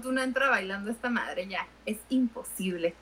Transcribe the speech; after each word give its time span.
Tú 0.00 0.12
no 0.12 0.22
entra 0.22 0.48
bailando 0.48 0.90
esta 0.90 1.10
madre 1.10 1.46
ya. 1.48 1.66
Es 1.86 1.98
imposible. 2.08 2.94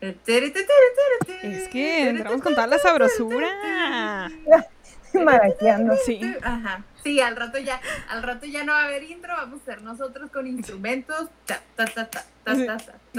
Es 0.00 1.68
que 1.68 2.08
entramos 2.08 2.42
con 2.42 2.54
toda 2.54 2.66
la 2.66 2.78
sabrosura. 2.78 4.30
Maraqueando. 5.14 5.94
Sí. 6.04 6.20
Ajá. 6.42 6.82
Sí, 7.04 7.20
al 7.20 7.36
rato 7.36 7.58
ya, 7.58 7.80
al 8.08 8.22
rato 8.22 8.46
ya 8.46 8.64
no 8.64 8.72
va 8.72 8.82
a 8.82 8.84
haber 8.84 9.02
intro, 9.02 9.34
vamos 9.36 9.60
a 9.62 9.64
ser 9.64 9.82
nosotros 9.82 10.30
con 10.30 10.46
instrumentos. 10.46 11.28
Ta, 11.46 11.60
ta, 11.76 11.84
ta, 11.84 12.24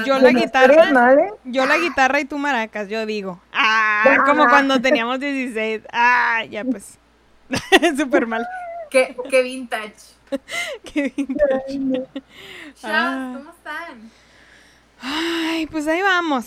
Yo 0.06 0.18
la 0.20 0.32
ta. 0.32 0.40
guitarra-. 0.40 1.30
Yo 1.44 1.66
la 1.66 1.78
guitarra 1.78 2.20
y 2.20 2.26
tú 2.26 2.38
maracas, 2.38 2.90
yo 2.90 3.06
digo. 3.06 3.42
Ah, 4.06 4.24
como 4.26 4.50
cuando 4.50 4.82
teníamos 4.82 5.20
16. 5.22 5.84
Ah, 5.92 6.44
ya 6.50 6.66
pues. 6.66 6.98
Súper 7.98 8.28
mal. 8.28 8.46
Qué, 8.90 9.16
qué 9.30 9.42
vintage. 9.42 10.13
Qué 10.94 11.14
vintage. 11.16 11.80
Chavos, 12.76 12.84
Ah. 12.84 13.34
¿cómo 13.38 13.50
están? 13.52 14.12
Ay, 15.02 15.68
pues 15.68 15.88
ahí 15.88 16.02
vamos. 16.02 16.46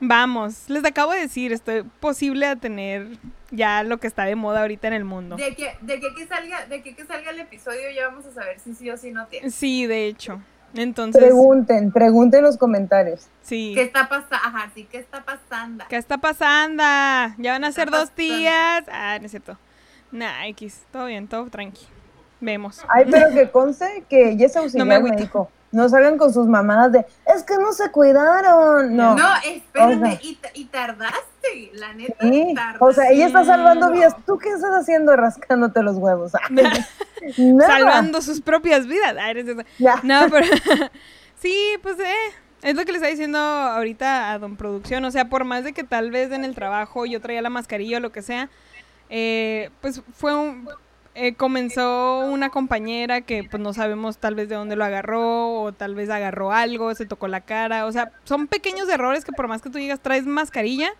Vamos. 0.00 0.68
Les 0.68 0.84
acabo 0.84 1.12
de 1.12 1.20
decir, 1.20 1.52
estoy 1.52 1.82
posible 2.00 2.46
a 2.46 2.56
tener 2.56 3.06
ya 3.50 3.82
lo 3.84 3.98
que 3.98 4.06
está 4.08 4.24
de 4.24 4.34
moda 4.34 4.62
ahorita 4.62 4.88
en 4.88 4.94
el 4.94 5.04
mundo. 5.04 5.36
De 5.36 5.54
que, 5.54 5.76
de 5.80 6.00
que, 6.00 6.14
que 6.14 6.26
salga, 6.26 6.66
de 6.66 6.82
que, 6.82 6.94
que 6.94 7.04
salga 7.06 7.30
el 7.30 7.40
episodio 7.40 7.90
ya 7.94 8.08
vamos 8.08 8.24
a 8.26 8.32
saber 8.32 8.58
si 8.58 8.74
sí 8.74 8.90
o 8.90 8.96
si 8.96 9.10
no 9.12 9.26
tiene. 9.26 9.50
Sí, 9.50 9.86
de 9.86 10.06
hecho. 10.06 10.40
Entonces, 10.74 11.22
Pregunten, 11.22 11.92
pregunten 11.92 12.38
en 12.38 12.44
los 12.44 12.56
comentarios. 12.56 13.28
sí. 13.42 13.72
¿Qué 13.74 13.82
está 13.82 14.08
pasando? 14.08 14.36
Ajá, 14.36 14.70
sí, 14.74 14.88
¿qué 14.90 14.98
está 14.98 15.22
pasando? 15.22 15.84
¿Qué 15.88 15.96
está 15.96 16.16
pasando? 16.18 16.82
Ya 17.38 17.52
van 17.52 17.64
a 17.64 17.72
ser 17.72 17.90
dos 17.90 18.14
días. 18.16 18.84
Ah, 18.90 19.18
no 19.20 19.26
es 19.26 19.30
cierto. 19.32 19.58
Nah, 20.10 20.46
X. 20.48 20.82
Todo 20.90 21.06
bien, 21.06 21.28
todo 21.28 21.48
tranqui. 21.50 21.86
Vemos. 22.42 22.80
Ay, 22.88 23.06
pero 23.10 23.30
que 23.32 23.50
conste 23.50 24.04
que 24.10 24.30
ella 24.32 24.46
es 24.46 24.54
No 24.54 24.60
me 24.60 24.64
auxiliar 24.66 24.92
agüito. 24.98 25.14
médico. 25.16 25.50
No 25.70 25.88
salgan 25.88 26.18
con 26.18 26.30
sus 26.34 26.46
mamadas 26.46 26.92
de, 26.92 27.06
es 27.34 27.42
que 27.44 27.56
no 27.56 27.72
se 27.72 27.90
cuidaron. 27.90 28.94
No. 28.94 29.14
No, 29.14 29.28
espérate, 29.42 29.94
O 29.94 29.98
sea. 30.00 30.18
y, 30.20 30.34
ta- 30.34 30.50
y 30.52 30.64
tardaste, 30.66 31.70
la 31.72 31.94
neta, 31.94 32.16
Sí. 32.20 32.52
tardaste. 32.54 32.84
O 32.84 32.92
sea, 32.92 33.10
ella 33.10 33.26
está 33.28 33.44
salvando 33.46 33.86
No. 33.86 33.92
vidas. 33.94 34.14
¿Tú 34.26 34.36
qué 34.36 34.50
estás 34.50 34.72
haciendo 34.72 35.16
rascándote 35.16 35.82
los 35.82 35.96
huevos? 35.96 36.32
Salvando 37.66 38.20
sus 38.20 38.40
propias 38.40 38.86
vidas. 38.86 39.16
Ah, 39.18 39.30
eres 39.30 39.46
esa. 39.48 39.64
Ya. 39.78 40.00
No, 40.02 40.22
pero 40.30 40.44
sí, 41.40 41.56
pues 41.82 41.98
eh, 42.00 42.14
es 42.62 42.74
lo 42.74 42.84
que 42.84 42.92
le 42.92 42.98
está 42.98 43.08
diciendo 43.08 43.38
ahorita 43.38 44.32
a 44.32 44.38
Don 44.38 44.56
Producción. 44.56 45.04
O 45.04 45.10
sea, 45.10 45.26
por 45.28 45.44
más 45.44 45.64
de 45.64 45.72
que 45.72 45.84
tal 45.84 46.10
vez 46.10 46.32
en 46.32 46.44
el 46.44 46.54
trabajo 46.54 47.06
yo 47.06 47.20
traía 47.20 47.40
la 47.42 47.50
mascarilla 47.50 47.98
o 47.98 48.00
lo 48.00 48.12
que 48.12 48.22
sea, 48.22 48.48
eh, 49.10 49.70
pues 49.80 50.02
fue 50.14 50.34
un... 50.34 50.68
eh, 51.14 51.34
comenzó 51.34 52.20
una 52.20 52.48
compañera 52.50 53.20
que 53.20 53.44
pues 53.44 53.62
no 53.62 53.72
sabemos 53.72 54.18
tal 54.18 54.34
vez 54.34 54.48
de 54.48 54.54
dónde 54.54 54.76
lo 54.76 54.84
agarró 54.84 55.62
o 55.62 55.72
tal 55.72 55.94
vez 55.94 56.08
agarró 56.08 56.52
algo, 56.52 56.94
se 56.94 57.06
tocó 57.06 57.28
la 57.28 57.42
cara, 57.42 57.86
o 57.86 57.92
sea, 57.92 58.12
son 58.24 58.46
pequeños 58.46 58.88
errores 58.88 59.24
que 59.24 59.32
por 59.32 59.46
más 59.48 59.60
que 59.60 59.70
tú 59.70 59.78
digas 59.78 60.00
traes 60.00 60.26
mascarilla, 60.26 60.90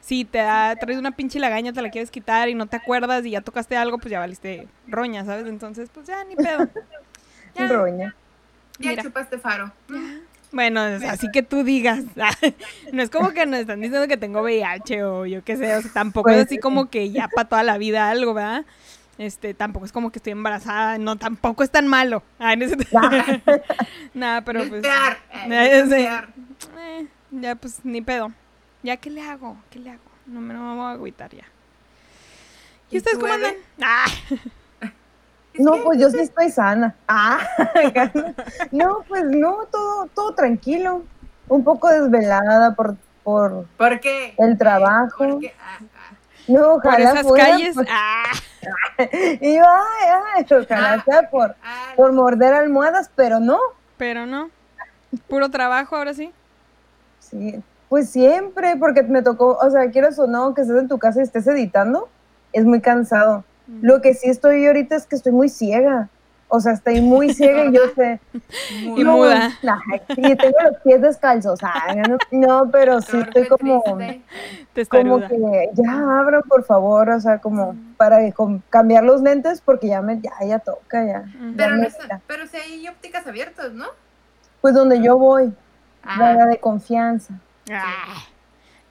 si 0.00 0.26
te 0.26 0.38
da, 0.38 0.76
traes 0.76 0.98
una 0.98 1.12
pinche 1.12 1.38
lagaña, 1.38 1.72
te 1.72 1.80
la 1.80 1.90
quieres 1.90 2.10
quitar 2.10 2.50
y 2.50 2.54
no 2.54 2.66
te 2.66 2.76
acuerdas 2.76 3.24
y 3.24 3.30
ya 3.30 3.40
tocaste 3.40 3.74
algo, 3.76 3.96
pues 3.98 4.10
ya 4.10 4.18
valiste 4.18 4.68
roña, 4.86 5.24
¿sabes? 5.24 5.46
Entonces, 5.46 5.88
pues 5.92 6.06
ya 6.06 6.22
ni 6.24 6.36
pedo. 6.36 6.68
Ya. 7.56 7.68
Roña. 7.68 8.16
Ya 8.80 8.90
Mira. 8.90 9.04
chupaste 9.04 9.38
faro. 9.38 9.70
Bueno, 10.50 10.84
es 10.88 11.04
así 11.04 11.30
que 11.32 11.44
tú 11.44 11.62
digas. 11.62 12.02
No 12.92 13.00
es 13.00 13.10
como 13.10 13.30
que 13.30 13.46
nos 13.46 13.60
están 13.60 13.80
diciendo 13.80 14.08
que 14.08 14.16
tengo 14.16 14.42
VIH 14.42 15.04
o 15.04 15.24
yo 15.24 15.44
qué 15.44 15.56
sé, 15.56 15.76
o 15.76 15.82
sea, 15.82 15.92
tampoco 15.92 16.30
es 16.30 16.36
Pues, 16.36 16.46
así 16.46 16.58
como 16.58 16.90
que 16.90 17.10
ya 17.10 17.28
para 17.28 17.48
toda 17.48 17.62
la 17.62 17.78
vida 17.78 18.10
algo, 18.10 18.34
¿verdad? 18.34 18.64
Este, 19.16 19.54
tampoco 19.54 19.86
es 19.86 19.92
como 19.92 20.10
que 20.10 20.18
estoy 20.18 20.32
embarazada, 20.32 20.98
no, 20.98 21.16
tampoco 21.16 21.62
es 21.62 21.70
tan 21.70 21.86
malo. 21.86 22.22
Ay, 22.38 22.56
no 22.56 22.64
es- 22.64 22.76
Nada, 24.14 24.42
pero 24.42 24.60
pues. 24.60 24.82
Limpiar, 24.82 25.18
eh, 25.32 25.84
eh, 25.90 26.20
eh, 26.78 27.06
ya 27.30 27.54
pues 27.54 27.84
ni 27.84 28.00
pedo. 28.02 28.32
¿Ya 28.82 28.96
qué 28.96 29.10
le 29.10 29.22
hago? 29.22 29.56
¿Qué 29.70 29.78
le 29.78 29.90
hago? 29.90 30.02
No 30.26 30.40
me, 30.40 30.52
no 30.54 30.60
me 30.70 30.74
voy 30.76 30.84
a 30.86 30.90
agüitar 30.90 31.30
ya. 31.30 31.44
¿Y 32.90 32.96
¿Y 32.96 32.98
ustedes 32.98 33.18
cómo 33.18 33.32
andan? 33.32 33.54
Ah, 33.82 34.06
No, 35.54 35.76
pues 35.84 36.00
yo 36.00 36.10
sí 36.10 36.18
estoy 36.18 36.50
sana. 36.50 36.94
Ah, 37.06 37.38
no, 38.72 39.04
pues 39.08 39.24
no, 39.24 39.66
todo, 39.70 40.06
todo 40.14 40.34
tranquilo. 40.34 41.04
Un 41.48 41.62
poco 41.62 41.88
desvelada 41.88 42.74
por, 42.74 42.96
por 43.22 43.66
¿Por 43.76 44.00
qué? 44.00 44.34
el 44.38 44.58
trabajo. 44.58 45.16
Porque, 45.18 45.54
ah, 45.60 45.78
ah. 45.93 45.93
No, 46.48 46.78
por 46.82 46.86
ojalá 46.92 47.10
esas 47.12 47.22
fuera, 47.26 47.44
calles. 47.50 47.74
pues, 47.74 47.88
Ah, 47.90 48.24
y 49.40 49.56
yo, 49.56 49.62
ay, 49.64 50.08
ay, 50.36 50.46
ojalá 50.50 50.94
Ah. 50.94 51.02
sea 51.04 51.30
por, 51.30 51.54
Ah, 51.62 51.92
por 51.96 52.12
morder 52.12 52.54
almohadas, 52.54 53.10
pero 53.14 53.40
no. 53.40 53.58
pero 53.96 54.26
no. 54.26 54.50
Puro 55.28 55.48
trabajo 55.50 55.96
ahora 55.96 56.12
sí. 56.14 56.32
Sí, 57.20 57.62
pues 57.88 58.10
siempre, 58.10 58.76
porque 58.76 59.02
me 59.02 59.22
tocó, 59.22 59.56
o 59.60 59.70
sea, 59.70 59.90
quieras 59.90 60.18
o 60.18 60.26
no, 60.26 60.54
que 60.54 60.62
estés 60.62 60.76
en 60.78 60.88
tu 60.88 60.98
casa 60.98 61.20
y 61.20 61.22
estés 61.22 61.46
editando, 61.46 62.08
es 62.52 62.64
muy 62.64 62.80
cansado. 62.80 63.44
Mm. 63.66 63.86
Lo 63.86 64.00
que 64.02 64.14
sí 64.14 64.28
estoy 64.28 64.66
ahorita 64.66 64.96
es 64.96 65.06
que 65.06 65.16
estoy 65.16 65.32
muy 65.32 65.48
ciega. 65.48 66.08
O 66.54 66.60
sea, 66.60 66.72
estoy 66.72 67.00
muy 67.00 67.32
ciega 67.34 67.64
y 67.66 67.72
yo 67.72 67.80
sé. 67.96 68.20
muy 68.84 69.00
Y 69.00 69.04
no, 69.04 69.16
muda. 69.16 69.50
tengo 70.16 70.56
los 70.62 70.76
pies 70.84 71.02
descalzos. 71.02 71.58
Ay, 71.62 71.96
no, 72.08 72.18
no, 72.30 72.70
pero 72.70 73.00
sí 73.00 73.18
estoy 73.18 73.48
como, 73.48 73.82
como 73.82 75.20
que 75.28 75.70
ya 75.74 75.92
abran, 76.20 76.42
por 76.42 76.64
favor, 76.64 77.10
o 77.10 77.20
sea, 77.20 77.38
como 77.38 77.74
para 77.96 78.18
cambiar 78.70 79.04
los 79.04 79.20
lentes 79.20 79.60
porque 79.60 79.88
ya 79.88 80.00
me, 80.00 80.20
ya, 80.20 80.32
ya 80.46 80.58
toca, 80.58 81.04
ya. 81.04 81.24
Pero, 81.56 81.70
Ya 81.74 81.76
no 81.76 81.82
está. 81.86 82.20
pero 82.26 82.46
si 82.46 82.56
hay 82.56 82.88
ópticas 82.88 83.26
abiertas, 83.26 83.72
¿no? 83.72 83.86
Pues 84.60 84.74
donde 84.74 85.02
yo 85.02 85.18
voy, 85.18 85.52
Ah, 86.06 86.34
la 86.34 86.46
de 86.46 86.58
confianza. 86.58 87.34
Ah, 87.70 88.22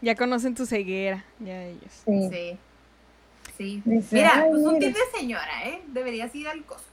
ya 0.01 0.15
conocen 0.15 0.55
tu 0.55 0.65
ceguera, 0.65 1.23
ya 1.39 1.63
ellos. 1.63 1.91
Sí. 2.05 2.29
sí. 2.29 2.57
Sí. 3.55 3.81
Dice, 3.85 4.15
Mira, 4.15 4.31
"Ay, 4.33 4.49
pues 4.49 4.63
un 4.63 4.73
mira". 4.73 4.87
tip 4.87 4.95
de 4.97 5.19
señora, 5.19 5.63
¿eh? 5.65 5.83
Deberías 5.89 6.33
ir 6.33 6.47
al 6.47 6.63
Costco. 6.65 6.92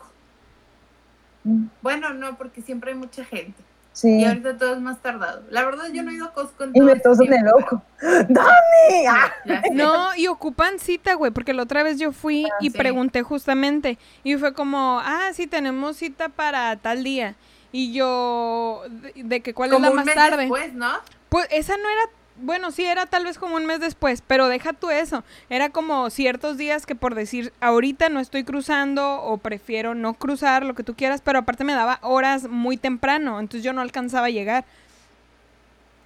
Bueno, 1.82 2.12
no, 2.14 2.36
porque 2.36 2.62
siempre 2.62 2.92
hay 2.92 2.98
mucha 2.98 3.24
gente. 3.24 3.54
Sí. 3.92 4.20
Y 4.20 4.24
ahorita 4.24 4.56
todo 4.56 4.74
es 4.74 4.80
más 4.80 5.02
tardado. 5.02 5.42
La 5.50 5.64
verdad, 5.64 5.86
yo 5.92 6.02
no 6.02 6.10
he 6.10 6.14
ido 6.14 6.26
a 6.26 6.32
Costco 6.32 6.64
en 6.64 6.70
Y 6.74 6.80
me 6.80 6.94
tosen 6.96 7.32
el 7.32 7.40
tiempo, 7.40 7.56
ojo. 7.58 7.82
¡Dani! 8.28 9.06
¡Ah! 9.08 9.32
No, 9.72 10.14
y 10.16 10.28
ocupan 10.28 10.78
cita, 10.78 11.14
güey, 11.14 11.32
porque 11.32 11.52
la 11.52 11.64
otra 11.64 11.82
vez 11.82 11.98
yo 11.98 12.12
fui 12.12 12.46
y 12.60 12.70
sí. 12.70 12.78
pregunté 12.78 13.22
justamente 13.22 13.98
y 14.22 14.36
fue 14.36 14.54
como, 14.54 15.00
ah, 15.02 15.30
sí, 15.34 15.46
tenemos 15.46 15.96
cita 15.96 16.28
para 16.28 16.76
tal 16.76 17.02
día. 17.02 17.34
Y 17.72 17.92
yo, 17.92 18.82
de, 18.88 19.12
de 19.24 19.40
que 19.40 19.54
cuál 19.54 19.70
Como 19.70 19.78
es 19.78 19.82
la 19.86 19.90
un 19.90 19.96
más 19.96 20.06
mes 20.06 20.14
tarde. 20.14 20.36
después, 20.42 20.72
¿no? 20.74 20.92
Pues 21.28 21.46
esa 21.50 21.76
no 21.76 21.88
era, 21.88 22.02
bueno, 22.42 22.70
sí 22.70 22.84
era 22.84 23.06
tal 23.06 23.24
vez 23.24 23.38
como 23.38 23.56
un 23.56 23.66
mes 23.66 23.80
después, 23.80 24.22
pero 24.26 24.48
deja 24.48 24.72
tú 24.72 24.90
eso. 24.90 25.24
Era 25.48 25.70
como 25.70 26.10
ciertos 26.10 26.56
días 26.58 26.86
que 26.86 26.94
por 26.94 27.14
decir, 27.14 27.52
ahorita 27.60 28.08
no 28.08 28.20
estoy 28.20 28.44
cruzando 28.44 29.22
o 29.22 29.38
prefiero 29.38 29.94
no 29.94 30.14
cruzar, 30.14 30.64
lo 30.64 30.74
que 30.74 30.82
tú 30.82 30.94
quieras, 30.94 31.20
pero 31.22 31.40
aparte 31.40 31.64
me 31.64 31.74
daba 31.74 31.98
horas 32.02 32.48
muy 32.48 32.76
temprano, 32.76 33.40
entonces 33.40 33.64
yo 33.64 33.72
no 33.72 33.80
alcanzaba 33.80 34.26
a 34.26 34.30
llegar. 34.30 34.64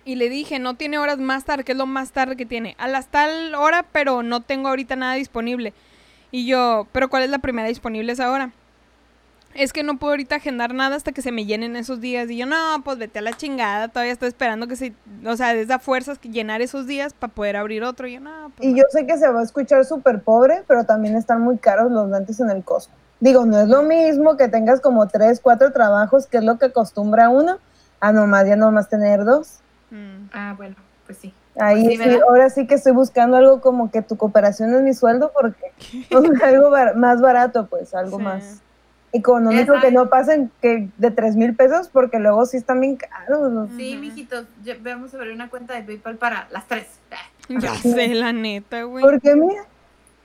Y 0.05 0.17
le 0.17 0.29
dije, 0.29 0.59
no 0.59 0.75
tiene 0.75 0.99
horas 0.99 1.19
más 1.19 1.45
tarde, 1.45 1.65
que 1.65 1.73
es 1.73 1.79
lo 1.79 1.87
más 1.87 2.13
tarde 2.13 2.37
que 2.37 2.45
tiene. 2.45 2.75
A 2.79 2.89
las 2.89 3.09
tal 3.09 3.55
hora, 3.55 3.85
pero 3.91 4.23
no 4.23 4.43
tengo 4.43 4.69
ahorita 4.69 4.97
nada 4.97 5.15
disponible. 5.15 5.73
Y 6.31 6.47
yo, 6.47 6.87
pero 6.93 7.09
¿cuál 7.09 7.23
es 7.23 7.31
la 7.31 7.39
primera 7.39 7.69
disponible 7.69 8.13
esa 8.13 8.31
hora? 8.31 8.53
Es 9.55 9.73
que 9.73 9.83
no 9.85 9.99
puedo 9.99 10.13
ahorita 10.13 10.37
agendar 10.37 10.75
nada 10.75 10.97
hasta 10.97 11.13
que 11.13 11.23
se 11.23 11.31
me 11.31 11.45
llenen 11.47 11.77
esos 11.77 12.01
días. 12.01 12.29
Y 12.31 12.37
yo, 12.37 12.47
no, 12.47 12.57
pues 12.85 12.99
vete 12.99 13.21
a 13.21 13.23
la 13.23 13.33
chingada. 13.33 13.89
Todavía 13.89 14.13
estoy 14.13 14.29
esperando 14.29 14.67
que 14.67 14.77
se. 14.77 14.95
O 15.27 15.37
sea, 15.37 15.55
desde 15.55 15.75
a 15.75 15.79
fuerzas 15.79 16.19
que 16.19 16.29
llenar 16.29 16.61
esos 16.61 16.87
días 16.87 17.15
para 17.15 17.33
poder 17.33 17.57
abrir 17.57 17.85
otro. 17.85 18.07
Y 18.09 18.15
yo, 18.15 18.21
no, 18.21 18.51
pues. 18.57 18.69
Y 18.69 18.73
no". 18.73 18.79
yo 18.79 18.85
sé 18.91 19.07
que 19.07 19.17
se 19.17 19.29
va 19.29 19.41
a 19.41 19.45
escuchar 19.45 19.85
súper 19.85 20.23
pobre, 20.23 20.65
pero 20.67 20.85
también 20.85 21.17
están 21.17 21.41
muy 21.41 21.57
caros 21.59 21.93
los 21.93 22.11
lentes 22.11 22.41
en 22.41 22.51
el 22.51 22.65
Costco. 22.65 22.93
Digo, 23.21 23.47
no 23.47 23.59
es 23.61 23.69
lo 23.69 23.83
mismo 23.83 24.37
que 24.37 24.49
tengas 24.49 24.81
como 24.81 25.07
tres, 25.07 25.41
cuatro 25.41 25.73
trabajos, 25.73 26.27
que 26.27 26.39
es 26.39 26.45
lo 26.45 26.59
que 26.59 26.67
acostumbra 26.67 27.29
uno, 27.29 27.59
a 28.01 28.13
nomás 28.13 28.47
ya 28.47 28.57
nomás 28.57 28.89
tener 28.89 29.25
dos. 29.25 29.61
Mm. 29.91 30.29
Ah, 30.33 30.55
bueno, 30.57 30.75
pues 31.07 31.19
sí. 31.19 31.33
Ahí 31.61 31.97
Pues 31.97 32.01
sí, 32.01 32.19
ahora 32.29 32.51
sí 32.51 32.67
que 32.67 32.75
estoy 32.75 32.93
buscando 32.93 33.37
algo 33.37 33.61
como 33.61 33.93
que 33.93 34.03
tu 34.03 34.17
cooperación 34.17 34.75
es 34.75 34.83
mi 34.83 34.93
sueldo, 34.95 35.31
porque 35.33 35.73
algo 36.45 36.71
bar- 36.71 36.97
más 36.97 37.21
barato, 37.21 37.67
pues, 37.69 37.95
algo 37.95 38.19
Sí. 38.19 38.25
más 38.25 38.61
económico, 39.15 39.75
Ya 39.75 39.81
que 39.81 39.91
no 39.93 40.09
pasen 40.11 40.51
que 40.61 40.89
de 40.99 41.11
tres 41.11 41.37
mil 41.37 41.55
pesos, 41.55 41.89
porque 41.89 42.19
luego 42.19 42.45
sí 42.47 42.57
están 42.57 42.81
bien 42.81 42.97
caros. 42.97 43.71
Sí, 43.77 43.97
mijitos, 43.97 44.47
ya- 44.63 44.77
vamos 44.81 45.15
a 45.15 45.17
abrir 45.19 45.33
una 45.33 45.49
cuenta 45.49 45.75
de 45.75 45.83
PayPal 45.83 46.17
para 46.17 46.49
las 46.51 46.67
tres. 46.67 46.87
Ya 47.49 47.75
sé, 47.77 48.09
la 48.09 48.33
neta, 48.33 48.83
güey. 48.83 49.03
Porque 49.05 49.35
mira, 49.35 49.63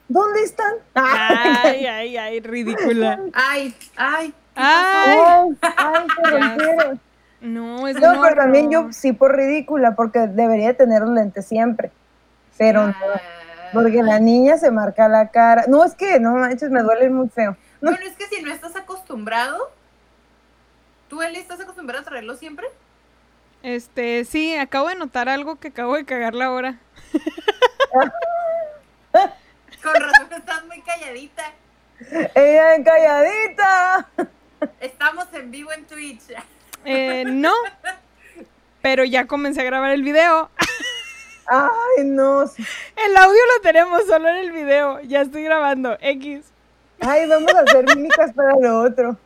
¿dónde 0.07 0.41
están? 0.43 0.73
Ah, 0.95 1.61
Ay, 1.65 1.85
ay, 1.85 2.17
ay, 2.17 2.39
ridícula. 2.39 3.19
Ay, 3.33 3.73
ay. 3.95 4.33
¿qué 4.55 4.61
Ay. 4.61 5.57
ay, 5.77 6.07
rompieron. 6.31 6.99
No, 7.41 7.87
es 7.87 7.95
No, 8.01 8.13
un 8.13 8.21
pero 8.21 8.35
también 8.35 8.69
yo 8.71 8.91
sí 8.91 9.13
por 9.13 9.35
ridícula, 9.35 9.95
porque 9.95 10.27
debería 10.27 10.75
tener 10.75 11.01
los 11.03 11.11
lentes 11.11 11.45
siempre. 11.45 11.91
Pero 12.57 12.87
no, 12.87 12.93
pasó? 12.93 13.21
porque 13.71 14.03
la 14.03 14.19
niña 14.19 14.57
se 14.57 14.71
marca 14.71 15.07
la 15.07 15.27
cara. 15.29 15.65
No, 15.67 15.85
es 15.85 15.93
que 15.95 16.19
no 16.19 16.33
manches, 16.35 16.69
me 16.71 16.81
duele 16.81 17.09
muy 17.09 17.29
feo. 17.29 17.55
No. 17.81 17.91
Bueno, 17.91 18.05
es 18.05 18.15
que 18.17 18.27
si 18.27 18.41
no 18.41 18.51
estás 18.51 18.75
acostumbrado, 18.75 19.71
¿Tú, 21.09 21.21
Eli, 21.23 21.39
estás 21.39 21.59
acostumbrada 21.59 22.01
a 22.01 22.05
traerlo 22.05 22.35
siempre? 22.35 22.67
Este, 23.63 24.23
sí, 24.25 24.55
acabo 24.55 24.89
de 24.89 24.95
notar 24.95 25.27
algo 25.27 25.59
que 25.59 25.69
acabo 25.69 25.95
de 25.95 26.05
cagarla 26.05 26.45
ahora. 26.45 26.79
Con 29.11 29.95
razón 29.95 30.27
estás 30.37 30.65
muy 30.65 30.81
calladita. 30.81 31.51
Ella 32.35 32.83
calladita. 32.83 34.07
Estamos 34.79 35.25
en 35.33 35.49
vivo 35.49 35.71
en 35.71 35.87
Twitch. 35.87 36.21
Eh, 36.85 37.23
no, 37.25 37.53
pero 38.81 39.03
ya 39.03 39.25
comencé 39.25 39.61
a 39.61 39.65
grabar 39.65 39.89
el 39.91 40.03
video. 40.03 40.51
Ay, 41.47 42.05
no. 42.05 42.43
El 42.43 43.17
audio 43.17 43.41
lo 43.55 43.61
tenemos 43.63 44.05
solo 44.05 44.29
en 44.29 44.35
el 44.35 44.51
video. 44.51 45.01
Ya 45.01 45.21
estoy 45.21 45.43
grabando. 45.43 45.97
X. 45.99 46.45
Ay, 47.01 47.27
vamos 47.27 47.53
a 47.53 47.61
hacer 47.61 47.85
mímicas 47.95 48.33
para 48.33 48.55
lo 48.59 48.81
otro. 48.81 49.17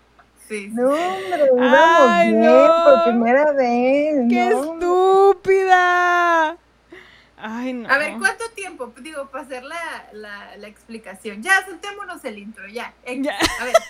Sí. 0.47 0.69
No, 0.71 0.89
hombre, 0.89 1.49
íbamos 1.55 2.09
Ay, 2.09 2.31
bien 2.33 2.43
no. 2.43 2.83
por 2.83 3.03
primera 3.05 3.51
vez. 3.53 4.15
¡Qué 4.29 4.49
no, 4.49 4.73
estúpida! 4.73 6.57
Ay, 7.37 7.73
no. 7.73 7.89
A 7.89 7.97
ver, 7.97 8.15
¿cuánto 8.19 8.49
tiempo? 8.55 8.93
Digo, 9.01 9.27
para 9.29 9.43
hacer 9.43 9.63
la, 9.63 10.07
la, 10.11 10.55
la 10.57 10.67
explicación. 10.67 11.41
Ya, 11.41 11.65
soltémonos 11.65 12.23
el 12.25 12.37
intro, 12.37 12.67
ya. 12.67 12.93
Ya. 13.05 13.35
A 13.59 13.65
ver. 13.65 13.73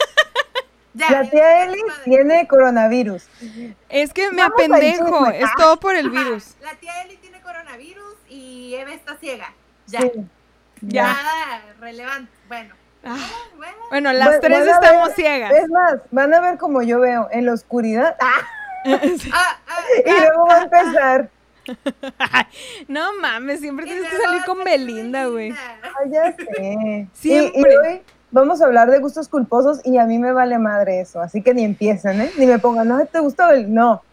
Ya. 0.96 1.10
La 1.10 1.28
tía 1.28 1.64
Eli 1.64 1.82
tiene 2.04 2.48
coronavirus. 2.48 3.28
Es 3.90 4.14
que 4.14 4.30
me 4.30 4.44
Vamos 4.44 4.54
apendejo. 4.54 5.26
Es 5.32 5.50
todo 5.58 5.80
por 5.80 5.96
el 5.96 6.06
Ajá, 6.06 6.24
virus. 6.24 6.54
La 6.62 6.76
tía 6.76 7.02
Eli 7.02 7.18
tiene 7.18 7.42
coronavirus 7.42 8.16
y 8.30 8.76
Eva 8.76 8.94
está 8.94 9.16
ciega. 9.18 9.52
Ya. 9.88 10.02
Sí. 10.02 10.12
Ya. 10.82 11.14
Nada 11.14 11.64
relevante. 11.80 12.32
Bueno. 12.48 12.76
Ah, 13.04 13.18
Bueno. 13.58 13.74
Bueno, 13.90 14.14
las 14.14 14.28
Van- 14.30 14.42
tres 14.42 14.60
van 14.66 14.70
estamos 14.70 15.08
ver- 15.10 15.16
ciegas. 15.16 15.54
Es 15.54 15.70
más, 15.70 15.96
van 16.12 16.34
a 16.34 16.40
ver 16.42 16.58
como 16.58 16.82
yo 16.82 17.00
veo, 17.00 17.28
en 17.32 17.46
la 17.46 17.54
oscuridad. 17.54 18.16
¡Ah! 18.22 18.48
Sí. 19.18 19.30
Ah, 19.34 19.58
ah, 19.68 19.80
Y 20.06 20.10
luego 20.10 20.46
va 20.48 20.56
a 20.58 20.64
empezar. 20.64 21.30
no 22.88 23.14
mames, 23.22 23.60
siempre 23.62 23.86
tienes 23.86 24.10
que 24.10 24.18
salir 24.18 24.44
con 24.46 24.64
Belinda, 24.64 25.28
güey. 25.28 25.52
Ay, 25.52 26.12
ya 26.12 26.36
sé. 26.36 27.08
Siempre. 27.14 27.62
Y, 27.62 27.74
y 27.74 27.78
hoy 27.78 28.02
vamos 28.32 28.62
a 28.62 28.66
hablar 28.66 28.90
de 28.90 29.00
gustos 29.00 29.30
culposos 29.30 29.80
y 29.86 29.98
a 29.98 30.06
mí 30.06 30.18
me 30.20 30.34
vale 30.34 30.58
madre 30.60 31.00
eso. 31.02 31.22
Así 31.22 31.42
que 31.42 31.54
ni 31.54 31.64
empiecen, 31.64 32.20
¿eh? 32.22 32.32
Ni 32.38 32.46
me 32.46 32.60
pongan, 32.60 32.88
no, 32.88 33.06
¿te 33.06 33.20
gusta 33.20 33.48
Belinda? 33.48 33.82
No. 33.82 34.04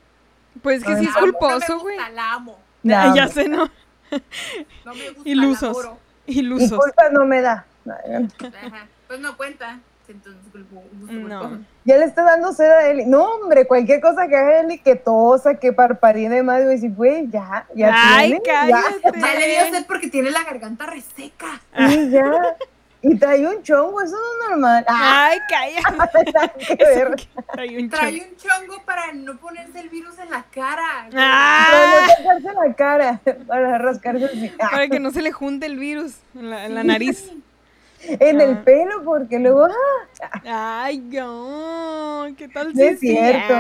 Pues 0.63 0.85
que 0.85 0.93
Ay, 0.93 0.99
sí 1.01 1.05
es 1.07 1.15
no 1.15 1.21
culposo, 1.21 1.79
güey. 1.81 1.97
La 2.15 2.33
amo. 2.35 2.59
No, 2.83 3.15
ya 3.17 3.29
sé, 3.29 3.49
¿no? 3.49 3.69
No 4.85 4.95
me 4.95 5.11
gusta. 5.11 5.29
Ilusos. 5.29 5.63
La 5.63 5.69
adoro. 5.71 5.99
Y 6.27 6.39
Ilusos. 6.41 6.79
culpa 6.79 7.09
no 7.11 7.25
me 7.25 7.41
da. 7.41 7.67
Ajá. 7.95 8.87
Pues 9.09 9.21
no 9.21 9.37
cuenta. 9.37 9.79
Entonces, 10.09 10.43
No. 11.09 11.61
Ya 11.85 11.97
le 11.99 12.05
está 12.05 12.25
dando 12.25 12.53
sed 12.53 12.69
a 12.69 12.89
Eli. 12.89 13.07
No, 13.07 13.23
hombre, 13.37 13.65
cualquier 13.67 14.01
cosa 14.01 14.27
que 14.27 14.37
haga 14.37 14.61
Eli, 14.61 14.79
que 14.79 14.97
tosa, 14.97 15.55
que 15.55 15.73
parpadee 15.73 16.29
de 16.29 16.43
más, 16.43 16.63
y 16.63 16.65
decir, 16.65 16.93
güey, 16.95 17.29
ya, 17.29 17.65
ya 17.77 17.93
Ay, 17.95 18.31
tiene, 18.31 18.43
cállate. 18.45 19.21
Ya 19.21 19.35
le 19.39 19.47
dio 19.49 19.71
sed 19.71 19.87
porque 19.87 20.09
tiene 20.09 20.33
la 20.33 20.43
garganta 20.43 20.87
reseca. 20.87 21.61
ya, 21.79 21.89
sí, 21.89 22.11
ya. 22.11 22.57
Y 23.03 23.17
trae 23.19 23.47
un 23.47 23.63
chongo, 23.63 24.03
eso 24.03 24.15
no 24.17 24.43
es 24.45 24.51
normal. 24.51 24.85
Ah, 24.89 25.29
Ay, 25.31 25.39
cállate. 25.49 26.33
nada 26.35 26.49
que 26.55 26.75
ver. 26.75 27.17
Trae 27.53 27.79
un 27.83 27.89
Trae 27.89 28.11
chongo. 28.19 28.25
un 28.31 28.37
chongo 28.37 28.85
para 28.85 29.13
no 29.13 29.37
ponerse 29.39 29.79
el 29.81 29.89
virus 29.91 30.19
en 30.19 30.31
la 30.31 30.43
cara. 30.53 31.07
Para 31.11 31.17
Ah, 31.17 32.03
no 32.03 32.09
sacarse 32.17 32.49
la 32.69 32.75
cara, 32.75 33.21
para 33.47 33.79
rascarse. 33.79 34.53
Ah, 34.61 34.69
para 34.73 34.89
que 34.89 34.99
no 34.99 35.13
se 35.13 35.23
le 35.23 35.31
junte 35.31 35.67
el 35.67 35.79
virus 35.79 36.17
en 36.35 36.51
la, 36.51 36.67
en 36.67 36.75
la 36.75 36.83
nariz. 36.85 37.31
En 38.03 38.41
el 38.41 38.55
Ah. 38.59 38.63
pelo, 38.65 39.05
porque 39.05 39.39
luego, 39.39 39.67
ah, 40.45 40.83
Ay, 40.85 40.99
no. 40.99 42.27
¿Qué 42.37 42.49
tal 42.49 42.69
No 42.69 42.75
si 42.75 42.83
es 42.83 43.01
cierto. 43.01 43.55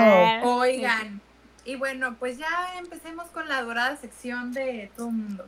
Oigan. 0.44 1.20
Y 1.64 1.76
bueno, 1.76 2.16
pues 2.18 2.38
ya 2.38 2.48
empecemos 2.78 3.28
con 3.30 3.48
la 3.48 3.62
dorada 3.62 3.96
sección 3.96 4.52
de 4.52 4.90
todo 4.96 5.08
el 5.08 5.14
mundo. 5.14 5.44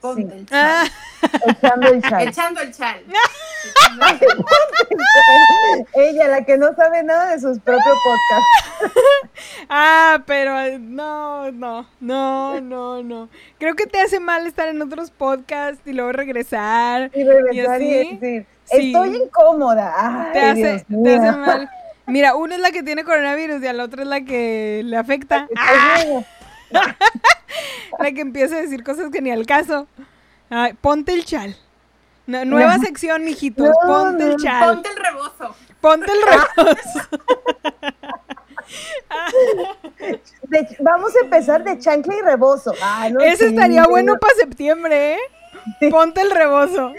Ponte 0.00 0.22
Sí. 0.22 0.38
el 0.38 0.46
chal. 0.46 0.60
Ah, 0.60 0.84
echando 1.46 1.88
el 1.88 2.02
chal. 2.02 2.28
Echando 2.28 2.60
el 2.60 2.72
chal. 2.72 3.02
Echando 3.04 4.06
el 4.06 4.18
chal. 4.18 5.86
Ella, 5.94 6.28
la 6.28 6.44
que 6.44 6.56
no 6.56 6.74
sabe 6.74 7.02
nada 7.02 7.30
de 7.32 7.40
sus 7.40 7.58
propios 7.58 7.96
podcasts. 8.04 9.28
ah, 9.68 10.22
pero 10.26 10.78
no, 10.78 11.50
no, 11.52 11.86
no, 12.00 12.60
no, 12.60 13.02
no. 13.02 13.28
Creo 13.58 13.74
que 13.74 13.86
te 13.86 14.00
hace 14.00 14.20
mal 14.20 14.46
estar 14.46 14.68
en 14.68 14.80
otros 14.80 15.10
podcasts 15.10 15.82
y 15.86 15.92
luego 15.92 16.12
regresar. 16.12 17.10
Y 17.14 17.24
regresar 17.24 17.82
y, 17.82 17.98
así? 17.98 18.14
decir, 18.16 18.46
Sí. 18.64 18.92
estoy 18.92 19.16
incómoda. 19.16 19.92
Ay, 19.96 20.32
Te 20.32 20.40
hace, 20.40 20.84
Dios 20.88 21.02
te 21.04 21.16
hace 21.16 21.32
mal. 21.38 21.70
Mira, 22.06 22.34
una 22.36 22.54
es 22.54 22.60
la 22.60 22.70
que 22.70 22.82
tiene 22.82 23.04
coronavirus 23.04 23.62
y 23.62 23.72
la 23.72 23.84
otra 23.84 24.02
es 24.02 24.08
la 24.08 24.20
que 24.22 24.82
le 24.84 24.96
afecta. 24.96 25.46
Bien. 26.04 26.24
La 27.98 28.12
que 28.12 28.20
empieza 28.20 28.56
a 28.56 28.60
decir 28.62 28.82
cosas 28.84 29.10
que 29.10 29.20
ni 29.20 29.30
al 29.30 29.46
caso. 29.46 29.86
Ay, 30.48 30.72
ponte 30.74 31.12
el 31.12 31.24
chal. 31.24 31.56
No, 32.26 32.44
nueva 32.44 32.76
No. 32.78 32.84
sección, 32.84 33.24
mijitos. 33.24 33.66
No, 33.68 33.74
ponte 33.86 34.24
el 34.24 34.36
chal. 34.36 34.74
Ponte 34.74 34.88
el 34.88 34.96
rebozo. 34.96 35.56
Ponte 35.80 36.12
el 36.12 36.18
rebozo. 36.56 37.08
De- 40.48 40.76
vamos 40.80 41.12
a 41.16 41.24
empezar 41.24 41.64
de 41.64 41.78
chancla 41.78 42.14
y 42.16 42.20
rebozo. 42.22 42.72
Ay, 42.82 43.12
no 43.12 43.20
Ese 43.20 43.48
estaría 43.48 43.84
bueno 43.84 44.16
para 44.20 44.34
septiembre, 44.34 45.14
¿eh? 45.14 45.90
Ponte 45.90 46.20
el 46.20 46.30
rebozo. 46.30 46.92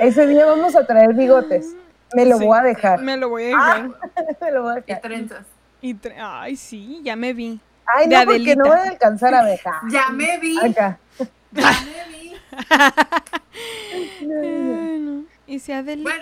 Ese 0.00 0.26
día 0.26 0.46
vamos 0.46 0.76
a 0.76 0.86
traer 0.86 1.14
bigotes. 1.14 1.74
Me 2.14 2.24
lo 2.26 2.38
Sí, 2.38 2.44
voy 2.46 2.58
a 2.58 2.62
dejar. 2.62 3.00
Me 3.00 3.16
lo 3.16 3.28
voy 3.28 3.44
a 3.44 3.46
dejar. 3.48 3.88
Me 4.40 4.50
lo 4.52 4.62
voy 4.62 4.72
a 4.72 4.78
Y 4.78 4.82
dejar. 4.82 5.02
trenzas. 5.02 5.46
Y 5.80 5.94
tre- 5.94 6.16
Ay, 6.18 6.56
sí, 6.56 7.00
ya 7.04 7.14
me 7.16 7.32
vi. 7.34 7.60
Ay, 7.86 8.08
de 8.08 8.16
no, 8.16 8.22
porque 8.24 8.34
Adelita. 8.36 8.54
no 8.56 8.64
voy 8.68 8.78
a 8.78 8.82
alcanzar 8.90 9.34
a 9.34 9.42
ver. 9.44 9.60
Ah, 9.64 9.80
Ya 9.90 10.08
me 10.10 10.38
vi. 10.38 10.58
Acá. 10.58 10.98
Ya 11.52 11.70
me 11.84 12.18
vi. 12.18 12.34
No. 14.26 15.24
Y 15.46 15.58
si 15.58 15.72
Adelita. 15.72 16.12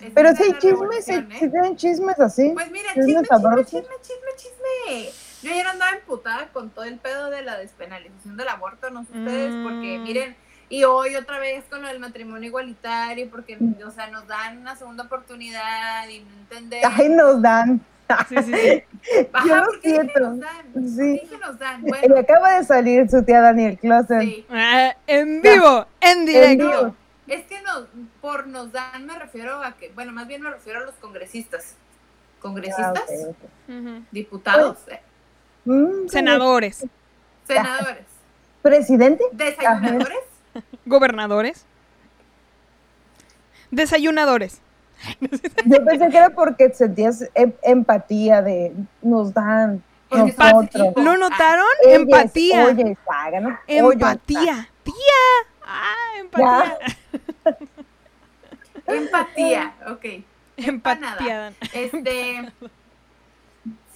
Esa 0.00 0.10
Pero 0.14 0.34
si 0.34 0.42
hay 0.42 0.52
chismes, 0.58 1.04
si, 1.04 1.12
¿eh? 1.14 1.26
si 1.38 1.50
tienen 1.50 1.76
chismes 1.76 2.18
así. 2.20 2.50
Pues 2.52 2.70
mira, 2.70 2.92
Chismes 2.92 3.22
chisme, 3.28 3.64
chisme, 3.64 3.64
chisme, 3.64 3.96
chisme, 4.02 4.30
chisme. 4.36 5.12
Yo 5.42 5.50
ayer 5.52 5.66
andaba 5.66 5.92
emputada 5.92 6.48
con 6.52 6.70
todo 6.70 6.84
el 6.84 6.98
pedo 6.98 7.30
de 7.30 7.42
la 7.42 7.56
despenalización 7.58 8.36
del 8.36 8.48
aborto, 8.48 8.90
no 8.90 9.04
sé 9.04 9.18
ustedes, 9.18 9.54
porque 9.62 9.98
Mm. 9.98 10.02
miren, 10.02 10.36
y 10.74 10.84
hoy 10.84 11.14
otra 11.14 11.38
vez 11.38 11.64
con 11.70 11.82
lo 11.82 11.88
del 11.88 12.00
matrimonio 12.00 12.48
igualitario, 12.48 13.28
porque, 13.30 13.56
o 13.86 13.90
sea, 13.90 14.08
nos 14.08 14.26
dan 14.26 14.58
una 14.58 14.74
segunda 14.74 15.04
oportunidad 15.04 16.08
y 16.08 16.20
no 16.20 16.30
entendemos. 16.40 16.92
Ay, 16.98 17.08
nos 17.10 17.40
dan. 17.40 17.80
Sí, 18.28 18.36
sí, 18.44 18.52
sí. 18.52 18.82
Ajá, 19.32 19.46
yo 19.48 19.56
lo 19.56 19.64
¿por 19.66 19.80
qué 19.80 19.88
dije 19.88 20.00
siento. 20.02 20.20
nos 20.20 20.40
dan? 20.40 20.66
¿Por 20.72 20.82
qué 20.82 20.88
Sí. 20.88 21.30
nos 21.40 21.58
dan? 21.58 21.82
Le 21.82 21.88
Bueno, 21.88 22.18
acaba 22.18 22.52
de 22.58 22.64
salir 22.64 23.08
su 23.08 23.22
tía 23.22 23.40
Daniel 23.40 23.78
Closet. 23.78 24.20
sí. 24.20 24.46
Ah, 24.50 24.94
en 25.06 25.40
vivo, 25.42 25.86
en 26.00 26.26
directo. 26.26 26.66
vivo. 26.68 26.96
Es 27.28 27.44
que 27.46 27.62
nos, 27.62 27.86
por 28.20 28.46
nos 28.48 28.72
dan 28.72 29.06
me 29.06 29.18
refiero 29.18 29.62
a 29.62 29.72
que, 29.72 29.90
bueno, 29.94 30.12
más 30.12 30.26
bien 30.26 30.42
me 30.42 30.50
refiero 30.50 30.80
a 30.80 30.82
los 30.82 30.94
congresistas. 30.96 31.76
Ah, 31.76 32.40
¿Congresistas? 32.40 33.04
Ujú. 33.68 34.02
Diputados, 34.10 34.76
eh, 34.88 35.00
Mm, 35.66 36.08
Senadores, 36.08 36.84
senadores, 37.46 38.04
¿Presidente? 38.60 39.24
desayunadores. 39.32 40.18
Gobernadores, 40.86 41.64
desayunadores. 43.70 44.60
Yo 45.66 45.84
pensé 45.84 46.08
que 46.08 46.16
era 46.16 46.30
porque 46.30 46.70
sentías 46.72 47.28
em- 47.34 47.52
empatía 47.62 48.40
de 48.42 48.72
nos 49.02 49.34
dan 49.34 49.82
nosotros. 50.10 50.92
¿Lo 50.96 51.16
notaron? 51.16 51.66
Ellos, 51.84 52.02
empatía. 52.02 52.64
Oye, 52.66 52.96
háganos. 53.08 53.58
Oye, 53.66 53.78
empatía. 53.78 54.68
Tía. 54.84 54.94
Ah, 55.66 55.94
empatía. 56.20 56.78
Empatía, 58.86 59.74
ok. 59.88 60.04
Empatía. 60.56 61.52
Este, 61.72 62.52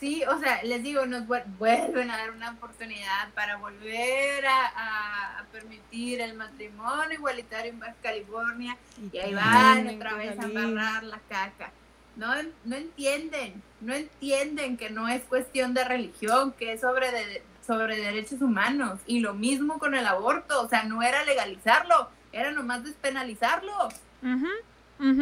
sí, 0.00 0.22
o 0.24 0.38
sea, 0.38 0.62
les 0.62 0.82
digo, 0.82 1.04
nos 1.06 1.22
vuel- 1.26 1.44
vuelven 1.58 2.10
a 2.10 2.16
dar 2.16 2.30
una 2.30 2.50
oportunidad 2.52 3.28
para 3.34 3.56
volver 3.56 4.46
a, 4.46 4.66
a- 4.66 5.38
a 5.40 5.44
permitir 5.52 6.20
el 6.20 6.34
matrimonio 6.34 7.12
igualitario 7.12 7.72
en 7.72 7.80
Baja 7.80 7.94
California 8.02 8.76
y 9.12 9.18
ahí 9.18 9.34
van 9.34 9.86
otra 9.96 10.14
vez 10.14 10.38
a 10.38 10.42
embarrar 10.66 11.02
la 11.04 11.18
caca. 11.28 11.70
No, 12.16 12.32
no 12.64 12.76
entienden, 12.76 13.62
no 13.80 13.94
entienden 13.94 14.76
que 14.76 14.90
no 14.90 15.08
es 15.08 15.22
cuestión 15.22 15.72
de 15.74 15.84
religión, 15.84 16.52
que 16.52 16.72
es 16.72 16.80
sobre, 16.80 17.10
de- 17.12 17.42
sobre 17.66 17.96
derechos 17.96 18.40
humanos. 18.42 18.98
Y 19.06 19.20
lo 19.20 19.34
mismo 19.34 19.78
con 19.78 19.94
el 19.94 20.06
aborto, 20.06 20.60
o 20.62 20.68
sea, 20.68 20.82
no 20.84 21.02
era 21.02 21.24
legalizarlo, 21.24 22.08
era 22.32 22.50
nomás 22.50 22.82
despenalizarlo. 22.84 23.72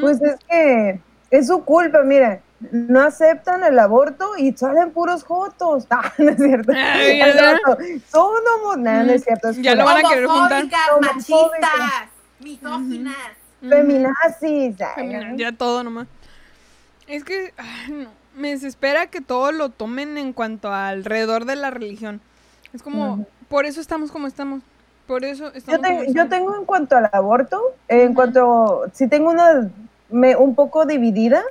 Pues 0.00 0.22
es 0.22 0.36
que 0.48 1.00
es 1.30 1.46
su 1.48 1.62
culpa, 1.64 2.02
mira. 2.02 2.40
No 2.70 3.02
aceptan 3.02 3.62
el 3.64 3.78
aborto 3.78 4.32
y 4.38 4.52
salen 4.56 4.90
puros 4.92 5.24
jotos. 5.24 5.86
Ah, 5.90 6.12
no 6.18 6.30
es 6.30 6.36
cierto. 6.38 6.72
Ay, 6.74 8.00
Son 8.10 8.30
homo- 8.62 8.76
no, 8.76 9.04
no 9.04 9.12
es 9.12 9.24
cierto. 9.24 9.50
es 9.50 9.58
Ya 9.60 9.74
lo 9.74 9.84
van 9.84 10.04
a 10.04 10.08
querer 10.08 10.26
juntar. 10.26 10.64
Machistas, 11.00 12.08
misóginas. 12.40 13.16
Feminazis. 13.60 14.76
ay. 14.96 15.34
Ya 15.36 15.52
todo 15.52 15.82
nomás. 15.82 16.06
Es 17.06 17.24
que 17.24 17.52
ay, 17.56 17.92
no, 17.92 18.10
me 18.36 18.50
desespera 18.50 19.06
que 19.06 19.20
todo 19.20 19.52
lo 19.52 19.68
tomen 19.70 20.18
en 20.18 20.32
cuanto 20.32 20.72
a 20.72 20.88
alrededor 20.88 21.44
de 21.44 21.56
la 21.56 21.70
religión. 21.70 22.20
Es 22.72 22.82
como, 22.82 23.26
por 23.48 23.64
eso 23.66 23.80
estamos 23.80 24.10
como 24.10 24.26
estamos. 24.26 24.62
Por 25.06 25.24
eso 25.24 25.52
Yo, 25.52 25.58
estamos 25.58 25.80
te- 25.82 25.88
como 25.88 26.00
yo 26.02 26.08
estamos. 26.08 26.30
tengo 26.30 26.56
en 26.56 26.64
cuanto 26.64 26.96
al 26.96 27.08
aborto, 27.12 27.62
eh, 27.88 28.02
en 28.02 28.14
cuanto, 28.14 28.84
sí 28.92 29.08
tengo 29.08 29.30
una, 29.30 29.70
me, 30.10 30.34
un 30.36 30.54
poco 30.56 30.84
dividida, 30.84 31.42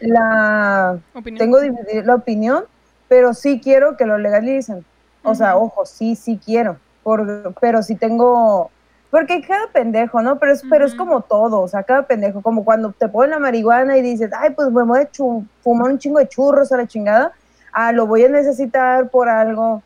la, 0.00 0.98
Opinión. 1.14 1.38
tengo 1.38 1.60
dividida 1.60 2.02
la 2.04 2.14
opinión, 2.14 2.64
pero 3.08 3.34
sí 3.34 3.60
quiero 3.62 3.96
que 3.96 4.06
lo 4.06 4.18
legalicen. 4.18 4.84
O 5.22 5.34
sea, 5.34 5.56
ojo, 5.56 5.84
sí, 5.84 6.14
sí 6.14 6.40
quiero, 6.42 6.78
por, 7.02 7.54
pero 7.60 7.82
sí 7.82 7.96
tengo, 7.96 8.70
porque 9.10 9.42
cada 9.42 9.66
pendejo, 9.72 10.22
¿no? 10.22 10.38
Pero 10.38 10.52
es, 10.52 10.62
pero 10.70 10.86
es 10.86 10.94
como 10.94 11.20
todo, 11.20 11.60
o 11.60 11.68
sea, 11.68 11.82
cada 11.82 12.06
pendejo, 12.06 12.40
como 12.40 12.64
cuando 12.64 12.92
te 12.92 13.08
ponen 13.08 13.30
la 13.30 13.38
marihuana 13.38 13.98
y 13.98 14.02
dices, 14.02 14.30
ay, 14.38 14.50
pues 14.50 14.70
me 14.70 14.84
voy 14.84 15.00
a 15.00 15.08
fumar 15.62 15.90
un 15.90 15.98
chingo 15.98 16.18
de 16.18 16.28
churros 16.28 16.72
a 16.72 16.78
la 16.78 16.86
chingada, 16.86 17.32
ah, 17.72 17.92
lo 17.92 18.06
voy 18.06 18.24
a 18.24 18.28
necesitar 18.28 19.10
por 19.10 19.28
algo 19.28 19.82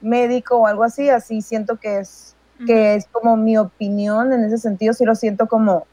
médico 0.00 0.56
o 0.56 0.66
algo 0.66 0.84
así, 0.84 1.10
así 1.10 1.42
siento 1.42 1.76
que 1.76 1.98
es 1.98 2.36
que 2.64 2.94
es 2.94 3.06
como 3.12 3.36
mi 3.36 3.58
opinión 3.58 4.32
en 4.32 4.44
ese 4.44 4.58
sentido, 4.58 4.94
sí 4.94 5.04
lo 5.04 5.14
siento 5.14 5.46
como... 5.46 5.86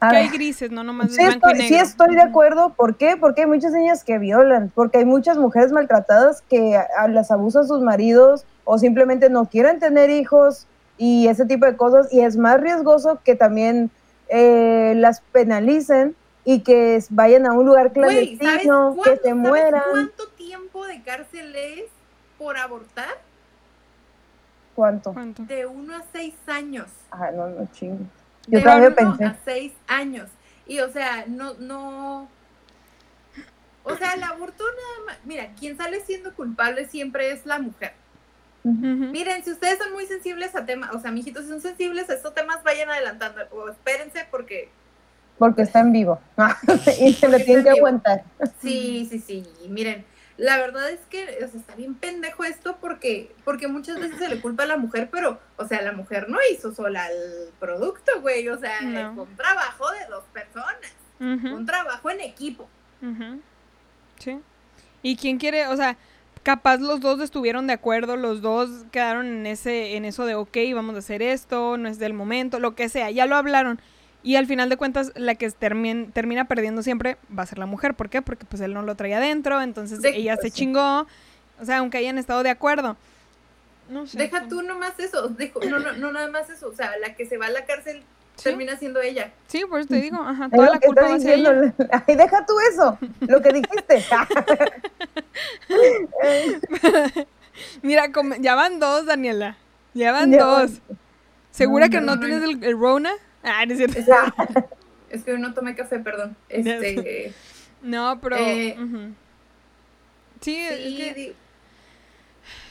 a 0.00 0.10
Que 0.10 0.16
hay 0.16 0.28
grises, 0.28 0.70
no 0.70 0.84
nomás 0.84 1.12
sí, 1.12 1.16
blanco 1.24 1.48
estoy, 1.48 1.64
y 1.64 1.68
sí 1.68 1.74
estoy 1.76 2.14
de 2.16 2.22
acuerdo, 2.22 2.70
¿por 2.74 2.96
qué? 2.96 3.16
Porque 3.16 3.42
hay 3.42 3.46
muchas 3.46 3.72
niñas 3.72 4.04
que 4.04 4.18
violan, 4.18 4.70
porque 4.74 4.98
hay 4.98 5.04
muchas 5.04 5.38
mujeres 5.38 5.72
maltratadas 5.72 6.42
que 6.42 6.76
a- 6.76 6.86
a- 6.98 7.08
las 7.08 7.30
abusan 7.30 7.66
sus 7.66 7.80
maridos 7.80 8.44
o 8.64 8.78
simplemente 8.78 9.30
no 9.30 9.46
quieren 9.46 9.78
tener 9.78 10.10
hijos 10.10 10.66
y 10.98 11.28
ese 11.28 11.46
tipo 11.46 11.66
de 11.66 11.76
cosas, 11.76 12.12
y 12.12 12.20
es 12.20 12.36
más 12.36 12.60
riesgoso 12.60 13.20
que 13.24 13.34
también 13.34 13.90
eh, 14.28 14.94
las 14.96 15.20
penalicen 15.32 16.16
y 16.44 16.60
que 16.60 17.02
vayan 17.10 17.46
a 17.46 17.52
un 17.52 17.66
lugar 17.66 17.92
Güey, 17.92 18.36
¿sabes 18.36 18.38
clandestino, 18.38 18.96
que 19.04 19.16
se 19.18 19.34
mueran. 19.34 19.82
¿Cuánto 19.90 20.28
tiempo 20.28 20.86
de 20.86 21.02
cárcel 21.02 21.54
es 21.54 21.84
por 22.38 22.56
abortar? 22.56 23.08
¿Cuánto? 24.74 25.12
¿Cuánto? 25.12 25.42
De 25.44 25.66
uno 25.66 25.94
a 25.96 26.02
seis 26.12 26.34
años. 26.46 26.88
Ah, 27.10 27.30
no, 27.34 27.48
no 27.48 27.66
chingo. 27.72 28.04
Yo 28.46 28.58
de 28.58 28.64
todavía 28.64 28.88
uno 28.88 28.96
pensé. 28.96 29.24
a 29.24 29.36
seis 29.44 29.72
años. 29.86 30.28
Y 30.66 30.80
o 30.80 30.90
sea, 30.90 31.24
no, 31.26 31.54
no. 31.54 32.28
O 33.82 33.96
sea, 33.96 34.14
el 34.14 34.22
aborto 34.22 34.64
nada 34.64 35.06
más. 35.06 35.18
Mira, 35.24 35.50
quien 35.58 35.76
sale 35.76 36.00
siendo 36.00 36.34
culpable 36.34 36.86
siempre 36.88 37.30
es 37.32 37.44
la 37.44 37.58
mujer. 37.58 37.92
Miren, 38.66 39.44
si 39.44 39.50
ustedes 39.50 39.76
son 39.76 39.92
muy 39.92 40.06
sensibles 40.06 40.54
a 40.54 40.64
temas, 40.64 40.94
o 40.94 40.98
sea, 40.98 41.10
mijitos, 41.10 41.42
si 41.42 41.50
son 41.50 41.60
sensibles 41.60 42.08
a 42.08 42.14
estos 42.14 42.34
temas, 42.34 42.62
vayan 42.64 42.88
adelantando 42.88 43.42
o 43.50 43.68
espérense 43.68 44.26
porque 44.30 44.70
Porque 45.36 45.62
está 45.62 45.80
en 45.80 45.92
vivo. 45.92 46.18
y 46.98 47.12
se 47.12 47.28
lo 47.28 47.38
tienen 47.40 47.64
que 47.64 47.70
aguantar. 47.70 48.24
Sí, 48.62 49.06
sí, 49.10 49.18
sí. 49.18 49.44
Miren, 49.68 50.06
la 50.36 50.58
verdad 50.58 50.90
es 50.90 51.00
que 51.10 51.24
o 51.44 51.48
sea, 51.48 51.60
está 51.60 51.74
bien 51.76 51.94
pendejo 51.94 52.44
esto 52.44 52.76
porque, 52.80 53.32
porque 53.44 53.68
muchas 53.68 54.00
veces 54.00 54.18
se 54.18 54.28
le 54.28 54.40
culpa 54.40 54.64
a 54.64 54.66
la 54.66 54.76
mujer, 54.76 55.08
pero, 55.10 55.38
o 55.56 55.66
sea, 55.66 55.80
la 55.82 55.92
mujer 55.92 56.28
no 56.28 56.38
hizo 56.52 56.74
sola 56.74 57.08
el 57.08 57.50
producto, 57.60 58.20
güey. 58.20 58.48
O 58.48 58.58
sea, 58.58 58.80
No. 58.80 59.14
fue 59.14 59.24
un 59.24 59.36
trabajo 59.36 59.90
de 59.92 60.06
dos 60.10 60.24
personas, 60.32 60.76
un 61.20 61.64
trabajo 61.66 62.10
en 62.10 62.20
equipo. 62.20 62.68
Sí. 64.18 64.40
¿Y 65.02 65.16
quién 65.16 65.38
quiere, 65.38 65.66
o 65.68 65.76
sea, 65.76 65.96
capaz 66.42 66.78
los 66.78 67.00
dos 67.00 67.20
estuvieron 67.20 67.66
de 67.66 67.74
acuerdo, 67.74 68.16
los 68.16 68.40
dos 68.42 68.70
quedaron 68.90 69.26
en 69.26 69.46
ese 69.46 69.96
en 69.96 70.04
eso 70.04 70.24
de, 70.26 70.34
ok, 70.34 70.56
vamos 70.74 70.94
a 70.94 70.98
hacer 70.98 71.22
esto, 71.22 71.76
no 71.76 71.88
es 71.88 71.98
del 71.98 72.12
momento, 72.14 72.58
lo 72.58 72.74
que 72.74 72.88
sea, 72.88 73.10
ya 73.10 73.26
lo 73.26 73.36
hablaron. 73.36 73.80
Y 74.24 74.36
al 74.36 74.46
final 74.46 74.68
de 74.70 74.76
cuentas, 74.78 75.12
la 75.14 75.34
que 75.36 75.48
termina, 75.50 76.06
termina 76.12 76.46
perdiendo 76.46 76.82
siempre 76.82 77.18
va 77.36 77.42
a 77.42 77.46
ser 77.46 77.58
la 77.58 77.66
mujer. 77.66 77.94
¿Por 77.94 78.08
qué? 78.08 78.22
Porque 78.22 78.46
pues 78.46 78.62
él 78.62 78.72
no 78.74 78.82
lo 78.82 78.94
traía 78.96 79.18
adentro, 79.18 79.60
entonces 79.60 80.00
De- 80.00 80.16
ella 80.16 80.36
se 80.36 80.44
sí. 80.48 80.50
chingó. 80.50 81.06
O 81.60 81.64
sea, 81.64 81.78
aunque 81.78 81.98
hayan 81.98 82.18
estado 82.18 82.42
de 82.42 82.50
acuerdo. 82.50 82.96
No 83.90 84.06
sé. 84.06 84.16
Deja 84.18 84.48
tú 84.48 84.62
nomás 84.62 84.98
eso, 84.98 85.28
dejo- 85.28 85.60
no, 85.68 85.78
no, 85.78 85.92
no 85.92 86.10
nada 86.10 86.28
más 86.28 86.48
eso, 86.48 86.68
o 86.68 86.74
sea, 86.74 86.92
la 87.02 87.14
que 87.14 87.26
se 87.26 87.36
va 87.36 87.46
a 87.46 87.50
la 87.50 87.66
cárcel 87.66 88.02
Sí, 88.36 88.44
termina 88.44 88.76
siendo 88.78 89.00
ella. 89.00 89.30
sí, 89.46 89.62
por 89.68 89.78
eso 89.78 89.90
te 89.90 90.00
digo, 90.00 90.16
ajá, 90.20 90.48
toda 90.50 90.70
la 90.70 90.78
que 90.80 90.86
culpa 90.86 91.02
está 91.02 91.12
va 91.12 91.18
a 91.18 91.20
ser 91.20 91.34
ella. 91.38 91.52
diciendo. 91.52 91.86
Ay, 92.08 92.16
deja 92.16 92.46
tú 92.46 92.54
eso, 92.72 92.98
lo 93.20 93.40
que 93.42 93.52
dijiste. 93.52 94.04
Mira, 97.82 98.10
ya 98.40 98.54
van 98.54 98.80
dos, 98.80 99.06
Daniela. 99.06 99.56
Ya 99.92 100.12
van 100.12 100.30
Ya 100.32 100.42
dos. 100.42 100.72
¿Segura 101.50 101.86
No, 101.86 101.90
que 101.92 102.00
no, 102.00 102.06
no 102.06 102.14
no, 102.16 102.20
tienes 102.20 102.42
no. 102.42 102.50
el, 102.50 102.64
el 102.64 102.78
Rona? 102.78 103.12
Ah, 103.44 103.64
no 103.66 103.72
es 103.72 103.78
cierto. 103.78 104.00
Es 105.10 105.22
que, 105.22 105.38
no 105.38 105.54
tomé 105.54 105.76
café, 105.76 106.00
perdón. 106.00 106.36
Este, 106.48 107.32
No, 107.82 108.18
pero. 108.20 108.36
Eh. 108.36 108.76
Sí, 110.40 110.56
es 110.58 111.14
que 111.14 111.34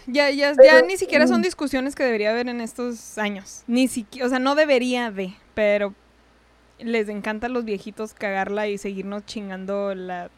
ya, 0.07 0.29
ya, 0.29 0.53
ya 0.61 0.81
ni 0.81 0.97
siquiera 0.97 1.27
son 1.27 1.41
discusiones 1.41 1.95
que 1.95 2.03
debería 2.03 2.31
haber 2.31 2.49
en 2.49 2.59
estos 2.59 3.17
años. 3.17 3.63
Ni 3.67 3.87
siquiera, 3.87 4.27
o 4.27 4.29
sea, 4.29 4.39
no 4.39 4.55
debería 4.55 5.11
de, 5.11 5.33
pero 5.53 5.95
les 6.79 7.07
encanta 7.07 7.47
a 7.47 7.49
los 7.49 7.63
viejitos 7.63 8.13
cagarla 8.13 8.67
y 8.67 8.77
seguirnos 8.77 9.25
chingando 9.25 9.95
la. 9.95 10.29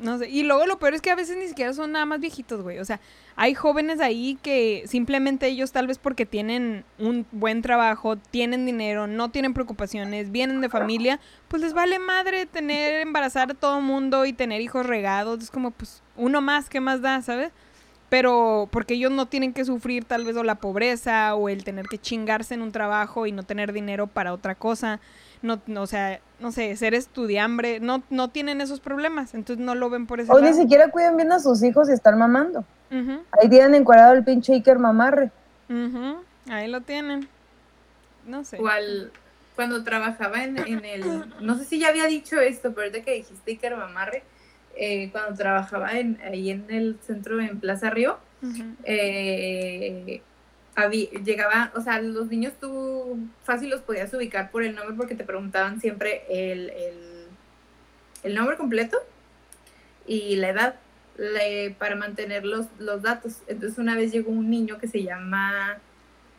No 0.00 0.18
sé. 0.18 0.28
Y 0.28 0.44
luego 0.44 0.66
lo 0.66 0.78
peor 0.78 0.94
es 0.94 1.02
que 1.02 1.10
a 1.10 1.16
veces 1.16 1.36
ni 1.36 1.48
siquiera 1.48 1.72
son 1.72 1.92
nada 1.92 2.06
más 2.06 2.20
viejitos, 2.20 2.62
güey. 2.62 2.78
O 2.78 2.84
sea, 2.84 3.00
hay 3.36 3.54
jóvenes 3.54 4.00
ahí 4.00 4.38
que 4.42 4.84
simplemente 4.86 5.46
ellos, 5.46 5.72
tal 5.72 5.86
vez 5.86 5.98
porque 5.98 6.24
tienen 6.24 6.84
un 6.98 7.26
buen 7.32 7.62
trabajo, 7.62 8.16
tienen 8.16 8.64
dinero, 8.64 9.06
no 9.06 9.30
tienen 9.30 9.54
preocupaciones, 9.54 10.30
vienen 10.30 10.60
de 10.60 10.68
familia, 10.68 11.18
pues 11.48 11.62
les 11.62 11.72
vale 11.72 11.98
madre 11.98 12.46
tener, 12.46 13.00
embarazar 13.00 13.50
a 13.50 13.54
todo 13.54 13.80
mundo 13.80 14.24
y 14.24 14.32
tener 14.32 14.60
hijos 14.60 14.86
regados. 14.86 15.42
Es 15.42 15.50
como, 15.50 15.72
pues, 15.72 16.02
uno 16.16 16.40
más, 16.40 16.68
¿qué 16.68 16.80
más 16.80 17.00
da, 17.00 17.20
sabes? 17.22 17.50
Pero 18.08 18.68
porque 18.70 18.94
ellos 18.94 19.10
no 19.10 19.26
tienen 19.26 19.52
que 19.52 19.64
sufrir 19.64 20.04
tal 20.04 20.24
vez 20.24 20.36
o 20.36 20.44
la 20.44 20.54
pobreza 20.54 21.34
o 21.34 21.48
el 21.48 21.64
tener 21.64 21.86
que 21.86 21.98
chingarse 21.98 22.54
en 22.54 22.62
un 22.62 22.72
trabajo 22.72 23.26
y 23.26 23.32
no 23.32 23.42
tener 23.42 23.72
dinero 23.72 24.06
para 24.06 24.32
otra 24.32 24.54
cosa. 24.54 25.00
No, 25.42 25.60
no, 25.66 25.82
o 25.82 25.86
sea, 25.86 26.20
no 26.40 26.52
sé, 26.52 26.76
ser 26.76 26.94
estudiambre, 26.94 27.80
no, 27.80 28.02
no 28.10 28.28
tienen 28.28 28.60
esos 28.60 28.80
problemas, 28.80 29.34
entonces 29.34 29.64
no 29.64 29.74
lo 29.74 29.90
ven 29.90 30.06
por 30.06 30.20
ese 30.20 30.32
O 30.32 30.40
ni 30.40 30.52
siquiera 30.54 30.90
cuidan 30.90 31.16
bien 31.16 31.32
a 31.32 31.40
sus 31.40 31.62
hijos 31.62 31.88
y 31.88 31.92
están 31.92 32.18
mamando. 32.18 32.64
Ahí 32.90 33.48
tienen 33.48 33.74
encuadrado 33.74 34.14
el 34.14 34.24
pinche 34.24 34.54
Iker 34.54 34.78
mamarre. 34.78 35.30
Ahí 36.48 36.68
lo 36.68 36.80
tienen. 36.80 37.28
No 38.26 38.44
sé. 38.44 38.58
Cual, 38.58 39.10
cuando 39.56 39.82
trabajaba 39.84 40.44
en, 40.44 40.58
en 40.58 40.84
el, 40.84 41.24
no 41.40 41.56
sé 41.56 41.64
si 41.64 41.78
ya 41.78 41.88
había 41.88 42.06
dicho 42.06 42.40
esto, 42.40 42.72
pero 42.72 42.86
ahorita 42.86 43.04
que 43.04 43.14
dijiste 43.14 43.50
Iker 43.50 43.76
Mamarre, 43.76 44.22
eh, 44.76 45.10
cuando 45.10 45.34
trabajaba 45.34 45.98
en, 45.98 46.20
ahí 46.24 46.50
en 46.50 46.66
el 46.68 46.98
centro 47.04 47.40
en 47.40 47.58
Plaza 47.58 47.90
Río, 47.90 48.18
eh, 48.84 50.22
habí- 50.78 51.10
llegaba, 51.24 51.72
o 51.74 51.80
sea, 51.80 52.00
los 52.00 52.28
niños 52.28 52.52
tú 52.60 53.18
fácil 53.44 53.70
los 53.70 53.80
podías 53.82 54.12
ubicar 54.14 54.50
por 54.50 54.62
el 54.62 54.74
nombre 54.74 54.96
porque 54.96 55.14
te 55.14 55.24
preguntaban 55.24 55.80
siempre 55.80 56.22
el, 56.30 56.70
el, 56.70 57.26
el 58.22 58.34
nombre 58.34 58.56
completo 58.56 58.96
y 60.06 60.36
la 60.36 60.48
edad 60.50 60.74
le- 61.16 61.74
para 61.78 61.96
mantener 61.96 62.44
los, 62.44 62.66
los 62.78 63.02
datos. 63.02 63.42
Entonces 63.48 63.78
una 63.78 63.94
vez 63.96 64.12
llegó 64.12 64.30
un 64.30 64.48
niño 64.50 64.78
que 64.78 64.88
se 64.88 65.02
llama, 65.02 65.78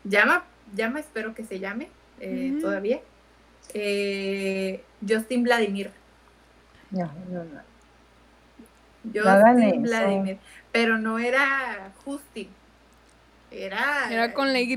llama, 0.03 0.45
llama, 0.75 0.99
espero 1.01 1.35
que 1.35 1.43
se 1.43 1.59
llame 1.59 1.89
eh, 2.19 2.57
todavía, 2.61 2.99
eh, 3.73 4.83
Justin 5.07 5.43
Vladimir. 5.43 5.91
No, 6.91 7.11
no, 7.29 7.43
no. 7.43 7.61
Justin. 9.03 9.83
Vladimir. 9.83 10.37
Pero 10.71 10.97
no 10.97 11.19
era 11.19 11.91
Justin. 12.03 12.49
Era, 13.51 14.11
Era 14.11 14.33
con 14.33 14.53
la 14.53 14.59
Y. 14.59 14.75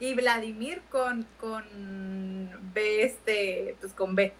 Y 0.00 0.14
Vladimir 0.14 0.82
con, 0.90 1.26
con 1.40 1.64
B, 2.72 3.02
este, 3.02 3.76
pues 3.80 3.92
con 3.92 4.14
B. 4.14 4.32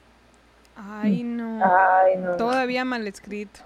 Ay, 0.77 1.25
no. 1.25 1.61
Ay, 1.65 2.17
no. 2.17 2.37
Todavía 2.37 2.85
mal 2.85 3.07
escrito. 3.09 3.61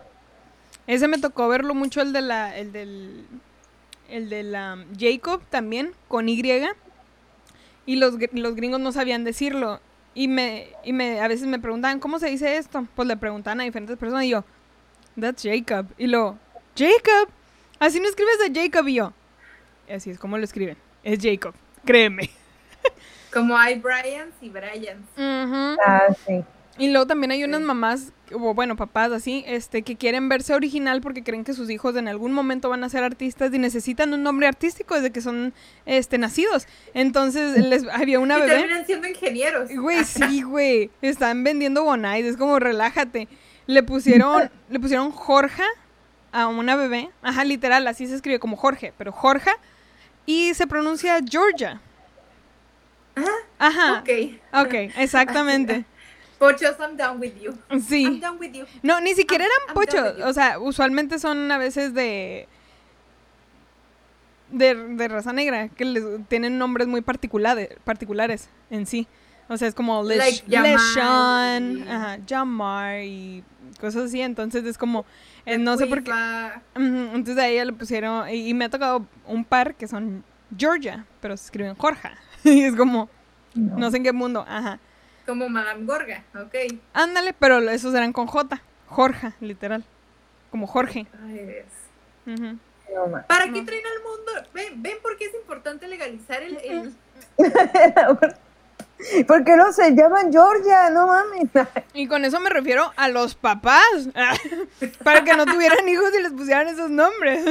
Ese 0.86 1.06
me 1.08 1.18
tocó 1.18 1.48
verlo 1.48 1.74
mucho 1.74 2.00
el 2.00 2.12
de 2.14 2.22
la, 2.22 2.56
el 2.56 2.72
del, 2.72 3.26
el 4.08 4.30
de 4.30 4.42
la 4.42 4.84
Jacob 4.98 5.42
también, 5.50 5.92
con 6.08 6.28
Y. 6.28 6.42
Y 7.84 7.96
los, 7.96 8.14
los 8.32 8.54
gringos 8.56 8.80
no 8.80 8.92
sabían 8.92 9.24
decirlo. 9.24 9.80
Y 10.14 10.28
me, 10.28 10.68
y 10.84 10.92
me, 10.92 11.20
a 11.20 11.28
veces 11.28 11.46
me 11.46 11.58
preguntaban, 11.58 12.00
¿cómo 12.00 12.18
se 12.18 12.28
dice 12.28 12.56
esto? 12.56 12.86
Pues 12.94 13.08
le 13.08 13.16
preguntaban 13.16 13.60
a 13.60 13.64
diferentes 13.64 13.96
personas 13.98 14.24
y 14.24 14.30
yo, 14.30 14.44
that's 15.18 15.42
Jacob. 15.42 15.86
Y 15.98 16.06
lo, 16.06 16.38
Jacob, 16.76 17.28
así 17.86 18.00
no 18.00 18.08
escribes 18.08 18.36
a 18.48 18.52
Jacob 18.52 18.88
y 18.88 18.94
yo. 18.94 19.12
Así 19.92 20.10
es 20.10 20.18
como 20.18 20.38
lo 20.38 20.44
escriben. 20.44 20.76
Es 21.02 21.18
Jacob, 21.22 21.54
créeme. 21.84 22.30
Como 23.32 23.56
hay 23.56 23.78
Bryans 23.78 24.34
y 24.40 24.48
Bryans. 24.50 25.06
Ah, 25.16 26.06
sí. 26.26 26.42
Y 26.78 26.88
luego 26.90 27.06
también 27.06 27.30
hay 27.32 27.44
unas 27.44 27.60
mamás, 27.60 28.12
o 28.32 28.54
bueno, 28.54 28.76
papás 28.76 29.12
así, 29.12 29.44
este, 29.46 29.82
que 29.82 29.96
quieren 29.96 30.28
verse 30.30 30.54
original 30.54 31.02
porque 31.02 31.22
creen 31.22 31.44
que 31.44 31.52
sus 31.52 31.68
hijos 31.68 31.96
en 31.96 32.08
algún 32.08 32.32
momento 32.32 32.70
van 32.70 32.82
a 32.82 32.88
ser 32.88 33.04
artistas 33.04 33.52
y 33.52 33.58
necesitan 33.58 34.14
un 34.14 34.22
nombre 34.22 34.46
artístico 34.46 34.94
desde 34.94 35.10
que 35.12 35.20
son 35.20 35.52
este 35.84 36.16
nacidos. 36.16 36.66
Entonces 36.94 37.58
les 37.58 37.86
había 37.88 38.20
una 38.20 38.38
Y 38.38 38.40
bebé. 38.42 38.52
terminan 38.54 38.86
siendo 38.86 39.06
ingenieros. 39.08 39.70
Güey, 39.74 40.04
sí, 40.04 40.42
güey. 40.42 40.90
Están 41.02 41.44
vendiendo 41.44 41.84
Bonais, 41.84 42.24
es 42.24 42.36
como 42.38 42.58
relájate. 42.58 43.28
Le 43.66 43.82
pusieron, 43.82 44.50
le 44.70 44.80
pusieron 44.80 45.10
Jorge 45.10 45.62
a 46.32 46.46
una 46.48 46.76
bebé. 46.76 47.10
Ajá, 47.22 47.44
literal, 47.44 47.86
así 47.86 48.06
se 48.06 48.14
escribe 48.14 48.38
como 48.38 48.56
Jorge, 48.56 48.92
pero 48.98 49.12
Jorge. 49.12 49.50
Y 50.26 50.54
se 50.54 50.66
pronuncia 50.66 51.18
Georgia. 51.28 51.80
Ajá. 53.58 54.00
Ok. 54.00 54.08
Ok, 54.66 54.74
exactamente. 54.96 55.84
Pochos, 56.38 56.74
I'm 56.80 56.96
down 56.96 57.20
with 57.20 57.34
you. 57.40 57.56
I'm 57.70 57.80
Sí. 57.80 58.18
down 58.20 58.38
with 58.40 58.52
you. 58.52 58.64
No, 58.82 59.00
ni 59.00 59.14
siquiera 59.14 59.44
I'm- 59.44 59.50
eran 59.50 59.68
I'm 59.68 59.74
pochos. 59.74 60.28
O 60.28 60.32
sea, 60.32 60.58
usualmente 60.58 61.18
son 61.18 61.50
a 61.52 61.58
veces 61.58 61.94
de. 61.94 62.48
De, 64.50 64.74
de 64.74 65.08
raza 65.08 65.32
negra, 65.32 65.68
que 65.70 65.84
les 65.86 66.04
tienen 66.28 66.58
nombres 66.58 66.86
muy 66.86 67.00
particulares, 67.00 67.70
particulares 67.84 68.50
en 68.70 68.86
sí. 68.86 69.06
O 69.48 69.56
sea, 69.56 69.68
es 69.68 69.74
como 69.74 70.02
Les, 70.02 70.18
Like 70.18 70.44
Jamar 70.56 70.70
Leshan, 70.78 71.78
y- 71.78 71.90
ajá, 71.90 72.18
Jamar 72.28 73.00
y 73.02 73.44
cosas 73.80 74.04
así. 74.04 74.20
Entonces 74.20 74.64
es 74.64 74.78
como. 74.78 75.04
eh, 75.44 75.58
no 75.58 75.76
sé 75.76 75.86
por 75.86 76.02
qué. 76.02 76.12
Entonces 76.74 77.38
a 77.38 77.48
ella 77.48 77.64
le 77.66 77.72
pusieron. 77.72 78.28
Y, 78.30 78.48
y 78.48 78.54
me 78.54 78.64
ha 78.66 78.70
tocado 78.70 79.04
un 79.26 79.44
par 79.44 79.74
que 79.74 79.86
son 79.88 80.24
Georgia, 80.56 81.04
pero 81.20 81.36
se 81.36 81.44
escriben 81.46 81.74
Jorge. 81.76 82.10
Y 82.44 82.62
es 82.64 82.74
como. 82.74 83.08
No 83.54 83.90
sé 83.90 83.98
en 83.98 84.02
qué 84.04 84.12
mundo. 84.12 84.44
Ajá. 84.48 84.78
Como 85.26 85.48
Madame 85.48 85.84
Gorga, 85.84 86.24
ok. 86.34 86.54
Ándale, 86.94 87.32
pero 87.32 87.58
esos 87.70 87.94
eran 87.94 88.12
con 88.12 88.26
J. 88.26 88.60
Jorge, 88.86 89.32
literal. 89.40 89.84
Como 90.50 90.66
Jorge. 90.66 91.06
Ay, 91.24 91.62
Dios. 92.24 92.46
No, 92.94 93.06
ma. 93.06 93.22
¿Para 93.22 93.44
qué 93.52 93.62
traen 93.62 93.82
al 93.86 94.02
mundo? 94.02 94.50
Ven, 94.52 94.82
ven 94.82 94.96
por 95.02 95.16
qué 95.16 95.26
es 95.26 95.34
importante 95.34 95.86
legalizar 95.86 96.42
el... 96.42 96.56
el- 96.56 96.94
¿Por 99.26 99.44
qué 99.44 99.56
no 99.56 99.72
se 99.72 99.90
llaman 99.94 100.32
Georgia? 100.32 100.90
No 100.90 101.06
mames. 101.06 101.48
Y 101.94 102.06
con 102.06 102.24
eso 102.24 102.40
me 102.40 102.50
refiero 102.50 102.92
a 102.96 103.08
los 103.08 103.34
papás. 103.34 103.82
Para 105.04 105.24
que 105.24 105.34
no 105.34 105.44
tuvieran 105.46 105.88
hijos 105.88 106.10
y 106.18 106.22
les 106.22 106.32
pusieran 106.32 106.68
esos 106.68 106.90
nombres. 106.90 107.44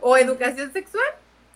o 0.00 0.16
educación 0.16 0.72
sexual 0.72 1.04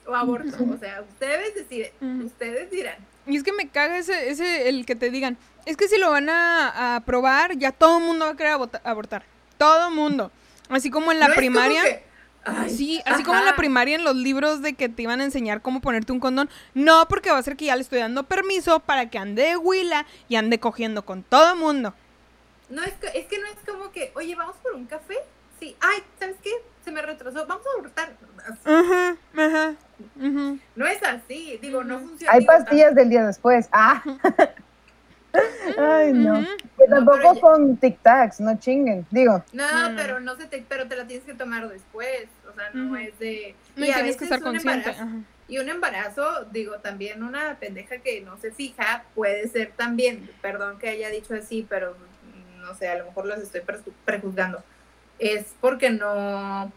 o 0.06 0.14
aborto. 0.14 0.56
O 0.72 0.76
sea, 0.78 1.02
ustedes 1.02 1.54
deciden. 1.54 2.24
Ustedes 2.24 2.70
dirán. 2.70 2.96
Y 3.26 3.36
es 3.36 3.42
que 3.42 3.52
me 3.52 3.68
caga 3.68 3.98
ese, 3.98 4.30
ese 4.30 4.68
el 4.68 4.86
que 4.86 4.96
te 4.96 5.10
digan. 5.10 5.36
Es 5.66 5.76
que 5.76 5.88
si 5.88 5.98
lo 5.98 6.10
van 6.10 6.30
a, 6.30 6.68
a 6.70 6.96
aprobar, 6.96 7.56
ya 7.58 7.72
todo 7.72 7.98
el 7.98 8.04
mundo 8.04 8.24
va 8.24 8.30
a 8.32 8.36
querer 8.36 8.52
abortar. 8.84 9.22
Todo 9.58 9.88
el 9.88 9.94
mundo. 9.94 10.30
Así 10.70 10.90
como 10.90 11.12
en 11.12 11.18
la 11.20 11.26
No 11.26 11.32
es 11.32 11.36
como 11.36 11.40
primaria. 11.46 11.82
que- 11.82 12.07
ay, 12.44 12.70
Sí, 12.70 13.02
así 13.04 13.22
como 13.22 13.38
en 13.38 13.44
la 13.44 13.56
primaria 13.56 13.96
en 13.96 14.04
los 14.04 14.16
libros 14.16 14.62
de 14.62 14.74
que 14.74 14.88
te 14.88 15.02
iban 15.02 15.20
a 15.20 15.24
enseñar 15.24 15.62
cómo 15.62 15.80
ponerte 15.80 16.12
un 16.12 16.20
condón. 16.20 16.48
No, 16.74 17.06
porque 17.08 17.30
va 17.30 17.38
a 17.38 17.42
ser 17.42 17.56
que 17.56 17.66
ya 17.66 17.76
le 17.76 17.82
estoy 17.82 18.00
dando 18.00 18.24
permiso 18.24 18.80
para 18.80 19.10
que 19.10 19.18
ande 19.18 19.42
de 19.42 19.56
huila 19.56 20.06
y 20.28 20.36
ande 20.36 20.60
cogiendo 20.60 21.04
con 21.04 21.22
todo 21.22 21.52
el 21.52 21.58
mundo. 21.58 21.94
No 22.68 22.82
es 22.82 22.92
que, 22.94 23.06
es 23.18 23.26
que 23.26 23.38
no 23.38 23.46
es 23.46 23.56
como 23.66 23.90
que, 23.90 24.12
oye, 24.14 24.34
vamos 24.34 24.56
por 24.62 24.74
un 24.74 24.86
café. 24.86 25.16
Sí, 25.58 25.76
ay, 25.80 26.02
¿sabes 26.18 26.36
qué? 26.42 26.50
Se 26.84 26.90
me 26.90 27.02
retrasó. 27.02 27.46
Vamos 27.46 27.66
a 27.66 27.78
abortar. 27.78 28.16
Ajá, 28.64 29.16
ajá. 29.36 29.74
ujú. 30.16 30.58
No 30.76 30.86
es 30.86 31.02
así. 31.02 31.58
Digo, 31.60 31.82
no 31.82 31.98
funciona. 31.98 32.32
Hay 32.32 32.44
pastillas 32.44 32.94
del 32.94 33.10
día 33.10 33.26
después. 33.26 33.68
Ah. 33.72 34.02
Ay, 35.78 36.12
no. 36.12 36.40
Que 36.76 36.86
No, 36.88 36.96
tampoco 36.96 37.34
ya- 37.34 37.40
con 37.40 37.78
tic-tacs, 37.80 38.40
no 38.40 38.58
chinguen. 38.58 39.06
Digo, 39.10 39.44
No, 39.52 39.70
No, 39.72 39.90
no. 39.90 39.96
pero 39.96 40.20
no 40.20 40.36
se 40.36 40.46
te, 40.46 40.64
pero 40.68 40.86
te 40.88 40.96
la 40.96 41.06
tienes 41.06 41.24
que 41.24 41.34
tomar 41.34 41.68
después. 41.68 42.26
O 42.50 42.54
sea, 42.54 42.70
no 42.72 42.96
es 42.96 43.18
de. 43.18 43.54
No, 43.76 43.84
y 43.84 43.88
y 43.88 43.90
a 43.90 43.94
tienes 43.96 44.16
que 44.16 44.24
estar 44.24 44.38
un 44.38 44.44
consciente. 44.44 44.90
embarazo-. 44.90 45.24
Y 45.48 45.58
un 45.58 45.68
embarazo, 45.70 46.44
digo, 46.52 46.74
también 46.76 47.22
una 47.22 47.56
pendeja 47.58 47.98
que 47.98 48.20
no 48.20 48.36
se 48.36 48.52
fija 48.52 49.04
puede 49.14 49.48
ser 49.48 49.72
también, 49.76 50.30
perdón 50.42 50.78
que 50.78 50.90
haya 50.90 51.08
dicho 51.08 51.34
así, 51.34 51.66
pero 51.68 51.92
mm, 51.94 52.60
no 52.60 52.74
sé, 52.74 52.88
a 52.88 52.98
lo 52.98 53.06
mejor 53.06 53.24
los 53.26 53.38
estoy 53.38 53.62
preju- 53.62 53.92
prejuzgando. 54.04 54.62
Es 55.18 55.54
porque 55.60 55.88
no, 55.90 56.70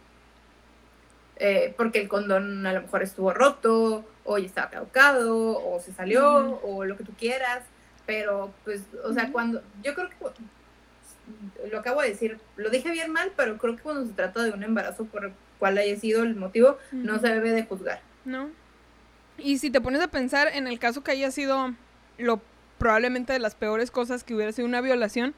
eh, 1.36 1.74
porque 1.76 2.00
el 2.02 2.08
condón 2.08 2.65
a 2.65 2.74
lo 2.74 2.82
mejor 2.84 3.04
estuvo 3.04 3.34
roto, 3.34 4.06
o 4.24 4.38
ya 4.38 4.45
estaba 4.45 4.69
caducado, 4.69 5.58
o 5.67 5.80
se 5.80 5.91
salió, 5.93 6.60
o 6.63 6.86
lo 6.86 6.95
que 6.95 7.04
tú 7.04 7.12
quieras, 7.17 7.63
pero 8.12 8.54
pues, 8.65 8.82
o 9.06 9.13
sea, 9.13 9.32
cuando, 9.32 9.62
yo 9.86 9.95
creo 9.95 10.10
que, 10.10 10.15
lo 11.71 11.80
acabo 11.80 12.02
de 12.02 12.10
decir, 12.10 12.38
lo 12.58 12.69
dije 12.69 12.91
bien 12.91 13.10
mal, 13.10 13.32
pero 13.38 13.58
creo 13.58 13.78
que 13.78 13.82
cuando 13.82 14.06
se 14.06 14.12
trata 14.12 14.43
de 14.43 14.52
un 14.52 14.63
embarazo 14.63 15.06
por 15.06 15.24
el 15.24 15.34
cual 15.60 15.78
haya 15.78 15.97
sido 15.97 16.24
el 16.24 16.36
motivo, 16.36 16.78
no 16.91 17.19
se 17.19 17.30
debe 17.30 17.54
de 17.54 17.63
juzgar. 17.63 18.02
¿no? 18.26 18.50
Y 19.38 19.60
si 19.60 19.71
te 19.71 19.80
pones 19.80 20.02
a 20.02 20.10
pensar 20.10 20.50
en 20.54 20.67
el 20.67 20.78
caso 20.78 21.06
que 21.06 21.12
haya 21.12 21.32
sido 21.32 21.74
lo 22.17 22.41
probablemente 22.80 23.32
de 23.32 23.39
las 23.39 23.56
peores 23.56 23.91
cosas 23.91 24.26
que 24.26 24.36
hubiera 24.36 24.52
sido 24.52 24.67
una 24.67 24.82
violación, 24.82 25.34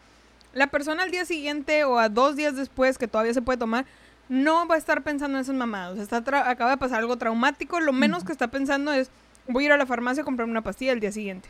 la 0.56 0.66
persona 0.66 1.04
al 1.04 1.12
día 1.12 1.26
siguiente 1.26 1.84
o 1.84 2.00
a 2.00 2.10
dos 2.10 2.36
días 2.36 2.56
después 2.56 2.98
que 2.98 3.08
todavía 3.08 3.36
se 3.36 3.44
puede 3.44 3.60
tomar, 3.60 3.86
no 4.30 4.68
va 4.68 4.76
a 4.76 4.80
estar 4.80 5.04
pensando 5.04 5.38
en 5.38 5.44
esas 5.44 5.56
mamadas. 5.56 6.00
Está 6.00 6.18
acaba 6.18 6.72
de 6.72 6.78
pasar 6.78 7.02
algo 7.02 7.18
traumático, 7.18 7.80
lo 7.80 7.94
menos 7.94 8.24
que 8.24 8.32
está 8.32 8.48
pensando 8.48 8.92
es 8.94 9.12
voy 9.48 9.66
a 9.66 9.68
ir 9.68 9.72
a 9.74 9.78
la 9.78 9.86
farmacia 9.86 10.24
a 10.24 10.26
comprarme 10.26 10.50
una 10.50 10.64
pastilla 10.64 10.92
el 10.92 11.00
día 11.00 11.12
siguiente. 11.12 11.50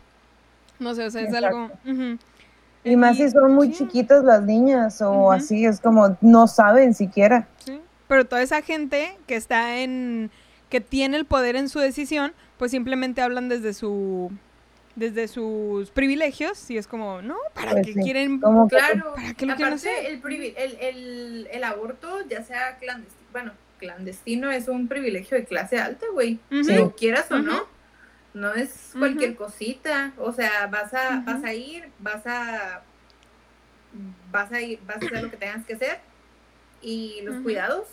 No 0.83 0.93
sé, 0.95 1.05
o 1.05 1.09
sea, 1.11 1.21
es 1.21 1.33
algo... 1.33 1.71
y 2.83 2.95
más 2.97 3.17
si 3.17 3.29
son 3.29 3.53
muy 3.53 3.67
sí. 3.69 3.79
chiquitas 3.85 4.23
las 4.23 4.41
niñas 4.43 5.01
o 5.01 5.31
así, 5.31 5.65
es 5.65 5.79
como 5.79 6.17
no 6.21 6.47
saben 6.47 6.93
siquiera. 6.93 7.47
Sí, 7.65 7.79
pero 8.07 8.25
toda 8.25 8.41
esa 8.41 8.61
gente 8.61 9.17
que 9.27 9.35
está 9.35 9.79
en 9.79 10.29
que 10.69 10.81
tiene 10.81 11.17
el 11.17 11.25
poder 11.25 11.55
en 11.55 11.69
su 11.69 11.79
decisión, 11.79 12.33
pues 12.57 12.71
simplemente 12.71 13.21
hablan 13.21 13.47
desde 13.49 13.73
su 13.73 14.31
desde 14.95 15.27
sus 15.27 15.89
privilegios 15.89 16.69
y 16.69 16.77
es 16.77 16.85
como, 16.87 17.21
no, 17.23 17.35
¿para 17.55 17.71
Pues 17.71 17.87
qué 17.87 17.93
sí, 17.93 17.99
quieren? 18.01 18.39
que- 18.39 18.45
Claro, 18.69 19.13
¿Para 19.15 19.33
qué 19.33 19.45
lo 19.47 19.55
quieren 19.55 19.73
aparte 19.73 19.89
hacer? 19.89 20.05
el, 20.05 20.21
privi- 20.21 20.53
el, 20.55 20.77
el, 20.79 21.47
el 21.51 21.63
aborto, 21.63 22.19
ya 22.29 22.43
sea 22.43 22.77
clandestino, 22.77 23.23
bueno, 23.31 23.51
clandestino 23.79 24.51
es 24.51 24.67
un 24.67 24.87
privilegio 24.87 25.35
de 25.37 25.45
clase 25.45 25.79
alta, 25.79 26.05
güey. 26.13 26.39
Si 26.49 26.75
lo 26.75 26.91
quieras 26.95 27.31
o 27.31 27.39
no, 27.39 27.63
no 28.33 28.53
es 28.53 28.91
cualquier 28.97 29.35
cosita. 29.35 30.13
O 30.17 30.31
sea, 30.31 30.67
vas 30.67 30.93
a, 30.93 31.21
vas 31.25 31.43
a 31.43 31.53
ir, 31.53 31.85
vas 31.99 32.25
a, 32.25 32.81
vas 34.31 34.51
a 34.51 34.61
ir, 34.61 34.79
vas 34.85 34.97
a 34.97 35.05
hacer 35.05 35.23
lo 35.23 35.29
que 35.29 35.37
tengas 35.37 35.65
que 35.65 35.73
hacer 35.73 35.99
y 36.81 37.21
los 37.23 37.37
cuidados. 37.41 37.87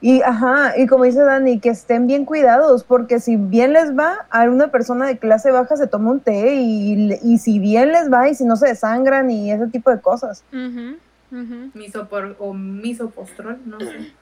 Y 0.00 0.20
ajá, 0.20 0.76
y 0.76 0.86
como 0.86 1.04
dice 1.04 1.22
Dani, 1.22 1.60
que 1.60 1.70
estén 1.70 2.06
bien 2.06 2.26
cuidados, 2.26 2.84
porque 2.84 3.20
si 3.20 3.36
bien 3.36 3.72
les 3.72 3.96
va, 3.96 4.26
a 4.28 4.42
una 4.44 4.68
persona 4.68 5.06
de 5.06 5.18
clase 5.18 5.50
baja 5.50 5.76
se 5.76 5.86
toma 5.86 6.10
un 6.10 6.20
té 6.20 6.56
y, 6.56 7.18
y 7.22 7.38
si 7.38 7.58
bien 7.58 7.90
les 7.92 8.12
va 8.12 8.28
y 8.28 8.34
si 8.34 8.44
no 8.44 8.56
se 8.56 8.66
desangran 8.68 9.30
y 9.30 9.50
ese 9.50 9.68
tipo 9.68 9.90
de 9.90 10.00
cosas. 10.00 10.44
Misopor 11.72 12.36
o 12.38 12.52
misopostrol, 12.52 13.58
no 13.64 13.80
sé. 13.80 14.12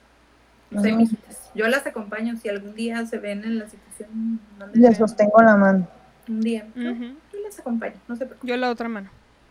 Mijitas. 0.81 1.51
Yo 1.55 1.67
las 1.67 1.85
acompaño 1.85 2.35
si 2.37 2.49
algún 2.49 2.73
día 2.75 3.05
se 3.05 3.17
ven 3.19 3.43
en 3.43 3.59
la 3.59 3.65
situación. 3.69 4.39
mándenme 4.57 4.87
Les 4.89 4.97
sostengo 4.97 5.41
la 5.41 5.55
mano. 5.55 5.87
Un 6.27 6.41
día. 6.41 6.65
¿no? 6.75 6.91
Ujú. 6.91 7.03
Yo 7.33 7.39
les 7.45 7.59
acompaño, 7.59 7.95
no 8.07 8.15
se 8.15 8.25
preocupen. 8.25 8.49
Yo 8.49 8.57
la 8.57 8.69
otra 8.69 8.89
mano. 8.89 9.09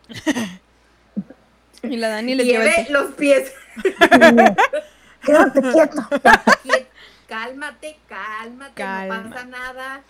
y 1.82 1.96
la 1.96 2.08
Dani 2.08 2.34
Lleve 2.36 2.70
lleva 2.70 2.88
los 2.90 3.12
pies. 3.14 3.52
Quédate 5.24 5.60
quieto. 5.60 6.02
Quiet- 6.64 6.86
Cálmate, 7.28 7.96
cálmate, 8.10 8.74
Calma. 8.74 9.16
no 9.22 9.30
pasa 9.30 9.46
nada. 9.46 10.02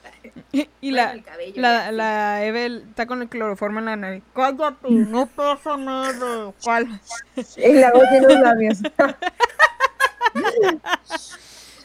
y 0.80 0.90
la 0.90 1.12
el 1.12 1.22
cabello, 1.22 1.62
la, 1.62 1.92
la 1.92 2.44
Evel 2.44 2.84
está 2.88 3.06
con 3.06 3.22
el 3.22 3.28
cloroformo 3.28 3.78
en 3.78 3.84
la 3.84 3.94
nariz. 3.94 4.24
Cállate, 4.34 4.90
no 4.90 5.26
pasa 5.26 5.76
nada. 5.76 6.52
¿Cuál? 6.64 6.88
Y 7.58 7.74
la 7.74 7.92
voz 7.92 8.08
tiene 8.10 8.26
los 8.26 8.40
labios. 8.40 8.78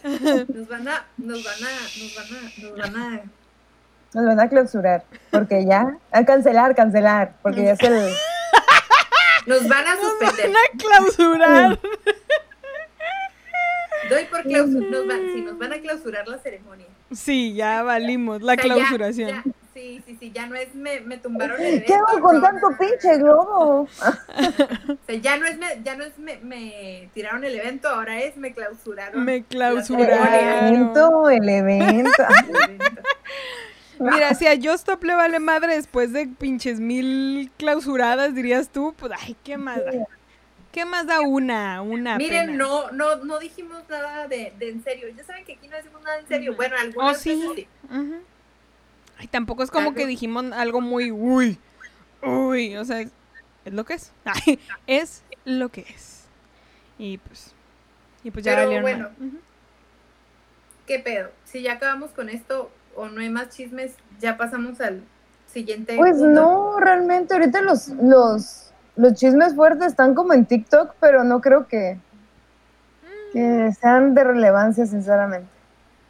Nos 0.03 0.67
van 0.67 0.87
a, 0.87 1.05
nos 1.17 1.43
van 1.43 1.63
a, 1.63 1.71
nos 1.99 2.15
van 2.15 2.25
a, 2.37 2.61
nos 2.61 2.77
van 2.77 2.95
a. 2.95 3.21
Nos 4.13 4.25
van 4.25 4.39
a 4.39 4.49
clausurar. 4.49 5.03
Porque 5.31 5.65
ya. 5.65 5.97
A 6.11 6.23
cancelar, 6.25 6.75
cancelar. 6.75 7.33
Porque 7.41 7.63
ya 7.63 7.71
es 7.73 7.79
el. 7.81 8.13
Nos 9.47 9.67
van 9.67 9.85
a 9.87 9.95
suspender. 9.97 10.51
Van 10.51 10.55
a 10.55 10.77
clausurar. 10.77 11.79
Doy 14.09 14.25
por 14.25 14.43
clausurar. 14.43 14.89
Nos 14.91 15.07
van, 15.07 15.19
sí, 15.33 15.41
nos 15.41 15.57
van 15.57 15.73
a 15.73 15.79
clausurar 15.79 16.27
la 16.27 16.37
ceremonia. 16.37 16.85
Sí, 17.11 17.53
ya 17.53 17.83
valimos. 17.83 18.41
La 18.41 18.53
O 18.53 18.55
sea, 18.55 18.63
ya- 18.65 18.73
clausuración. 18.75 19.29
ya- 19.29 19.43
sí, 19.77 20.03
sí, 20.05 20.17
sí, 20.19 20.31
ya 20.33 20.47
no 20.47 20.55
es 20.55 20.73
me, 20.73 21.01
me 21.01 21.17
tumbaron 21.17 21.61
el 21.61 21.83
¿Qué 21.83 21.93
hago 21.93 22.07
evento, 22.09 22.27
con 22.27 22.35
no. 22.35 22.41
tanto 22.41 22.67
pinche 22.79 23.17
globo? 23.17 23.87
O 24.89 25.05
sea, 25.05 25.15
ya 25.15 25.37
no 25.37 25.45
es 25.45 25.57
me, 25.57 25.67
ya 25.83 25.95
no 25.95 26.03
es 26.03 26.17
me, 26.17 26.37
me 26.37 27.09
tiraron 27.13 27.43
el 27.43 27.55
evento, 27.55 27.87
ahora 27.89 28.19
es 28.21 28.35
me 28.37 28.53
clausuraron. 28.53 29.23
Me 29.23 29.35
El 29.37 29.45
clausuraron. 29.45 30.33
evento, 30.33 31.29
el 31.29 31.47
evento. 31.49 32.23
el 32.49 32.55
evento. 32.55 33.01
Mira, 33.99 34.33
si 34.35 34.45
a 34.47 34.55
Justop 34.61 35.03
le 35.03 35.15
vale 35.15 35.39
madre 35.39 35.75
después 35.75 36.13
de 36.13 36.27
pinches 36.27 36.79
mil 36.79 37.51
clausuradas, 37.57 38.33
dirías 38.35 38.69
tú, 38.69 38.93
pues, 38.97 39.11
ay, 39.19 39.35
¿qué 39.43 39.57
más 39.57 39.83
da? 39.83 39.91
¿Qué 40.71 40.85
más 40.85 41.07
da 41.07 41.21
una? 41.21 41.81
Una 41.81 42.17
Miren, 42.17 42.47
pena? 42.47 42.57
no, 42.57 42.91
no, 42.91 43.15
no 43.17 43.39
dijimos 43.39 43.83
nada 43.89 44.27
de, 44.27 44.53
de 44.59 44.69
en 44.69 44.83
serio. 44.83 45.07
Ya 45.09 45.23
saben 45.23 45.43
que 45.45 45.53
aquí 45.53 45.67
no 45.67 45.75
decimos 45.77 46.03
nada 46.03 46.19
en 46.19 46.27
serio. 46.27 46.55
Bueno, 46.55 46.75
algunas 46.79 47.17
Oh, 47.17 47.19
sí. 47.19 47.31
veces 47.31 47.55
sí. 47.55 47.67
Ujú. 47.89 48.15
Ay, 49.19 49.27
tampoco 49.27 49.63
es 49.63 49.71
como 49.71 49.93
que 49.93 50.05
dijimos 50.05 50.45
algo 50.53 50.81
muy 50.81 51.11
uy, 51.11 51.57
uy, 52.21 52.77
o 52.77 52.85
sea, 52.85 53.01
es, 53.01 53.09
es 53.65 53.73
lo 53.73 53.85
que 53.85 53.95
es. 53.95 54.11
Ay, 54.25 54.59
es 54.85 55.23
lo 55.45 55.69
que 55.69 55.81
es. 55.81 56.25
Y 56.99 57.17
pues, 57.17 57.53
y 58.23 58.31
pues 58.31 58.45
ya 58.45 58.55
Pero 58.55 58.81
bueno. 58.81 59.09
¿Qué 60.85 60.99
pedo? 60.99 61.29
Si 61.43 61.61
ya 61.61 61.73
acabamos 61.73 62.11
con 62.11 62.29
esto 62.29 62.71
o 62.95 63.09
no 63.09 63.21
hay 63.21 63.29
más 63.29 63.49
chismes, 63.49 63.93
ya 64.19 64.37
pasamos 64.37 64.79
al 64.79 65.03
siguiente. 65.47 65.95
Pues 65.97 66.17
punto. 66.17 66.29
no, 66.29 66.79
realmente 66.79 67.33
ahorita 67.33 67.61
los, 67.61 67.89
los, 67.89 68.71
los 68.95 69.13
chismes 69.13 69.53
fuertes 69.55 69.87
están 69.87 70.15
como 70.15 70.33
en 70.33 70.45
TikTok, 70.45 70.95
pero 70.99 71.23
no 71.23 71.41
creo 71.41 71.67
que, 71.67 71.99
que 73.33 73.71
sean 73.79 74.13
de 74.13 74.23
relevancia, 74.23 74.85
sinceramente. 74.85 75.56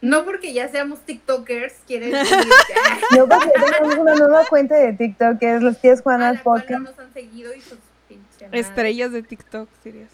No 0.00 0.24
porque 0.24 0.52
ya 0.52 0.68
seamos 0.68 1.00
TikTokers, 1.00 1.74
quiere 1.86 2.06
decir 2.12 2.38
que 2.38 3.16
Yo 3.16 3.28
porque 3.28 3.50
tenemos 3.50 3.96
una 3.98 4.14
nueva 4.14 4.44
cuenta 4.46 4.76
de 4.76 4.92
TikTok 4.92 5.38
que 5.38 5.56
es 5.56 5.62
los 5.62 5.78
tías 5.80 6.02
Juanas 6.02 6.40
cual 6.42 6.58
no 6.60 6.62
Podcast. 6.62 6.82
nos 6.82 6.98
han 6.98 7.12
seguido 7.12 7.52
y 7.54 7.60
pinche 8.08 8.44
madre. 8.46 8.60
Estrellas 8.60 9.12
de 9.12 9.22
TikTok, 9.22 9.68
dirías. 9.84 10.10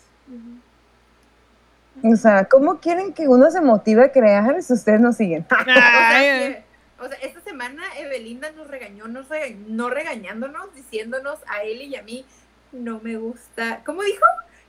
O 2.03 2.17
sea, 2.17 2.45
¿cómo 2.47 2.81
quieren 2.81 3.13
que 3.13 3.29
uno 3.29 3.51
se 3.51 3.61
motive 3.61 4.05
a 4.05 4.13
crear 4.13 4.61
si 4.63 4.73
ustedes 4.73 5.01
no 5.01 5.13
siguen? 5.13 5.47
O 5.51 5.65
sea, 5.65 6.09
Ay, 6.17 6.25
que- 6.27 6.65
o 6.99 7.09
sea, 7.09 7.19
esta 7.19 7.41
semana 7.41 7.83
Evelinda 7.99 8.51
nos 8.53 8.69
regañó, 8.69 9.07
nos 9.09 9.29
rega- 9.29 9.55
no 9.69 9.91
regañándonos, 9.91 10.75
diciéndonos 10.75 11.39
a 11.49 11.63
él 11.63 11.83
y 11.83 11.97
a 11.97 12.03
mí, 12.03 12.25
no 12.73 13.01
me 13.01 13.17
gusta, 13.17 13.83
¿cómo 13.85 14.03
dijo? 14.03 14.25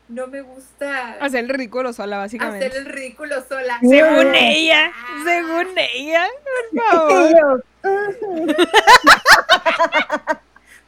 No 0.08 0.28
me 0.28 0.41
gusta 0.41 1.13
hacer 1.20 1.44
el 1.46 1.50
ridículo 1.50 1.91
sola, 1.91 2.20
básicamente. 2.20 2.68
hacer 2.68 2.78
el 2.80 2.86
ridículo 2.86 3.44
sola. 3.48 3.80
Según 3.82 4.36
ella, 4.36 4.91
Ah. 4.94 5.24
según 5.26 5.68
ella, 5.78 6.28
por. 6.72 7.65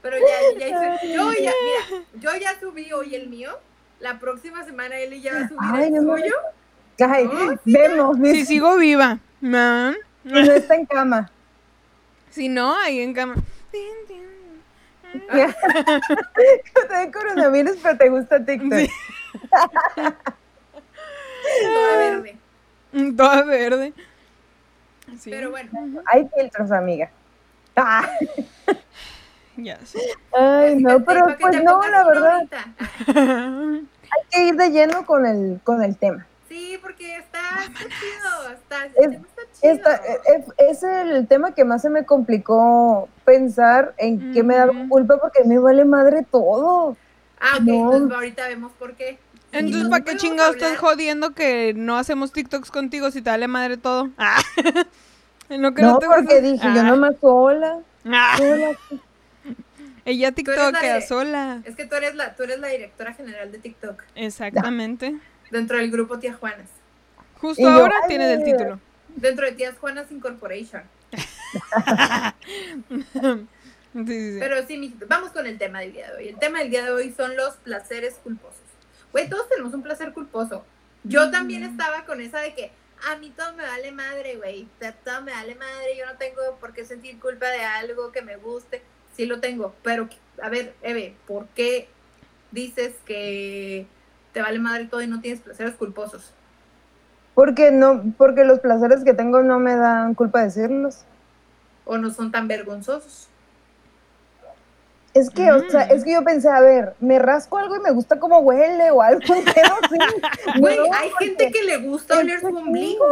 Pero 0.02 0.18
ya, 0.20 0.60
ya 0.60 0.68
hice, 0.68 1.14
yo 1.14 1.32
ya, 1.34 1.52
mira, 1.64 2.04
yo 2.16 2.36
ya 2.40 2.60
subí 2.60 2.92
hoy 2.94 3.16
el 3.16 3.28
mío, 3.30 3.58
la 4.00 4.20
próxima 4.20 4.64
semana 4.64 4.98
él 5.00 5.20
ya 5.22 5.34
va 5.34 5.40
a 5.42 5.48
subir 5.48 5.60
Ay, 5.62 5.86
el 5.88 5.94
no 6.06 6.14
me- 6.14 6.22
suyo. 6.22 6.36
Ay, 7.00 7.26
No, 7.26 7.60
vemos, 7.66 8.18
Si 8.22 8.46
sigo 8.46 8.78
viva, 8.78 9.20
¿no? 9.42 9.92
y 9.92 9.96
no 10.24 10.40
está 10.40 10.76
en 10.76 10.86
cama. 10.86 11.32
Si 12.30 12.48
no, 12.50 12.76
ahí 12.78 13.00
en 13.00 13.14
cama. 13.14 13.36
Te 15.28 16.88
da 16.90 17.12
coronavirus, 17.12 17.78
pero 17.82 17.98
te 17.98 18.10
gusta 18.10 18.44
TikTok. 18.44 18.80
Sí. 18.80 18.90
Toda 21.64 21.98
verde. 21.98 22.38
Toda 23.16 23.44
verde. 23.44 23.94
Sí, 25.20 25.30
Pero 25.30 25.52
bueno, 25.52 25.72
Hay 26.06 26.28
filtros, 26.36 26.72
amiga. 26.72 27.10
Ah, 27.76 28.10
ya 29.56 29.78
sé. 29.86 30.00
Ay, 30.34 30.76
no, 30.78 31.04
pero 31.04 31.28
pues 31.40 31.64
no, 31.64 31.82
la 31.88 32.04
verdad, 32.06 32.48
hay 33.08 34.22
que 34.32 34.44
ir 34.46 34.56
de 34.56 34.70
lleno 34.72 35.06
con 35.06 35.26
el, 35.26 35.62
con 35.64 35.84
el 35.84 35.96
tema. 35.98 36.26
Sí, 36.50 36.78
porque 36.82 37.18
está, 37.18 37.40
está 37.62 37.84
chido, 37.84 38.52
está, 38.54 38.86
Es-. 38.96 39.20
Esta, 39.62 39.96
es, 39.96 40.46
es 40.58 40.84
el 40.84 41.28
tema 41.28 41.54
que 41.54 41.66
más 41.66 41.82
se 41.82 41.90
me 41.90 42.06
complicó 42.06 43.10
pensar 43.26 43.94
en 43.98 44.32
qué 44.34 44.44
me 44.44 44.64
Ujú. 44.66 44.90
culpa 44.90 45.18
porque 45.20 45.44
me 45.46 45.58
vale 45.60 45.84
madre 45.86 46.26
todo. 46.30 46.96
Ah, 47.40 47.58
ok, 47.58 47.62
No. 47.64 47.74
entonces 47.94 48.16
ahorita 48.16 48.48
vemos 48.48 48.72
por 48.74 48.94
qué. 48.96 49.18
Entonces, 49.52 49.84
no 49.86 49.90
¿para 49.90 50.04
qué 50.04 50.18
chingados 50.18 50.56
estás 50.56 50.78
jodiendo 50.78 51.32
que 51.32 51.74
no 51.76 51.98
hacemos 51.98 52.32
TikToks 52.34 52.70
contigo 52.70 53.10
si 53.12 53.22
te 53.22 53.30
vale 53.30 53.48
madre 53.48 53.78
todo? 53.78 54.10
Ah. 54.18 54.40
No, 55.50 55.74
que 55.74 55.82
No, 55.82 55.98
te 56.00 56.08
porque 56.08 56.42
dije, 56.42 56.68
yo 56.76 56.82
Ah. 56.82 56.84
nomás 56.84 57.16
sola. 57.22 57.80
Ah. 58.06 58.36
sola. 58.38 58.72
Ella 60.06 60.32
TikTokea 60.32 60.96
de- 60.96 61.02
sola. 61.02 61.62
Es 61.66 61.76
que 61.76 61.86
tú 61.86 61.96
eres 61.96 62.16
la, 62.16 62.36
tú 62.36 62.44
eres 62.44 62.60
la 62.60 62.68
directora 62.68 63.14
general 63.14 63.52
de 63.52 63.60
TikTok, 63.60 64.04
Exactamente. 64.16 65.16
dentro 65.52 65.78
del 65.78 65.90
grupo 65.92 66.18
Tía 66.20 66.34
Juanas. 66.34 66.70
Justo 67.42 67.62
Y 67.62 67.66
yo, 67.66 67.70
ahora 67.72 67.96
ay, 68.04 68.08
tienes 68.10 68.38
el 68.38 68.44
título. 68.44 68.80
Dentro 69.18 69.46
de 69.46 69.52
Tías 69.54 69.78
Juanas 69.78 70.12
Incorporation. 70.12 70.84
Sí, 73.94 74.06
sí. 74.06 74.38
Pero 74.40 74.68
sí, 74.68 74.96
vamos 75.08 75.32
con 75.32 75.48
el 75.48 75.58
tema 75.58 75.80
del 75.80 75.94
día 75.94 76.12
de 76.12 76.18
hoy. 76.18 76.28
El 76.28 76.38
tema 76.38 76.60
del 76.60 76.70
día 76.70 76.86
de 76.86 76.92
hoy 76.92 77.12
son 77.18 77.36
los 77.36 77.56
placeres 77.56 78.14
culposos. 78.24 78.62
Güey, 79.12 79.28
todos 79.28 79.50
tenemos 79.50 79.74
un 79.74 79.82
placer 79.82 80.14
culposo. 80.14 80.64
Yo 81.04 81.32
también 81.32 81.64
estaba 81.64 82.06
con 82.06 82.22
esa 82.22 82.40
de 82.40 82.54
que 82.54 82.72
a 83.10 83.16
mí 83.16 83.32
todo 83.36 83.54
me 83.54 83.64
vale 83.64 83.92
madre, 83.92 84.36
güey. 84.36 84.68
Todo 85.04 85.22
me 85.24 85.32
vale 85.32 85.56
madre. 85.56 85.98
Yo 85.98 86.06
no 86.06 86.16
tengo 86.18 86.42
por 86.60 86.74
qué 86.74 86.86
sentir 86.86 87.20
culpa 87.20 87.48
de 87.48 87.64
algo 87.64 88.12
que 88.12 88.22
me 88.22 88.38
guste. 88.38 88.84
Sí 89.16 89.26
lo 89.26 89.40
tengo. 89.40 89.74
Pero, 89.82 90.08
a 90.44 90.50
ver, 90.50 90.76
Eve, 90.84 91.16
¿por 91.26 91.48
qué 91.50 91.90
dices 92.52 92.94
que 93.06 93.88
te 94.32 94.44
vale 94.44 94.60
madre 94.60 94.86
todo 94.86 95.02
y 95.02 95.08
no 95.08 95.22
tienes 95.22 95.42
placeres 95.42 95.74
culposos? 95.74 96.34
Porque 97.38 97.70
no, 97.70 98.02
porque 98.18 98.46
los 98.46 98.60
placeres 98.62 99.04
que 99.04 99.14
tengo 99.14 99.44
no 99.44 99.60
me 99.60 99.76
dan 99.76 100.16
culpa 100.16 100.42
decirlos. 100.44 101.04
¿O 101.86 101.96
no 102.00 102.10
son 102.10 102.32
tan 102.32 102.48
vergonzosos? 102.48 103.28
Es 105.14 105.30
que, 105.30 105.52
o 105.52 105.70
sea, 105.70 105.86
Mm. 105.86 105.92
es 105.92 106.04
que 106.04 106.14
yo 106.14 106.24
pensé, 106.24 106.50
a 106.50 106.60
ver, 106.62 106.96
me 107.00 107.20
rasco 107.20 107.60
algo 107.60 107.76
y 107.76 107.80
me 107.80 107.92
gusta 107.92 108.18
cómo 108.20 108.40
huele 108.40 108.90
o 108.90 109.04
algo 109.04 109.20
así. 109.84 109.98
Güey, 110.60 110.78
No, 110.78 110.84
hay 110.92 111.10
porque- 111.12 111.26
gente 111.26 111.52
que 111.52 111.64
le 111.64 111.78
gusta 111.78 112.18
oler 112.18 112.40
su 112.40 112.48
ombligo. 112.48 113.06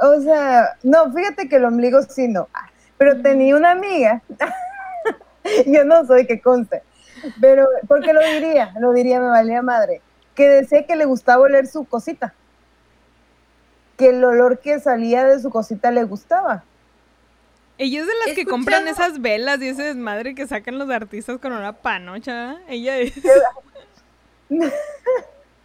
O 0.00 0.20
sea, 0.20 0.76
no, 0.84 1.12
fíjate 1.12 1.48
que 1.48 1.56
el 1.56 1.64
ombligo 1.64 2.00
sí 2.04 2.28
no. 2.28 2.46
Ah, 2.54 2.68
Pero 2.96 3.20
tenía 3.22 3.56
una 3.56 3.72
amiga, 3.72 4.22
yo 5.66 5.84
no 5.84 6.06
soy 6.06 6.28
que 6.28 6.40
conste, 6.40 6.84
pero 7.40 7.66
porque 7.88 8.12
lo 8.12 8.20
diría, 8.20 8.72
lo 8.78 8.92
diría, 8.92 9.18
me 9.18 9.26
valía 9.30 9.62
madre, 9.62 10.00
que 10.36 10.48
decía 10.48 10.86
que 10.86 10.94
le 10.94 11.06
gustaba 11.06 11.42
oler 11.42 11.66
su 11.66 11.84
cosita, 11.84 12.34
que 13.98 14.10
el 14.10 14.24
olor 14.24 14.60
que 14.60 14.80
salía 14.80 15.24
de 15.24 15.40
su 15.40 15.50
cosita 15.50 15.90
le 15.90 16.04
gustaba. 16.04 16.64
Ella 17.76 18.00
es 18.00 18.06
de 18.06 18.12
las 18.26 18.34
que 18.34 18.46
compran 18.46 18.88
esas 18.88 19.20
velas 19.20 19.60
y 19.60 19.68
ese 19.68 19.82
desmadre 19.82 20.34
que 20.34 20.46
sacan 20.46 20.78
los 20.78 20.88
artistas 20.88 21.38
con 21.38 21.52
una 21.52 21.72
panocha. 21.74 22.56
Ella 22.68 22.96
es. 22.98 23.12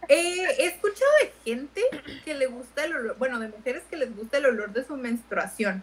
Eh, 0.06 0.44
he 0.58 0.66
escuchado 0.66 1.10
de 1.22 1.32
gente 1.50 1.80
que 2.26 2.34
le 2.34 2.44
gusta 2.44 2.84
el 2.84 2.94
olor, 2.94 3.16
bueno, 3.18 3.40
de 3.40 3.48
mujeres 3.48 3.84
que 3.88 3.96
les 3.96 4.14
gusta 4.14 4.36
el 4.36 4.44
olor 4.44 4.70
de 4.74 4.84
su 4.84 4.98
menstruación. 4.98 5.82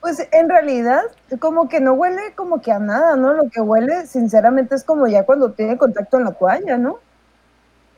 Pues 0.00 0.24
en 0.30 0.48
realidad, 0.48 1.02
como 1.40 1.68
que 1.68 1.80
no 1.80 1.94
huele 1.94 2.34
como 2.36 2.62
que 2.62 2.70
a 2.70 2.78
nada, 2.78 3.16
¿no? 3.16 3.32
Lo 3.32 3.50
que 3.50 3.60
huele, 3.60 4.06
sinceramente, 4.06 4.76
es 4.76 4.84
como 4.84 5.08
ya 5.08 5.26
cuando 5.26 5.50
tiene 5.50 5.76
contacto 5.76 6.18
en 6.18 6.26
la 6.26 6.32
toalla, 6.32 6.78
¿no? 6.78 7.00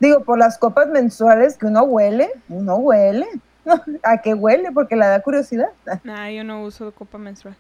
Digo, 0.01 0.25
por 0.25 0.39
las 0.39 0.59
copas 0.59 0.89
mensuales 0.89 1.57
que 1.57 1.67
uno 1.67 1.85
huele, 1.85 2.31
uno 2.49 2.77
huele. 2.77 3.29
¿A 4.03 4.21
qué 4.23 4.35
huele? 4.35 4.73
Porque 4.73 4.97
le 4.97 5.07
da 5.07 5.21
curiosidad. 5.21 5.69
Nah, 6.03 6.29
yo 6.31 6.43
no 6.43 6.65
uso 6.65 6.91
copa 6.93 7.19
menstrual. 7.19 7.55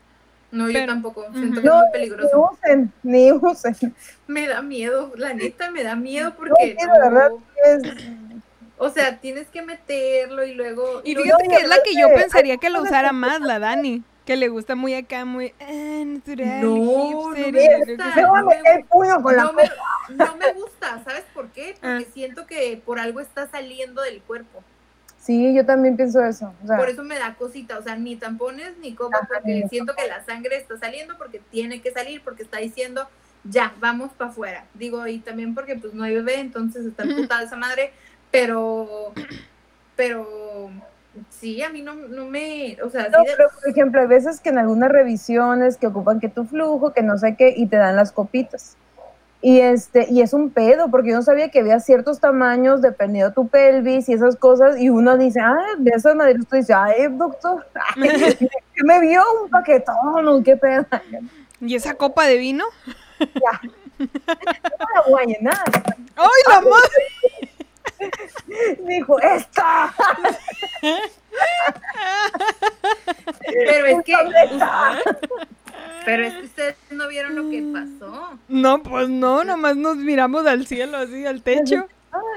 No, 0.50 0.68
yo 0.68 0.84
tampoco, 0.84 1.26
siento 1.32 1.60
que 1.60 1.66
No, 1.68 1.74
es 1.74 1.80
muy 1.80 1.86
ni 1.86 1.92
peligroso. 1.92 2.50
usen, 2.52 2.92
ni 3.04 3.30
usen. 3.30 3.76
Me 4.26 4.48
da 4.48 4.62
miedo, 4.62 5.12
la 5.16 5.32
neta 5.32 5.70
me 5.70 5.84
da 5.84 5.94
miedo 5.94 6.30
No, 6.30 6.34
porque 6.36 6.76
sí, 6.78 6.86
de 6.86 6.92
verdad, 7.00 7.30
no- 7.30 7.42
es, 7.64 7.82
o 8.76 8.88
sea, 8.88 9.18
tienes 9.18 9.46
que 9.48 9.62
meterlo 9.62 10.44
y 10.44 10.54
luego... 10.54 11.02
Y 11.04 11.14
fíjate 11.14 11.46
que 11.48 11.54
es 11.56 11.68
la 11.68 11.76
que 11.84 11.94
yo 11.94 12.08
pensaría 12.08 12.56
que 12.56 12.70
la 12.70 12.78
hay 12.78 12.84
usara 12.84 13.12
más, 13.12 13.40
la 13.42 13.58
Dani. 13.60 14.02
Que 14.24 14.36
le 14.36 14.48
gusta 14.48 14.76
muy 14.76 14.94
acá, 14.94 15.24
muy 15.24 15.52
ah, 15.60 16.04
natural, 16.04 16.60
No, 16.60 16.74
hipster, 16.74 17.52
no 17.54 17.60
me 17.60 17.78
gusta. 17.78 18.04
me 18.14 19.36
no, 19.36 19.52
me, 19.52 19.62
no 20.08 20.36
me 20.36 20.44
¿sabes 21.04 21.24
por 21.34 21.48
qué? 21.50 21.74
Porque 21.80 22.06
Ah. 22.08 22.10
siento 22.12 22.46
que 22.46 22.80
por 22.84 22.98
algo 22.98 23.20
está 23.20 23.48
saliendo 23.48 24.02
del 24.02 24.20
cuerpo. 24.22 24.62
Sí, 25.18 25.54
yo 25.54 25.66
también 25.66 25.96
pienso 25.96 26.24
eso. 26.24 26.54
O 26.64 26.66
sea, 26.66 26.76
Por 26.78 26.88
eso 26.88 27.02
me 27.04 27.18
da 27.18 27.34
cosita, 27.34 27.78
o 27.78 27.82
sea, 27.82 27.94
ni 27.96 28.16
tampones 28.16 28.78
ni 28.78 28.94
copa, 28.94 29.18
Ajá, 29.18 29.28
porque 29.28 29.66
siento 29.68 29.94
que 29.94 30.06
la 30.06 30.24
sangre 30.24 30.56
está 30.56 30.78
saliendo, 30.78 31.18
porque 31.18 31.40
tiene 31.50 31.82
que 31.82 31.92
salir, 31.92 32.22
porque 32.22 32.42
está 32.42 32.58
diciendo, 32.58 33.06
ya, 33.44 33.74
vamos 33.80 34.12
para 34.12 34.30
afuera. 34.30 34.64
Digo, 34.74 35.06
y 35.06 35.18
también 35.18 35.54
porque 35.54 35.76
pues 35.76 35.92
no 35.92 36.04
hay 36.04 36.14
bebé, 36.14 36.40
entonces 36.40 36.86
está 36.86 37.02
emputada 37.02 37.42
esa 37.42 37.56
madre, 37.56 37.92
pero, 38.30 39.12
pero, 39.94 40.70
sí, 41.28 41.62
a 41.62 41.70
mí 41.70 41.82
no, 41.82 41.94
no 41.94 42.26
me, 42.26 42.76
o 42.82 42.90
sea, 42.90 43.08
no, 43.08 43.18
sí 43.20 43.26
de- 43.26 43.36
pero 43.36 43.48
por 43.60 43.68
ejemplo, 43.70 44.00
hay 44.00 44.06
veces 44.06 44.40
que 44.40 44.50
en 44.50 44.58
algunas 44.58 44.90
revisiones 44.90 45.76
que 45.76 45.86
ocupan 45.88 46.20
que 46.20 46.28
tu 46.28 46.44
flujo, 46.44 46.92
que 46.92 47.02
no 47.02 47.18
sé 47.18 47.36
qué, 47.36 47.54
y 47.56 47.66
te 47.66 47.76
dan 47.76 47.96
las 47.96 48.12
copitas. 48.12 48.76
Y, 49.42 49.60
este, 49.60 50.06
y 50.10 50.20
es 50.20 50.34
un 50.34 50.50
pedo, 50.50 50.90
porque 50.90 51.10
yo 51.10 51.16
no 51.16 51.22
sabía 51.22 51.50
que 51.50 51.60
había 51.60 51.80
ciertos 51.80 52.20
tamaños 52.20 52.82
dependiendo 52.82 53.30
de 53.30 53.34
tu 53.34 53.48
pelvis 53.48 54.08
y 54.10 54.12
esas 54.12 54.36
cosas, 54.36 54.78
y 54.78 54.90
uno 54.90 55.16
dice, 55.16 55.40
ay, 55.40 55.76
de 55.82 55.92
esas 55.94 56.14
maderas, 56.14 56.46
tú 56.46 56.56
dices, 56.56 56.76
ay, 56.76 57.06
doctor, 57.10 57.66
¿qué 57.94 58.84
me 58.84 59.00
vio 59.00 59.22
un 59.42 59.48
paquetón, 59.50 60.28
o 60.28 60.42
qué 60.42 60.56
pedo. 60.56 60.84
¿Y 61.62 61.74
esa 61.74 61.94
copa 61.94 62.26
de 62.26 62.36
vino? 62.36 62.64
Ya. 63.18 63.60
No 64.00 64.86
la 64.94 65.02
voy 65.10 65.22
a 65.22 65.26
llenar. 65.26 65.64
¡Ay, 66.16 66.42
la 66.48 66.60
madre! 66.62 67.04
Dijo, 68.86 69.20
¡esta! 69.20 69.94
Pero 73.46 73.86
es 73.86 74.04
que, 74.04 74.14
pero 76.04 76.24
es 76.24 76.34
que 76.34 76.44
ustedes 76.44 76.76
no 76.90 77.08
vieron 77.08 77.36
lo 77.36 77.50
que 77.50 77.62
pasó. 77.72 78.38
No, 78.48 78.82
pues 78.82 79.08
no, 79.08 79.44
nomás 79.44 79.76
nos 79.76 79.96
miramos 79.96 80.46
al 80.46 80.66
cielo, 80.66 80.96
así, 80.96 81.26
al 81.26 81.42
techo. 81.42 81.86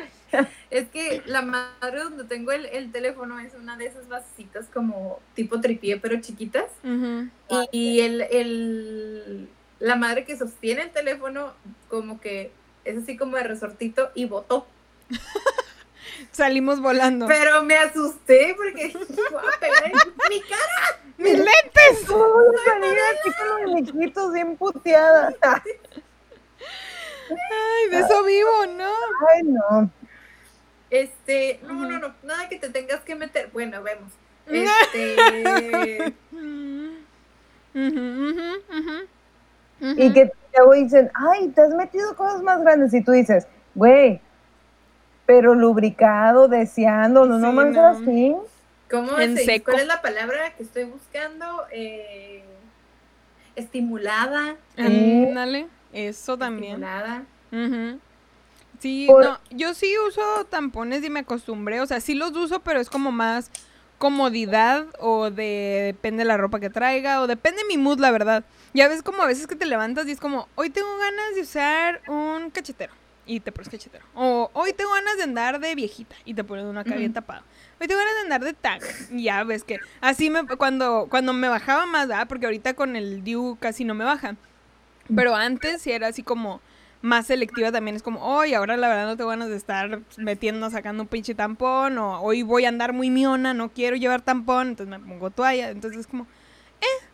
Es 0.71 0.89
que 0.89 1.21
la 1.27 1.43
madre 1.43 1.99
donde 2.03 2.23
tengo 2.23 2.51
el, 2.51 2.65
el 2.65 2.91
teléfono 2.91 3.39
es 3.39 3.53
una 3.53 3.77
de 3.77 3.85
esas 3.85 4.07
vasecitas 4.07 4.65
como 4.73 5.19
tipo 5.35 5.61
tripié, 5.61 5.97
pero 5.99 6.19
chiquitas. 6.19 6.65
Y, 6.81 7.67
y 7.71 8.01
el, 8.01 8.21
el, 8.21 9.47
la 9.77 9.95
madre 9.95 10.25
que 10.25 10.35
sostiene 10.35 10.81
el 10.81 10.89
teléfono 10.89 11.53
como 11.87 12.19
que 12.19 12.51
es 12.83 12.97
así 12.97 13.15
como 13.15 13.37
de 13.37 13.43
resortito 13.43 14.09
y 14.15 14.25
botó. 14.25 14.65
Salimos 16.31 16.81
volando. 16.81 17.27
Pero 17.27 17.63
me 17.63 17.77
asusté 17.77 18.55
porque 18.57 18.85
dije, 18.85 18.97
"Voy 18.97 19.43
a 19.55 19.59
pegar 19.59 19.85
en 19.85 19.93
mi 20.29 20.41
cara. 20.41 20.99
¡Mis 21.17 21.37
lentes! 21.37 22.09
Oh, 22.09 22.51
salí 22.65 22.87
así 22.87 23.31
con 23.37 23.47
los 23.49 23.61
muñequitos 23.71 24.33
bien 24.33 24.57
puteada. 24.57 25.31
Ay, 27.29 27.89
de 27.91 27.99
eso 27.99 28.23
vivo, 28.23 28.65
¿no? 28.75 28.91
Ay, 29.33 29.43
no. 29.43 29.91
Este, 30.89 31.59
no, 31.63 31.73
no, 31.73 31.99
no, 31.99 32.13
nada 32.23 32.49
que 32.49 32.59
te 32.59 32.69
tengas 32.69 33.01
que 33.01 33.15
meter. 33.15 33.49
Bueno, 33.53 33.83
vemos. 33.83 34.11
Este. 34.45 36.13
Y 39.81 40.13
que 40.13 40.31
luego 40.55 40.73
dicen, 40.73 41.11
ay, 41.13 41.49
te 41.49 41.61
has 41.61 41.73
metido 41.73 42.15
cosas 42.15 42.41
más 42.41 42.61
grandes. 42.61 42.93
Y 42.93 43.03
tú 43.03 43.11
dices, 43.11 43.47
güey, 43.75 44.21
pero 45.25 45.55
lubricado, 45.55 46.47
deseando, 46.47 47.25
no, 47.25 47.37
no 47.39 47.49
Sí, 47.51 47.55
más 47.55 47.71
no. 47.73 47.87
así. 47.87 48.35
¿cómo 48.89 49.17
En 49.19 49.37
se- 49.37 49.45
seco. 49.45 49.71
¿Cuál 49.71 49.81
es 49.83 49.87
la 49.87 50.01
palabra 50.01 50.53
que 50.55 50.63
estoy 50.63 50.83
buscando? 50.85 51.63
Eh, 51.71 52.43
estimulada. 53.55 54.55
Ándale, 54.77 55.67
eso 55.91 56.37
también. 56.37 56.73
Estimulada. 56.83 57.23
Ujú. 57.51 57.99
Sí, 58.79 59.05
Por- 59.07 59.23
no, 59.23 59.39
yo 59.51 59.73
sí 59.73 59.93
uso 60.07 60.45
tampones 60.49 61.03
y 61.03 61.09
me 61.09 61.21
acostumbré, 61.21 61.79
o 61.81 61.85
sea, 61.85 62.01
sí 62.01 62.15
los 62.15 62.35
uso, 62.35 62.59
pero 62.61 62.79
es 62.79 62.89
como 62.89 63.11
más 63.11 63.49
comodidad 63.97 64.85
o 64.99 65.29
de 65.31 65.81
depende 65.85 66.19
de 66.23 66.25
la 66.25 66.35
ropa 66.35 66.59
que 66.59 66.69
traiga 66.69 67.21
o 67.21 67.27
depende 67.27 67.61
de 67.61 67.67
mi 67.67 67.77
mood, 67.77 67.99
la 67.99 68.11
verdad. 68.11 68.43
Ya 68.73 68.89
ves 68.89 69.01
como 69.03 69.21
a 69.23 69.27
veces 69.27 69.47
que 69.47 69.55
te 69.55 69.65
levantas 69.65 70.07
y 70.07 70.11
es 70.11 70.19
como, 70.19 70.49
hoy 70.55 70.69
tengo 70.69 70.89
ganas 70.97 71.35
de 71.35 71.41
usar 71.41 72.01
un 72.09 72.49
cachetero 72.49 72.91
y 73.25 73.39
te 73.39 73.51
pones 73.51 73.69
cachetero. 73.69 74.05
O 74.15 74.49
hoy 74.53 74.73
tengo 74.73 74.91
ganas 74.91 75.17
de 75.17 75.23
andar 75.23 75.59
de 75.59 75.75
viejita 75.75 76.15
y 76.25 76.33
te 76.33 76.43
pones 76.43 76.65
acá 76.75 76.95
bien 76.95 77.11
Ujú. 77.11 77.15
tapado. 77.15 77.43
Hoy 77.79 77.87
tengo 77.87 77.99
ganas 77.99 78.15
de 78.15 78.21
andar 78.21 78.43
de 78.43 78.53
tag. 78.53 78.81
Y 79.11 79.23
ya 79.23 79.43
ves 79.43 79.63
que 79.63 79.79
así 80.01 80.29
me 80.29 80.45
cuando 80.57 81.07
cuando 81.09 81.33
me 81.33 81.47
bajaba 81.47 81.85
más, 81.85 82.07
¿verdad? 82.07 82.27
Porque 82.27 82.45
ahorita 82.45 82.73
con 82.73 82.95
el 82.95 83.23
Dew 83.23 83.57
casi 83.59 83.85
no 83.85 83.93
me 83.93 84.03
baja. 84.03 84.35
Pero 85.15 85.35
antes 85.35 85.81
sí 85.81 85.91
era 85.91 86.07
así 86.07 86.23
como 86.23 86.61
más 87.01 87.27
selectiva 87.27 87.71
también. 87.71 87.95
Es 87.95 88.03
como, 88.03 88.21
hoy 88.25 88.53
ahora 88.53 88.77
la 88.77 88.87
verdad 88.87 89.05
no 89.05 89.17
tengo 89.17 89.29
ganas 89.29 89.49
de 89.49 89.57
estar 89.57 89.99
metiendo, 90.17 90.69
sacando 90.69 91.03
un 91.03 91.09
pinche 91.09 91.35
tampón. 91.35 91.97
O 91.97 92.21
hoy 92.21 92.41
voy 92.41 92.65
a 92.65 92.69
andar 92.69 92.93
muy 92.93 93.09
miona, 93.09 93.53
no 93.53 93.69
quiero 93.69 93.97
llevar 93.97 94.21
tampón, 94.21 94.69
entonces 94.69 94.97
me 94.97 95.05
pongo 95.05 95.29
toalla. 95.29 95.69
Entonces 95.69 96.01
es 96.01 96.07
como, 96.07 96.23
eh. 96.81 97.05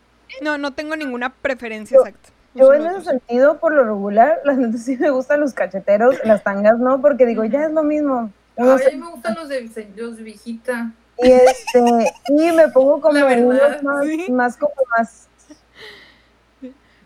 No, 0.42 0.58
no 0.58 0.72
tengo 0.72 0.94
ninguna 0.94 1.34
preferencia 1.34 1.98
exacta. 1.98 2.30
Yo 2.54 2.72
en 2.74 2.84
ese 2.86 3.02
sentido, 3.02 3.58
por 3.58 3.72
lo 3.72 3.84
regular, 3.84 4.40
las 4.44 4.56
neta 4.58 4.78
sí 4.78 4.96
me 4.96 5.10
gustan 5.10 5.40
los 5.40 5.54
cacheteros, 5.54 6.16
las 6.24 6.42
tangas 6.42 6.78
no, 6.78 7.00
porque 7.00 7.26
digo, 7.26 7.44
ya 7.44 7.64
es 7.66 7.72
lo 7.72 7.82
mismo. 7.82 8.30
A 8.56 8.62
mí 8.62 8.96
me 8.96 9.10
gustan 9.10 9.34
los 9.36 9.48
de, 9.48 9.70
los 9.96 10.16
de 10.16 10.22
viejita. 10.22 10.90
y 11.18 11.30
este, 11.30 12.12
y 12.28 12.52
me 12.52 12.68
pongo 12.68 13.00
como 13.00 13.14
verdad, 13.24 13.38
unos 13.46 13.82
más, 13.82 14.04
sí. 14.06 14.30
más 14.32 14.56
como 14.56 14.72
más. 14.98 15.28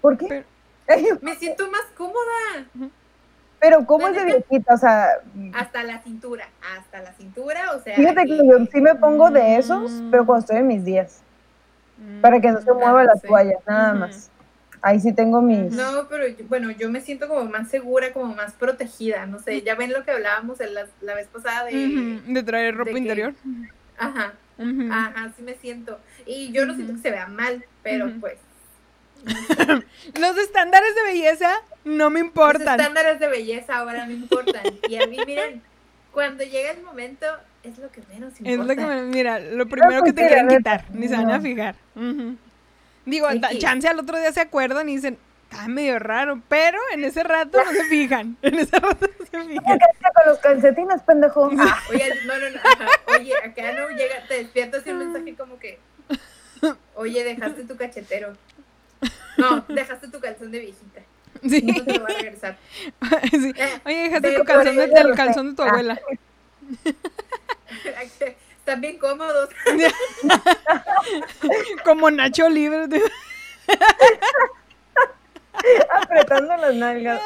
¿Por 0.00 0.16
qué? 0.18 0.44
Me 1.22 1.35
siento 1.37 1.70
más 1.70 1.80
cómoda. 1.96 2.90
Pero 3.59 3.87
¿cómo 3.87 4.07
es 4.09 4.14
de 4.16 4.24
viejita? 4.26 4.74
O 4.74 4.76
sea, 4.76 5.09
Hasta 5.54 5.83
la 5.83 6.02
cintura. 6.02 6.46
Hasta 6.76 7.00
la 7.00 7.12
cintura, 7.14 7.72
o 7.74 7.80
sea. 7.80 7.96
fíjate 7.96 8.26
que 8.26 8.37
yo 8.37 8.59
sí 8.70 8.80
me 8.83 8.94
pongo 8.96 9.30
de 9.30 9.57
esos, 9.57 9.90
Mm. 9.90 10.11
pero 10.11 10.26
cuando 10.26 10.40
estoy 10.40 10.59
en 10.59 10.66
mis 10.66 10.85
días, 10.85 11.22
para 12.20 12.38
que 12.40 12.50
no 12.52 12.61
se 12.61 12.70
Mm, 12.72 12.76
mueva 12.76 13.04
la 13.04 13.14
sí. 13.14 13.26
toalla, 13.26 13.54
nada 13.66 13.94
más. 13.94 14.30
Ahí 14.87 15.01
sí 15.01 15.14
tengo 15.14 15.40
mis... 15.40 15.73
No, 15.73 16.07
pero 16.11 16.29
yo- 16.29 16.44
bueno, 16.47 16.70
yo 16.70 16.90
me 16.90 17.01
siento 17.01 17.27
como 17.27 17.44
más 17.47 17.70
segura, 17.70 18.12
como 18.12 18.35
más 18.35 18.53
protegida. 18.53 19.25
No 19.25 19.38
sé, 19.40 19.62
ya 19.62 19.75
ven 19.77 19.92
lo 19.92 20.05
que 20.05 20.11
hablábamos 20.11 20.59
la, 20.61 20.87
la 21.01 21.14
vez 21.14 21.27
pasada 21.29 21.64
de. 21.64 22.20
De 22.27 22.42
traer 22.42 22.75
ropa 22.77 22.90
de 22.90 22.94
que- 22.94 23.01
interior. 23.01 23.35
Ajá, 23.97 24.35
ajá, 24.59 25.33
sí 25.37 25.42
me 25.42 25.55
siento. 25.55 25.99
Y 26.27 26.53
yo 26.53 26.66
no 26.66 26.75
siento 26.75 26.92
que 26.94 27.01
se 27.01 27.11
vea 27.11 27.27
mal, 27.29 27.64
pero 27.83 28.11
pues. 28.20 28.35
Los 30.20 30.37
estándares 30.37 30.94
de 30.94 31.03
belleza 31.05 31.51
no 31.85 32.11
me 32.11 32.20
Los 32.20 32.29
importan. 32.29 32.79
estándares 32.79 33.18
de 33.20 33.29
belleza 33.29 33.77
ahora 33.79 34.05
no 34.07 34.12
importan. 34.12 34.62
Y 34.88 34.97
a 34.97 35.07
mí, 35.07 35.16
miren, 35.27 35.62
cuando 36.12 36.44
llega 36.44 36.73
el 36.73 36.83
momento, 36.83 37.27
es 37.62 37.79
lo 37.79 37.90
que 37.90 38.03
menos 38.12 38.35
Es 38.35 38.40
importa. 38.40 38.75
lo 38.75 38.88
que 38.88 39.03
mira, 39.16 39.40
lo 39.40 39.66
primero 39.66 40.03
que 40.03 40.12
te 40.12 40.27
quieren 40.27 40.49
quitar, 40.49 40.85
ni 40.92 41.09
se 41.09 41.16
van 41.16 41.31
a 41.31 41.40
fijar. 41.40 41.75
Ujú. 41.97 42.37
Digo, 43.06 43.28
sí. 43.30 43.58
chance 43.58 43.86
al 43.88 43.98
otro 43.98 44.18
día 44.18 44.32
se 44.32 44.40
acuerdan 44.40 44.88
y 44.88 44.96
dicen, 44.96 45.18
está 45.50 45.68
medio 45.68 45.98
raro, 45.98 46.40
pero 46.48 46.78
en 46.92 47.04
ese 47.04 47.22
rato 47.22 47.62
no 47.64 47.70
se 47.70 47.84
fijan. 47.84 48.36
En 48.42 48.54
ese 48.58 48.76
rato 48.78 49.06
no 49.06 49.26
se 49.26 49.44
fijan. 49.48 49.78
Con 49.78 50.26
los 50.26 50.38
calcetines, 50.38 51.02
pendejo. 51.02 51.50
Ah, 51.58 51.78
Oye, 51.90 52.10
no, 52.26 52.38
no, 52.38 52.50
no, 52.50 52.56
ajá. 52.58 52.88
Oye, 53.18 53.32
acá 53.36 53.72
no 53.72 53.88
llega, 53.90 54.26
te 54.28 54.34
despiertas 54.38 54.86
y 54.86 54.90
un 54.90 54.98
mensaje 54.98 55.34
como 55.34 55.58
que, 55.58 55.78
oye, 56.94 57.24
dejaste 57.24 57.64
tu 57.64 57.76
cachetero. 57.76 58.34
No, 59.36 59.64
dejaste 59.68 60.08
tu 60.08 60.20
calzón 60.20 60.50
de 60.52 60.60
viejita. 60.60 61.00
Sí. 61.46 61.60
No 61.62 61.84
te 61.84 61.98
lo 61.98 62.04
va 62.04 62.08
a 62.10 62.18
regresar. 62.18 62.56
sí. 63.30 63.52
Eh, 63.56 63.80
Oye, 63.84 64.02
dejaste 64.04 64.32
tu 64.32 64.44
calzón 64.44 64.76
de, 64.76 64.84
el 64.84 65.14
calzón 65.14 65.50
de 65.50 65.56
tu 65.56 65.62
Ah. 65.62 65.68
abuela. 65.68 66.00
Están 68.64 68.81
bien 68.81 68.96
cómodos. 68.96 69.50
Como 71.85 72.11
Nacho 72.11 72.48
Libre. 72.48 72.87
apretando 75.92 76.57
las 76.57 76.74
nalgas. 76.74 77.20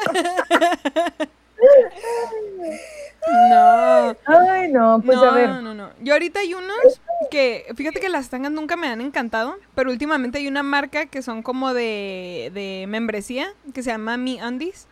No. 3.49 4.15
Ay, 4.25 4.69
no, 4.69 5.01
pues 5.05 5.17
no, 5.17 5.23
a 5.23 5.33
ver. 5.33 5.49
no, 5.49 5.73
no. 5.73 5.91
Yo 6.01 6.11
ahorita 6.11 6.41
hay 6.41 6.53
unos 6.53 6.99
que, 7.31 7.67
fíjate 7.73 8.01
que 8.01 8.09
las 8.09 8.29
tangas 8.29 8.51
nunca 8.51 8.75
me 8.75 8.89
han 8.89 8.99
encantado, 8.99 9.55
pero 9.75 9.91
últimamente 9.91 10.39
hay 10.39 10.47
una 10.49 10.63
marca 10.63 11.05
que 11.05 11.21
son 11.21 11.41
como 11.41 11.73
de, 11.73 12.51
de 12.53 12.83
membresía, 12.89 13.53
que 13.73 13.81
se 13.81 13.91
llama 13.91 14.17
Mi 14.17 14.41
Undies. 14.41 14.89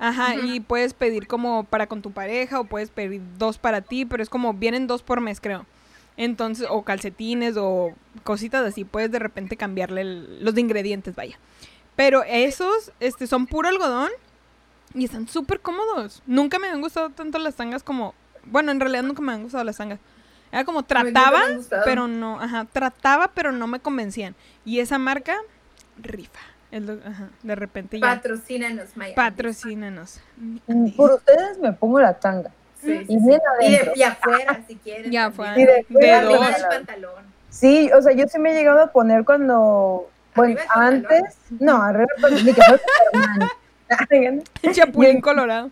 Ajá, 0.00 0.34
y 0.34 0.58
puedes 0.58 0.94
pedir 0.94 1.28
como 1.28 1.62
para 1.62 1.86
con 1.86 2.02
tu 2.02 2.10
pareja 2.10 2.58
o 2.58 2.64
puedes 2.64 2.90
pedir 2.90 3.22
dos 3.38 3.58
para 3.58 3.82
ti, 3.82 4.04
pero 4.04 4.20
es 4.20 4.28
como 4.28 4.52
vienen 4.52 4.88
dos 4.88 5.04
por 5.04 5.20
mes, 5.20 5.40
creo. 5.40 5.64
Entonces, 6.16 6.66
o 6.70 6.82
calcetines 6.82 7.56
o 7.58 7.92
cositas 8.24 8.64
así, 8.64 8.84
puedes 8.84 9.10
de 9.10 9.18
repente 9.18 9.56
cambiarle 9.56 10.00
el- 10.00 10.44
los 10.44 10.56
ingredientes, 10.56 11.14
vaya. 11.14 11.38
Pero 11.94 12.22
esos 12.24 12.92
este, 13.00 13.26
son 13.26 13.46
puro 13.46 13.68
algodón 13.68 14.10
y 14.94 15.04
están 15.04 15.28
súper 15.28 15.60
cómodos. 15.60 16.22
Nunca 16.26 16.58
me 16.58 16.68
han 16.68 16.80
gustado 16.80 17.10
tanto 17.10 17.38
las 17.38 17.54
tangas 17.56 17.82
como... 17.82 18.14
Bueno, 18.44 18.70
en 18.72 18.80
realidad 18.80 19.02
nunca 19.02 19.22
me 19.22 19.32
han 19.32 19.42
gustado 19.42 19.64
las 19.64 19.76
tangas. 19.76 19.98
Era 20.52 20.64
como 20.64 20.84
trataba, 20.84 21.42
pero 21.84 22.06
no, 22.06 22.40
ajá, 22.40 22.64
trataba, 22.72 23.32
pero 23.34 23.50
no 23.52 23.66
me 23.66 23.80
convencían. 23.80 24.34
Y 24.64 24.78
esa 24.78 24.98
marca, 24.98 25.36
rifa. 26.00 26.38
Es 26.70 26.82
lo- 26.82 26.98
ajá, 27.04 27.30
de 27.42 27.54
repente 27.56 27.98
ya. 28.00 28.06
Patrocínanos, 28.16 28.96
Maya. 28.96 29.14
Patrocínanos. 29.14 30.20
Mm, 30.36 30.90
Por 30.96 31.12
ustedes 31.12 31.58
me 31.58 31.72
pongo 31.72 32.00
la 32.00 32.14
tanga. 32.18 32.50
Sí, 32.86 33.04
sí, 33.06 33.12
Y 33.14 33.18
sí. 33.20 33.26
bien 33.26 33.40
Y, 33.60 33.70
de, 33.72 33.92
y 33.96 34.02
afuera, 34.02 34.60
si 34.66 34.76
quieren. 34.76 35.10
Ya 35.12 35.30
también. 35.30 35.54
fue. 35.54 35.62
Y 35.62 35.66
de- 35.66 35.86
De 35.88 36.12
Arriba 36.12 36.38
dos. 36.38 36.52
del 36.58 36.68
pantalón. 36.68 37.24
Sí, 37.50 37.90
o 37.92 38.02
sea, 38.02 38.12
yo 38.12 38.24
sí 38.28 38.38
me 38.38 38.50
he 38.52 38.54
llegado 38.54 38.80
a 38.82 38.86
poner 38.92 39.24
cuando, 39.24 40.08
bueno, 40.34 40.60
antes, 40.74 41.22
no, 41.58 41.82
arriba 41.82 42.06
del 42.14 42.20
pantalón, 42.22 42.44
ni 42.46 42.52
que 42.54 42.62
fuera 42.62 42.82
Superman. 43.10 43.48
Chapulín 44.74 45.20
colorado. 45.20 45.70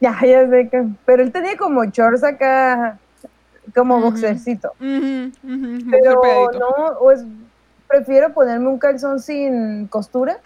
ya, 0.00 0.18
ya 0.24 0.48
sé 0.48 0.68
que, 0.70 0.84
pero 1.04 1.22
él 1.22 1.32
tenía 1.32 1.56
como 1.56 1.84
shorts 1.84 2.24
acá, 2.24 2.98
como 3.74 3.96
Ujú. 3.98 4.06
boxercito, 4.06 4.72
Ujú, 4.80 5.30
ujú, 5.42 5.90
boxer 5.90 5.90
pero 5.90 6.20
pegadito. 6.22 6.58
no, 6.58 6.66
o 6.98 7.10
es, 7.12 7.24
prefiero 7.88 8.32
ponerme 8.32 8.68
un 8.68 8.78
calzón 8.78 9.20
sin 9.20 9.86
costura, 9.88 10.38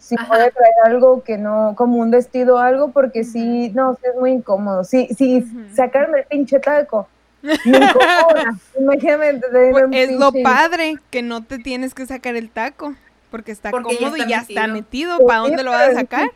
si 0.00 0.14
Ajá. 0.14 0.26
puede 0.28 0.50
traer 0.52 0.74
algo 0.84 1.22
que 1.22 1.36
no, 1.36 1.74
como 1.76 1.98
un 1.98 2.10
vestido 2.10 2.56
o 2.56 2.58
algo, 2.58 2.92
porque 2.92 3.24
sí, 3.24 3.70
no, 3.74 3.94
sí 3.94 4.02
es 4.08 4.14
muy 4.18 4.30
incómodo. 4.32 4.84
Sí, 4.84 5.08
sí, 5.16 5.44
sacarme 5.74 6.20
el 6.20 6.24
pinche 6.26 6.60
taco, 6.60 7.08
me 7.64 7.78
incomoda. 7.78 8.54
Imagínate 8.78 9.40
Pues 9.72 9.84
es 9.92 10.12
lo 10.12 10.32
padre 10.42 10.96
que 11.10 11.22
no 11.22 11.42
te 11.42 11.58
tienes 11.58 11.92
que 11.92 12.06
sacar 12.06 12.36
el 12.36 12.48
taco. 12.50 12.94
Porque 13.30 13.50
está 13.50 13.72
Porque 13.72 13.94
ya 13.94 13.98
cómodo 13.98 14.16
y 14.16 14.28
ya 14.28 14.38
está 14.38 14.66
metido. 14.68 15.16
Pues 15.18 15.26
¿Para 15.26 15.40
sí, 15.40 15.48
dónde 15.48 15.62
lo 15.64 15.70
vas 15.72 15.88
a 15.88 15.94
sacar? 15.94 16.30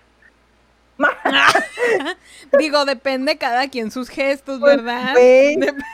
Digo, 2.58 2.84
depende 2.84 3.38
cada 3.38 3.68
quien 3.68 3.90
sus 3.90 4.08
gestos, 4.08 4.60
Pues, 4.60 4.76
¿verdad? 4.76 5.14
Dep- 5.14 5.84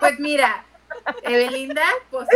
Pues 0.00 0.18
mira, 0.18 0.64
Evelinda, 1.22 1.82
pues 2.10 2.26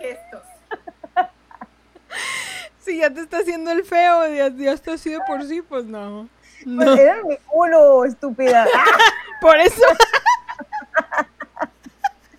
gestos. 0.00 0.42
Si 2.80 2.98
ya 2.98 3.10
te 3.10 3.20
está 3.20 3.38
haciendo 3.38 3.70
el 3.70 3.84
feo, 3.84 4.26
ya, 4.28 4.48
ya 4.48 4.72
está 4.72 4.94
así 4.94 5.10
de 5.10 5.20
por 5.26 5.44
sí, 5.44 5.62
pues 5.62 5.84
no. 5.84 6.28
Pues 6.64 6.66
No. 6.66 6.94
era 6.94 7.22
mi 7.22 7.36
culo, 7.38 8.04
estúpida. 8.04 8.66
Por 9.40 9.56
eso. 9.58 9.82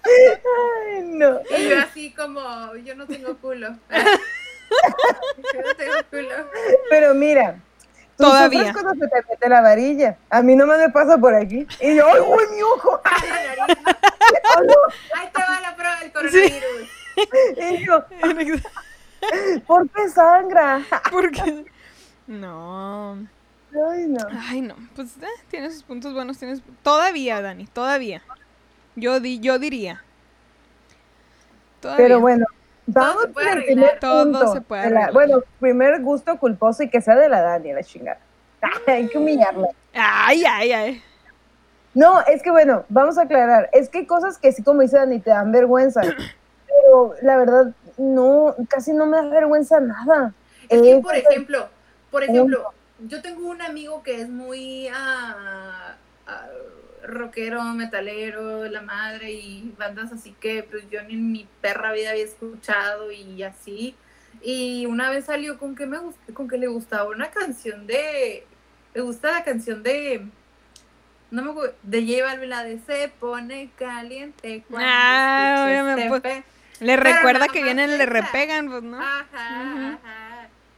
Ay, 0.03 1.01
no. 1.03 1.39
Y 1.57 1.69
yo 1.69 1.79
así 1.79 2.11
como, 2.13 2.75
yo 2.75 2.95
no 2.95 3.07
tengo 3.07 3.37
culo. 3.37 3.69
yo 3.89 5.61
no 5.61 5.75
tengo 5.75 5.95
culo. 6.09 6.49
Pero 6.89 7.13
mira, 7.13 7.59
tú 8.17 8.23
Todavía. 8.23 8.73
se 8.73 9.07
te 9.07 9.23
mete 9.29 9.49
la 9.49 9.61
varilla. 9.61 10.17
A 10.29 10.41
mí 10.41 10.55
no 10.55 10.65
me 10.65 10.89
pasa 10.89 11.17
por 11.17 11.33
aquí. 11.35 11.67
Y 11.81 11.95
yo, 11.95 12.05
¡ay, 12.07 12.19
uy, 12.19 12.43
mi 12.55 12.61
ojo! 12.61 13.01
A 13.03 13.25
la 13.25 13.55
nariz. 13.55 13.77
¡Ay, 13.85 14.67
no! 14.67 15.19
Ahí 15.19 15.29
te 15.33 15.41
va 15.41 15.61
la 15.61 15.75
prueba 15.75 15.99
del 15.99 16.11
coronavirus. 16.11 16.89
Y 17.57 17.85
yo, 17.85 18.05
¿por 19.67 19.89
qué 19.89 20.09
sangra? 20.09 20.81
Porque. 21.11 21.65
No. 22.27 23.27
Ay, 23.73 24.07
no. 24.07 24.27
Ay, 24.49 24.61
no. 24.61 24.75
Pues 24.95 25.17
eh, 25.21 25.27
tiene 25.49 25.71
sus 25.71 25.83
puntos 25.83 26.13
buenos. 26.13 26.37
Tienes... 26.37 26.61
Todavía, 26.83 27.41
Dani, 27.41 27.65
todavía. 27.67 28.21
Yo, 28.95 29.19
di 29.19 29.39
yo 29.39 29.59
diría. 29.59 30.03
Todavía. 31.81 32.05
Pero 32.05 32.19
bueno, 32.19 32.45
Todo 32.91 33.03
vamos 33.05 33.21
se 33.23 33.27
puede 33.29 33.73
el 33.73 33.99
Todo 33.99 34.23
punto 34.23 34.53
se 34.53 34.61
puede 34.61 34.89
la- 34.89 35.11
bueno, 35.11 35.41
primer 35.59 36.01
gusto 36.01 36.37
culposo 36.37 36.83
y 36.83 36.89
que 36.89 37.01
sea 37.01 37.15
de 37.15 37.29
la 37.29 37.41
Dani, 37.41 37.73
la 37.73 37.83
chingada. 37.83 38.19
Hay 38.87 39.07
que 39.07 39.17
humillarla. 39.17 39.67
Ay, 39.93 40.43
ay, 40.45 40.71
ay. 40.71 41.03
No, 41.93 42.21
es 42.21 42.41
que 42.41 42.49
bueno, 42.51 42.85
vamos 42.89 43.17
a 43.17 43.23
aclarar. 43.23 43.69
Es 43.71 43.89
que 43.89 43.99
hay 43.99 44.05
cosas 44.05 44.37
que 44.37 44.51
sí, 44.51 44.63
como 44.63 44.81
dice 44.81 44.97
Dani, 44.97 45.19
te 45.19 45.29
dan 45.29 45.51
vergüenza. 45.51 46.01
Pero 46.67 47.13
la 47.21 47.37
verdad, 47.37 47.71
no, 47.97 48.55
casi 48.67 48.93
no 48.93 49.05
me 49.05 49.17
da 49.17 49.29
vergüenza 49.29 49.79
nada. 49.79 50.33
Es 50.69 50.81
que, 50.81 50.99
por 50.99 51.15
ejemplo, 51.15 51.69
por 52.09 52.23
ejemplo, 52.23 52.73
yo 53.07 53.21
tengo 53.21 53.47
un 53.47 53.61
amigo 53.61 54.01
que 54.01 54.21
es 54.21 54.29
muy 54.29 54.87
ah, 54.93 55.95
rockero, 57.03 57.63
metalero, 57.63 58.65
la 58.65 58.81
madre 58.81 59.31
y 59.31 59.73
bandas 59.77 60.11
así 60.11 60.35
que 60.39 60.63
pues 60.63 60.89
yo 60.89 61.03
ni 61.03 61.13
en 61.13 61.31
mi 61.31 61.47
perra 61.61 61.91
vida 61.91 62.11
había 62.11 62.23
escuchado 62.23 63.11
y 63.11 63.43
así. 63.43 63.95
Y 64.41 64.85
una 64.87 65.09
vez 65.09 65.25
salió 65.25 65.57
con 65.57 65.75
que 65.75 65.85
me 65.85 65.97
con 66.33 66.47
que 66.47 66.57
le 66.57 66.67
gustaba 66.67 67.09
una 67.09 67.29
canción 67.29 67.85
de 67.87 68.45
le 68.93 69.01
gusta 69.01 69.31
la 69.31 69.43
canción 69.43 69.83
de 69.83 70.25
no 71.33 71.41
me 71.41 71.49
acuerdo, 71.49 71.73
de 71.81 72.05
J 72.05 72.23
Balvin, 72.23 72.49
la 72.49 72.63
de 72.63 72.79
se 72.85 73.07
pone 73.19 73.71
caliente 73.75 74.63
cuando 74.69 74.87
Ah, 74.87 75.65
este 75.97 76.07
pues, 76.07 76.43
Le 76.79 76.95
recuerda 76.95 77.47
que 77.47 77.63
vienen, 77.63 77.97
le 77.97 78.05
repegan, 78.05 78.69
pues, 78.69 78.83
¿no? 78.83 78.99
Ajá, 79.01 79.25
ajá. 79.33 80.32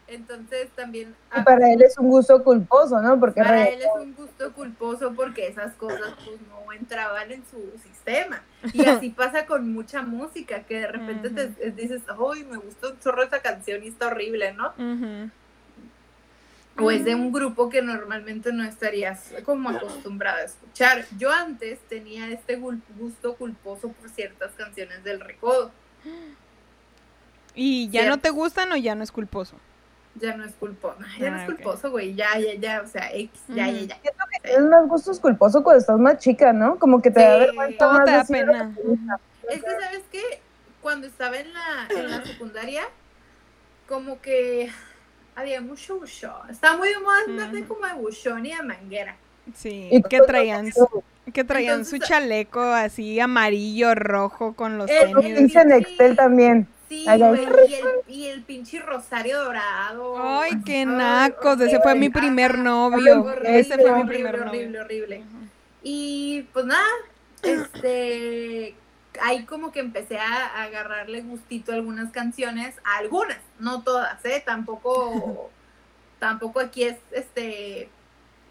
Entonces 0.07 0.69
también 0.75 1.15
Y 1.35 1.41
para 1.41 1.71
él 1.71 1.81
es 1.81 1.97
un 1.97 2.09
gusto 2.09 2.43
culposo, 2.43 3.01
¿no? 3.01 3.19
Porque 3.19 3.41
para 3.41 3.67
él 3.67 3.79
es 3.81 3.87
un 3.99 4.13
gusto 4.13 4.53
culposo 4.53 5.13
porque 5.15 5.47
esas 5.47 5.73
cosas 5.73 6.13
pues 6.23 6.37
no 6.47 6.71
entraban 6.71 7.31
en 7.31 7.43
su 7.49 7.57
sistema. 7.81 8.43
Y 8.71 8.85
así 8.85 9.09
pasa 9.09 9.47
con 9.47 9.73
mucha 9.73 10.03
música, 10.03 10.63
que 10.63 10.81
de 10.81 10.87
repente 10.87 11.29
te 11.31 11.71
dices, 11.71 12.03
¡ay, 12.07 12.43
me 12.43 12.57
gusta 12.57 12.89
un 12.89 12.99
chorro 12.99 13.23
esa 13.23 13.39
canción 13.39 13.83
y 13.83 13.87
está 13.87 14.07
horrible, 14.07 14.53
¿no? 14.53 14.73
O 16.77 16.91
es 16.91 17.05
de 17.05 17.15
un 17.15 17.31
grupo 17.31 17.69
que 17.69 17.81
normalmente 17.81 18.51
no 18.51 18.63
estarías 18.63 19.33
como 19.43 19.69
acostumbrada 19.69 20.39
a 20.39 20.43
escuchar. 20.43 21.05
Yo 21.17 21.31
antes 21.31 21.79
tenía 21.87 22.29
este 22.29 22.57
gusto 22.57 23.35
culposo 23.37 23.89
por 23.89 24.09
ciertas 24.09 24.51
canciones 24.51 25.03
del 25.03 25.19
recodo. 25.19 25.71
¿Y 27.55 27.89
ya 27.89 28.07
no 28.09 28.19
te 28.19 28.29
gustan 28.29 28.71
o 28.73 28.75
ya 28.75 28.93
no 28.93 29.03
es 29.03 29.11
culposo? 29.13 29.55
Ya 30.17 30.35
no 30.37 30.45
es 30.45 30.53
culposo, 30.53 30.95
ya 31.19 31.29
no 31.29 31.37
Ah, 31.37 31.43
es 31.43 31.49
ok. 31.49 31.55
culposo, 31.55 31.91
güey, 31.91 32.15
ya, 32.15 32.39
ya, 32.39 32.53
ya, 32.53 32.81
o 32.81 32.87
sea, 32.87 33.11
X, 33.13 33.31
ya, 33.49 33.67
ya, 33.67 33.81
ya. 33.81 33.97
Siento 34.01 34.23
que 34.31 34.39
tienes 34.47 34.69
más 34.69 34.87
gustos 34.87 35.19
culposos 35.19 35.61
cuando 35.61 35.79
estás 35.81 35.97
más 35.99 36.17
chica, 36.19 36.53
¿no? 36.53 36.79
Como 36.79 37.01
que 37.01 37.11
te 37.11 37.19
da 37.21 37.33
Sí. 37.33 37.39
vergüenza 37.41 37.77
Todo 37.77 37.93
más 37.93 38.05
te 38.05 38.11
da 38.11 38.17
lo 38.19 38.25
pena. 38.27 38.75
que. 38.75 39.53
Es 39.55 39.63
que, 39.63 39.69
¿sabes 39.71 40.03
qué? 40.11 40.23
Cuando 40.81 41.07
estaba 41.07 41.37
en 41.37 41.53
la, 41.53 41.87
en 41.89 42.09
la 42.11 42.23
secundaria, 42.25 42.83
como 43.87 44.21
que 44.21 44.69
había 45.35 45.59
mucho 45.61 45.99
buchón. 45.99 46.49
Estaba 46.49 46.77
muy 46.77 46.89
de 46.89 46.99
moda 46.99 47.17
andar 47.27 47.51
de 47.51 47.61
Ujú. 47.63 47.75
como 47.75 47.87
de 47.87 47.93
buchón 47.95 48.45
y 48.45 48.55
de 48.55 48.61
manguera. 48.63 49.17
Sí. 49.53 49.89
Y 49.91 50.01
¿Qué 50.03 50.17
todo- 50.19 50.27
traían? 50.27 50.71
Que 51.33 51.43
traían 51.43 51.85
su 51.85 51.97
chaleco 51.97 52.61
así 52.61 53.19
amarillo, 53.19 53.95
rojo 53.95 54.53
con 54.53 54.77
los 54.77 54.89
Eh, 54.89 55.09
Lo 55.11 55.21
tenis. 55.21 55.41
hice 55.41 55.59
en 55.61 55.71
Excel 55.73 56.15
también. 56.15 56.67
Sí, 56.87 57.05
Ay, 57.07 57.19
güey, 57.19 57.47
y 57.67 57.73
el, 57.73 57.85
y 58.07 58.27
el 58.27 58.43
pinche 58.43 58.79
rosario 58.79 59.43
dorado. 59.43 60.15
Ay, 60.21 60.61
qué 60.63 60.79
Ay, 60.79 60.85
nacos. 60.85 61.59
Ese 61.59 61.79
fue 61.79 61.95
mi 61.95 62.07
horrible. 62.07 62.21
primer 62.21 62.57
novio. 62.59 63.21
Horrible, 63.23 63.59
Ese 63.59 63.75
fue 63.79 63.91
mi 63.91 64.01
horrible, 64.01 64.13
primer 64.13 64.37
novio. 64.45 64.49
horrible, 64.49 64.81
horrible. 64.81 65.23
Y 65.81 66.43
pues 66.53 66.65
nada, 66.65 66.85
este, 67.41 68.75
ahí 69.21 69.45
como 69.45 69.71
que 69.71 69.79
empecé 69.79 70.19
a, 70.19 70.63
agarrarle 70.63 71.21
gustito 71.21 71.71
a 71.71 71.75
algunas 71.75 72.11
canciones, 72.11 72.75
a 72.83 72.97
algunas, 72.97 73.37
no 73.59 73.81
todas, 73.83 74.23
¿eh? 74.25 74.43
Tampoco, 74.45 75.49
tampoco 76.19 76.59
aquí 76.59 76.83
es, 76.83 76.97
este, 77.11 77.89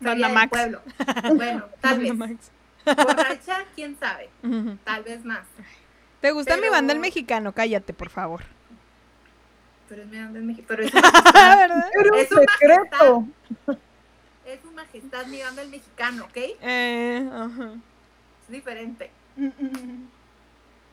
feria 0.03 0.27
del 0.27 0.35
Max. 0.35 0.49
pueblo. 0.51 0.83
Bueno, 1.37 1.67
tal 1.81 2.01
vez. 2.01 2.15
Max. 2.15 2.51
Borracha, 2.85 3.65
quién 3.75 3.97
sabe, 3.99 4.29
tal 4.85 5.03
vez 5.05 5.25
más. 5.25 5.47
¿Te 6.25 6.31
gusta 6.33 6.57
mi 6.57 6.71
banda 6.71 6.95
el 6.95 7.01
mexicano? 7.01 7.53
Cállate, 7.53 7.93
por 7.93 8.09
favor. 8.09 8.45
Pero 9.91 10.05
es 10.05 10.09
mi 10.09 10.17
banda 10.17 10.39
en 10.39 10.47
México, 10.47 10.65
pero 10.67 10.83
es 10.83 10.91
¿Verdad? 10.95 11.91
Es 12.17 12.33
un 12.33 12.39
secreto. 12.39 13.29
es 14.47 14.65
un 14.65 14.75
majestad 14.75 15.27
mi 15.27 15.43
banda 15.43 15.61
el 15.61 15.69
mexicano, 15.69 16.25
¿ok? 16.25 16.37
Es 16.39 16.57
Eh, 16.63 17.31
ajá. 17.31 17.73
diferente. 18.49 19.11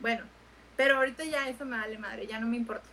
Bueno, 0.00 0.24
pero 0.76 0.96
ahorita 0.96 1.24
ya 1.24 1.48
eso 1.48 1.64
me 1.64 1.78
vale 1.78 1.96
madre, 1.96 2.26
ya 2.26 2.38
no 2.38 2.46
me 2.46 2.58
importa. 2.58 2.84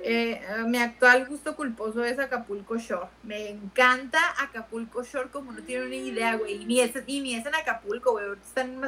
Eh, 0.00 0.40
mi 0.68 0.78
actual 0.78 1.26
gusto 1.26 1.54
culposo 1.54 2.02
es 2.02 2.18
Acapulco 2.18 2.78
Shore. 2.78 3.08
Me 3.24 3.50
encanta 3.50 4.20
Acapulco 4.38 5.02
Shore 5.02 5.28
como 5.28 5.52
no 5.52 5.60
tienen 5.60 5.90
ni 5.90 5.98
idea, 5.98 6.36
güey. 6.36 6.62
Y 6.62 6.64
ni 6.64 6.80
es, 6.80 6.92
y 7.06 7.20
ni 7.20 7.34
es 7.34 7.44
en 7.44 7.54
Acapulco, 7.54 8.12
güey. 8.12 8.24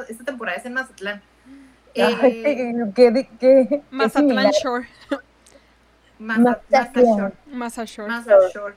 esta 0.09 0.23
temporada 0.23 0.57
es 0.57 0.65
en 0.65 0.73
Mazatlán. 0.73 1.21
Eh, 1.93 2.73
qué, 2.95 3.13
qué- 3.13 3.29
qué 3.39 3.81
Mazatlán. 3.91 4.51
Shore. 4.51 4.87
Maza- 6.19 6.61
Mazatlán. 6.69 7.33
Maza- 7.51 7.81
Maza 8.07 8.37
Shore. 8.53 8.75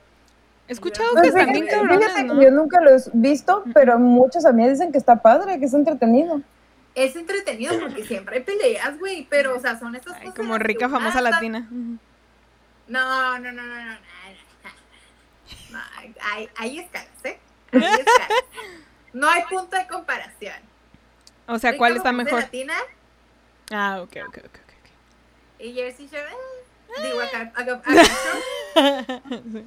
He 0.67 0.73
escuchado 0.73 1.09
Pues 1.13 1.21
que 1.21 1.27
están 1.29 1.53
fíjate, 1.53 1.59
bien 1.61 1.87
cabrones, 1.87 2.25
¿no? 2.25 2.41
yo 2.41 2.49
nunca 2.51 2.81
lo 2.81 2.89
he 2.89 2.97
visto, 3.13 3.63
pero 3.73 3.99
muchas 3.99 4.45
amigas 4.45 4.71
dicen 4.79 4.91
que 4.91 4.97
está 4.97 5.15
padre, 5.21 5.59
que 5.59 5.65
es 5.65 5.73
entretenido. 5.75 6.41
Es 6.95 7.15
entretenido 7.15 7.79
porque 7.79 8.03
siempre 8.03 8.37
hay 8.37 8.43
peleas, 8.43 8.97
güey. 8.97 9.27
Pero, 9.29 9.55
o 9.55 9.59
sea, 9.59 9.77
son 9.77 9.95
estas 9.95 10.13
Ay, 10.15 10.21
cosas. 10.21 10.35
como 10.35 10.57
rica 10.57 10.89
famosa 10.89 11.21
latina. 11.21 11.67
No, 11.69 13.39
no, 13.39 13.51
no, 13.51 13.51
no, 13.51 13.61
no. 13.85 13.97
no, 15.71 15.79
hay, 16.33 16.49
hay 16.57 16.79
escalas, 16.79 17.09
¿eh? 17.25 17.39
Hay 17.71 17.81
escalas. 17.81 18.43
No 19.13 19.29
hay 19.29 19.43
punto 19.49 19.75
de 19.77 19.85
comparación. 19.87 20.55
O 21.47 21.59
sea, 21.59 21.71
Rica 21.71 21.77
¿cuál 21.79 21.97
está 21.97 22.11
mejor? 22.11 22.39
Latina 22.41 22.73
Ah, 23.71 23.99
ok, 24.01 24.15
ok, 24.27 24.37
ok. 24.37 24.45
ok. 24.45 25.59
y 25.59 25.73
Jersey 25.73 26.07
Shore. 26.07 26.21
eh, 26.29 27.01
Digo, 27.03 27.21
acá, 27.21 27.51
acá, 27.55 27.73
acá 27.73 27.91
Shore. 27.93 29.21
Sí. 29.51 29.65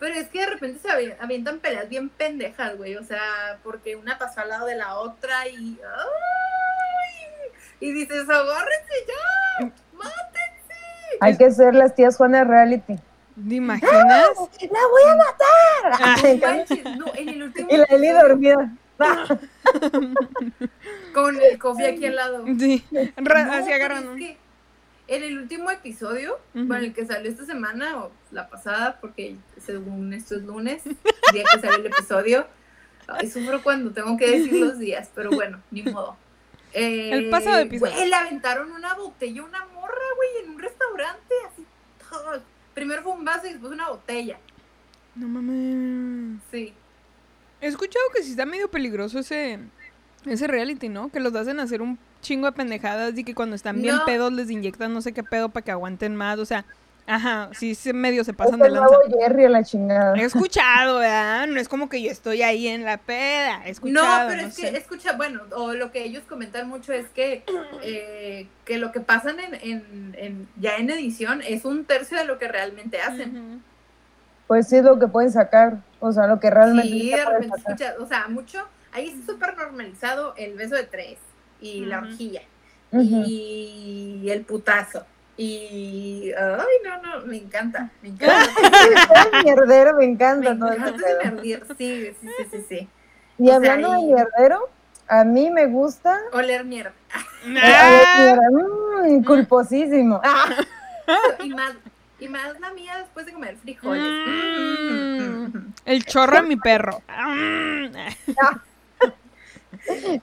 Pero 0.00 0.14
es 0.14 0.28
que 0.28 0.38
de 0.40 0.46
repente 0.46 0.78
se 0.80 0.88
avi- 0.88 1.16
avientan 1.20 1.58
peleas 1.58 1.88
bien 1.88 2.08
pendejas, 2.08 2.76
güey. 2.76 2.96
O 2.96 3.02
sea, 3.02 3.58
porque 3.64 3.96
una 3.96 4.16
pasó 4.16 4.40
al 4.42 4.48
lado 4.50 4.66
de 4.66 4.76
la 4.76 4.94
otra 4.96 5.48
y. 5.48 5.76
¡ay! 5.82 7.50
Y 7.80 7.92
dices, 7.92 8.28
agárrense 8.28 8.94
ya. 9.08 9.66
¡Mátense! 9.92 10.74
Hay 11.20 11.36
que 11.36 11.50
ser 11.50 11.74
las 11.74 11.94
tías 11.96 12.16
Juana 12.16 12.44
Reality. 12.44 12.96
¿Te 13.48 13.54
imaginas? 13.54 14.28
¡La 14.70 14.86
voy 14.88 15.02
a 15.08 15.16
matar! 15.16 15.92
Ah. 16.00 16.16
Ay, 16.24 16.38
No 16.42 16.46
manches, 16.48 16.84
no, 16.96 17.06
en 17.14 17.28
el 17.28 17.42
último 17.44 17.68
y 17.70 17.76
la 17.76 17.84
Eli 17.84 18.08
dormida. 18.08 18.70
Con 21.14 21.40
el 21.40 21.58
coffee 21.58 21.86
aquí 21.88 22.06
al 22.06 22.16
lado. 22.16 22.44
Sí, 22.58 22.84
ra- 23.16 23.44
No, 23.44 23.52
así 23.52 23.72
agarrando. 23.72 24.12
es 24.14 24.18
que 24.18 24.36
en 25.08 25.22
el 25.22 25.38
último 25.38 25.70
episodio, 25.70 26.38
bueno, 26.54 26.84
el 26.84 26.92
que 26.92 27.06
salió 27.06 27.30
esta 27.30 27.46
semana 27.46 27.98
o 28.04 28.12
la 28.30 28.48
pasada, 28.48 28.98
porque 29.00 29.36
según 29.64 30.12
esto 30.12 30.36
es 30.36 30.42
lunes, 30.42 30.82
día 30.84 31.44
que 31.52 31.60
salió 31.60 31.78
el 31.78 31.86
episodio, 31.86 32.46
ay, 33.06 33.30
sufro 33.30 33.62
cuando 33.62 33.90
tengo 33.92 34.16
que 34.18 34.30
decir 34.30 34.52
los 34.54 34.78
días, 34.78 35.08
pero 35.14 35.30
bueno, 35.30 35.62
ni 35.70 35.82
modo. 35.82 36.16
Eh, 36.74 37.10
El 37.12 37.30
pasado 37.30 37.60
episodio. 37.60 37.94
güey, 37.94 38.08
le 38.08 38.14
aventaron 38.14 38.70
una 38.72 38.92
botella 38.94 39.40
a 39.40 39.44
una 39.46 39.64
morra, 39.66 39.94
güey, 40.16 40.44
en 40.44 40.50
un 40.50 40.58
restaurante, 40.60 41.34
así. 41.50 41.64
todo. 42.10 42.42
Primero 42.74 43.02
fue 43.02 43.12
un 43.12 43.24
vaso 43.24 43.46
y 43.46 43.50
después 43.52 43.72
una 43.72 43.88
botella. 43.88 44.38
No 45.14 45.26
mames. 45.26 46.38
Sí. 46.52 46.74
He 47.60 47.66
escuchado 47.66 48.04
que 48.14 48.22
sí 48.22 48.30
está 48.32 48.46
medio 48.46 48.70
peligroso 48.70 49.18
ese, 49.18 49.58
ese 50.26 50.46
reality, 50.46 50.88
¿no? 50.88 51.10
Que 51.10 51.20
los 51.20 51.34
hacen 51.34 51.60
hacer 51.60 51.82
un 51.82 51.98
chingo 52.20 52.46
de 52.46 52.52
pendejadas 52.52 53.16
y 53.18 53.24
que 53.24 53.34
cuando 53.34 53.56
están 53.56 53.80
bien 53.82 53.96
No. 53.96 54.04
pedos 54.04 54.32
les 54.32 54.50
inyectan 54.50 54.92
no 54.92 55.00
sé 55.02 55.12
qué 55.12 55.22
pedo 55.22 55.48
para 55.48 55.64
que 55.64 55.70
aguanten 55.70 56.14
más. 56.16 56.38
O 56.38 56.44
sea, 56.44 56.64
ajá, 57.06 57.50
sí 57.54 57.74
se 57.74 57.92
medio 57.92 58.22
se 58.24 58.32
Es 58.32 58.36
pasan 58.36 58.58
de 58.60 58.70
lanza. 58.70 58.94
Jerry 59.18 59.44
a 59.46 59.48
la 59.48 59.62
chingada. 59.64 60.14
He 60.16 60.22
escuchado, 60.24 60.98
¿verdad? 60.98 61.46
No 61.46 61.58
es 61.60 61.68
como 61.68 61.88
que 61.88 62.02
yo 62.02 62.10
estoy 62.10 62.42
ahí 62.42 62.68
en 62.68 62.84
la 62.84 62.98
peda. 62.98 63.62
He 63.64 63.66
No, 63.66 63.70
escuchado. 63.70 64.28
pero 64.28 64.42
no 64.42 64.48
es 64.48 64.54
sé. 64.54 64.70
que, 64.70 64.76
escucha, 64.76 65.12
bueno, 65.16 65.42
o 65.52 65.72
lo 65.74 65.90
que 65.90 66.04
ellos 66.04 66.22
comentan 66.28 66.68
mucho 66.68 66.92
es 66.92 67.06
que, 67.08 67.44
eh, 67.82 68.46
que 68.64 68.78
lo 68.78 68.92
que 68.92 69.00
pasan 69.00 69.40
en, 69.40 69.54
en, 69.54 70.14
en- 70.18 70.48
ya 70.60 70.76
en 70.76 70.90
edición 70.90 71.42
es 71.46 71.64
un 71.64 71.84
tercio 71.84 72.18
de 72.18 72.24
lo 72.24 72.38
que 72.38 72.46
realmente 72.48 73.00
hacen. 73.00 73.36
Ujú. 73.36 73.60
Pues 74.48 74.66
sí 74.68 74.76
es 74.76 74.84
lo 74.84 74.98
que 74.98 75.06
pueden 75.06 75.30
sacar. 75.30 75.76
O 76.00 76.10
sea, 76.12 76.26
lo 76.26 76.40
que 76.40 76.50
realmente 76.50 76.90
Sí, 76.90 77.10
de 77.10 77.22
puede 77.24 77.38
repente 77.38 77.58
sacar. 77.58 77.72
escucha, 77.74 77.94
o 78.02 78.06
sea, 78.06 78.28
mucho, 78.28 78.66
ahí 78.92 79.08
es 79.10 79.26
súper 79.26 79.56
normalizado 79.56 80.34
el 80.36 80.54
beso 80.56 80.74
de 80.74 80.84
tres 80.84 81.18
y 81.60 81.84
la 81.84 82.00
Ujú. 82.00 83.22
y 83.26 84.26
el 84.30 84.42
putazo. 84.42 85.04
Y, 85.36 86.32
ay, 86.36 86.66
no, 86.84 87.02
no, 87.20 87.26
me 87.26 87.36
encanta, 87.36 87.90
me 88.02 88.08
encanta. 88.10 88.50
Mierdero, 89.44 89.96
me 89.96 90.06
me 90.06 90.12
encanta 90.12 90.58
todo 90.58 90.72
ese 90.72 90.78
encanta 90.78 91.06
sí, 91.42 91.56
sí, 91.78 92.16
sí, 92.20 92.44
sí, 92.50 92.64
sí. 92.68 92.88
Y 93.38 93.44
O 93.44 93.46
sea, 93.46 93.56
hablando 93.56 93.92
de 93.92 93.98
mierdero, 94.02 94.68
a 95.06 95.24
mí 95.24 95.50
me 95.50 95.66
gusta. 95.66 96.18
Oler 96.32 96.64
mierda. 96.64 96.92
eh, 97.46 98.36
mm, 98.50 99.24
culposísimo. 99.24 100.20
Ah, 100.24 100.48
Y 101.44 101.50
más, 101.50 101.72
y 102.20 102.28
más 102.28 102.58
la 102.60 102.72
mía 102.72 102.98
después 102.98 103.26
de 103.26 103.32
comer 103.32 103.56
frijoles. 103.56 104.02
Mm. 104.02 105.56
El 105.84 106.04
chorro 106.04 106.36
de 106.36 106.42
mi 106.42 106.56
perro. 106.56 107.00
Mm. 107.08 107.92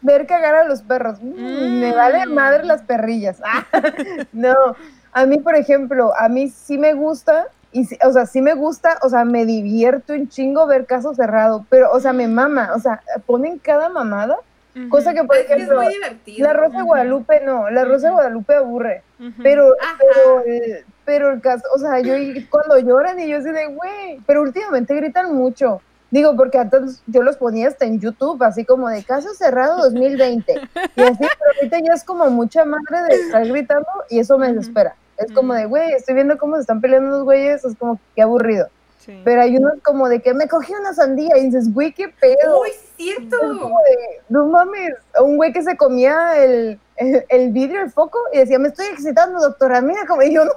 ver 0.01 0.27
cagar 0.27 0.55
a 0.55 0.63
los 0.65 0.81
perros. 0.81 1.19
Mm, 1.21 1.79
Me 1.79 1.91
vale 1.93 2.25
madre 2.27 2.63
las 2.65 2.81
perrillas. 2.83 3.39
Ah, 3.43 3.65
no, 4.33 4.55
a 5.13 5.25
mí, 5.25 5.37
por 5.39 5.55
ejemplo, 5.55 6.13
a 6.17 6.29
mí 6.29 6.49
sí 6.49 6.77
me 6.77 6.93
gusta. 6.93 7.47
Y 7.71 7.85
sí- 7.85 7.97
o 8.05 8.11
sea, 8.13 8.25
sí 8.25 8.41
me 8.41 8.53
gusta, 8.53 8.97
o 9.01 9.09
sea, 9.09 9.25
me 9.25 9.45
divierto 9.45 10.13
un 10.13 10.29
chingo 10.29 10.65
ver 10.65 10.85
caso 10.85 11.13
cerrado, 11.13 11.65
pero, 11.69 11.91
o 11.91 11.99
sea, 11.99 12.13
me 12.13 12.25
mama, 12.25 12.71
o 12.73 12.79
sea, 12.79 13.01
ponen 13.25 13.57
cada 13.59 13.89
mamada, 13.89 14.37
cosa 14.87 15.13
que, 15.13 15.25
por 15.25 15.35
Es 15.35 15.45
que 15.45 15.53
es 15.53 15.57
ejemplo, 15.59 15.81
muy 15.83 15.93
divertido. 15.93 16.47
la 16.47 16.53
Rosa 16.53 16.77
de 16.77 16.83
Guadalupe 16.83 17.41
no, 17.45 17.69
la 17.69 17.83
Rosa 17.83 18.07
de 18.07 18.13
Guadalupe 18.13 18.55
aburre. 18.55 19.03
Pero, 19.43 19.73
pero, 19.99 20.43
pero 21.05 21.31
el 21.31 21.41
caso, 21.41 21.63
o 21.73 21.79
sea, 21.79 21.99
yo 21.99 22.13
cuando 22.49 22.79
lloran 22.79 23.19
y 23.19 23.27
yo 23.29 23.37
así 23.37 23.49
de, 23.49 23.67
güey, 23.67 24.19
pero 24.25 24.41
últimamente 24.41 24.95
gritan 24.95 25.33
mucho. 25.33 25.81
Digo, 26.11 26.35
porque 26.35 26.57
antes 26.57 27.01
yo 27.07 27.23
los 27.23 27.35
ponía 27.35 27.67
hasta 27.67 27.85
en 27.85 27.99
YouTube, 27.99 28.41
así 28.43 28.63
como 28.63 28.89
de 28.89 29.03
caso 29.03 29.33
cerrado 29.33 29.77
2020. 29.83 30.53
Y 30.53 31.01
así, 31.01 31.17
pero 31.19 31.51
ahorita 31.55 31.79
ya 31.79 31.93
es 31.93 32.03
como 32.03 32.29
mucha 32.29 32.65
madre 32.65 33.03
de 33.09 33.15
estar 33.15 33.45
gritando 33.47 33.87
y 34.09 34.19
eso 34.19 34.37
me 34.37 34.51
desespera. 34.51 34.95
Es 35.17 35.31
como 35.31 35.53
de, 35.53 35.65
güey, 35.65 35.93
estoy 35.93 36.15
viendo 36.15 36.37
cómo 36.37 36.55
se 36.55 36.61
están 36.61 36.81
peleando 36.81 37.09
los 37.11 37.23
güeyes, 37.23 37.63
es 37.63 37.75
como 37.77 37.99
que 38.15 38.21
aburrido. 38.21 38.67
Sí. 38.99 39.21
Pero 39.23 39.41
hay 39.41 39.55
unos 39.55 39.73
como 39.83 40.09
de 40.09 40.21
que 40.21 40.33
me 40.33 40.47
cogí 40.47 40.73
una 40.73 40.93
sandía 40.93 41.37
y 41.37 41.45
dices, 41.45 41.73
güey, 41.73 41.93
qué 41.93 42.09
pedo. 42.09 42.61
Uy, 42.61 42.71
cierto. 42.97 43.37
como 43.39 43.77
de, 43.81 44.21
no 44.29 44.47
mames, 44.47 44.95
un 45.21 45.37
güey 45.37 45.53
que 45.53 45.61
se 45.61 45.77
comía 45.77 46.43
el, 46.43 46.79
el, 46.97 47.25
el 47.29 47.51
vidrio, 47.51 47.81
el 47.81 47.91
foco, 47.91 48.19
y 48.33 48.39
decía, 48.39 48.57
me 48.57 48.69
estoy 48.69 48.87
excitando, 48.87 49.39
doctora, 49.39 49.79
mira 49.81 50.05
como 50.07 50.21
y 50.21 50.33
yo, 50.33 50.45
no 50.45 50.51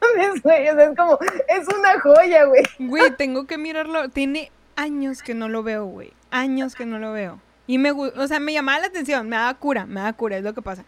mames, 0.00 0.42
güey, 0.42 0.68
o 0.68 0.74
sea, 0.74 0.84
es 0.90 0.96
como, 0.96 1.18
es 1.48 1.68
una 1.68 2.00
joya, 2.00 2.44
güey. 2.44 2.62
Güey, 2.78 3.16
tengo 3.16 3.46
que 3.46 3.58
mirarlo. 3.58 4.08
Tiene 4.08 4.50
años 4.76 5.22
que 5.22 5.34
no 5.34 5.48
lo 5.48 5.62
veo, 5.62 5.86
güey. 5.86 6.12
Años 6.30 6.74
que 6.74 6.86
no 6.86 6.98
lo 6.98 7.12
veo. 7.12 7.40
Y 7.66 7.78
me 7.78 7.92
gu- 7.92 8.12
o 8.16 8.26
sea, 8.28 8.38
me 8.40 8.52
llamaba 8.52 8.78
la 8.80 8.86
atención, 8.86 9.28
me 9.28 9.36
daba 9.36 9.54
cura, 9.54 9.86
me 9.86 10.00
daba 10.00 10.12
cura, 10.12 10.36
es 10.36 10.44
lo 10.44 10.54
que 10.54 10.62
pasa. 10.62 10.84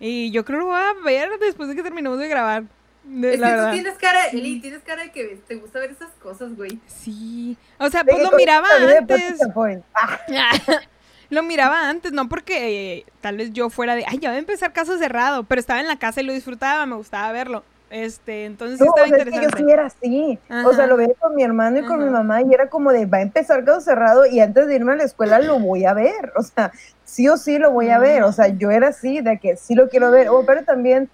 Y 0.00 0.30
yo 0.30 0.44
creo 0.44 0.60
que 0.60 0.64
lo 0.64 0.70
voy 0.70 0.80
a 0.80 0.94
ver 1.04 1.38
después 1.38 1.68
de 1.68 1.74
que 1.76 1.82
terminemos 1.82 2.18
de 2.18 2.28
grabar. 2.28 2.64
De, 3.04 3.34
Es 3.34 3.40
la 3.40 3.46
que 3.48 3.52
tú 3.52 3.58
verdad. 3.58 3.72
tienes 3.72 3.94
cara, 3.98 4.26
Eli, 4.28 4.60
tienes 4.60 4.82
cara 4.82 5.02
de 5.02 5.10
que 5.10 5.40
te 5.46 5.56
gusta 5.56 5.80
ver 5.80 5.90
esas 5.90 6.10
cosas, 6.22 6.54
güey. 6.56 6.78
Sí. 6.86 7.56
O 7.78 7.90
sea, 7.90 8.04
pues 8.04 8.22
lo 8.22 8.30
miraba 8.36 8.68
antes. 8.98 9.38
Lo 11.30 11.42
miraba 11.42 11.88
antes, 11.88 12.12
no 12.12 12.28
porque 12.28 12.98
eh, 12.98 13.06
tal 13.22 13.38
vez 13.38 13.52
yo 13.54 13.70
fuera 13.70 13.94
de, 13.94 14.04
ay, 14.06 14.18
ya 14.18 14.28
va 14.28 14.36
a 14.36 14.38
empezar 14.38 14.74
caso 14.74 14.98
cerrado, 14.98 15.44
pero 15.44 15.60
estaba 15.60 15.80
en 15.80 15.88
la 15.88 15.98
casa 15.98 16.20
y 16.20 16.24
lo 16.24 16.32
disfrutaba, 16.34 16.84
me 16.84 16.94
gustaba 16.94 17.32
verlo. 17.32 17.64
Este, 17.92 18.46
entonces 18.46 18.78
sí 18.78 18.84
no, 18.86 18.90
o 18.92 18.96
estaba 18.96 19.08
sea, 19.08 19.18
es 19.18 19.24
que 19.24 19.30
yo 19.32 19.36
interesante. 19.42 19.64
sí 19.66 19.70
era 19.70 19.84
así. 19.84 20.38
O 20.48 20.54
Ajá. 20.70 20.76
sea, 20.76 20.86
lo 20.86 20.96
veía 20.96 21.12
con 21.20 21.34
mi 21.34 21.42
hermano 21.42 21.78
y 21.80 21.84
con 21.84 21.98
mi 21.98 22.04
Ajá. 22.04 22.12
mamá 22.12 22.40
y 22.40 22.54
era 22.54 22.68
como 22.70 22.90
de, 22.90 23.04
va 23.04 23.18
a 23.18 23.20
empezar 23.20 23.64
caso 23.64 23.82
cerrado 23.82 24.24
y 24.24 24.40
antes 24.40 24.66
de 24.66 24.76
irme 24.76 24.92
a 24.92 24.96
la 24.96 25.04
escuela 25.04 25.38
lo 25.40 25.58
voy 25.60 25.84
a 25.84 25.92
ver. 25.92 26.32
O 26.36 26.42
sea, 26.42 26.72
sí 27.04 27.28
o 27.28 27.36
sí 27.36 27.58
lo 27.58 27.70
voy 27.70 27.90
a 27.90 27.98
ver. 27.98 28.22
O 28.22 28.32
sea, 28.32 28.48
yo 28.48 28.70
era 28.70 28.88
así, 28.88 29.20
de 29.20 29.38
que 29.38 29.56
sí 29.56 29.74
lo 29.74 29.90
quiero 29.90 30.10
ver. 30.10 30.30
Oh, 30.30 30.42
pero 30.46 30.64
también 30.64 31.10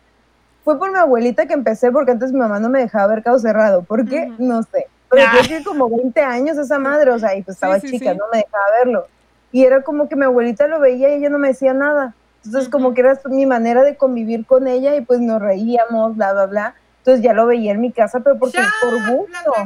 fue 0.63 0.79
por 0.79 0.93
mi 0.93 0.99
abuelita 0.99 1.47
que 1.47 1.55
empecé 1.55 1.91
porque 1.91 2.13
antes 2.13 2.33
mi 2.33 2.39
mamá 2.39 2.61
no 2.61 2.69
me 2.69 2.79
dejaba 2.79 3.09
ver 3.09 3.25
caso 3.25 3.41
cerrado. 3.41 3.83
¿Por 3.83 4.09
qué? 4.09 4.29
Ujú. 4.35 4.45
No 4.45 4.63
sé. 4.63 4.87
Pero 5.11 5.25
Ah. 5.27 5.33
yo 5.35 5.43
tenía 5.43 5.65
como 5.65 5.89
20 5.91 6.21
años 6.21 6.59
esa 6.59 6.79
madre, 6.79 7.11
o 7.11 7.19
sea, 7.19 7.35
y 7.35 7.43
pues 7.43 7.57
estaba 7.57 7.81
sí, 7.81 7.91
chica, 7.91 8.13
sí. 8.13 8.19
no 8.19 8.27
me 8.31 8.39
dejaba 8.39 8.65
verlo. 8.85 9.07
Y 9.51 9.65
era 9.65 9.83
como 9.83 10.09
que 10.09 10.15
mi 10.15 10.27
abuelita 10.27 10.69
lo 10.69 10.79
veía 10.79 11.09
y 11.09 11.15
ella 11.15 11.29
no 11.31 11.39
me 11.41 11.49
decía 11.49 11.73
nada. 11.75 12.15
Entonces, 12.49 12.71
como 12.71 12.95
que 12.95 13.03
era 13.03 13.21
mi 13.27 13.45
manera 13.45 13.83
de 13.83 13.97
convivir 13.97 14.47
con 14.47 14.67
ella 14.67 14.97
y 14.97 15.03
pues 15.03 15.21
nos 15.21 15.41
reíamos, 15.41 16.17
bla, 16.17 16.33
bla, 16.33 16.47
bla. 16.47 16.75
Entonces 16.99 17.23
ya 17.23 17.35
lo 17.35 17.47
veía 17.47 17.73
en 17.73 17.81
mi 17.81 17.93
casa, 17.93 18.21
pero 18.21 18.39
porque 18.39 18.57
Ya, 18.59 18.73
por 18.81 18.91
bla, 18.99 19.11
gusto. 19.13 19.53
bla, 19.55 19.65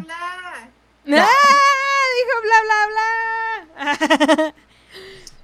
bla. 1.04 1.22
¡Ah! 1.22 1.28
Dijo 2.18 2.38
bla, 2.42 2.56
bla, 2.64 3.94
bla. 4.34 4.54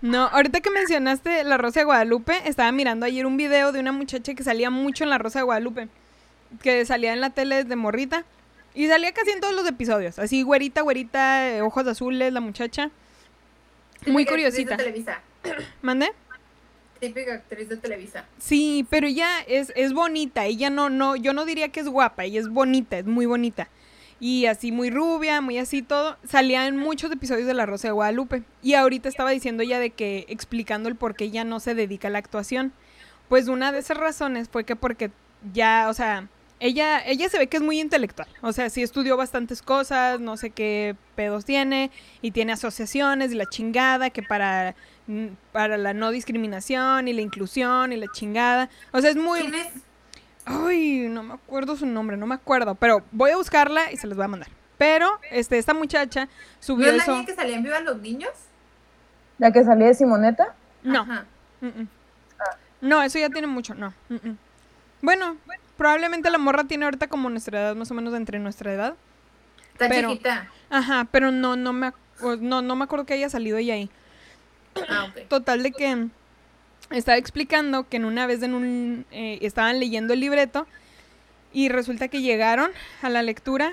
No, 0.01 0.27
ahorita 0.29 0.61
que 0.61 0.71
mencionaste 0.71 1.43
la 1.43 1.59
Rosa 1.59 1.81
de 1.81 1.85
Guadalupe, 1.85 2.33
estaba 2.45 2.71
mirando 2.71 3.05
ayer 3.05 3.27
un 3.27 3.37
video 3.37 3.73
de 3.73 3.81
una 3.81 3.91
muchacha 3.91 4.33
que 4.35 4.45
salía 4.45 4.71
mucho 4.71 5.03
en 5.03 5.11
la 5.11 5.19
Rosa 5.19 5.41
de 5.41 5.43
Guadalupe, 5.45 5.89
que 6.63 6.87
salía 6.87 7.13
en 7.13 7.21
la 7.21 7.31
tele 7.31 7.65
de 7.65 7.75
morrita 7.75 8.23
y 8.75 8.87
salía 8.87 9.13
casi 9.13 9.33
en 9.33 9.41
todos 9.41 9.55
los 9.55 9.67
episodios, 9.67 10.21
así 10.21 10.43
güerita, 10.43 10.83
güerita, 10.83 11.49
eh, 11.49 11.63
ojos 11.63 11.85
azules, 11.89 12.33
la 12.33 12.41
muchacha. 12.41 12.91
Muy 14.07 14.25
curiosita. 14.25 14.77
Televisa. 14.77 15.21
¿Mande? 15.83 16.13
Típica 17.01 17.35
actriz 17.35 17.69
de 17.69 17.77
Televisa. 17.77 18.25
Sí, 18.39 18.87
pero 18.91 19.07
ella 19.07 19.41
es, 19.47 19.73
es 19.77 19.93
bonita, 19.93 20.45
ella 20.45 20.71
no, 20.71 20.91
no, 20.91 21.17
yo 21.17 21.33
no 21.33 21.45
diría 21.45 21.69
que 21.69 21.81
es 21.81 21.89
guapa, 21.89 22.25
ella 22.25 22.41
es 22.41 22.49
bonita, 22.49 22.99
es 22.99 23.07
muy 23.07 23.27
bonita. 23.27 23.69
Y 24.21 24.47
así 24.47 24.73
muy 24.73 24.91
rubia, 24.91 25.41
muy 25.41 25.59
así 25.59 25.83
todo. 25.83 26.17
Salía 26.25 26.67
en 26.67 26.77
muchos 26.77 27.13
episodios 27.13 27.47
de 27.47 27.55
La 27.55 27.67
Rosa 27.67 27.89
de 27.89 27.93
Guadalupe. 27.93 28.43
Y 28.63 28.75
ahorita 28.75 29.09
estaba 29.09 29.31
diciendo 29.31 29.63
ella 29.63 29.79
de 29.79 29.91
que, 29.91 30.27
explicando 30.29 30.89
el 30.89 30.97
por 30.97 31.15
qué 31.15 31.27
ella 31.27 31.45
no 31.45 31.61
se 31.61 31.75
dedica 31.75 32.09
a 32.09 32.11
la 32.11 32.19
actuación. 32.19 32.73
Pues 33.29 33.47
una 33.47 33.71
de 33.71 33.79
esas 33.79 33.97
razones 33.97 34.49
fue 34.49 34.65
que 34.65 34.75
porque 34.75 35.13
ya, 35.53 35.87
o 35.89 35.95
sea, 35.95 36.29
ella, 36.61 37.01
ella 37.07 37.29
se 37.29 37.39
ve 37.39 37.47
que 37.47 37.59
es 37.59 37.63
muy 37.63 37.79
intelectual. 37.79 38.29
O 38.41 38.53
sea, 38.53 38.71
sí 38.71 38.83
estudió 38.83 39.17
bastantes 39.17 39.63
cosas, 39.63 40.19
no 40.19 40.37
sé 40.37 40.51
qué 40.51 40.97
pedos 41.15 41.45
tiene, 41.45 41.91
y 42.21 42.33
tiene 42.33 42.53
asociaciones 42.53 43.33
y 43.33 43.37
la 43.37 43.47
chingada, 43.47 44.11
que 44.11 44.23
para, 44.23 44.75
para 45.53 45.79
la 45.79 45.95
no 45.95 46.11
discriminación 46.11 47.09
y 47.09 47.13
la 47.13 47.23
inclusión 47.23 47.93
y 47.93 47.97
la 47.97 48.07
chingada. 48.13 48.69
O 48.93 49.01
sea, 49.01 49.11
es 49.11 49.17
muy... 49.17 49.41
¿Quién 49.41 49.55
es? 49.55 49.73
Ay, 50.45 51.09
no 51.11 51.23
me 51.23 51.35
acuerdo 51.35 51.77
su 51.77 51.87
nombre, 51.87 52.17
no 52.17 52.27
me 52.27 52.35
acuerdo, 52.35 52.75
pero 52.75 53.03
voy 53.13 53.31
a 53.33 53.37
buscarla 53.37 53.93
y 53.93 53.97
se 53.97 54.07
les 54.07 54.17
voy 54.17 54.25
a 54.25 54.29
mandar. 54.29 54.49
Pero, 54.79 55.19
este, 55.31 55.59
esta 55.59 55.75
muchacha 55.75 56.25
¿No 56.27 56.31
subió 56.61 56.89
es 56.89 56.97
la 56.97 57.03
eso. 57.03 57.13
niña 57.13 57.27
que 57.27 57.35
salía 57.35 57.57
en 57.57 57.63
Viva 57.65 57.81
los 57.81 58.01
Niños? 58.01 58.31
La 59.39 59.51
que 59.53 59.63
salía 59.65 59.89
de 59.89 59.95
Simoneta. 59.95 60.55
No, 60.83 61.01
Ajá. 61.01 61.27
mm, 61.61 61.67
mm. 61.67 61.89
no, 62.83 63.03
eso 63.03 63.19
ya 63.19 63.29
tiene 63.29 63.47
mucho, 63.49 63.75
no. 63.75 63.93
mm, 64.09 64.15
mm. 64.15 64.37
Bueno, 65.03 65.37
probablemente 65.77 66.31
la 66.31 66.39
morra 66.39 66.65
tiene 66.65 66.85
ahorita 66.85 67.09
como 67.09 67.29
nuestra 67.31 67.61
edad, 67.61 67.77
más 67.77 67.91
o 67.91 67.95
menos 67.95 68.15
entre 68.15 68.39
nuestra 68.39 68.73
edad. 68.73 68.95
Está 69.73 69.89
Pero- 69.89 70.11
chiquita. 70.11 70.49
Ajá, 70.71 71.07
pero 71.11 71.31
no, 71.31 71.57
no 71.57 71.73
me, 71.73 71.93
no, 72.41 72.63
no 72.63 72.77
me 72.77 72.85
acuerdo 72.85 73.05
que 73.07 73.15
haya 73.15 73.29
salido 73.29 73.59
ella 73.59 73.75
ahí. 73.75 73.91
Ah. 74.89 75.09
Total 75.29 75.63
de 75.63 75.73
que 75.73 76.09
estaba 76.91 77.19
explicando 77.19 77.89
que 77.89 77.99
en 77.99 78.05
una 78.05 78.27
vez 78.27 78.43
en 78.43 78.55
un 78.55 79.05
eh, 79.11 79.39
estaban 79.43 79.79
leyendo 79.79 80.15
el 80.15 80.21
libreto 80.21 80.67
y 81.53 81.69
resulta 81.69 82.09
que 82.09 82.23
llegaron 82.23 82.71
a 83.03 83.09
la 83.09 83.23
lectura 83.23 83.73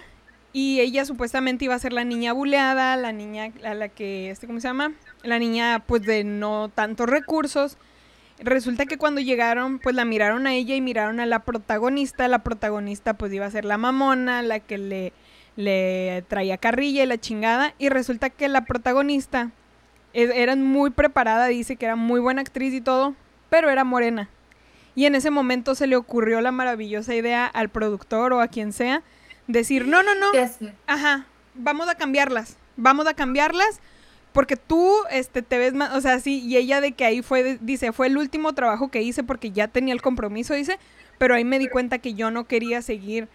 y 0.54 0.80
ella 0.80 1.04
supuestamente 1.04 1.66
iba 1.66 1.76
a 1.76 1.80
ser 1.80 1.92
la 1.92 2.06
niña 2.06 2.32
buleada, 2.32 2.96
la 2.96 3.12
niña 3.12 3.52
a 3.66 3.74
la 3.74 3.90
que 3.90 4.30
este 4.30 4.48
cómo 4.48 4.62
se 4.62 4.70
llama, 4.70 4.94
la 5.22 5.38
niña 5.38 5.84
pues 5.86 6.04
de 6.04 6.24
no 6.24 6.70
tantos 6.74 7.10
recursos. 7.10 7.78
Resulta 8.40 8.86
que 8.86 8.98
cuando 8.98 9.22
llegaron, 9.22 9.80
pues 9.80 9.96
la 9.96 10.06
miraron 10.06 10.48
a 10.48 10.54
ella 10.54 10.76
y 10.76 10.82
miraron 10.82 11.20
a 11.20 11.26
la 11.26 11.40
protagonista. 11.40 12.28
La 12.28 12.40
protagonista 12.40 13.14
pues 13.16 13.34
iba 13.34 13.46
a 13.46 13.52
ser 13.52 13.66
la 13.66 13.78
mamona, 13.78 14.42
la 14.42 14.60
que 14.60 14.78
le, 14.78 15.14
le 15.58 16.24
traía 16.28 16.58
carrilla 16.58 17.04
y 17.04 17.06
la 17.06 17.18
chingada. 17.18 17.74
Y 17.78 17.90
resulta 17.90 18.30
que 18.30 18.48
la 18.48 18.66
protagonista 18.66 19.52
e- 20.16 20.42
era 20.42 20.56
muy 20.56 20.90
preparada, 20.90 21.48
dice 21.48 21.76
que 21.76 21.86
era 21.86 21.96
muy 21.96 22.20
buena 22.20 22.42
actriz 22.42 22.74
y 22.74 22.82
todo, 22.82 23.14
pero 23.50 23.70
era 23.70 23.84
morena. 23.84 24.30
Y 24.96 25.06
en 25.06 25.16
ese 25.16 25.30
momento 25.30 25.76
se 25.76 25.88
le 25.88 25.98
ocurrió 25.98 26.40
la 26.42 26.52
maravillosa 26.52 27.14
idea 27.14 27.46
al 27.46 27.70
productor 27.70 28.34
o 28.34 28.40
a 28.40 28.48
quien 28.48 28.72
sea, 28.72 29.04
decir, 29.48 29.88
no, 29.88 30.02
no, 30.02 30.16
no. 30.16 30.32
Ajá, 30.88 31.26
vamos 31.54 31.90
a 31.90 31.96
cambiarlas, 31.96 32.58
vamos 32.78 33.06
a 33.08 33.14
cambiarlas 33.14 33.82
porque 34.32 34.58
tú 34.58 34.92
este 35.12 35.42
te 35.42 35.58
ves 35.58 35.74
más, 35.74 35.96
o 35.96 36.02
sea, 36.02 36.20
sí, 36.20 36.42
y 36.46 36.58
ella 36.58 36.82
de 36.82 36.92
que 36.94 37.06
ahí 37.06 37.22
fue 37.22 37.58
dice, 37.62 37.92
fue 37.94 38.08
el 38.08 38.18
último 38.18 38.54
trabajo 38.54 38.90
que 38.90 39.02
hice 39.02 39.24
porque 39.24 39.52
ya 39.52 39.68
tenía 39.68 39.94
el 39.94 40.02
compromiso, 40.02 40.54
dice, 40.54 40.78
pero 41.18 41.36
ahí 41.36 41.46
me 41.46 41.60
di 41.60 41.68
cuenta 41.70 42.00
que 42.00 42.14
yo 42.14 42.32
no 42.32 42.46
quería 42.46 42.82
seguir 42.82 43.28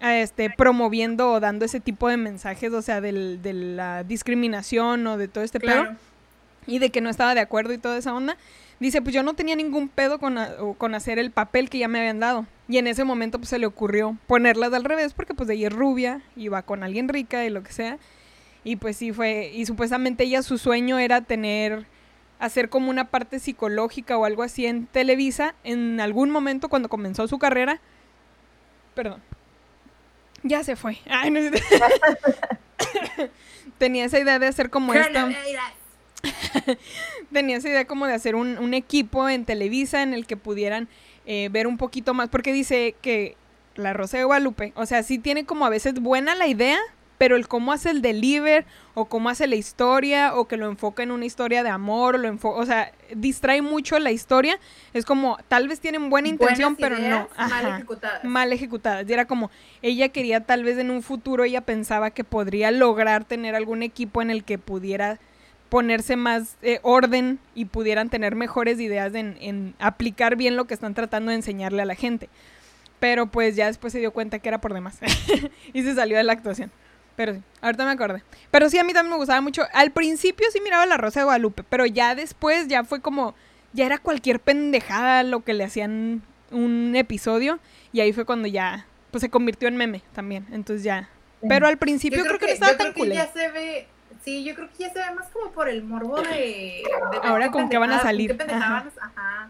este 0.00 0.50
promoviendo 0.50 1.30
o 1.32 1.40
dando 1.40 1.64
ese 1.64 1.80
tipo 1.80 2.08
de 2.08 2.16
mensajes, 2.16 2.72
o 2.72 2.82
sea, 2.82 3.00
del, 3.00 3.40
de 3.42 3.52
la 3.52 4.04
discriminación 4.04 5.06
o 5.06 5.16
de 5.16 5.28
todo 5.28 5.44
este 5.44 5.60
pedo 5.60 5.82
Claro. 5.82 5.96
Y 6.66 6.78
de 6.78 6.90
que 6.90 7.00
no 7.00 7.10
estaba 7.10 7.34
de 7.34 7.40
acuerdo 7.40 7.72
y 7.72 7.78
toda 7.78 7.98
esa 7.98 8.14
onda. 8.14 8.36
Dice, 8.78 9.00
pues 9.00 9.14
yo 9.14 9.22
no 9.22 9.34
tenía 9.34 9.56
ningún 9.56 9.88
pedo 9.88 10.18
con, 10.18 10.36
a- 10.38 10.54
con 10.76 10.94
hacer 10.94 11.18
el 11.18 11.30
papel 11.30 11.70
que 11.70 11.78
ya 11.78 11.88
me 11.88 11.98
habían 11.98 12.20
dado. 12.20 12.46
Y 12.68 12.78
en 12.78 12.86
ese 12.86 13.04
momento 13.04 13.38
pues 13.38 13.48
se 13.48 13.58
le 13.58 13.66
ocurrió 13.66 14.16
ponerlas 14.26 14.72
al 14.74 14.84
revés 14.84 15.14
porque 15.14 15.32
pues 15.34 15.48
ella 15.48 15.68
es 15.68 15.72
rubia 15.72 16.20
y 16.34 16.48
va 16.48 16.62
con 16.62 16.82
alguien 16.82 17.08
rica 17.08 17.44
y 17.44 17.50
lo 17.50 17.62
que 17.62 17.72
sea. 17.72 17.98
Y 18.64 18.76
pues 18.76 18.96
sí 18.96 19.12
fue, 19.12 19.50
y 19.54 19.64
supuestamente 19.64 20.24
ella 20.24 20.42
su 20.42 20.58
sueño 20.58 20.98
era 20.98 21.20
tener, 21.20 21.86
hacer 22.40 22.68
como 22.68 22.90
una 22.90 23.04
parte 23.08 23.38
psicológica 23.38 24.18
o 24.18 24.24
algo 24.24 24.42
así 24.42 24.66
en 24.66 24.86
Televisa 24.86 25.54
en 25.64 26.00
algún 26.00 26.30
momento 26.30 26.68
cuando 26.68 26.88
comenzó 26.88 27.28
su 27.28 27.38
carrera. 27.38 27.80
Perdón. 28.94 29.22
Ya 30.42 30.64
se 30.64 30.76
fue. 30.76 30.98
Ay, 31.08 31.30
no 31.30 31.40
sé. 31.40 31.50
Tenía 33.78 34.04
esa 34.04 34.18
idea 34.18 34.38
de 34.38 34.46
hacer 34.46 34.70
como 34.70 34.92
Coronavirus. 34.92 35.36
tenía 37.32 37.56
esa 37.56 37.68
idea 37.68 37.84
como 37.86 38.06
de 38.06 38.14
hacer 38.14 38.34
un, 38.34 38.58
un 38.58 38.74
equipo 38.74 39.28
en 39.28 39.44
Televisa 39.44 40.02
en 40.02 40.14
el 40.14 40.26
que 40.26 40.36
pudieran 40.36 40.88
eh, 41.26 41.48
ver 41.50 41.66
un 41.66 41.76
poquito 41.76 42.14
más, 42.14 42.28
porque 42.28 42.52
dice 42.52 42.94
que 43.00 43.36
la 43.74 43.92
Rosa 43.92 44.18
de 44.18 44.24
Guadalupe, 44.24 44.72
o 44.76 44.86
sea, 44.86 45.02
sí 45.02 45.18
tiene 45.18 45.44
como 45.44 45.66
a 45.66 45.70
veces 45.70 45.94
buena 45.94 46.34
la 46.34 46.46
idea, 46.46 46.78
pero 47.18 47.36
el 47.36 47.48
cómo 47.48 47.72
hace 47.72 47.90
el 47.90 48.02
deliver 48.02 48.66
o 48.94 49.06
cómo 49.06 49.28
hace 49.30 49.46
la 49.46 49.56
historia 49.56 50.34
o 50.34 50.46
que 50.46 50.56
lo 50.56 50.68
enfoca 50.68 51.02
en 51.02 51.10
una 51.10 51.24
historia 51.24 51.62
de 51.62 51.70
amor 51.70 52.14
o 52.14 52.18
lo 52.18 52.28
enfoca, 52.28 52.60
o 52.60 52.66
sea, 52.66 52.92
distrae 53.14 53.62
mucho 53.62 53.98
la 53.98 54.12
historia, 54.12 54.58
es 54.92 55.04
como 55.04 55.38
tal 55.48 55.68
vez 55.68 55.80
tienen 55.80 56.10
buena 56.10 56.28
intención, 56.28 56.76
Buenas 56.78 56.98
pero 57.00 57.08
no, 57.08 57.28
mal 57.48 57.66
ejecutadas. 57.74 58.24
mal 58.24 58.52
ejecutadas. 58.52 59.08
Y 59.08 59.12
era 59.12 59.26
como, 59.26 59.50
ella 59.82 60.10
quería 60.10 60.40
tal 60.40 60.62
vez 60.62 60.78
en 60.78 60.90
un 60.90 61.02
futuro, 61.02 61.44
ella 61.44 61.62
pensaba 61.62 62.10
que 62.10 62.24
podría 62.24 62.70
lograr 62.70 63.24
tener 63.24 63.54
algún 63.54 63.82
equipo 63.82 64.22
en 64.22 64.30
el 64.30 64.44
que 64.44 64.58
pudiera 64.58 65.18
ponerse 65.68 66.16
más 66.16 66.56
eh, 66.62 66.80
orden 66.82 67.38
y 67.54 67.66
pudieran 67.66 68.08
tener 68.08 68.34
mejores 68.34 68.80
ideas 68.80 69.14
en, 69.14 69.36
en 69.40 69.74
aplicar 69.78 70.36
bien 70.36 70.56
lo 70.56 70.66
que 70.66 70.74
están 70.74 70.94
tratando 70.94 71.30
de 71.30 71.36
enseñarle 71.36 71.82
a 71.82 71.86
la 71.86 71.94
gente. 71.94 72.28
Pero 73.00 73.26
pues 73.26 73.56
ya 73.56 73.66
después 73.66 73.92
se 73.92 73.98
dio 73.98 74.12
cuenta 74.12 74.38
que 74.38 74.48
era 74.48 74.60
por 74.60 74.72
demás 74.72 74.98
y 75.72 75.82
se 75.82 75.94
salió 75.94 76.16
de 76.16 76.24
la 76.24 76.32
actuación. 76.32 76.70
Pero 77.16 77.34
sí, 77.34 77.42
ahorita 77.62 77.84
me 77.84 77.92
acordé. 77.92 78.22
Pero 78.50 78.68
sí, 78.68 78.78
a 78.78 78.84
mí 78.84 78.92
también 78.92 79.12
me 79.12 79.16
gustaba 79.16 79.40
mucho. 79.40 79.62
Al 79.72 79.90
principio 79.90 80.46
sí 80.52 80.60
miraba 80.60 80.86
La 80.86 80.98
Rosa 80.98 81.20
de 81.20 81.24
Guadalupe, 81.24 81.62
pero 81.68 81.86
ya 81.86 82.14
después 82.14 82.68
ya 82.68 82.84
fue 82.84 83.00
como, 83.00 83.34
ya 83.72 83.86
era 83.86 83.98
cualquier 83.98 84.38
pendejada 84.40 85.22
lo 85.22 85.42
que 85.42 85.54
le 85.54 85.64
hacían 85.64 86.22
un 86.50 86.94
episodio 86.94 87.58
y 87.92 88.00
ahí 88.00 88.12
fue 88.12 88.24
cuando 88.24 88.48
ya, 88.48 88.86
pues 89.10 89.22
se 89.22 89.30
convirtió 89.30 89.68
en 89.68 89.76
meme 89.76 90.02
también. 90.14 90.46
Entonces 90.52 90.84
ya. 90.84 91.08
Pero 91.48 91.66
al 91.66 91.78
principio 91.78 92.18
Yo 92.18 92.24
creo, 92.24 92.38
que, 92.38 92.46
no 92.46 92.52
estaba 92.52 92.72
yo 92.72 92.78
tan 92.78 92.84
creo 92.92 92.94
que 92.94 93.00
culero. 93.00 93.24
ya 93.24 93.32
se 93.32 93.50
ve, 93.50 93.86
sí, 94.26 94.42
yo 94.44 94.54
creo 94.56 94.68
que 94.68 94.82
ya 94.82 94.92
se 94.92 94.98
ve 94.98 95.14
más 95.14 95.28
como 95.28 95.52
por 95.52 95.68
el 95.68 95.84
morbo 95.84 96.16
de, 96.16 96.26
de 96.32 96.82
Ahora 97.22 97.50
con 97.52 97.68
qué 97.68 97.78
van 97.78 97.92
a 97.92 98.00
salir. 98.02 98.36
Ajá. 98.42 98.84
ajá. 99.00 99.48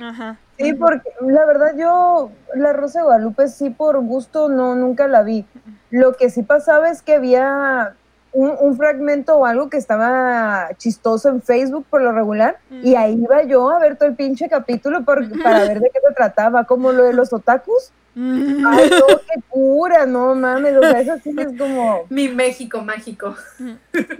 Ajá. 0.00 0.36
Sí, 0.58 0.74
porque 0.74 1.08
la 1.22 1.44
verdad 1.46 1.72
yo, 1.76 2.30
la 2.54 2.72
Rosa 2.74 3.00
de 3.00 3.04
Guadalupe 3.06 3.48
sí 3.48 3.70
por 3.70 3.98
gusto 4.00 4.48
no, 4.48 4.74
nunca 4.76 5.08
la 5.08 5.22
vi. 5.22 5.46
Lo 5.90 6.12
que 6.12 6.28
sí 6.30 6.42
pasaba 6.42 6.90
es 6.90 7.00
que 7.02 7.14
había 7.14 7.94
un, 8.32 8.54
un 8.60 8.76
fragmento 8.76 9.36
o 9.38 9.46
algo 9.46 9.70
que 9.70 9.78
estaba 9.78 10.68
chistoso 10.76 11.30
en 11.30 11.40
Facebook 11.42 11.86
por 11.88 12.02
lo 12.02 12.12
regular 12.12 12.58
y 12.84 12.94
ahí 12.96 13.14
iba 13.14 13.42
yo 13.44 13.70
a 13.70 13.78
ver 13.78 13.96
todo 13.96 14.08
el 14.10 14.14
pinche 14.14 14.48
capítulo 14.50 15.04
por- 15.04 15.26
para 15.42 15.64
ver 15.64 15.80
de 15.80 15.90
qué 15.90 16.00
se 16.06 16.14
trataba, 16.14 16.64
como 16.64 16.92
lo 16.92 17.04
de 17.04 17.14
los 17.14 17.32
otakus. 17.32 17.90
Ay, 18.18 18.90
no, 18.90 19.06
qué 19.18 19.40
pura, 19.48 20.04
no 20.06 20.34
mames, 20.34 20.76
o 20.76 20.80
sea, 20.80 21.00
eso 21.00 21.18
sí 21.22 21.32
es 21.38 21.46
como... 21.58 22.02
Mi 22.10 22.28
México 22.28 22.80
mágico. 22.82 23.36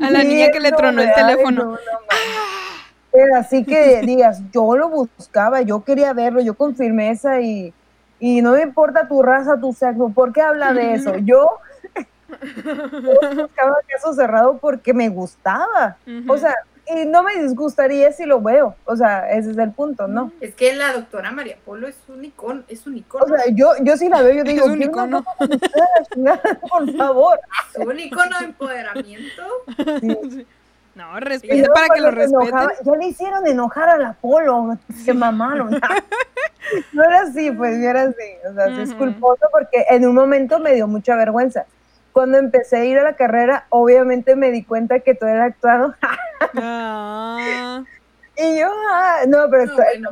A 0.01 0.11
la 0.11 0.21
Sí, 0.21 0.29
niña 0.29 0.51
que 0.53 0.61
le 0.61 0.71
tronó 0.71 1.03
el 1.03 1.13
teléfono. 1.13 1.65
no, 1.65 1.71
no 1.73 1.77
mames. 1.77 2.79
Pero 3.11 3.37
así 3.37 3.65
que 3.65 4.03
digas, 4.03 4.41
yo 4.53 4.77
lo 4.77 4.89
buscaba, 4.91 5.63
yo 5.63 5.83
quería 5.83 6.13
verlo, 6.13 6.41
yo 6.41 6.55
con 6.55 6.77
firmeza 6.77 7.41
y, 7.41 7.73
y 8.21 8.41
no 8.43 8.53
me 8.53 8.63
importa 8.63 9.09
tu 9.09 9.23
raza, 9.23 9.59
tu 9.59 9.73
sexo, 9.73 10.11
¿por 10.11 10.33
qué 10.33 10.43
habla 10.43 10.73
de 10.73 10.95
eso? 10.95 11.17
Yo, 11.25 11.59
yo 13.03 13.43
buscaba 13.43 13.77
caso 13.89 14.13
cerrado 14.13 14.59
porque 14.59 14.93
me 14.93 15.09
gustaba. 15.09 15.97
O 16.29 16.37
sea, 16.37 16.55
y 16.95 17.07
no 17.07 17.23
me 17.23 17.37
disgustaría 17.43 18.13
si 18.13 18.25
lo 18.25 18.41
veo. 18.41 18.75
O 18.85 18.97
sea, 18.97 19.31
ese 19.31 19.51
es 19.53 19.59
el 19.59 19.73
punto, 19.73 20.07
¿no? 20.09 20.33
Es 20.41 20.55
que 20.55 20.75
la 20.75 20.93
doctora 20.93 21.31
María 21.33 21.57
Polo 21.65 21.87
es 21.89 21.97
un 22.09 22.25
icono, 22.25 22.63
es 22.69 22.87
un 22.87 22.97
icono. 22.97 23.25
O 23.25 23.29
sea, 23.29 23.45
yo, 23.53 23.73
yo 23.83 23.97
sí 23.97 24.09
la 24.09 24.23
veo, 24.23 24.35
yo 24.35 24.45
digo, 24.45 24.67
Es 24.67 24.71
un 24.73 24.77
"Quiero 24.79 24.93
una 24.93 25.19
icono. 25.19 25.25
por 26.71 26.97
favor. 26.97 27.41
es 27.75 27.87
un 27.87 27.99
icono 27.99 28.39
de 28.39 28.45
empoderamiento. 28.45 29.43
Sí. 30.01 30.47
No, 30.95 31.21
respete 31.21 31.69
para 31.69 31.89
que 31.95 32.01
lo 32.01 32.11
respeten. 32.11 32.55
ya 32.85 32.93
le 32.99 33.07
hicieron 33.07 33.47
enojar 33.47 33.89
a 33.89 33.99
la 33.99 34.13
Polo, 34.15 34.77
se 35.05 35.15
mamaron. 35.15 35.71
no 36.93 37.05
era 37.05 37.21
así, 37.21 37.53
pues 37.53 37.77
no 37.79 37.89
era 37.89 38.03
así. 38.03 38.17
O 38.51 38.55
sea, 38.55 38.67
sí 38.75 38.81
es 38.83 38.89
Ujú. 38.91 38.99
culposo 38.99 39.47
porque 39.53 39.85
en 39.91 40.07
un 40.09 40.15
momento 40.15 40.59
me 40.59 40.75
dio 40.75 40.89
mucha 40.89 41.15
vergüenza. 41.15 41.67
Cuando 42.19 42.39
empecé 42.39 42.79
a 42.79 42.85
ir 42.85 42.99
a 42.99 43.05
la 43.05 43.15
carrera, 43.15 43.67
obviamente 43.69 44.35
me 44.35 44.51
di 44.51 44.65
cuenta 44.65 44.99
que 44.99 45.15
todo 45.15 45.31
era 45.31 45.45
actuado. 45.45 45.95
Ah, 46.57 47.85
y 48.37 48.59
yo, 48.59 48.67
ah, 48.93 49.21
no, 49.29 49.47
pero 49.49 49.67
No, 49.67 49.71
está- 49.73 49.85
bueno, 49.85 50.11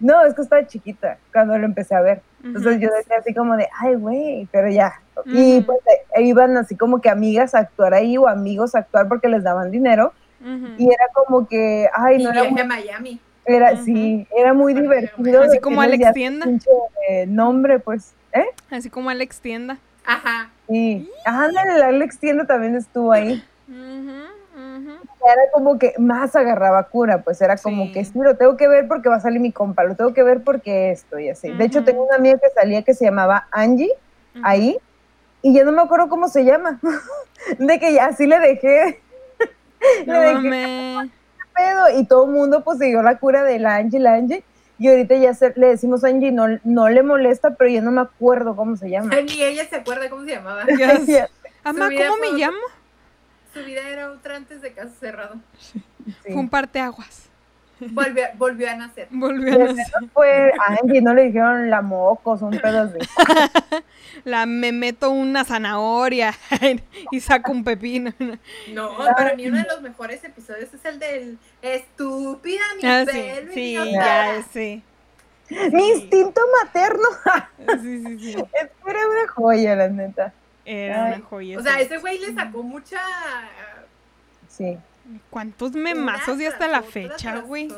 no, 0.00 0.24
es 0.24 0.34
que 0.34 0.42
estaba 0.42 0.66
chiquita 0.66 1.18
cuando 1.32 1.56
lo 1.56 1.64
empecé 1.64 1.94
a 1.94 2.00
ver. 2.00 2.20
Entonces 2.42 2.80
yo 2.80 2.88
decía 2.96 3.18
así 3.20 3.32
como 3.32 3.56
de, 3.56 3.68
ay, 3.80 3.94
güey, 3.94 4.48
pero 4.50 4.68
ya. 4.70 5.00
Y 5.26 5.60
pues 5.60 5.78
eh, 6.16 6.22
iban 6.22 6.56
así 6.56 6.74
como 6.74 7.00
que 7.00 7.10
amigas 7.10 7.54
a 7.54 7.60
actuar 7.60 7.94
ahí 7.94 8.16
o 8.16 8.26
amigos 8.26 8.74
a 8.74 8.80
actuar 8.80 9.06
porque 9.06 9.28
les 9.28 9.44
daban 9.44 9.70
dinero. 9.70 10.12
Y 10.78 10.86
era 10.92 11.06
como 11.14 11.46
que, 11.46 11.88
ay, 11.94 12.20
y 12.20 12.24
no 12.24 12.30
era 12.30 12.40
viaje 12.42 12.50
muy 12.54 12.60
a 12.60 12.64
Miami. 12.64 13.20
Era, 13.44 13.76
sí, 13.76 14.26
era 14.36 14.52
muy 14.52 14.74
divertido. 14.74 15.42
Así 15.44 15.60
como 15.60 15.80
Alex 15.80 16.12
Tienda. 16.12 16.46
eh, 17.08 17.24
nombre, 17.28 17.78
pues, 17.78 18.14
¿eh? 18.32 18.46
Así 18.68 18.90
como 18.90 19.10
Alex 19.10 19.38
Tienda. 19.40 19.78
Ajá. 20.04 20.50
Sí. 20.68 21.10
Ándale, 21.24 21.82
Alex 21.82 22.18
Tienda 22.18 22.46
también 22.46 22.74
estuvo 22.74 23.12
ahí. 23.12 23.42
Era 23.68 25.42
como 25.52 25.76
que 25.78 25.92
más 25.98 26.36
agarraba 26.36 26.84
cura, 26.84 27.22
pues 27.22 27.40
era 27.40 27.56
como 27.56 27.86
Sí. 27.86 27.92
que 27.92 28.04
sí, 28.04 28.12
lo 28.14 28.36
tengo 28.36 28.56
que 28.56 28.68
ver 28.68 28.86
porque 28.86 29.08
va 29.08 29.16
a 29.16 29.20
salir 29.20 29.40
mi 29.40 29.50
compa, 29.50 29.82
lo 29.82 29.96
tengo 29.96 30.14
que 30.14 30.22
ver 30.22 30.42
porque 30.44 30.92
esto 30.92 31.18
y 31.18 31.28
así. 31.28 31.50
De 31.50 31.64
hecho, 31.64 31.82
tengo 31.82 32.04
una 32.04 32.14
amiga 32.16 32.38
que 32.38 32.48
salía 32.54 32.82
que 32.82 32.94
se 32.94 33.04
llamaba 33.06 33.48
Angie 33.50 33.90
ahí 34.44 34.78
y 35.42 35.52
ya 35.52 35.64
no 35.64 35.72
me 35.72 35.82
acuerdo 35.82 36.08
cómo 36.08 36.28
se 36.28 36.44
llama. 36.44 36.78
De 37.58 37.78
que 37.80 37.92
ya 37.92 38.06
así 38.06 38.26
le 38.26 38.38
dejé. 38.38 39.00
le 40.06 40.12
No 40.12 40.20
dejé 40.20 40.94
mames. 40.94 41.10
pedo 41.54 41.98
y 41.98 42.04
todo 42.06 42.26
el 42.26 42.30
mundo 42.32 42.62
pues 42.62 42.78
siguió 42.78 43.02
la 43.02 43.18
cura 43.18 43.42
de 43.42 43.58
la 43.58 43.76
Angie, 43.76 43.98
la 43.98 44.14
Angie. 44.14 44.44
Y 44.78 44.88
ahorita 44.88 45.14
ya 45.16 45.32
se- 45.34 45.54
le 45.56 45.68
decimos 45.68 46.04
Angie, 46.04 46.32
no, 46.32 46.46
no 46.64 46.88
le 46.88 47.02
molesta, 47.02 47.54
pero 47.54 47.70
ya 47.70 47.80
no 47.80 47.90
me 47.90 48.02
acuerdo 48.02 48.54
cómo 48.56 48.76
se 48.76 48.90
llama. 48.90 49.14
Ni 49.22 49.42
ella 49.42 49.66
se 49.66 49.76
acuerda 49.76 50.10
cómo 50.10 50.24
se 50.24 50.32
llamaba. 50.32 50.64
Vida 51.88 52.08
¿cómo 52.08 52.20
me 52.20 52.28
fue- 52.28 52.38
llamo? 52.38 52.58
Su 53.54 53.64
vida 53.64 53.88
era 53.88 54.10
otra 54.10 54.36
antes 54.36 54.60
de 54.60 54.72
caso 54.72 54.92
cerrado. 55.00 55.36
sí. 55.58 55.82
Fue 56.22 56.34
un 56.34 56.48
parteaguas. 56.50 57.25
Volvió, 57.78 58.24
volvió 58.36 58.70
a 58.70 58.74
nacer. 58.74 59.08
Volvió 59.10 59.54
a 59.54 59.72
nacer. 59.72 60.08
Fue 60.14 60.52
Angie, 60.66 61.02
no 61.02 61.12
le 61.14 61.24
dijeron 61.24 61.68
la 61.68 61.82
mocos, 61.82 62.40
un 62.42 62.58
pedo 62.58 62.82
así. 62.82 62.98
La 64.24 64.46
me 64.46 64.72
meto 64.72 65.10
una 65.10 65.44
zanahoria 65.44 66.34
y 67.12 67.20
saco 67.20 67.52
un 67.52 67.62
pepino. 67.64 68.12
No, 68.72 68.96
para 69.16 69.34
mí 69.36 69.46
uno 69.46 69.58
de 69.58 69.64
los 69.64 69.82
mejores 69.82 70.24
episodios 70.24 70.72
es 70.72 70.84
el 70.86 70.98
del 70.98 71.38
estúpida 71.62 72.62
mi 72.82 72.88
Ah, 72.88 73.04
sí, 73.08 73.20
sí, 73.52 73.60
idiota". 73.60 73.90
ya 73.92 74.42
sé. 74.42 74.82
Mi 75.72 75.88
instinto 75.90 76.40
materno. 76.64 77.06
Sí, 77.82 78.02
sí, 78.04 78.18
sí. 78.18 78.32
Era 78.86 79.00
una 79.08 79.28
joya, 79.32 79.76
la 79.76 79.88
neta. 79.88 80.32
Era 80.64 81.04
Ay. 81.04 81.12
una 81.18 81.24
joya. 81.26 81.58
O 81.58 81.62
sea, 81.62 81.74
sí. 81.76 81.82
ese 81.82 81.98
güey 81.98 82.18
le 82.18 82.34
sacó 82.34 82.62
mucha 82.62 82.98
Sí. 84.48 84.76
¿Cuántos 85.30 85.72
memazos 85.72 86.40
y 86.40 86.46
hasta 86.46 86.66
la 86.68 86.82
fecha, 86.82 87.40
güey? 87.40 87.68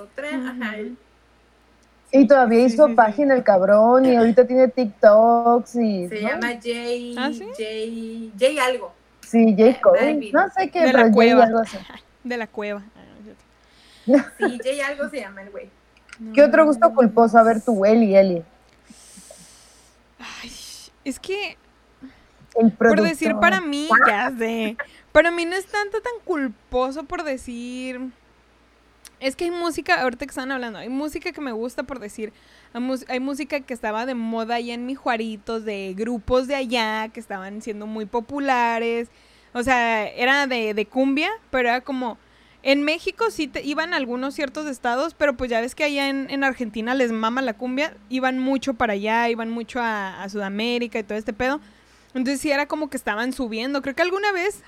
Y 2.11 2.27
todavía 2.27 2.67
Sí, 2.67 2.75
hizo 2.75 2.85
sí, 2.87 2.91
sí. 2.93 2.97
página 2.97 3.35
el 3.35 3.43
cabrón 3.45 4.07
y 4.07 4.17
ahorita 4.17 4.47
tiene 4.47 4.69
TikToks 4.69 5.75
y. 5.77 6.09
Se 6.09 6.23
¿no? 6.23 6.29
llama 6.29 6.49
Jay, 6.63 7.15
¿Ah, 7.19 7.31
sí? 7.33 7.47
Jay, 7.57 8.33
Jay 8.39 8.59
algo. 8.59 8.95
Sí, 9.21 9.55
J. 9.59 9.79
Cole. 9.83 10.31
No 10.33 10.49
sé 10.57 10.71
qué, 10.71 10.81
De 10.87 10.93
la 10.95 11.01
Jay 11.03 11.13
cueva. 11.13 11.45
algo 11.45 11.59
así. 11.59 11.77
De 12.25 12.37
la 12.39 12.47
cueva. 12.47 12.83
Ah. 12.97 14.25
Sí, 14.39 14.59
Jay 14.65 14.81
algo 14.81 15.09
se 15.11 15.21
llama 15.21 15.43
el 15.43 15.51
güey. 15.51 15.69
¿Qué 16.35 16.43
otro 16.43 16.65
gusto 16.65 16.93
culposo? 16.95 17.39
A 17.39 17.43
ver 17.43 17.61
tú, 17.61 17.85
Eli, 17.85 18.17
Eli. 18.17 18.43
Ay, 20.19 20.51
es 21.05 21.21
que 21.21 21.57
El 22.59 22.73
Por 22.73 23.03
decir 23.03 23.37
para 23.37 23.61
mí, 23.61 23.89
ya 24.07 24.33
sé. 24.37 24.77
Para 25.19 25.33
mí 25.33 25.45
no 25.47 25.57
es 25.57 25.67
tanto 25.67 26.01
tan 26.01 26.13
culposo 26.25 27.03
por 27.03 27.25
decir. 27.25 27.99
Es 29.19 29.35
que 29.35 29.47
hay 29.47 29.51
música, 29.51 30.01
ahorita 30.03 30.25
que 30.25 30.31
están 30.31 30.53
hablando, 30.53 30.79
hay 30.79 30.89
música 30.89 31.33
que 31.33 31.41
me 31.41 31.51
gusta 31.51 31.83
por 31.83 31.99
decir. 31.99 32.33
Hay, 33.09 33.19
música 33.19 33.59
que 33.59 33.75
estaba 33.75 34.07
de 34.07 34.15
moda 34.15 34.55
allá 34.55 34.75
en 34.75 34.87
mi 34.87 34.95
Juaritos, 34.95 35.65
de 35.65 35.93
grupos 35.99 36.47
de 36.47 36.55
allá 36.55 37.09
que 37.09 37.19
estaban 37.19 37.63
siendo 37.63 37.89
muy 37.89 38.07
populares. 38.07 39.09
O 39.55 39.65
sea, 39.65 40.07
era 40.07 40.47
de, 40.47 40.87
cumbia, 40.89 41.31
pero 41.51 41.71
era 41.71 41.81
como. 41.81 42.17
En 42.63 42.85
México 42.85 43.33
sí 43.33 43.49
te, 43.49 43.65
iban 43.65 43.95
algunos 43.95 44.37
ciertos 44.37 44.69
estados, 44.69 45.15
pero 45.15 45.37
pues 45.37 45.51
ya 45.51 45.61
ves 45.61 45.75
que 45.75 45.83
allá 45.83 46.11
en, 46.11 46.31
en 46.31 46.45
Argentina 46.45 46.95
les 46.95 47.11
mama 47.11 47.43
la 47.43 47.55
cumbia, 47.55 47.97
iban 48.09 48.39
mucho 48.39 48.75
para 48.75 48.93
allá, 48.93 49.29
iban 49.29 49.51
mucho 49.51 49.81
a, 49.81 50.23
a 50.23 50.29
Sudamérica 50.29 51.01
y 51.01 51.03
todo 51.03 51.19
este 51.19 51.33
pedo. 51.33 51.61
Entonces 52.15 52.41
sí 52.41 52.53
era 52.53 52.67
como 52.67 52.89
que 52.89 52.97
estaban 52.97 53.33
subiendo. 53.33 53.83
Creo 53.83 53.97
que 53.97 54.03
alguna 54.03 54.31
vez 54.31 54.63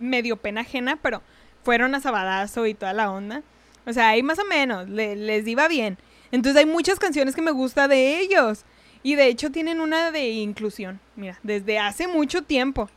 medio 0.00 0.36
pena 0.36 0.62
ajena, 0.62 0.96
pero 1.02 1.22
fueron 1.64 1.94
a 1.94 2.00
Sabadazo 2.00 2.66
y 2.66 2.74
toda 2.74 2.92
la 2.92 3.10
onda. 3.10 3.42
O 3.86 3.92
sea, 3.92 4.08
ahí 4.10 4.22
más 4.22 4.38
o 4.38 4.44
menos, 4.44 4.88
le- 4.88 5.16
les 5.16 5.46
iba 5.46 5.66
bien. 5.68 5.98
Entonces 6.30 6.58
hay 6.58 6.66
muchas 6.66 6.98
canciones 6.98 7.34
que 7.34 7.42
me 7.42 7.50
gusta 7.52 7.88
de 7.88 8.20
ellos. 8.20 8.64
Y 9.02 9.14
de 9.14 9.26
hecho 9.28 9.50
tienen 9.50 9.80
una 9.80 10.10
de 10.10 10.28
inclusión, 10.30 11.00
mira, 11.16 11.38
desde 11.42 11.78
hace 11.78 12.08
mucho 12.08 12.42
tiempo. 12.42 12.90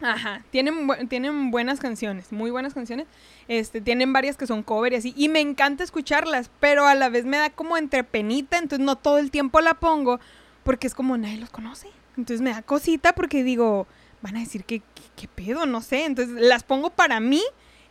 Ajá, 0.00 0.42
tienen, 0.50 0.86
tienen 1.08 1.50
buenas 1.50 1.80
canciones, 1.80 2.30
muy 2.30 2.50
buenas 2.50 2.74
canciones. 2.74 3.06
Este, 3.48 3.80
tienen 3.80 4.12
varias 4.12 4.36
que 4.36 4.46
son 4.46 4.62
cover 4.62 4.92
y 4.92 4.96
así. 4.96 5.14
Y 5.16 5.28
me 5.28 5.40
encanta 5.40 5.84
escucharlas, 5.84 6.50
pero 6.60 6.86
a 6.86 6.94
la 6.94 7.08
vez 7.08 7.24
me 7.24 7.38
da 7.38 7.50
como 7.50 7.76
entre 7.76 8.04
penita, 8.04 8.58
entonces 8.58 8.84
no 8.84 8.96
todo 8.96 9.18
el 9.18 9.30
tiempo 9.30 9.60
la 9.60 9.74
pongo, 9.74 10.20
porque 10.64 10.86
es 10.86 10.94
como 10.94 11.16
nadie 11.16 11.38
los 11.38 11.50
conoce. 11.50 11.88
Entonces 12.16 12.40
me 12.42 12.50
da 12.50 12.62
cosita 12.62 13.14
porque 13.14 13.42
digo, 13.42 13.86
van 14.22 14.36
a 14.36 14.40
decir 14.40 14.64
que- 14.64 14.82
qué 15.16 15.26
pedo, 15.28 15.66
no 15.66 15.80
sé. 15.80 16.04
Entonces 16.04 16.34
las 16.40 16.62
pongo 16.62 16.90
para 16.90 17.18
mí, 17.20 17.42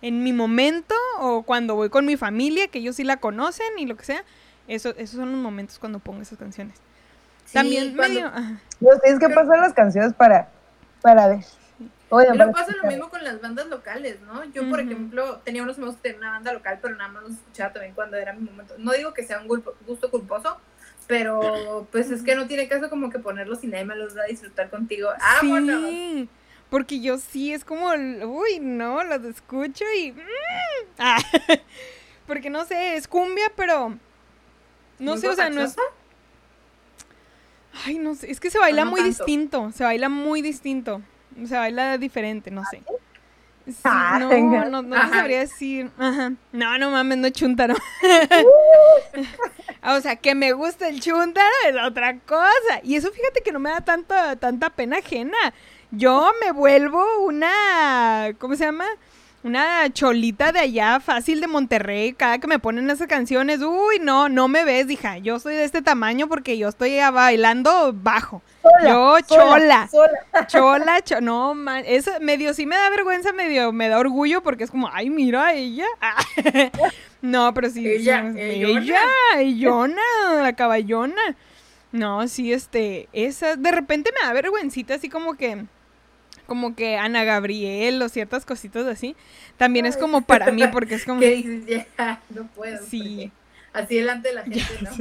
en 0.02 0.24
mi 0.24 0.32
momento, 0.34 0.96
o 1.20 1.44
cuando 1.44 1.76
voy 1.76 1.90
con 1.90 2.06
mi 2.06 2.16
familia, 2.18 2.68
que 2.68 2.80
ellos 2.80 2.96
sí 2.96 3.04
la 3.04 3.18
conocen 3.18 3.68
y 3.78 3.86
lo 3.86 3.98
que 3.98 4.06
sea. 4.06 4.24
Eso, 4.68 4.90
esos 4.98 5.18
son 5.18 5.32
los 5.32 5.42
momentos 5.42 5.78
cuando 5.80 6.00
pongo 6.00 6.22
esas 6.22 6.38
canciones. 6.38 6.76
Sí, 7.46 7.54
También 7.54 7.96
cuando- 7.96 8.22
medio... 8.32 8.32
Nos 8.82 9.02
tienes 9.02 9.20
que 9.20 9.30
pasar 9.30 9.60
las 9.60 9.74
canciones 9.74 10.14
para, 10.14 10.50
para 11.02 11.28
ver. 11.28 11.40
Oye, 12.10 12.28
Pero 12.32 12.52
pasa 12.52 12.72
lo 12.82 12.88
mismo 12.88 13.10
con 13.10 13.24
las 13.24 13.42
bandas 13.42 13.68
locales, 13.68 14.20
¿no? 14.22 14.44
Yo, 14.46 14.70
por 14.70 14.80
Ujú. 14.80 14.90
ejemplo, 14.92 15.38
tenía 15.44 15.64
unos 15.64 15.78
amigos 15.78 15.96
que 15.96 16.02
tenían 16.04 16.20
una 16.22 16.32
banda 16.32 16.54
local, 16.54 16.80
pero 16.82 16.96
nada 16.96 17.10
más 17.10 17.24
los 17.24 17.32
escuchaba 17.34 17.74
también 17.74 17.94
cuando 17.96 18.18
era 18.18 18.34
mi 18.34 18.42
momento. 18.48 18.76
No 18.78 18.92
digo 18.94 19.14
que 19.14 19.24
sea 19.24 19.40
un 19.40 19.48
gusto 19.48 20.12
culposo, 20.12 20.58
pero 21.08 21.88
pues 21.92 22.12
es 22.12 22.22
que 22.24 22.36
no 22.36 22.48
tiene 22.48 22.68
caso 22.68 22.90
como 22.90 23.10
que 23.10 23.20
ponerlos 23.20 23.64
y 23.64 23.68
nadie 23.68 23.86
me 23.86 23.96
los 23.96 24.16
va 24.16 24.22
a 24.24 24.28
disfrutar 24.28 24.70
contigo. 24.70 25.10
¡Vámonos! 25.20 25.90
Sí, 25.90 26.30
porque 26.70 27.00
yo 27.00 27.18
sí 27.18 27.54
es 27.54 27.64
como, 27.66 27.88
uy, 27.90 28.60
no, 28.60 29.04
los 29.04 29.24
escucho 29.24 29.86
y... 29.98 30.12
mm, 30.12 30.20
ah, 31.00 31.18
porque 32.28 32.50
no 32.50 32.66
sé, 32.66 32.96
es 32.96 33.08
cumbia, 33.08 33.52
pero... 33.56 33.98
No 34.98 35.12
¿Muy 35.12 35.20
sé, 35.22 35.28
o 35.28 35.36
sea, 35.36 35.50
no 35.50 35.62
es... 35.62 35.76
Ay, 37.86 37.98
no 38.00 38.16
sé, 38.16 38.32
es 38.32 38.40
que 38.40 38.50
se 38.50 38.58
baila 38.58 38.86
no 38.86 38.92
muy 38.92 39.02
tanto? 39.02 39.18
distinto, 39.26 39.72
se 39.74 39.84
baila 39.84 40.08
muy 40.10 40.42
distinto, 40.42 41.02
se 41.46 41.56
baila 41.56 41.98
diferente, 41.98 42.50
no 42.50 42.64
sé. 42.72 42.82
Sí, 43.68 43.76
Ah, 43.84 44.18
no, 44.20 44.30
venga. 44.30 44.66
no, 44.66 44.84
no 44.84 44.96
te 44.96 45.10
sabría 45.10 45.40
decir. 45.40 45.90
Ajá. 45.98 46.34
No, 46.52 46.78
no 46.78 46.92
mames, 46.92 47.18
no 47.18 47.30
chuntaro. 47.32 47.74
o 49.84 50.02
sea, 50.02 50.16
que 50.18 50.36
me 50.36 50.52
gusta 50.54 50.88
el 50.88 51.02
chuntaro 51.02 51.50
es 51.68 51.76
otra 51.84 52.20
cosa. 52.20 52.80
Y 52.84 52.96
eso 52.96 53.12
fíjate 53.12 53.42
que 53.42 53.52
no 53.52 53.60
me 53.60 53.72
da 53.72 53.82
tanta, 53.82 54.36
tanta 54.36 54.70
pena 54.70 54.98
ajena. 54.98 55.38
Yo 55.92 56.30
me 56.44 56.52
vuelvo 56.52 57.04
una, 57.26 58.30
¿cómo 58.40 58.56
se 58.56 58.66
llama? 58.66 58.86
Una 59.44 59.94
cholita 59.94 60.52
de 60.52 60.60
allá, 60.60 61.00
fácil 61.00 61.40
de 61.40 61.46
Monterrey. 61.46 62.14
Cada 62.14 62.40
que 62.40 62.48
me 62.48 62.58
ponen 62.58 62.90
esas 62.90 63.08
canciones, 63.08 63.60
uy, 63.62 64.00
no, 64.02 64.28
no 64.28 64.48
me 64.48 64.66
ves, 64.66 64.90
hija. 64.90 65.20
Yo 65.20 65.38
soy 65.40 65.54
de 65.54 65.64
este 65.64 65.84
tamaño 65.84 66.28
porque 66.28 66.58
yo 66.58 66.68
estoy 66.68 66.98
bailando 67.14 67.94
bajo. 67.94 68.42
Sola, 68.64 68.90
Yo, 68.90 69.18
chola. 69.22 69.88
sola. 69.88 70.48
Chola, 70.48 71.02
cho- 71.02 71.22
no, 71.22 71.54
man, 71.54 71.84
eso 71.86 72.10
medio 72.22 72.56
sí 72.56 72.66
me 72.66 72.76
da 72.76 72.90
vergüenza, 72.90 73.32
medio 73.34 73.72
me 73.72 73.88
da 73.88 74.00
orgullo 74.00 74.42
porque 74.42 74.64
es 74.64 74.72
como, 74.72 74.90
ay, 74.92 75.12
mira 75.12 75.46
a 75.48 75.54
ella. 75.54 75.86
No, 77.22 77.52
pero 77.56 77.70
sí. 77.72 77.88
Ella, 77.88 78.34
ella, 78.38 79.00
ellona, 79.38 80.02
la 80.44 80.54
caballona. 80.54 81.36
No, 81.92 82.28
sí, 82.28 82.54
este, 82.54 83.08
esa, 83.14 83.56
de 83.56 83.72
repente 83.72 84.12
me 84.20 84.28
da 84.28 84.34
vergüencita, 84.34 84.94
así 84.96 85.10
como 85.10 85.34
que, 85.36 85.66
como 86.46 86.76
que 86.76 86.98
Ana 86.98 87.24
Gabriel 87.24 88.02
o 88.02 88.10
ciertas 88.10 88.46
cositas 88.46 88.86
así. 88.86 89.16
También 89.58 89.86
es 89.86 89.98
como 89.98 90.22
para 90.22 90.52
mí, 90.52 90.64
porque 90.72 90.96
es 90.96 91.06
como, 91.06 91.20
Que 91.20 91.32
dices, 91.32 91.66
ya, 91.98 92.22
no 92.30 92.48
puedo. 92.48 92.86
Sí. 92.86 93.32
Así 93.74 93.96
delante 93.96 94.30
de 94.30 94.36
la 94.36 94.44
gente, 94.46 94.64
¿no? 94.82 94.92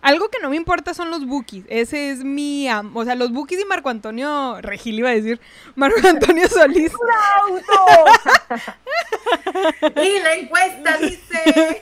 algo 0.00 0.28
que 0.28 0.38
no 0.40 0.50
me 0.50 0.56
importa 0.56 0.94
son 0.94 1.10
los 1.10 1.26
bookies. 1.26 1.64
Ese 1.68 2.10
es 2.10 2.24
mi, 2.24 2.68
o 2.70 3.04
sea, 3.04 3.14
los 3.14 3.32
bookies 3.32 3.60
y 3.60 3.64
Marco 3.64 3.88
Antonio, 3.88 4.60
Regil 4.60 4.98
iba 4.98 5.10
a 5.10 5.14
decir, 5.14 5.40
Marco 5.74 6.00
Antonio 6.08 6.48
Solís. 6.48 6.92
¡Auto! 7.42 7.64
Y 10.02 10.20
la 10.20 10.34
encuesta 10.34 10.96
dice. 10.98 11.80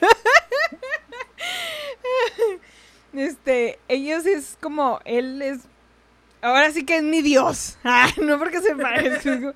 Este, 3.12 3.78
ellos 3.88 4.26
es 4.26 4.58
como, 4.60 5.00
él 5.04 5.40
es, 5.40 5.60
ahora 6.42 6.70
sí 6.70 6.84
que 6.84 6.96
es 6.98 7.02
mi 7.02 7.22
Dios. 7.22 7.78
Ah, 7.84 8.08
no 8.20 8.38
porque 8.38 8.60
se 8.60 8.74
parezca. 8.76 9.52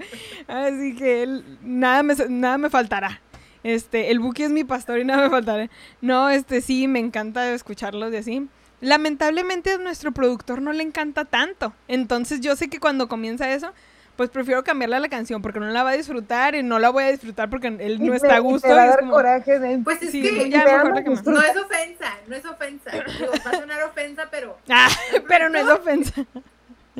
Así 0.48 0.94
que 0.96 1.22
él, 1.22 1.44
nada 1.62 2.02
me, 2.02 2.14
nada 2.28 2.58
me 2.58 2.70
faltará. 2.70 3.20
Este, 3.62 4.10
el 4.10 4.20
Buki 4.20 4.44
es 4.44 4.50
mi 4.50 4.64
pastor 4.64 4.98
y 4.98 5.04
nada 5.04 5.22
me 5.24 5.30
faltará. 5.30 5.68
No, 6.00 6.30
este, 6.30 6.60
sí, 6.62 6.88
me 6.88 6.98
encanta 6.98 7.52
escucharlos 7.52 8.12
y 8.12 8.16
así. 8.16 8.48
Lamentablemente 8.80 9.72
a 9.72 9.78
nuestro 9.78 10.12
productor 10.12 10.62
no 10.62 10.72
le 10.72 10.82
encanta 10.82 11.24
tanto. 11.26 11.74
Entonces 11.86 12.40
yo 12.40 12.56
sé 12.56 12.68
que 12.68 12.80
cuando 12.80 13.08
comienza 13.08 13.50
eso, 13.52 13.72
pues 14.16 14.30
prefiero 14.30 14.64
cambiarle 14.64 14.96
a 14.96 15.00
la 15.00 15.08
canción 15.10 15.42
porque 15.42 15.60
no 15.60 15.66
la 15.66 15.82
va 15.82 15.90
a 15.90 15.96
disfrutar 15.96 16.54
y 16.54 16.62
no 16.62 16.78
la 16.78 16.88
voy 16.90 17.04
a 17.04 17.10
disfrutar 17.10 17.50
porque 17.50 17.68
él 17.68 17.98
Y 18.00 18.04
no 18.06 18.10
te- 18.12 18.16
está 18.16 18.34
a 18.36 18.38
y 18.38 18.40
gusto. 18.40 18.66
te 18.68 18.72
va 18.74 18.80
y 18.80 18.80
a 18.80 18.84
es 18.84 18.90
dar 18.90 19.00
como- 19.00 19.12
coraje 19.12 19.58
de... 19.58 19.78
Pues 19.84 20.02
es 20.02 20.10
Sí, 20.10 20.22
que 20.22 20.48
ya 20.50 20.64
la 20.64 21.02
que 21.02 21.10
más. 21.10 21.24
no 21.26 21.40
es 21.42 21.56
ofensa, 21.56 22.14
no 22.26 22.36
es 22.36 22.44
ofensa. 22.46 22.90
Digo, 22.90 23.32
va 23.46 23.50
a 23.50 23.54
sonar 23.60 23.82
ofensa, 23.82 24.28
pero 24.30 24.56
Ah, 24.70 24.88
pero 25.28 25.48
no 25.50 25.58
es 25.58 25.68
ofensa. 25.68 26.24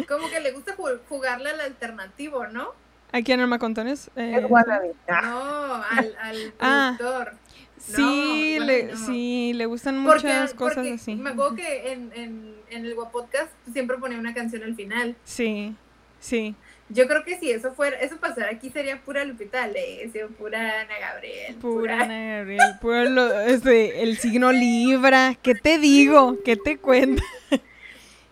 Como 0.06 0.28
que 0.30 0.40
le 0.40 0.52
gusta 0.52 0.76
ju- 0.76 1.00
jugarle 1.08 1.50
al 1.50 1.60
alternativo, 1.60 2.46
¿no? 2.46 2.68
¿A 3.12 3.22
quién, 3.22 3.44
Marco 3.48 3.66
Antonio? 3.66 3.94
Eh, 4.16 4.36
Es 4.38 4.44
wannabe. 4.50 4.92
Ah, 5.08 5.20
No, 5.22 5.74
al, 5.98 6.16
al 6.20 6.54
Ah. 6.60 6.94
productor. 6.98 7.32
Sí, 7.78 8.56
No, 8.58 8.66
le, 8.66 8.82
no. 8.84 8.96
sí, 9.06 9.52
le 9.54 9.64
gustan 9.66 10.04
Porque, 10.04 10.26
muchas 10.28 10.54
cosas 10.54 10.76
porque 10.76 10.92
así. 10.92 11.14
me 11.16 11.30
acuerdo 11.30 11.56
que 11.56 11.92
en, 11.92 12.12
en, 12.14 12.54
en 12.68 12.84
el 12.84 12.94
Guapodcast 12.94 13.50
siempre 13.72 13.96
ponía 13.96 14.18
una 14.18 14.34
canción 14.34 14.62
al 14.62 14.74
final. 14.76 15.16
Sí, 15.24 15.74
sí. 16.20 16.54
Yo 16.90 17.06
creo 17.08 17.24
que 17.24 17.38
si 17.38 17.50
eso 17.50 17.72
fuera, 17.72 17.98
eso 18.00 18.16
pasara 18.18 18.50
aquí 18.50 18.68
sería 18.70 19.00
pura 19.00 19.24
Lupita 19.24 19.60
D'Alessio, 19.60 20.28
pura 20.30 20.80
Ana 20.82 20.98
Gabriel, 21.00 21.54
Pura 21.54 21.94
pura... 21.94 22.02
Ana 22.02 22.36
Gabriel, 22.38 22.74
puro 22.80 23.04
lo- 23.04 23.40
este, 23.40 24.02
el 24.02 24.18
signo 24.18 24.52
Libra. 24.52 25.36
¿Qué 25.40 25.54
te 25.54 25.78
digo? 25.78 26.36
¿Qué 26.44 26.56
te 26.56 26.76
cuento? 26.78 27.22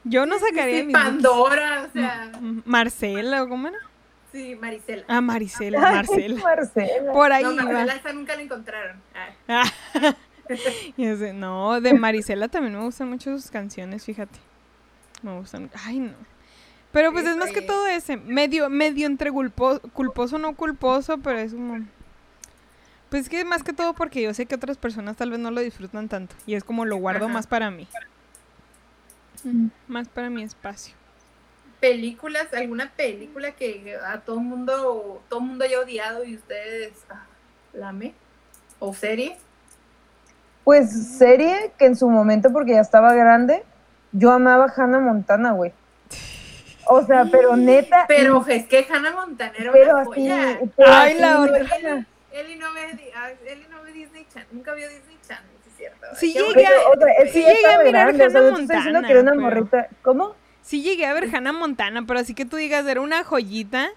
Yo 0.08 0.26
no 0.26 0.38
sacaría 0.38 0.80
Sí, 0.80 0.86
mi 0.86 0.92
Pandora, 0.92 1.86
o 1.88 1.92
sea, 1.92 2.32
Marcela, 2.64 3.42
¿o 3.42 3.48
cómo 3.48 3.68
era? 3.68 3.78
sí, 4.32 4.54
Marisela. 4.56 5.04
Ah, 5.08 5.20
Maricela, 5.20 5.78
Ay, 5.88 5.94
Marcela. 5.96 6.42
Marcela. 6.42 7.12
Por 7.12 7.32
ahí 7.32 7.44
no. 7.44 7.54
Marcela 7.54 7.94
esa 7.94 8.12
nunca 8.12 8.36
la 8.36 8.42
encontraron. 8.42 9.00
Ah. 9.48 9.64
Y 10.96 11.04
ese, 11.04 11.32
no, 11.32 11.80
de 11.80 11.92
Marisela 11.94 12.48
también 12.48 12.74
me 12.76 12.82
gustan 12.84 13.08
mucho 13.10 13.30
sus 13.38 13.50
canciones, 13.50 14.04
fíjate. 14.04 14.38
Me 15.22 15.36
gustan. 15.38 15.70
Ay, 15.84 15.98
no. 16.00 16.12
Pero 16.92 17.12
pues 17.12 17.24
Sí, 17.24 17.30
es 17.30 17.36
más 17.36 17.50
que 17.52 17.60
todo 17.62 17.86
ese. 17.86 18.16
Medio, 18.16 18.70
medio 18.70 19.06
entre 19.06 19.30
culpo- 19.30 19.80
culposo, 19.92 20.38
no 20.38 20.54
culposo, 20.54 21.18
pero 21.18 21.38
es 21.38 21.52
como. 21.52 21.84
Pues 23.10 23.22
es 23.24 23.28
que 23.28 23.44
más 23.44 23.62
que 23.62 23.72
todo 23.72 23.94
porque 23.94 24.22
yo 24.22 24.32
sé 24.34 24.46
que 24.46 24.54
otras 24.54 24.76
personas 24.78 25.16
tal 25.16 25.30
vez 25.30 25.38
no 25.38 25.50
lo 25.50 25.60
disfrutan 25.60 26.08
tanto. 26.08 26.34
Y 26.46 26.54
es 26.54 26.64
como 26.64 26.84
lo 26.84 26.96
guardo 26.96 27.26
Ajá. 27.26 27.34
más 27.34 27.46
para 27.46 27.70
mí. 27.70 27.86
Más 29.86 30.08
para 30.08 30.30
mi 30.30 30.42
espacio. 30.42 30.94
películas, 31.80 32.52
alguna 32.54 32.90
película 32.90 33.52
que 33.52 33.96
a 34.04 34.20
todo 34.20 34.40
mundo, 34.40 35.22
todo 35.28 35.40
mundo 35.40 35.64
haya 35.64 35.78
odiado 35.80 36.24
y 36.24 36.34
ustedes, 36.36 36.92
ah, 37.08 37.24
Lame. 37.72 38.14
¿O 38.80 38.92
serie? 38.94 39.36
Pues 40.64 41.16
serie 41.18 41.72
que 41.78 41.86
en 41.86 41.96
su 41.96 42.08
momento, 42.10 42.52
porque 42.52 42.72
ya 42.72 42.80
estaba 42.80 43.14
grande, 43.14 43.64
yo 44.12 44.32
amaba 44.32 44.66
a 44.66 44.72
Hannah 44.76 44.98
Montana, 45.00 45.52
güey. 45.52 45.72
O 46.86 47.04
sea, 47.04 47.26
pero 47.30 47.56
neta. 47.56 48.06
Pero 48.08 48.44
es 48.46 48.66
que 48.66 48.86
Hannah 48.90 49.12
Montana 49.12 49.52
era 49.56 49.72
pero 49.72 49.92
una 49.92 50.00
así. 50.02 50.10
joya. 50.10 50.60
pero 50.76 50.90
Ay, 50.92 51.12
así, 51.12 51.20
la 51.20 51.40
otra. 51.40 52.06
Eli 52.32 52.56
no 52.56 52.72
ve, 52.72 52.92
di- 52.94 53.10
ah, 53.14 53.30
Eli 53.46 53.66
no 53.70 53.82
ve 53.82 53.92
Disney 53.92 54.26
Channel. 54.32 54.48
Nunca 54.52 54.72
vio 54.74 54.88
Disney 54.88 55.17
sí 56.16 56.32
llegué 56.32 56.66
a- 56.66 56.70
Pero, 56.70 56.90
o 56.90 56.96
sea, 56.98 57.12
es 57.12 57.24
que 57.24 57.30
Sí 57.32 57.42
ya 57.42 57.52
llegué 57.54 57.66
a 57.74 57.78
mirar 57.78 58.06
grande, 58.14 58.26
o 58.26 58.30
sea, 58.30 58.40
Hannah 58.40 58.50
Montana, 58.58 59.02
que 59.06 59.12
era 59.12 59.20
una 59.22 59.30
pero- 59.32 59.42
morrita. 59.42 59.88
¿Cómo? 60.02 60.34
Sí 60.62 60.82
llegué 60.82 61.06
a 61.06 61.12
ver 61.14 61.34
Hannah 61.34 61.52
Montana, 61.52 62.04
pero 62.06 62.20
así 62.20 62.34
que 62.34 62.44
tú 62.44 62.56
digas, 62.56 62.86
era 62.86 63.00
una 63.00 63.24
joyita. 63.24 63.88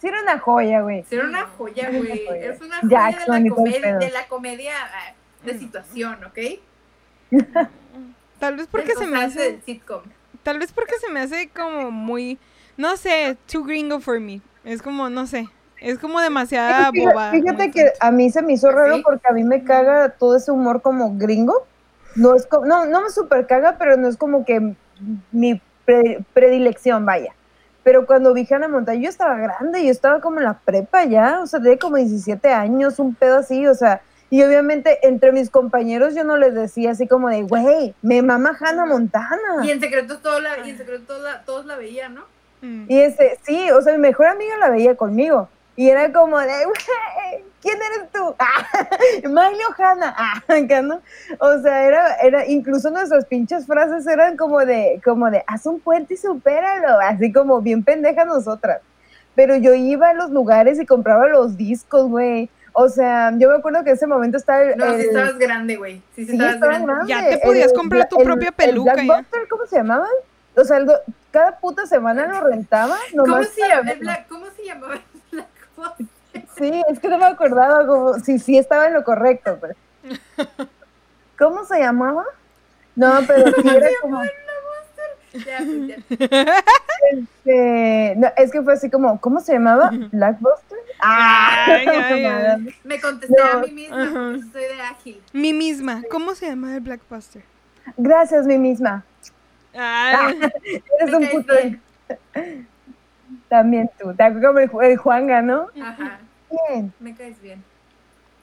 Sí, 0.00 0.08
era 0.08 0.20
una 0.22 0.38
joya, 0.38 0.82
güey. 0.82 1.04
Sí, 1.08 1.14
Era 1.16 1.24
una 1.24 1.46
joya, 1.46 1.88
Una 1.88 1.98
güey. 1.98 2.26
joya. 2.26 2.52
Es 2.52 2.60
una 2.60 2.80
joya 2.80 3.10
Jackson 3.10 3.42
de 3.44 3.48
la, 3.50 3.54
comedia, 3.56 3.80
pedo. 3.80 3.98
de 3.98 4.10
la 4.10 4.26
comedia 4.28 4.72
ah, 4.84 5.14
de 5.44 5.58
situación, 5.58 6.18
¿ok? 6.24 6.38
Tal 8.38 8.56
vez 8.56 8.66
porque 8.70 8.94
se 8.94 9.06
me 9.06 9.22
hace, 9.22 9.60
sitcom. 9.64 10.02
tal 10.42 10.58
vez 10.58 10.70
porque 10.72 10.94
se 11.00 11.08
me 11.10 11.20
hace 11.20 11.48
como 11.48 11.90
muy, 11.90 12.38
no 12.76 12.96
sé, 12.98 13.36
too 13.50 13.64
gringo 13.64 13.98
for 14.00 14.20
me. 14.20 14.42
Es 14.64 14.82
como, 14.82 15.08
no 15.08 15.26
sé, 15.26 15.48
es 15.90 15.98
como 15.98 16.20
demasiada 16.20 16.90
Fíjate- 16.90 17.12
boba. 17.12 17.30
Fíjate 17.30 17.70
que 17.70 17.92
a 18.00 18.10
mí 18.10 18.30
se 18.30 18.42
me 18.42 18.52
hizo 18.54 18.70
raro 18.70 18.96
sí. 18.96 19.02
porque 19.04 19.26
a 19.28 19.32
mí 19.32 19.44
me 19.44 19.64
caga 19.64 20.10
todo 20.10 20.36
ese 20.36 20.50
humor 20.50 20.82
como 20.82 21.16
gringo. 21.16 21.66
No 22.14 22.34
es 22.34 22.46
como, 22.46 22.66
no, 22.66 22.86
no 22.86 23.02
me 23.02 23.10
super 23.10 23.46
caga, 23.46 23.76
pero 23.78 23.96
no 23.96 24.08
es 24.08 24.16
como 24.16 24.44
que 24.44 24.74
mi 25.32 25.60
pre- 25.84 26.24
predilección, 26.32 27.04
vaya. 27.04 27.32
Pero 27.82 28.06
cuando 28.06 28.32
vi 28.32 28.46
Hannah 28.50 28.68
Montana, 28.68 28.98
yo 28.98 29.08
estaba 29.08 29.36
grande, 29.36 29.84
yo 29.84 29.90
estaba 29.90 30.20
como 30.20 30.38
en 30.38 30.44
la 30.44 30.54
prepa 30.58 31.04
ya, 31.04 31.40
o 31.40 31.46
sea, 31.46 31.60
tenía 31.60 31.78
como 31.78 31.96
17 31.96 32.52
años, 32.52 32.98
un 32.98 33.14
pedo 33.14 33.38
así, 33.38 33.66
o 33.68 33.74
sea, 33.74 34.00
y 34.28 34.42
obviamente 34.42 34.98
entre 35.06 35.30
mis 35.30 35.50
compañeros 35.50 36.14
yo 36.16 36.24
no 36.24 36.36
les 36.36 36.52
decía 36.54 36.90
así 36.90 37.06
como 37.06 37.28
de, 37.28 37.42
güey, 37.42 37.94
me 38.02 38.22
mama 38.22 38.56
Hannah 38.58 38.86
Montana. 38.86 39.38
Y 39.62 39.70
en 39.70 39.80
secreto, 39.80 40.18
todo 40.18 40.40
la, 40.40 40.66
y 40.66 40.70
en 40.70 40.78
secreto 40.78 41.04
todos 41.06 41.22
la, 41.22 41.42
todos 41.44 41.66
la 41.66 41.76
veían, 41.76 42.14
¿no? 42.16 42.22
Mm. 42.62 42.86
Y 42.88 43.00
ese, 43.02 43.38
sí, 43.42 43.70
o 43.70 43.80
sea, 43.82 43.92
mi 43.92 44.00
mejor 44.00 44.26
amiga 44.26 44.56
la 44.58 44.70
veía 44.70 44.96
conmigo. 44.96 45.48
Y 45.76 45.90
era 45.90 46.10
como 46.12 46.38
de, 46.38 46.46
güey, 46.64 47.44
¿quién 47.60 47.76
eres 47.76 48.10
tú? 48.12 48.34
Ah, 48.38 48.66
Miley 49.24 49.60
Ohana. 49.68 50.14
Ah, 50.16 50.42
acá, 50.48 50.80
¿no? 50.82 51.00
O 51.38 51.58
sea, 51.60 51.82
era, 51.84 52.14
era, 52.16 52.46
incluso 52.46 52.90
nuestras 52.90 53.26
pinches 53.26 53.66
frases 53.66 54.06
eran 54.06 54.36
como 54.36 54.64
de, 54.64 55.00
como 55.04 55.30
de, 55.30 55.44
haz 55.46 55.66
un 55.66 55.80
puente 55.80 56.14
y 56.14 56.16
supéralo. 56.16 56.98
Así 57.00 57.30
como 57.32 57.60
bien 57.60 57.84
pendeja 57.84 58.24
nosotras. 58.24 58.80
Pero 59.34 59.54
yo 59.56 59.74
iba 59.74 60.08
a 60.10 60.14
los 60.14 60.30
lugares 60.30 60.80
y 60.80 60.86
compraba 60.86 61.26
los 61.28 61.56
discos, 61.58 62.08
güey. 62.08 62.48
O 62.72 62.88
sea, 62.88 63.32
yo 63.36 63.50
me 63.50 63.56
acuerdo 63.56 63.84
que 63.84 63.90
en 63.90 63.96
ese 63.96 64.06
momento 64.06 64.38
estaba 64.38 64.62
el. 64.62 64.76
No, 64.78 64.84
el- 64.86 65.00
si 65.02 65.06
estabas 65.08 65.38
grande, 65.38 65.76
güey. 65.76 66.02
Sí, 66.14 66.24
sí, 66.26 66.32
estabas 66.32 66.54
estaba 66.54 66.72
grande. 66.78 66.86
grande. 66.86 67.08
Ya 67.30 67.38
te 67.38 67.44
podías 67.46 67.72
comprar 67.74 68.08
tu 68.08 68.16
Bla- 68.16 68.24
propia 68.24 68.52
peluca, 68.52 68.92
El 68.92 68.96
ya. 68.98 69.02
Blackbuster, 69.04 69.48
¿cómo 69.48 69.66
se 69.66 69.76
llamaban? 69.76 70.08
O 70.56 70.64
sea, 70.64 70.78
el 70.78 70.86
do- 70.86 71.00
cada 71.30 71.58
puta 71.58 71.86
semana 71.86 72.26
lo 72.26 72.40
rentaba. 72.48 72.96
¿Cómo 73.10 73.26
nomás 73.26 73.48
se, 73.48 73.60
llama, 73.60 73.80
el 73.80 73.86
verlo. 73.86 74.00
Black- 74.02 74.26
¿Cómo 74.28 74.46
se 74.56 74.64
llamaba 74.64 74.94
Sí, 76.56 76.82
es 76.88 77.00
que 77.00 77.08
no 77.08 77.18
me 77.18 77.26
acordaba 77.26 77.86
como 77.86 78.14
si 78.20 78.38
sí 78.38 78.56
estaba 78.56 78.86
en 78.86 78.94
lo 78.94 79.04
correcto. 79.04 79.58
Pero. 79.60 79.74
¿Cómo 81.38 81.64
se 81.64 81.78
llamaba? 81.78 82.24
No, 82.94 83.20
pero 83.26 83.52
sí 83.52 83.68
era 83.68 83.88
como. 84.00 84.22
Ya, 85.34 85.60
ya. 85.60 85.96
este, 87.12 88.14
no, 88.16 88.28
es 88.38 88.50
que 88.50 88.62
fue 88.62 88.72
así 88.72 88.88
como, 88.90 89.20
¿cómo 89.20 89.40
se 89.40 89.52
llamaba? 89.52 89.90
¿Blackbuster? 90.10 90.78
¡Ah! 91.00 91.66
Ay, 91.68 91.86
ay, 91.88 92.24
ay. 92.24 92.74
Me 92.84 92.98
contesté 92.98 93.36
No, 93.36 93.58
a 93.58 93.62
mí 93.62 93.70
misma 93.70 94.38
soy 94.50 94.62
de 94.62 94.80
ágil. 94.80 95.22
Mi 95.34 95.52
misma, 95.52 96.02
¿cómo 96.10 96.34
se 96.34 96.46
llama 96.46 96.74
el 96.74 96.80
Blackbuster? 96.80 97.42
Gracias, 97.98 98.46
mi 98.46 98.56
misma. 98.56 99.04
Ay, 99.74 100.38
Eres 100.98 101.10
Me 101.10 101.16
un 101.18 101.28
puto. 101.28 101.54
También 103.48 103.90
tú. 103.98 104.14
Te 104.14 104.32
como 104.40 104.58
el, 104.58 104.70
el 104.90 104.96
Juanga, 104.96 105.42
¿no? 105.42 105.68
Ajá, 105.82 106.18
Bien. 106.68 106.92
me 107.00 107.14
caes 107.14 107.40
bien. 107.40 107.62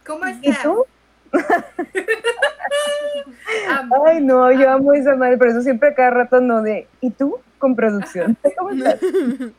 ¿Cómo 0.06 0.28
¿Y 0.28 0.50
estás? 0.50 0.64
tú? 0.64 0.86
Amo. 3.70 4.06
Ay, 4.06 4.22
no, 4.22 4.52
yo 4.52 4.70
amo 4.70 4.94
esa 4.94 5.16
madre, 5.16 5.38
por 5.38 5.48
eso 5.48 5.62
siempre 5.62 5.90
a 5.90 5.96
cada 5.96 6.12
rato 6.12 6.40
no 6.42 6.62
de. 6.62 6.88
¿Y 7.02 7.10
tú? 7.12 7.40
Con 7.58 7.76
producción. 7.76 8.38
¿Cómo 8.58 8.72
estás? 8.72 9.00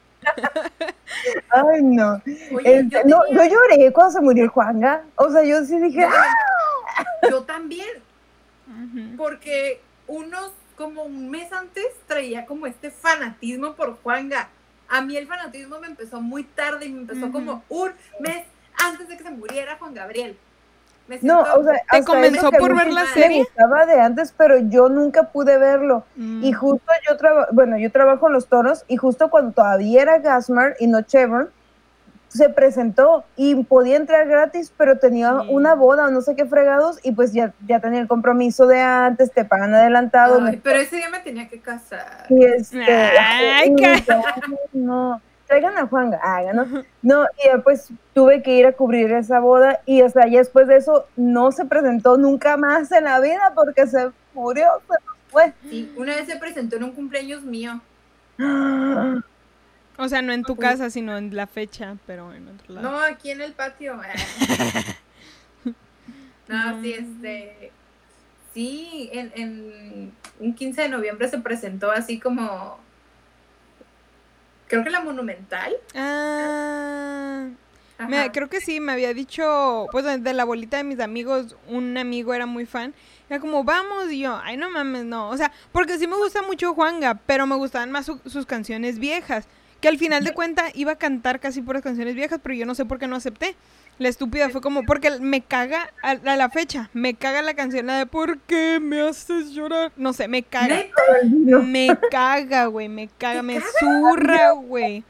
Ay, 1.50 1.82
no. 1.82 2.20
Oye, 2.54 2.78
Este, 2.78 3.02
yo, 3.06 3.18
no, 3.30 3.32
yo 3.32 3.44
lloré 3.44 3.92
cuando 3.92 4.12
se 4.12 4.20
murió 4.20 4.44
el 4.44 4.50
Juanga. 4.50 5.02
O 5.16 5.30
sea, 5.30 5.42
yo 5.44 5.64
sí 5.64 5.78
dije, 5.78 6.04
¡ah! 6.04 7.04
yo 7.30 7.42
también, 7.42 7.88
porque 9.16 9.80
unos, 10.06 10.52
como 10.76 11.02
un 11.04 11.30
mes 11.30 11.52
antes, 11.52 11.86
traía 12.06 12.46
como 12.46 12.66
este 12.66 12.90
fanatismo 12.90 13.74
por 13.74 13.96
Juanga. 14.02 14.48
A 14.88 15.00
mí 15.02 15.16
el 15.16 15.26
fanatismo 15.26 15.78
me 15.80 15.86
empezó 15.88 16.20
muy 16.20 16.44
tarde 16.44 16.86
y 16.86 16.92
me 16.92 17.00
empezó 17.00 17.32
como 17.32 17.62
un 17.68 17.90
mes 18.20 18.46
antes 18.84 19.08
de 19.08 19.16
que 19.16 19.22
se 19.24 19.30
muriera 19.30 19.76
Juan 19.78 19.94
Gabriel. 19.94 20.36
Me 21.06 21.16
No, 21.20 21.44
siento- 21.44 21.60
o 21.60 21.64
sea, 21.64 21.80
¿Te 21.90 22.04
comenzó 22.04 22.50
por 22.50 22.74
ver 22.76 22.90
la 22.92 23.02
me 23.02 23.08
serie? 23.08 23.38
gustaba 23.40 23.84
de 23.86 24.00
antes, 24.00 24.32
pero 24.36 24.56
yo 24.58 24.88
nunca 24.88 25.24
pude 25.24 25.58
verlo. 25.58 26.04
Mm. 26.16 26.42
Y 26.44 26.52
justo 26.52 26.90
yo 27.08 27.16
trabajo, 27.18 27.48
bueno, 27.52 27.76
yo 27.76 27.90
trabajo 27.92 28.26
en 28.28 28.32
los 28.32 28.46
toros 28.46 28.84
y 28.88 28.96
justo 28.96 29.28
cuando 29.28 29.52
todavía 29.52 30.00
era 30.02 30.18
Gasmar 30.20 30.76
y 30.80 30.86
no 30.86 31.02
Chevron, 31.02 31.50
se 32.34 32.48
presentó 32.48 33.22
y 33.36 33.54
podía 33.62 33.96
entrar 33.96 34.26
gratis, 34.26 34.72
pero 34.76 34.98
tenía 34.98 35.38
Sí. 35.42 35.48
una 35.50 35.74
boda 35.76 36.06
o 36.06 36.10
no 36.10 36.20
sé 36.20 36.34
qué 36.34 36.44
fregados 36.46 36.98
y 37.04 37.12
pues 37.12 37.32
ya, 37.32 37.52
ya 37.66 37.78
tenía 37.78 38.00
el 38.00 38.08
compromiso 38.08 38.66
de 38.66 38.80
antes, 38.80 39.30
te 39.30 39.44
pagan 39.44 39.72
adelantado. 39.72 40.40
Ay, 40.44 40.56
no- 40.56 40.60
pero 40.64 40.80
ese 40.80 40.96
día 40.96 41.08
me 41.10 41.20
tenía 41.20 41.48
que 41.48 41.60
casar. 41.60 42.26
y 42.28 42.44
este, 42.44 42.82
Ay, 42.84 43.72
ya, 43.78 44.02
no, 44.72 45.20
traigan 45.46 45.78
a 45.78 45.86
Juan, 45.86 46.12
hagan, 46.20 46.56
¿no? 46.56 46.82
No, 47.02 47.24
y 47.38 47.46
ya, 47.46 47.58
pues 47.58 47.88
tuve 48.14 48.42
que 48.42 48.50
ir 48.56 48.66
a 48.66 48.72
cubrir 48.72 49.12
esa 49.12 49.38
boda 49.38 49.78
y 49.86 50.02
o 50.02 50.08
sea, 50.10 50.26
ya 50.26 50.38
después 50.38 50.66
de 50.66 50.76
eso 50.76 51.06
no 51.16 51.52
se 51.52 51.64
presentó 51.66 52.16
nunca 52.16 52.56
más 52.56 52.90
en 52.90 53.04
la 53.04 53.20
vida 53.20 53.52
porque 53.54 53.86
se 53.86 54.10
murió, 54.32 54.66
se 54.88 54.94
nos 55.06 55.16
fue. 55.30 55.52
Sí, 55.70 55.92
una 55.96 56.16
vez 56.16 56.26
se 56.26 56.36
presentó 56.36 56.74
en 56.76 56.84
un 56.84 56.92
cumpleaños 56.92 57.42
mío. 57.42 57.80
O 59.96 60.08
sea, 60.08 60.22
no 60.22 60.32
en 60.32 60.42
tu 60.42 60.56
casa, 60.56 60.90
sino 60.90 61.16
en 61.16 61.36
la 61.36 61.46
fecha, 61.46 61.96
pero 62.06 62.32
en 62.32 62.48
otro 62.48 62.74
lado. 62.74 62.90
No, 62.90 62.98
aquí 62.98 63.30
en 63.30 63.42
el 63.42 63.52
patio. 63.52 63.96
no, 66.48 66.82
sí, 66.82 66.92
este. 66.92 67.72
Sí, 68.52 69.10
en, 69.12 69.32
en 69.34 70.12
un 70.40 70.54
15 70.54 70.82
de 70.82 70.88
noviembre 70.88 71.28
se 71.28 71.38
presentó 71.38 71.90
así 71.90 72.18
como. 72.20 72.78
Creo 74.68 74.84
que 74.84 74.90
la 74.90 75.00
Monumental. 75.00 75.74
Ah, 75.94 77.48
Ajá. 77.98 78.08
me- 78.08 78.30
creo 78.32 78.48
que 78.48 78.60
sí, 78.60 78.80
me 78.80 78.92
había 78.92 79.12
dicho, 79.14 79.86
pues 79.92 80.04
de, 80.04 80.18
de 80.18 80.32
la 80.34 80.44
bolita 80.44 80.76
de 80.78 80.84
mis 80.84 81.00
amigos, 81.00 81.56
un 81.68 81.96
amigo 81.98 82.34
era 82.34 82.46
muy 82.46 82.66
fan. 82.66 82.94
Era 83.28 83.40
como, 83.40 83.64
vamos, 83.64 84.10
y 84.12 84.20
yo, 84.20 84.38
ay, 84.42 84.56
no 84.56 84.70
mames, 84.70 85.04
no. 85.04 85.28
O 85.30 85.36
sea, 85.36 85.52
porque 85.72 85.98
sí 85.98 86.06
me 86.06 86.16
gusta 86.16 86.42
mucho 86.42 86.74
Juanga, 86.74 87.14
pero 87.26 87.46
me 87.46 87.56
gustaban 87.56 87.90
más 87.92 88.06
su- 88.06 88.20
sus 88.26 88.46
canciones 88.46 88.98
viejas. 88.98 89.46
Que 89.84 89.88
al 89.90 89.98
final 89.98 90.24
de 90.24 90.32
cuenta 90.32 90.70
iba 90.72 90.92
a 90.92 90.96
cantar 90.96 91.40
casi 91.40 91.60
puras 91.60 91.82
canciones 91.82 92.14
viejas, 92.14 92.40
pero 92.42 92.54
yo 92.54 92.64
no 92.64 92.74
sé 92.74 92.86
por 92.86 92.98
qué 92.98 93.06
no 93.06 93.16
acepté. 93.16 93.54
La 93.98 94.08
estúpida 94.08 94.48
fue 94.48 94.62
como, 94.62 94.84
porque 94.84 95.10
me 95.20 95.42
caga 95.42 95.92
a, 96.02 96.12
a 96.12 96.36
la 96.36 96.48
fecha, 96.48 96.88
me 96.94 97.12
caga 97.12 97.42
la 97.42 97.52
canción, 97.52 97.84
la 97.84 97.98
de 97.98 98.06
¿por 98.06 98.38
qué 98.38 98.80
me 98.80 99.02
haces 99.02 99.50
llorar? 99.50 99.92
No 99.96 100.14
sé, 100.14 100.26
me 100.26 100.42
caga. 100.42 100.84
Me 101.62 101.98
caga, 102.10 102.64
güey, 102.64 102.88
me 102.88 103.08
caga, 103.18 103.40
¿Te 103.40 103.42
me 103.42 103.56
caga? 103.56 103.66
zurra, 103.78 104.50
güey. 104.52 105.04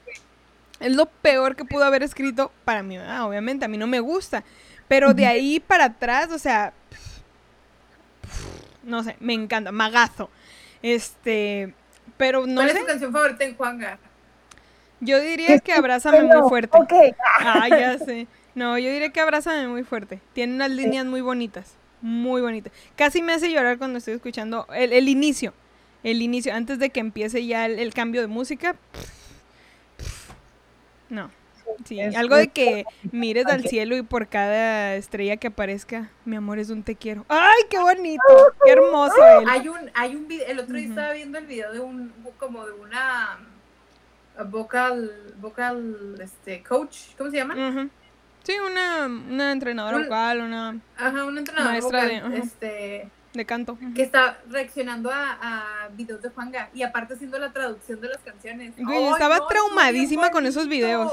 Es 0.81 0.93
lo 0.93 1.07
peor 1.07 1.55
que 1.55 1.65
pudo 1.65 1.85
haber 1.85 2.03
escrito 2.03 2.51
para 2.65 2.83
mí, 2.83 2.99
¿verdad? 2.99 3.29
obviamente, 3.29 3.65
a 3.65 3.69
mí 3.69 3.79
no 3.79 3.87
me 3.87 4.01
gusta. 4.01 4.43
Pero 4.89 5.15
de 5.15 5.29
ahí 5.29 5.61
para 5.61 5.85
atrás, 5.85 6.33
o 6.33 6.39
sea, 6.41 6.73
no 8.83 9.05
sé, 9.05 9.15
me 9.21 9.35
encanta, 9.35 9.71
magazo. 9.71 10.31
Este, 10.83 11.73
pero 12.17 12.45
no 12.45 12.57
¿Cuál 12.57 12.71
es 12.71 12.73
sé, 12.75 12.81
tu 12.81 12.87
canción 12.87 13.13
favorita 13.13 13.45
en 13.45 13.55
Juanga? 13.57 13.99
Yo 15.05 15.21
diría 15.21 15.59
que 15.59 15.73
abrázame 15.73 16.23
muy 16.23 16.49
fuerte. 16.49 16.77
Ok, 16.77 16.93
Ah, 17.41 17.69
ya 17.69 17.99
sé. 17.99 18.27
No, 18.55 18.79
yo 18.79 18.91
diría 18.91 19.11
que 19.11 19.21
abrázame 19.21 19.67
muy 19.69 19.83
fuerte. 19.85 20.21
Tiene 20.33 20.55
unas 20.55 20.71
líneas 20.71 21.07
muy 21.07 21.21
bonitas. 21.21 21.75
Muy 22.01 22.43
bonitas. 22.43 22.73
Casi 22.97 23.23
me 23.23 23.33
hace 23.33 23.51
llorar 23.51 23.79
cuando 23.79 23.99
estoy 23.99 24.15
escuchando 24.15 24.67
el, 24.75 24.93
el 24.93 25.09
inicio. 25.09 25.53
El 26.03 26.21
inicio, 26.23 26.55
antes 26.55 26.79
de 26.79 26.91
que 26.91 27.01
empiece 27.01 27.47
ya 27.47 27.67
el, 27.67 27.79
el 27.79 27.95
cambio 27.95 28.21
de 28.21 28.27
música. 28.27 28.77
No. 31.09 31.31
Sí, 31.85 32.01
algo 32.01 32.37
de 32.37 32.49
que 32.49 32.85
mires 33.11 33.47
al 33.47 33.65
cielo 33.65 33.97
y 33.97 34.03
por 34.03 34.29
cada 34.29 34.95
estrella 34.95 35.39
que 35.39 35.49
aparezca, 35.49 36.11
mi 36.25 36.37
amor 36.37 36.59
es 36.59 36.71
un 36.71 36.83
te 36.83 36.95
quiero. 36.95 37.25
¡Ay, 37.29 37.63
qué 37.69 37.79
bonito! 37.79 38.23
¡Qué 38.65 38.73
hermoso 38.73 39.17
él! 39.41 39.47
Hay 39.49 39.69
un, 39.69 39.91
hay 39.95 40.15
un 40.15 40.29
video, 40.29 40.47
el 40.47 40.61
otro 40.61 40.77
día 40.77 40.89
estaba 40.89 41.13
viendo 41.13 41.39
el 41.39 41.47
video 41.47 41.73
de 41.73 41.81
un, 41.81 42.13
como 42.39 42.65
de 42.65 42.73
una 42.73 43.39
vocal, 44.43 45.13
vocal, 45.41 46.17
este, 46.21 46.63
coach, 46.63 47.15
¿cómo 47.17 47.31
se 47.31 47.37
llama? 47.37 47.89
Sí, 48.43 48.55
una, 48.59 49.07
una 49.07 49.53
entrenadora 49.53 49.97
Un- 49.97 50.03
vocal, 50.05 50.41
una 50.41 50.77
Ajá, 50.97 51.25
una 51.25 51.39
entrenadora 51.41 51.71
Maestra 51.73 52.03
vocal, 52.05 52.31
de- 52.33 52.39
este, 52.39 53.09
de 53.33 53.47
canto. 53.47 53.79
que 53.95 54.03
está 54.03 54.39
reaccionando 54.51 55.11
a, 55.11 55.39
a 55.41 55.89
videos 55.97 56.21
de 56.21 56.29
Juanga 56.29 56.69
y 56.75 56.83
aparte 56.83 57.15
haciendo 57.15 57.39
la 57.39 57.53
traducción 57.53 58.01
de 58.01 58.09
las 58.09 58.19
canciones. 58.19 58.75
Güey, 58.77 59.05
estaba 59.07 59.39
no, 59.39 59.47
traumadísima 59.47 60.31
con 60.31 60.45
esos 60.47 60.69
videos. 60.69 61.13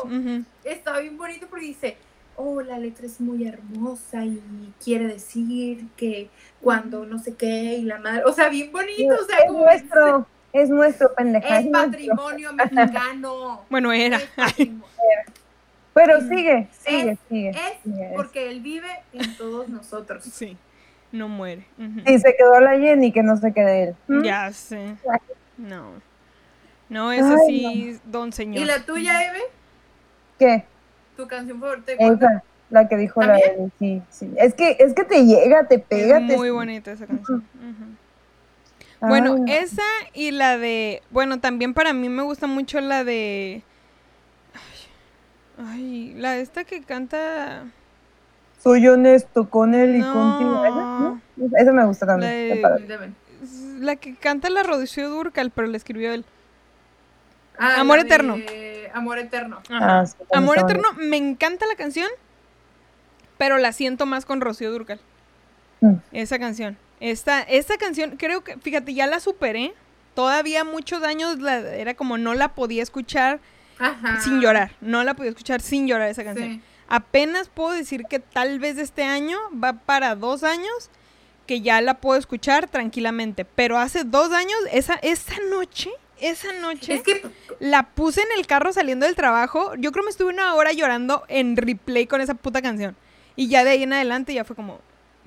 Está 0.63 0.99
bien 0.99 1.17
bonito 1.17 1.47
porque 1.49 1.67
dice, 1.67 1.97
oh, 2.36 2.61
la 2.61 2.78
letra 2.80 3.05
es 3.05 3.22
muy 3.22 3.47
hermosa 3.47 4.26
y 4.26 4.41
quiere 4.84 5.07
decir 5.07 5.86
que 5.95 6.30
cuando 6.59 7.05
no 7.05 7.17
sé 7.19 7.36
qué 7.36 7.78
y 7.78 7.84
la 7.84 7.97
madre, 7.99 8.24
o 8.26 8.34
sea, 8.34 8.49
bien 8.49 8.72
bonito, 8.72 9.15
o 9.19 9.26
sea, 9.26 9.38
es 9.38 9.45
como 9.47 9.59
nuestro, 9.63 10.28
es 10.54 10.70
nuestro 10.70 11.14
pendeja. 11.16 11.60
es 11.60 11.66
es 11.66 11.72
nuestro. 11.72 11.91
patrimonio 12.16 12.54
mexicano. 12.54 13.66
Bueno, 13.70 13.91
era. 13.91 14.20
Pero 15.93 16.22
sigue, 16.22 16.68
sigue, 16.72 17.12
Es- 17.12 17.20
sigue. 17.30 17.49
Es 17.49 17.58
sigue, 17.84 18.12
porque 18.16 18.49
él 18.49 18.62
vive 18.62 18.88
en 19.14 19.36
todos 19.36 19.68
nosotros. 19.68 20.24
Sí, 20.24 20.58
no 21.12 21.28
muere. 21.28 21.66
Ujú. 21.78 21.99
Sí, 22.06 22.20
se 22.20 22.36
quedó 22.38 22.60
la 22.62 22.78
Jenny, 22.80 23.12
que 23.12 23.24
no 23.24 23.36
se 23.36 23.52
quede 23.54 23.84
él. 23.84 23.95
¿Mm? 24.08 24.24
Ya 24.24 24.52
sé. 24.54 24.95
No. 25.58 25.91
No, 26.88 27.12
es 27.12 27.24
así, 27.24 27.99
don 28.06 28.32
señor. 28.34 28.62
¿Y 28.64 28.66
la 28.66 28.86
tuya, 28.86 29.26
Eve? 29.30 29.39
¿Qué? 30.39 30.64
¿Tu 31.18 31.28
canción 31.28 31.60
favorita? 31.60 31.91
Esa, 31.93 32.43
la 32.70 32.88
que 32.88 32.97
dijo 32.97 33.22
la. 33.22 33.38
Eli, 33.38 33.72
sí, 33.80 34.02
sí. 34.10 34.34
Es 34.38 34.54
que, 34.54 34.78
es 34.80 34.93
que 34.93 35.04
te 35.04 35.26
llega, 35.26 35.68
te 35.68 35.78
pega. 35.80 36.20
Es 36.20 36.28
te- 36.28 36.38
muy 36.38 36.49
bonita 36.52 36.91
esa 36.91 37.06
canción. 37.06 37.45
Bueno, 39.02 39.38
no. 39.38 39.45
esa 39.52 39.82
y 40.14 40.32
la 40.32 40.58
de. 40.58 41.02
Bueno, 41.10 41.39
también 41.39 41.74
para 41.74 41.91
mí 41.93 42.08
me 42.10 42.22
gusta 42.24 42.47
mucho 42.47 42.80
la 42.82 43.04
de. 43.04 43.64
Ay, 45.58 45.66
ay, 45.68 46.14
la 46.18 46.32
de 46.34 46.41
esta 46.41 46.64
que 46.64 46.82
canta. 46.84 47.64
Soy 48.62 48.88
honesto 48.88 49.49
con 49.49 49.74
él 49.74 49.95
y 49.95 49.99
No. 49.99 50.14
contigo. 50.14 50.66
¿Esa? 50.66 50.76
¿No? 50.76 51.22
Esa 51.58 51.72
me 51.72 51.86
gusta 51.86 52.06
La 52.06 52.12
también. 52.14 52.88
de-. 52.88 53.12
La 53.80 53.95
que 53.95 54.16
canta 54.16 54.52
la 54.52 54.62
Rocío 54.62 55.10
Durcal, 55.10 55.49
pero 55.49 55.68
la 55.68 55.78
escribió 55.78 56.14
él. 56.14 56.24
Ah, 57.58 57.80
Amor 57.80 57.97
la 57.97 58.04
de 58.04 58.08
Eterno. 58.10 58.36
Amor 58.93 59.18
Eterno. 59.18 59.62
Ah, 59.72 60.06
sí, 60.06 60.16
Amor 60.32 60.60
Eterno, 60.60 60.84
me 60.97 61.18
encanta 61.18 61.66
la 61.66 61.76
canción, 61.76 62.08
pero 63.39 63.58
la 63.58 63.72
siento 63.72 64.06
más 64.06 64.26
con 64.26 64.41
Rocío 64.41 64.72
Durcal. 64.72 64.99
Mm. 65.80 65.95
Esa 66.12 66.38
canción. 66.38 66.78
Esta, 67.02 67.41
esta 67.41 67.78
canción, 67.78 68.16
creo 68.16 68.43
que, 68.43 68.58
fíjate, 68.58 68.93
ya 68.93 69.08
la 69.08 69.20
superé. 69.20 69.74
Todavía 70.14 70.64
muchos 70.64 71.04
años 71.04 71.39
la, 71.39 71.58
era 71.58 71.95
como 71.95 72.18
no 72.18 72.34
la 72.36 72.54
podía 72.54 72.84
escuchar 72.84 73.39
Ajá. 73.80 74.22
sin 74.22 74.39
llorar. 74.39 74.72
No 74.82 75.04
la 75.04 75.16
podía 75.16 75.32
escuchar 75.32 75.62
sin 75.62 75.88
llorar 75.88 76.10
esa 76.10 76.24
canción. 76.24 76.54
Sí. 76.54 76.62
Apenas 76.88 77.49
puedo 77.49 77.72
decir 77.72 78.04
que 78.06 78.20
tal 78.20 78.60
vez 78.60 78.78
este 78.78 79.04
año 79.04 79.39
va 79.52 79.74
para 79.74 80.16
dos 80.16 80.43
años 80.43 80.91
que 81.47 81.62
ya 81.62 81.82
la 81.82 81.95
puedo 81.95 82.20
escuchar 82.20 82.70
tranquilamente. 82.70 83.45
Pero 83.45 83.80
hace 83.80 84.04
dos 84.04 84.32
años, 84.32 84.58
esa, 84.72 84.95
esa 84.95 85.36
noche, 85.49 85.89
esa 86.20 86.54
noche, 86.54 86.93
Es 86.93 87.02
que 87.02 87.24
la 87.60 87.84
puse 87.84 88.22
en 88.22 88.28
el 88.38 88.45
carro 88.45 88.72
saliendo 88.74 89.08
del 89.08 89.16
trabajo. 89.16 89.74
Yo 89.78 89.91
creo 89.91 90.04
me 90.04 90.12
estuve 90.12 90.30
una 90.30 90.54
hora 90.54 90.72
llorando 90.72 91.24
en 91.30 91.58
replay 91.58 92.06
con 92.06 92.22
esa 92.22 92.36
puta 92.36 92.62
canción. 92.62 92.95
Y 93.36 93.47
ya 93.47 93.64
de 93.64 93.72
ahí 93.72 93.84
en 93.84 93.93
adelante 93.93 94.34
ya 94.34 94.43
fue 94.43 94.56
como, 94.56 94.82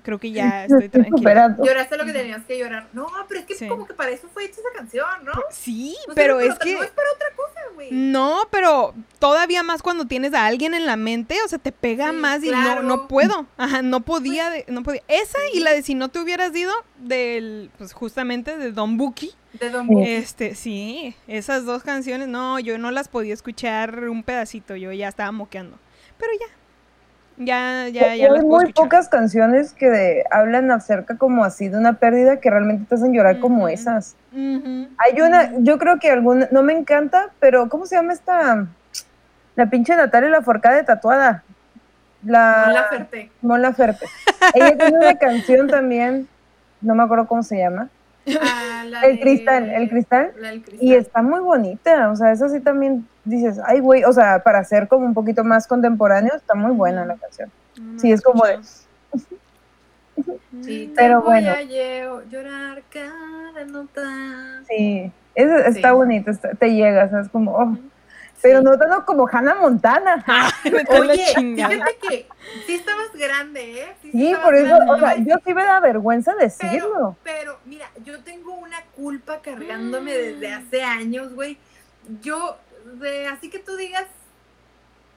creo 0.04 0.20
que 0.20 0.30
ya 0.30 0.66
estoy 0.66 0.88
tranquila. 0.88 1.56
lloraste 1.58 1.96
lo 1.96 2.04
que 2.04 2.12
tenías 2.12 2.44
que 2.44 2.56
llorar. 2.58 2.86
No, 2.92 3.06
pero 3.26 3.40
es 3.40 3.46
que 3.46 3.54
Sí. 3.56 3.66
como 3.66 3.86
que 3.86 3.94
para 3.94 4.10
eso 4.10 4.28
fue 4.32 4.44
hecha 4.44 4.60
esa 4.60 4.70
canción, 4.76 5.06
¿no? 5.24 5.32
Sí, 5.50 5.96
pero 6.14 6.38
es 6.38 6.56
que... 6.60 6.74
No 6.74 6.82
es 6.84 6.90
para 6.90 7.08
otra 7.12 7.26
cosa, 7.34 7.60
güey. 7.74 7.88
No, 7.90 8.42
pero 8.50 8.94
todavía 9.18 9.62
más 9.62 9.82
cuando 9.82 10.04
tienes 10.06 10.34
a 10.34 10.46
alguien 10.46 10.74
en 10.74 10.86
la 10.86 10.96
mente, 10.96 11.36
o 11.44 11.48
sea, 11.48 11.58
te 11.58 11.72
pega 11.72 12.10
Sí, 12.10 12.16
más 12.16 12.44
y 12.44 12.48
claro. 12.48 12.82
no, 12.82 12.96
no 12.96 13.08
puedo. 13.08 13.46
Ajá, 13.56 13.82
no 13.82 14.00
podía, 14.02 14.50
de- 14.50 14.64
no 14.68 14.82
podía. 14.82 15.02
Esa 15.08 15.38
y 15.52 15.60
la 15.60 15.72
de 15.72 15.82
si 15.82 15.94
no 15.94 16.10
te 16.10 16.20
hubieras 16.20 16.54
ido 16.54 16.72
del, 16.98 17.70
pues 17.78 17.92
justamente 17.94 18.56
de 18.58 18.70
Don 18.72 18.96
Buki. 18.96 19.32
De 19.54 19.70
Don. 19.70 19.86
Buki. 19.86 20.08
Este, 20.10 20.54
sí, 20.54 21.14
esas 21.28 21.64
dos 21.64 21.82
canciones, 21.82 22.28
no, 22.28 22.58
yo 22.60 22.76
no 22.78 22.90
las 22.90 23.08
podía 23.08 23.32
escuchar 23.34 24.08
un 24.08 24.22
pedacito, 24.22 24.76
yo 24.76 24.92
ya 24.92 25.08
estaba 25.08 25.32
moqueando. 25.32 25.78
Pero 26.18 26.30
ya, 26.38 26.54
ya, 27.36 27.88
ya, 27.88 28.14
ya 28.14 28.26
Hay 28.32 28.42
muy 28.42 28.64
escuchar. 28.64 28.74
pocas 28.74 29.08
canciones 29.08 29.72
que 29.72 29.88
de- 29.90 30.24
hablan 30.30 30.70
acerca 30.70 31.16
como 31.16 31.44
así 31.44 31.68
de 31.68 31.76
una 31.78 31.94
pérdida 31.94 32.38
que 32.40 32.50
realmente 32.50 32.84
te 32.88 32.94
hacen 32.94 33.12
llorar 33.12 33.40
como 33.40 33.68
esas. 33.68 34.16
Hay 34.32 35.20
una, 35.20 35.50
yo 35.58 35.78
creo 35.78 35.98
que 35.98 36.10
alguna, 36.10 36.48
no 36.50 36.62
me 36.62 36.72
encanta, 36.72 37.30
pero 37.40 37.68
¿cómo 37.68 37.86
se 37.86 37.96
llama 37.96 38.12
esta? 38.12 38.66
La 39.56 39.66
pinche 39.70 39.94
Natalia 39.96 40.28
la 40.30 40.42
forcada 40.42 40.76
de 40.76 40.84
tatuada. 40.84 41.42
La 42.24 42.64
No 42.68 42.72
la 42.72 42.80
oferté. 42.86 43.30
Mon 43.42 43.62
Laferte. 43.62 44.06
Ella 44.54 44.76
tiene 44.78 44.98
una 44.98 45.14
canción 45.18 45.68
también, 45.68 46.26
no 46.80 46.94
me 46.94 47.02
acuerdo 47.02 47.26
cómo 47.26 47.42
se 47.42 47.58
llama. 47.58 47.88
Ah, 48.40 48.84
la 48.88 49.00
El 49.02 49.16
de- 49.16 49.20
cristal, 49.20 49.68
el 49.70 49.88
cristal. 49.88 50.32
Y 50.80 50.94
está 50.94 51.22
muy 51.22 51.40
bonita, 51.40 52.10
o 52.10 52.16
sea, 52.16 52.32
esa 52.32 52.48
sí 52.48 52.60
también 52.60 53.06
dices, 53.24 53.58
ay, 53.66 53.80
güey, 53.80 54.04
o 54.04 54.12
sea, 54.12 54.42
para 54.42 54.62
ser 54.64 54.88
como 54.88 55.06
un 55.06 55.14
poquito 55.14 55.44
más 55.44 55.66
contemporáneo, 55.66 56.34
está 56.34 56.54
muy 56.54 56.72
buena 56.72 57.04
la 57.04 57.16
canción. 57.16 57.50
No, 57.80 57.98
Sí, 58.00 58.12
es 58.12 58.22
como 58.22 58.44
de-. 58.44 58.58
Sí, 60.62 60.86
te 60.86 60.92
Pero 60.94 61.20
voy 61.20 61.42
bueno. 61.42 61.50
a 61.50 61.62
llorar 62.30 62.82
cada 62.88 63.64
nota. 63.66 64.02
Sí, 64.68 65.10
está 65.34 65.72
Sí. 65.72 65.94
bonita, 65.94 66.30
está- 66.30 66.54
te 66.54 66.72
llega, 66.72 67.04
o 67.06 67.10
sea, 67.10 67.20
es 67.20 67.28
como, 67.28 67.50
oh. 67.52 67.76
Pero 68.44 68.58
Sí. 68.58 68.64
no 68.66 68.78
tanto 68.78 69.04
como 69.06 69.26
Hannah 69.26 69.54
Montana. 69.54 70.22
Oye, 71.00 71.24
fíjate 71.34 71.96
que 71.96 72.28
sí 72.66 72.74
estabas 72.74 73.10
grande, 73.14 73.80
¿eh? 73.82 73.96
Sí, 74.02 74.10
Sí, 74.12 74.34
por 74.42 74.54
eso, 74.54 74.76
grande, 74.76 74.92
o 74.92 74.98
sea, 74.98 75.16
yo 75.16 75.36
sí 75.44 75.54
me 75.54 75.64
da 75.64 75.80
vergüenza 75.80 76.34
decirlo. 76.34 77.16
Pero, 77.24 77.58
mira, 77.64 77.90
yo 78.04 78.22
tengo 78.22 78.52
una 78.52 78.82
culpa 78.94 79.40
cargándome 79.40 80.12
desde 80.12 80.52
hace 80.52 80.82
años, 80.84 81.32
güey. 81.34 81.56
Yo, 82.22 82.58
de, 83.00 83.26
así 83.28 83.48
que 83.48 83.58
tú 83.58 83.76
digas, 83.76 84.04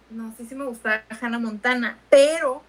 no 0.09 0.33
sé 0.37 0.45
si 0.45 0.55
me 0.55 0.63
gusta 0.65 1.03
Hannah 1.21 1.39
Montana, 1.39 1.97
pero 2.09 2.63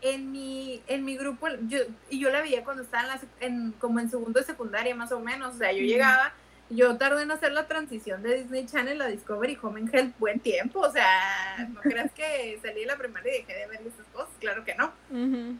en 0.00 0.30
mi, 0.30 0.80
en 0.86 1.04
mi 1.04 1.16
grupo, 1.16 1.48
yo, 1.66 1.78
y 2.08 2.20
yo 2.20 2.30
la 2.30 2.40
veía 2.40 2.62
cuando 2.62 2.82
estaba 2.84 3.02
en 3.02 3.08
la, 3.08 3.16
sec- 3.16 3.40
en, 3.40 3.72
como 3.80 3.98
en 3.98 4.08
segundo 4.10 4.38
de 4.38 4.46
secundaria 4.46 4.94
más 4.94 5.10
o 5.12 5.18
menos, 5.18 5.54
o 5.56 5.58
sea, 5.58 5.72
yo 5.72 5.82
llegaba, 5.82 6.32
yo 6.70 6.96
tardé 6.96 7.22
en 7.22 7.30
hacer 7.30 7.52
la 7.52 7.66
transición 7.66 8.22
de 8.22 8.38
Disney 8.38 8.66
Channel 8.66 9.00
a 9.02 9.06
Discovery 9.08 9.58
Home 9.62 9.80
and 9.80 9.94
Health 9.94 10.14
buen 10.18 10.40
tiempo, 10.40 10.80
o 10.80 10.90
sea, 10.90 11.68
no 11.72 11.80
creas 11.80 12.10
que 12.12 12.58
salí 12.62 12.80
de 12.80 12.86
la 12.86 12.96
primaria 12.96 13.34
y 13.34 13.38
dejé 13.42 13.54
de 13.60 13.66
ver 13.66 13.80
esas 13.80 14.06
cosas, 14.12 14.30
claro 14.40 14.64
que 14.64 14.74
no 14.74 14.92
Ujú. 15.10 15.56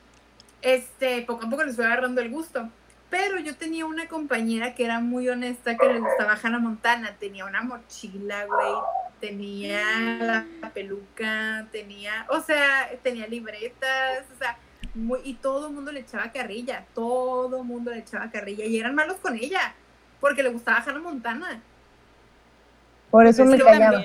este, 0.63 1.23
poco 1.23 1.47
a 1.47 1.51
poco 1.51 1.65
les 1.65 1.77
fue 1.77 1.85
agarrando 1.87 2.21
el 2.21 2.31
gusto. 2.31 2.69
Pero 3.11 3.39
yo 3.39 3.55
tenía 3.55 3.87
una 3.87 4.09
compañera 4.09 4.75
que 4.75 4.85
era 4.85 4.99
muy 4.99 5.29
honesta, 5.29 5.77
que 5.77 5.87
le 5.87 6.01
gustaba 6.01 6.37
Hannah 6.43 6.59
Montana. 6.59 7.15
Tenía 7.21 7.45
una 7.45 7.63
mochila, 7.63 8.45
güey. 8.47 8.73
Tenía 9.21 10.47
la 10.63 10.71
peluca, 10.71 11.69
tenía, 11.71 12.27
o 12.31 12.41
sea, 12.41 12.91
tenía 13.05 13.29
libretas, 13.29 14.25
o 14.35 14.39
sea, 14.39 14.59
muy- 14.95 15.21
y 15.23 15.35
todo 15.35 15.69
el 15.69 15.75
mundo 15.75 15.93
le 15.93 16.01
echaba 16.01 16.33
carrilla. 16.33 16.87
Todo 16.93 17.59
el 17.59 17.65
mundo 17.65 17.93
le 17.93 17.99
echaba 17.99 18.31
carrilla. 18.33 18.65
Y 18.65 18.81
eran 18.81 18.97
malos 18.97 19.19
con 19.19 19.37
ella, 19.37 19.75
porque 20.25 20.43
le 20.43 20.49
gustaba 20.49 20.79
Hannah 20.79 21.01
Montana. 21.01 21.61
Por 23.11 23.27
eso 23.27 23.45
me 23.45 23.59
callaba. 23.59 24.03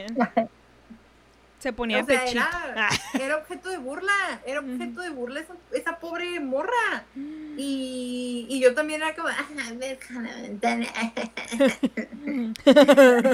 Se 1.60 1.72
ponía 1.72 2.02
O 2.02 2.06
sea, 2.06 2.20
pechito. 2.26 2.42
era, 2.42 2.90
Ah. 2.90 2.90
era 3.18 3.38
objeto 3.38 3.70
de 3.70 3.78
burla, 3.78 4.12
era 4.46 4.60
objeto 4.60 5.00
de 5.00 5.12
burla 5.12 5.40
esa, 5.40 5.54
esa 5.72 5.98
pobre 5.98 6.42
morra. 6.42 7.06
Y, 7.16 8.48
y 8.50 8.60
yo 8.62 8.74
también 8.76 9.02
era 9.02 9.16
como, 9.16 9.30
"Ah, 9.30 9.48
a 9.70 9.74
ver, 9.76 9.98
Hannah 10.10 10.38
Montana". 10.42 10.88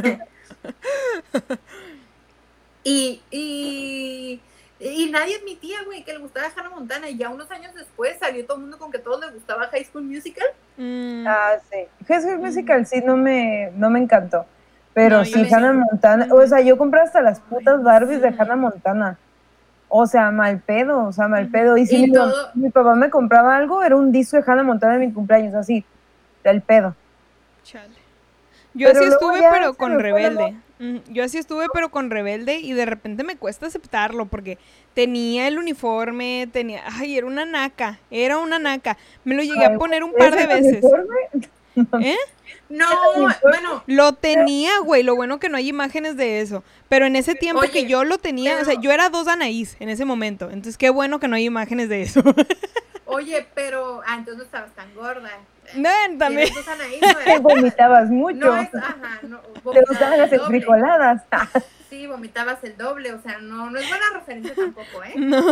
y, 2.84 3.20
y, 3.32 4.40
y 4.80 5.10
nadie 5.10 5.38
admitía, 5.38 5.78
güey, 5.86 6.04
que 6.04 6.14
le 6.14 6.20
gustaba 6.20 6.48
Hannah 6.56 6.70
Montana. 6.70 7.10
Y 7.10 7.18
ya 7.18 7.30
unos 7.30 7.50
años 7.52 7.74
después 7.74 8.18
salió 8.20 8.46
todo 8.46 8.58
el 8.58 8.62
mundo 8.64 8.78
con 8.78 8.92
que 8.92 8.98
a 8.98 9.04
todos 9.04 9.22
les 9.22 9.34
gustaba 9.34 9.68
High 9.68 9.86
School 9.86 10.04
Musical. 10.04 10.48
Mm. 10.78 11.26
Ah, 11.28 11.54
sí. 11.72 11.78
High 12.08 12.22
School 12.22 12.40
Musical 12.40 12.86
sí 12.86 13.02
no 13.04 13.16
me, 13.18 13.72
no 13.76 13.90
me 13.90 14.00
encantó. 14.00 14.46
Pero 14.94 15.20
No, 15.20 15.26
sí, 15.26 15.46
sí. 15.46 15.54
Hannah 15.54 15.74
Montana. 15.74 16.28
O 16.32 16.46
sea, 16.48 16.62
yo 16.62 16.78
compré 16.78 17.02
hasta 17.02 17.22
las 17.22 17.40
putas 17.42 17.82
Barbies 17.84 18.22
de 18.22 18.30
Hannah 18.30 18.56
Montana. 18.56 19.18
O 19.88 20.08
sea, 20.08 20.32
mal 20.32 20.60
pedo, 20.60 21.06
o 21.06 21.12
sea, 21.12 21.28
mal 21.28 21.48
pedo. 21.50 21.78
Y 21.78 21.86
si 21.86 21.98
Y 21.98 22.08
mi, 22.08 22.12
todo- 22.14 22.50
mi 22.56 22.70
papá 22.70 22.96
me 22.96 23.10
compraba 23.10 23.56
algo, 23.56 23.84
era 23.84 23.96
un 23.96 24.12
disco 24.12 24.36
de 24.38 24.44
Hannah 24.46 24.64
Montana 24.64 24.94
de 24.98 25.06
mi 25.06 25.14
cumpleaños, 25.14 25.54
así, 25.54 25.86
del 26.44 26.62
pedo. 26.62 26.96
Chale. 27.64 27.94
Yo 28.74 28.88
Pero 28.88 29.00
así 29.00 29.10
luego 29.10 29.32
estuve, 29.32 29.48
pero 29.52 29.74
con 29.76 30.00
rebelde. 30.00 30.56
Yo 31.10 31.24
así 31.24 31.38
estuve, 31.38 31.68
pero 31.74 31.90
con 31.90 32.10
rebelde 32.10 32.58
y 32.58 32.74
de 32.74 32.86
repente 32.86 33.24
me 33.24 33.38
cuesta 33.38 33.68
aceptarlo 33.68 34.26
porque 34.26 34.58
tenía 34.94 35.48
el 35.48 35.58
uniforme, 35.58 36.50
tenía, 36.52 36.84
ay, 36.86 37.18
era 37.18 37.28
una 37.28 37.46
naca, 37.46 38.00
era 38.12 38.40
una 38.40 38.60
naca. 38.60 38.98
Me 39.24 39.36
lo 39.36 39.44
llegué 39.44 39.66
a 39.66 39.78
poner 39.78 40.04
un 40.04 40.14
par 40.14 40.36
de 40.36 40.44
¿Ese 40.44 40.48
veces. 40.48 40.84
uniforme? 40.84 41.16
¿Eh? 42.06 42.18
No, 42.70 42.88
bueno, 43.42 43.84
Lo 43.86 44.14
tenía, 44.14 44.80
güey. 44.80 45.04
Lo 45.04 45.16
bueno 45.16 45.40
que 45.40 45.50
no 45.50 45.58
hay 45.58 45.68
imágenes 45.68 46.18
de 46.18 46.42
eso. 46.42 46.64
Pero 46.90 47.06
en 47.06 47.16
ese 47.16 47.36
tiempo 47.36 47.62
que 47.72 47.86
yo 47.86 48.04
lo 48.04 48.18
tenía, 48.18 48.60
o 48.62 48.66
sea, 48.66 48.80
yo 48.80 48.92
era 48.92 49.10
dos 49.10 49.28
Anaís 49.28 49.76
en 49.80 49.90
ese 49.90 50.06
momento. 50.06 50.46
Entonces, 50.46 50.78
qué 50.78 50.90
bueno 50.90 51.20
que 51.20 51.28
no 51.28 51.36
hay 51.36 51.46
imágenes 51.46 51.90
de 51.90 52.02
eso. 52.02 52.22
oye, 53.06 53.46
pero. 53.54 54.02
Ah, 54.06 54.16
entonces 54.18 54.38
no 54.38 54.44
estabas 54.44 54.74
tan 54.74 54.94
gorda. 54.96 55.32
No, 55.76 55.90
también. 56.20 56.50
Te 57.26 57.40
vomitabas 57.40 58.10
mucho. 58.10 58.38
No 58.38 58.58
es, 58.58 58.74
ajá, 58.76 58.96
no. 59.24 59.40
Te 59.54 59.60
vomitabas 59.64 59.90
gustaban 59.90 60.20
las 60.20 60.32
enfrijoladas. 60.34 61.22
Sí, 61.90 62.08
vomitabas 62.08 62.62
el 62.64 62.76
doble, 62.76 63.14
o 63.14 63.22
sea, 63.22 63.38
no, 63.38 63.70
no 63.70 63.78
es 63.80 63.88
buena 63.88 64.04
referencia 64.16 64.54
tampoco, 64.54 65.02
¿eh? 65.06 65.14
No. 65.16 65.52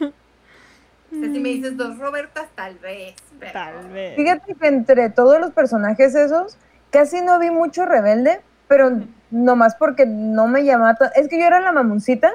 O 0.00 1.14
sea, 1.20 1.30
si 1.32 1.38
me 1.40 1.50
dices 1.50 1.76
dos 1.76 1.98
Robertas, 1.98 2.46
tal 2.54 2.76
vez. 2.78 3.14
pero- 3.38 3.52
Tal 3.52 3.88
vez. 3.90 4.16
Fíjate 4.16 4.54
que 4.54 4.66
entre 4.66 5.10
todos 5.10 5.38
los 5.38 5.50
personajes 5.50 6.14
esos, 6.14 6.56
casi 6.90 7.20
no 7.20 7.38
vi 7.38 7.50
mucho 7.50 7.84
rebelde, 7.84 8.40
pero 8.66 8.90
nomás 9.30 9.74
porque 9.76 10.06
no 10.06 10.48
me 10.48 10.64
llamaba 10.64 10.94
tan- 10.94 11.10
Es 11.14 11.28
que 11.28 11.38
yo 11.38 11.46
era 11.46 11.60
la 11.60 11.72
mamoncita, 11.72 12.32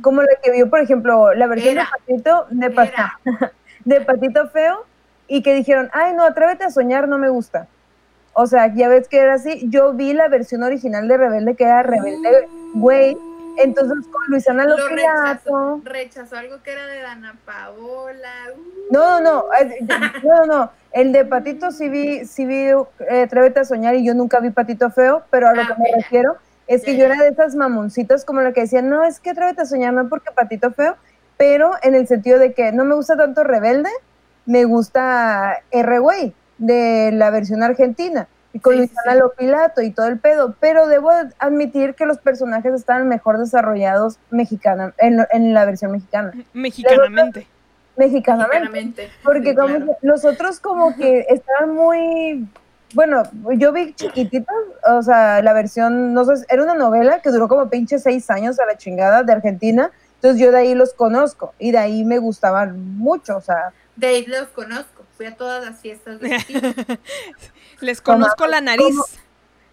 como 0.00 0.22
la 0.22 0.28
que 0.42 0.52
vio, 0.52 0.70
por 0.70 0.78
ejemplo, 0.78 1.34
la 1.34 1.46
versión 1.48 1.72
Era. 1.74 1.84
de 1.84 1.90
Patito, 2.14 2.46
de, 2.50 2.66
Era. 2.66 3.20
de 3.84 4.00
Patito 4.02 4.48
Feo, 4.50 4.86
y 5.28 5.42
que 5.42 5.54
dijeron, 5.54 5.90
ay, 5.92 6.14
no, 6.14 6.24
atrévete 6.24 6.64
a 6.64 6.70
soñar, 6.70 7.08
no 7.08 7.18
me 7.18 7.28
gusta. 7.28 7.66
O 8.34 8.46
sea, 8.46 8.72
ya 8.74 8.88
ves 8.88 9.08
que 9.08 9.18
era 9.18 9.34
así. 9.34 9.66
Yo 9.68 9.92
vi 9.92 10.12
la 10.14 10.28
versión 10.28 10.62
original 10.62 11.06
de 11.08 11.16
Rebelde, 11.18 11.54
que 11.54 11.64
era 11.64 11.82
Rebelde, 11.82 12.48
güey. 12.74 13.16
Entonces, 13.58 14.06
con 14.10 14.22
Luisana 14.28 14.64
Lo 14.64 14.88
rechazó, 14.88 15.80
rechazó 15.84 16.36
algo 16.36 16.62
que 16.62 16.72
era 16.72 16.86
de 16.86 17.02
Dana 17.02 17.36
Paola. 17.44 18.30
uh. 18.56 18.92
No, 18.92 19.20
no, 19.20 19.44
no, 19.82 19.98
no, 19.98 20.22
no, 20.24 20.46
no. 20.46 20.70
El 20.92 21.12
de 21.12 21.24
Patito 21.26 21.70
sí 21.70 21.88
vi, 21.90 22.24
sí 22.24 22.46
vi 22.46 22.68
eh, 23.08 23.22
Atrévete 23.22 23.60
a 23.60 23.64
soñar 23.64 23.94
y 23.94 24.04
yo 24.06 24.14
nunca 24.14 24.40
vi 24.40 24.50
Patito 24.50 24.90
Feo, 24.90 25.22
pero 25.30 25.48
a 25.48 25.54
lo 25.54 25.62
Ah, 25.62 25.66
que 25.68 25.82
me 25.82 25.90
refiero 25.96 26.36
es 26.66 26.82
que 26.82 26.96
yo 26.96 27.04
era 27.04 27.16
de 27.22 27.28
esas 27.28 27.54
mamoncitas 27.54 28.24
como 28.24 28.40
la 28.40 28.52
que 28.52 28.62
decían, 28.62 28.88
no, 28.88 29.04
es 29.04 29.20
que 29.20 29.30
Atrévete 29.30 29.62
a 29.62 29.66
soñar 29.66 29.92
no 29.92 30.08
porque 30.08 30.30
Patito 30.32 30.70
Feo, 30.72 30.96
pero 31.36 31.72
en 31.82 31.94
el 31.94 32.06
sentido 32.06 32.38
de 32.38 32.54
que 32.54 32.72
no 32.72 32.84
me 32.84 32.94
gusta 32.94 33.16
tanto 33.16 33.44
Rebelde, 33.44 33.90
me 34.46 34.64
gusta 34.64 35.58
R, 35.70 35.98
güey, 35.98 36.34
de 36.58 37.10
la 37.12 37.30
versión 37.30 37.62
argentina. 37.62 38.28
Y 38.54 38.58
con 38.58 38.74
Sí, 38.74 38.80
Luisana 38.80 39.12
sí. 39.14 39.18
Lopilato 39.18 39.80
y 39.80 39.90
todo 39.92 40.08
el 40.08 40.18
pedo, 40.18 40.54
pero 40.60 40.86
debo 40.86 41.10
admitir 41.38 41.94
que 41.94 42.04
los 42.04 42.18
personajes 42.18 42.74
estaban 42.74 43.08
mejor 43.08 43.38
desarrollados 43.38 44.18
mexicana, 44.30 44.92
en, 44.98 45.24
en 45.30 45.54
la 45.54 45.64
versión 45.64 45.92
mexicana. 45.92 46.32
Mexicanamente. 46.52 47.46
Mexicanamente. 47.96 48.66
Mexicanamente. 48.68 49.10
Porque 49.22 49.50
Sí, 49.50 49.56
como 49.56 49.76
claro. 49.76 49.96
los 50.02 50.24
otros 50.24 50.60
como 50.60 50.94
que 50.96 51.26
estaban 51.28 51.74
muy... 51.74 52.46
Bueno, 52.94 53.22
yo 53.56 53.72
vi 53.72 53.94
chiquititos, 53.94 54.54
o 54.86 55.02
sea, 55.02 55.40
la 55.42 55.54
versión, 55.54 56.12
no 56.12 56.26
sé, 56.26 56.44
era 56.50 56.62
una 56.62 56.74
novela 56.74 57.20
que 57.20 57.30
duró 57.30 57.48
como 57.48 57.70
pinche 57.70 57.98
seis 57.98 58.28
años 58.28 58.60
a 58.60 58.66
la 58.66 58.76
chingada 58.76 59.22
de 59.22 59.32
Argentina, 59.32 59.90
entonces 60.16 60.38
yo 60.38 60.52
de 60.52 60.58
ahí 60.58 60.74
los 60.74 60.92
conozco 60.92 61.54
y 61.58 61.70
de 61.72 61.78
ahí 61.78 62.04
me 62.04 62.18
gustaban 62.18 62.98
mucho, 62.98 63.38
o 63.38 63.40
sea, 63.40 63.72
De 63.96 64.06
ahí 64.06 64.26
los 64.26 64.48
conozco. 64.48 65.04
Fui 65.16 65.26
a 65.26 65.36
todas 65.36 65.64
las 65.64 65.80
fiestas 65.80 66.18
de 66.20 66.38
Steve. 66.40 66.74
Les 67.80 68.00
Como- 68.00 68.18
conozco 68.20 68.46
la 68.46 68.60
nariz. 68.60 68.86
como- 68.86 69.04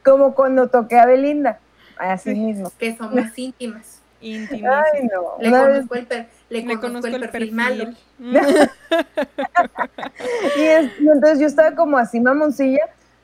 como 0.04 0.36
cuando 0.36 0.68
toqué 0.70 0.98
a 1.00 1.06
Belinda, 1.06 1.60
así 1.98 2.34
mismo. 2.34 2.72
que 2.80 2.96
somos 2.98 3.26
íntimas. 3.38 4.02
Íntima. 4.22 4.84
Ay, 4.94 5.04
no. 5.08 5.36
Le 5.40 5.50
conozco 5.50 5.96
el, 5.96 6.06
per- 6.06 6.28
le 6.50 6.58
Le 6.62 6.66
conozco 6.66 6.82
conozco 6.88 7.08
el 7.08 7.16
el 7.24 7.30
perfil, 7.30 7.52
malo. 7.54 7.86
perfil. 8.20 8.70
Y, 10.58 10.62
es- 10.64 10.92
y 11.00 11.08
entonces 11.08 11.40
yo 11.40 11.48
estaba 11.48 11.76
como 11.76 11.98
así 11.98 12.20
mamoncilla, 12.20 12.82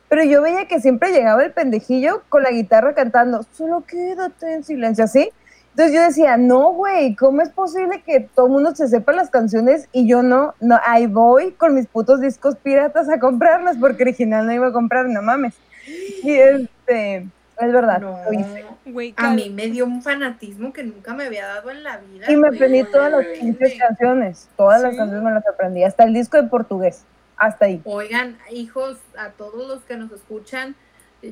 pero 0.08 0.24
yo 0.24 0.42
veía 0.42 0.68
que 0.68 0.80
siempre 0.80 1.12
llegaba 1.12 1.44
el 1.44 1.52
pendejillo 1.52 2.24
con 2.30 2.44
la 2.44 2.52
guitarra 2.52 2.94
cantando, 2.94 3.46
solo 3.54 3.84
quédate 3.86 4.54
en 4.54 4.64
silencio, 4.64 5.04
así. 5.04 5.30
Entonces 5.76 5.94
yo 5.94 6.04
decía, 6.04 6.38
no, 6.38 6.72
güey, 6.72 7.16
¿cómo 7.16 7.42
es 7.42 7.50
posible 7.50 8.02
que 8.02 8.22
todo 8.34 8.46
el 8.46 8.54
mundo 8.54 8.74
se 8.74 8.88
sepa 8.88 9.12
las 9.12 9.30
canciones 9.30 9.90
y 9.92 10.08
yo 10.08 10.24
no? 10.24 10.54
No, 10.62 10.80
ahí 10.88 11.06
voy 11.06 11.52
con 11.52 11.76
mis 11.76 11.86
putos 11.86 12.22
discos 12.22 12.56
piratas 12.56 13.10
a 13.10 13.20
comprarlas 13.20 13.76
porque 13.76 14.04
original 14.04 14.46
no 14.46 14.54
iba 14.54 14.68
a 14.68 14.72
comprar, 14.72 15.06
no 15.08 15.22
mames. 15.22 15.54
Y 16.24 16.32
este, 16.32 17.28
es 17.60 17.74
verdad, 17.74 18.00
No, 18.00 18.18
lo 18.24 18.40
hice. 18.40 18.64
Güey, 18.86 19.14
a 19.18 19.32
mí 19.32 19.50
me 19.50 19.68
dio 19.68 19.84
un 19.84 20.02
fanatismo 20.02 20.72
que 20.72 20.82
nunca 20.86 21.14
me 21.14 21.26
había 21.26 21.46
dado 21.46 21.70
en 21.70 21.84
la 21.84 21.98
vida. 21.98 22.32
Y 22.32 22.38
me 22.38 22.48
aprendí 22.48 22.86
todas 22.86 23.12
las 23.12 23.26
Rebelde. 23.26 23.42
pinches 23.42 23.78
canciones, 23.78 24.48
todas 24.56 24.82
las 24.82 24.96
canciones 24.96 25.24
me 25.26 25.32
las 25.32 25.46
aprendí, 25.46 25.84
hasta 25.84 26.06
el 26.06 26.14
disco 26.14 26.42
de 26.42 26.48
portugués, 26.48 27.04
hasta 27.36 27.66
ahí. 27.66 27.82
Oigan, 27.84 28.38
hijos, 28.50 28.98
a 29.18 29.32
todos 29.32 29.68
los 29.68 29.84
que 29.84 29.98
nos 29.98 30.14
escuchan, 30.14 30.74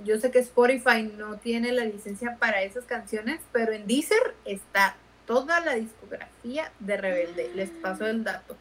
yo 0.01 0.19
sé 0.19 0.31
que 0.31 0.39
Spotify 0.39 1.03
no 1.17 1.35
tiene 1.37 1.71
la 1.71 1.85
licencia 1.85 2.37
para 2.39 2.61
esas 2.61 2.85
canciones, 2.85 3.39
pero 3.51 3.71
en 3.73 3.85
Deezer 3.87 4.35
está 4.45 4.95
toda 5.25 5.59
la 5.59 5.73
discografía 5.75 6.71
de 6.79 6.97
Rebelde. 6.97 7.51
Les 7.55 7.69
paso 7.69 8.05
el 8.07 8.23
dato. 8.23 8.55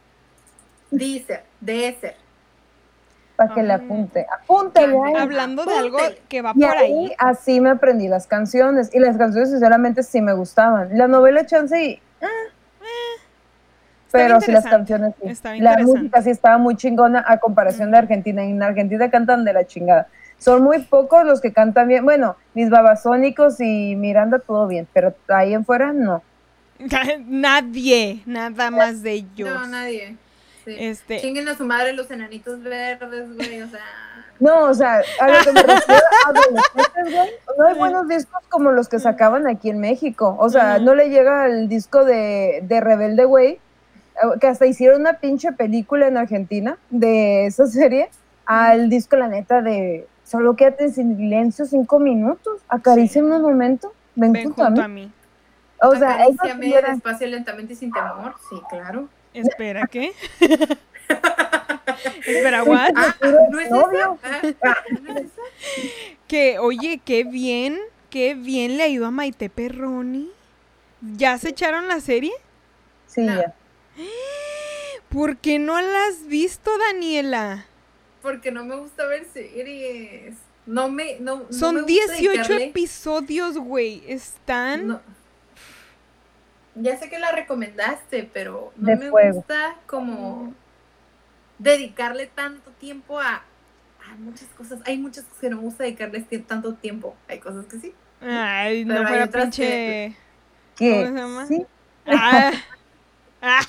Deezer, 0.91 1.43
Deezer. 1.61 2.15
Para 3.35 3.53
que 3.55 3.63
le 3.63 3.73
Ah. 3.73 3.77
apunte, 3.77 4.25
apúntele 4.41 4.95
ahí. 5.05 5.13
Hablando 5.17 5.65
de 5.65 5.73
algo 5.75 5.97
que 6.29 6.41
va 6.41 6.51
Y 6.55 6.59
por 6.61 6.77
ahí, 6.77 6.91
ahí. 7.07 7.13
así 7.17 7.59
me 7.59 7.71
aprendí 7.71 8.07
las 8.07 8.27
canciones. 8.27 8.93
Y 8.93 8.99
las 8.99 9.17
canciones, 9.17 9.49
sinceramente, 9.49 10.03
sí 10.03 10.21
me 10.21 10.33
gustaban. 10.33 10.95
La 10.97 11.07
novela, 11.07 11.45
chance, 11.45 11.83
y, 11.83 11.91
eh, 12.21 12.27
pero 14.11 14.39
sí 14.41 14.51
las 14.51 14.65
canciones 14.65 15.15
sí. 15.19 15.59
La 15.59 15.77
música 15.79 16.21
sí 16.21 16.29
estaba 16.29 16.59
muy 16.59 16.75
chingona 16.75 17.23
a 17.27 17.37
comparación 17.39 17.89
de 17.91 17.97
Argentina. 17.97 18.45
Y 18.45 18.51
en 18.51 18.61
Argentina 18.61 19.09
cantan 19.09 19.43
de 19.43 19.53
la 19.53 19.65
chingada. 19.65 20.07
Son 20.43 20.61
muy 20.61 20.79
pocos 20.79 21.25
los 21.25 21.39
que 21.39 21.53
cantan 21.53 21.87
bien. 21.87 22.03
Bueno, 22.03 22.35
mis 22.53 22.69
babasónicos 22.69 23.61
y 23.61 23.95
Miranda, 23.95 24.39
todo 24.39 24.67
bien. 24.67 24.85
Pero 24.91 25.15
ahí 25.29 25.53
en 25.53 25.63
fuera, 25.63 25.93
no. 25.93 26.21
Nadie, 27.25 28.23
nada 28.25 28.69
más 28.69 29.01
de 29.03 29.11
ellos. 29.13 29.49
No, 29.49 29.67
nadie. 29.67 30.17
Sí. 30.65 30.75
Este, 30.77 31.21
Chinguen 31.21 31.47
a 31.47 31.55
su 31.55 31.63
madre 31.63 31.93
los 31.93 32.11
enanitos 32.11 32.61
verdes, 32.61 33.33
güey, 33.35 33.61
o 33.61 33.69
sea. 33.69 33.79
No, 34.41 34.65
o 34.65 34.73
sea, 34.73 35.01
a 35.21 35.29
lo 35.29 35.43
que 35.45 35.53
me 35.53 35.63
refiero 35.63 36.01
a 36.25 36.29
adolescentes, 36.29 37.13
güey, 37.13 37.29
no 37.57 37.67
hay 37.67 37.75
buenos 37.75 38.07
discos 38.09 38.43
como 38.49 38.71
los 38.71 38.89
que 38.89 38.99
sacaban 38.99 39.47
aquí 39.47 39.69
en 39.69 39.79
México. 39.79 40.35
O 40.39 40.49
sea, 40.49 40.79
no 40.79 40.93
le 40.93 41.09
llega 41.09 41.45
el 41.45 41.69
disco 41.69 42.03
de, 42.03 42.59
de 42.63 42.81
Rebelde, 42.81 43.23
güey, 43.23 43.51
eh, 43.51 43.59
que 44.41 44.47
hasta 44.47 44.65
hicieron 44.65 44.99
una 44.99 45.13
pinche 45.13 45.53
película 45.53 46.07
en 46.07 46.17
Argentina 46.17 46.77
de 46.89 47.45
esa 47.45 47.65
serie, 47.67 48.09
al 48.45 48.89
disco, 48.89 49.15
la 49.15 49.29
neta, 49.29 49.61
de 49.61 50.07
Solo 50.25 50.55
quédate 50.55 50.85
en 50.85 50.93
silencio 50.93 51.65
cinco 51.65 51.99
minutos, 51.99 52.61
acaríciame 52.69 53.35
un 53.35 53.41
momento, 53.41 53.93
ven, 54.15 54.31
ven 54.33 54.43
junto 54.45 54.63
a 54.63 54.65
junto 54.67 54.81
mí. 54.81 54.85
a 54.85 54.87
mí. 54.87 55.11
O 55.81 55.95
sea, 55.95 56.23
eso 56.25 56.33
Acaríciame 56.39 56.65
sí 56.65 56.73
era- 56.73 56.93
despacio, 56.93 57.27
lentamente 57.27 57.73
y 57.73 57.75
sin 57.75 57.91
temor. 57.91 58.35
Sí, 58.49 58.55
claro. 58.69 59.09
Espera, 59.33 59.85
¿qué? 59.87 60.13
Espera, 62.25 62.63
what? 62.63 62.91
Ah, 62.95 63.15
¿no 63.49 63.59
es 63.59 63.67
esa? 63.67 64.17
Ah, 64.63 64.75
¿no 65.01 65.11
es 65.17 65.25
esa? 65.25 65.41
Que, 66.27 66.59
oye, 66.59 67.01
qué 67.03 67.23
bien, 67.23 67.77
qué 68.09 68.33
bien 68.35 68.77
le 68.77 68.83
ha 68.83 68.87
ido 68.87 69.05
a 69.05 69.11
Maite 69.11 69.49
Perroni. 69.49 70.31
¿Ya 71.01 71.37
se 71.37 71.49
echaron 71.49 71.87
la 71.87 71.99
serie? 71.99 72.31
Sí, 73.07 73.21
No. 73.21 73.35
ya. 73.41 73.53
¿Por 75.09 75.37
qué 75.37 75.59
no 75.59 75.79
la 75.79 76.05
has 76.07 76.25
visto, 76.27 76.71
Daniela? 76.77 77.65
Porque 78.23 78.49
no 78.51 78.65
me 78.65 78.75
gusta 78.77 79.05
ver 79.05 79.25
series. 79.25 80.35
No 80.65 80.89
me. 80.89 81.19
No, 81.19 81.35
no 81.39 81.43
me 81.45 81.53
Son 81.53 81.75
gusta 81.75 81.87
18 81.87 82.31
dedicarle- 82.31 82.69
episodios, 82.69 83.57
güey. 83.59 84.01
Están... 84.07 84.87
No. 84.87 85.01
Ya 86.75 86.97
sé 86.97 87.07
que 87.09 87.19
la 87.19 87.31
recomendaste, 87.31 88.27
pero 88.33 88.73
no 88.77 88.87
De 88.87 88.95
me 88.95 89.09
fuego. 89.11 89.35
gusta 89.35 89.75
como 89.85 90.55
dedicarle 91.59 92.25
tanto 92.27 92.71
tiempo 92.71 93.19
a, 93.19 93.43
a 94.09 94.15
muchas 94.17 94.47
cosas. 94.57 94.79
Hay 94.85 94.97
muchas 94.97 95.25
cosas 95.25 95.39
que 95.39 95.49
no 95.51 95.57
me 95.57 95.63
gusta 95.63 95.83
dedicarles 95.83 96.27
tie- 96.29 96.43
tanto 96.47 96.73
tiempo. 96.73 97.15
Hay 97.27 97.37
cosas 97.39 97.65
que 97.67 97.77
sí. 97.77 97.93
Ay, 98.21 98.85
Pero 98.85 99.01
no 99.03 99.07
fuera 99.07 99.27
pinche... 99.27 100.15
¿Qué? 100.75 100.91
¿Cómo 101.03 101.05
se 101.07 101.13
llama? 101.21 101.45
Sí. 101.45 101.65
Ah, 102.07 102.51
ah, 103.43 103.61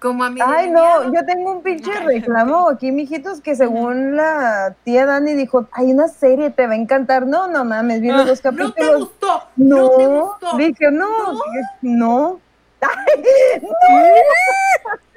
Como 0.00 0.24
a 0.24 0.30
mí. 0.30 0.40
Ay, 0.42 0.70
no, 0.70 1.12
yo 1.12 1.24
tengo 1.26 1.52
un 1.52 1.62
pinche 1.62 1.92
reclamo 2.00 2.70
aquí, 2.70 2.90
mijitos, 2.90 3.40
que 3.42 3.54
según 3.54 4.16
la 4.16 4.74
tía 4.82 5.04
Dani 5.04 5.34
dijo, 5.34 5.66
hay 5.72 5.92
una 5.92 6.08
serie, 6.08 6.48
te 6.50 6.66
va 6.66 6.72
a 6.72 6.76
encantar. 6.76 7.26
No, 7.26 7.48
no 7.48 7.64
mames, 7.66 8.00
vi 8.00 8.08
los 8.08 8.22
Ah. 8.22 8.24
dos 8.24 8.42
No 8.44 8.52
te 8.72 8.80
capítulos. 8.80 8.98
gustó. 9.00 9.42
No, 9.56 9.76
No, 9.76 9.90
te 9.96 10.06
gustó. 10.06 10.56
dije, 10.56 10.90
no, 10.90 11.32
No. 11.34 11.40
no. 11.82 12.40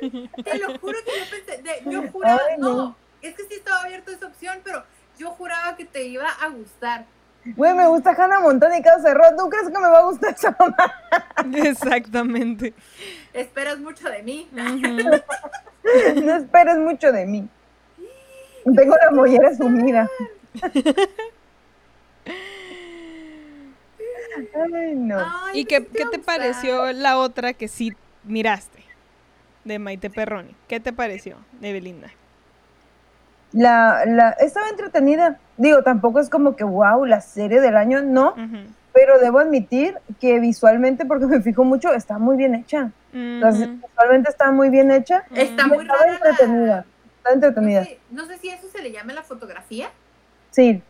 Ay, 0.01 0.29
Te 0.43 0.57
lo 0.59 0.77
juro 0.79 0.97
que 1.05 1.11
yo 1.17 1.25
pensé. 1.31 1.61
de- 1.63 1.89
yo 1.89 2.03
juraba. 2.11 2.41
Ay, 2.49 2.57
no. 2.57 2.75
no. 2.75 2.95
Es 3.21 3.35
que 3.35 3.43
sí 3.43 3.53
estaba 3.55 3.83
abierto 3.83 4.11
esa 4.11 4.27
opción, 4.27 4.59
pero 4.65 4.83
yo 5.17 5.29
juraba 5.31 5.75
que 5.77 5.85
te 5.85 6.03
iba 6.03 6.27
a 6.27 6.49
gustar. 6.49 7.05
Güey, 7.45 7.73
me 7.73 7.87
gusta 7.87 8.11
Hannah 8.11 8.39
Montana 8.39 8.77
y 8.77 8.81
Carlos 8.81 9.03
Cerrón. 9.03 9.35
¿Tú 9.37 9.49
crees 9.49 9.67
que 9.67 9.79
me 9.79 9.89
va 9.89 9.99
a 9.99 10.03
gustar 10.03 10.33
esa 10.33 10.55
mamá? 10.57 10.93
exactamente. 11.67 12.73
Esperas 13.33 13.79
mucho 13.79 14.09
de 14.09 14.23
mí. 14.23 14.49
No 14.53 16.35
esperes 16.35 16.77
mucho 16.77 17.11
de 17.11 17.25
mí. 17.25 17.49
Tengo 18.63 18.95
la 18.95 19.11
mollera 19.11 19.53
sumida. 19.55 20.09
Ay, 24.55 24.95
no. 24.95 25.17
Ay, 25.19 25.59
¿Y 25.59 25.65
qué, 25.65 25.85
qué 25.85 26.05
te 26.05 26.19
pareció 26.19 26.93
la 26.93 27.17
otra 27.17 27.53
que 27.53 27.67
sí 27.67 27.91
miraste? 28.23 28.83
De 29.65 29.79
Maite 29.79 30.09
Perroni. 30.09 30.55
¿Qué 30.67 30.79
te 30.79 30.93
pareció 30.93 31.37
de 31.59 31.73
Belinda? 31.73 32.11
La, 33.51 34.03
la, 34.05 34.31
estaba 34.31 34.69
entretenida. 34.69 35.39
Digo, 35.57 35.83
tampoco 35.83 36.19
es 36.19 36.29
como 36.29 36.55
que, 36.55 36.63
wow, 36.63 37.05
la 37.05 37.21
serie 37.21 37.61
del 37.61 37.77
año, 37.77 38.01
no. 38.01 38.35
Pero 38.93 39.17
debo 39.19 39.39
admitir 39.39 39.97
que 40.19 40.39
visualmente, 40.39 41.05
porque 41.05 41.25
me 41.25 41.41
fijo 41.41 41.63
mucho, 41.63 41.93
está 41.93 42.17
muy 42.19 42.37
bien 42.37 42.53
hecha. 42.55 42.91
Entonces, 43.11 43.69
visualmente 43.81 44.29
está 44.29 44.51
muy 44.51 44.69
bien 44.69 44.91
hecha. 44.91 45.23
Está 45.35 45.67
muy 45.67 45.79
estaba 45.79 45.99
rara 45.99 46.13
entretenida. 46.15 46.85
Está 47.17 47.29
No 47.29 47.33
entretenida. 47.35 47.83
sé, 47.85 47.99
no 48.11 48.25
sé 48.25 48.37
si 48.37 48.49
eso 48.49 48.67
se 48.71 48.81
le 48.81 48.91
llama 48.91 49.13
la 49.13 49.23
fotografía. 49.23 49.89
Sí. 50.51 50.81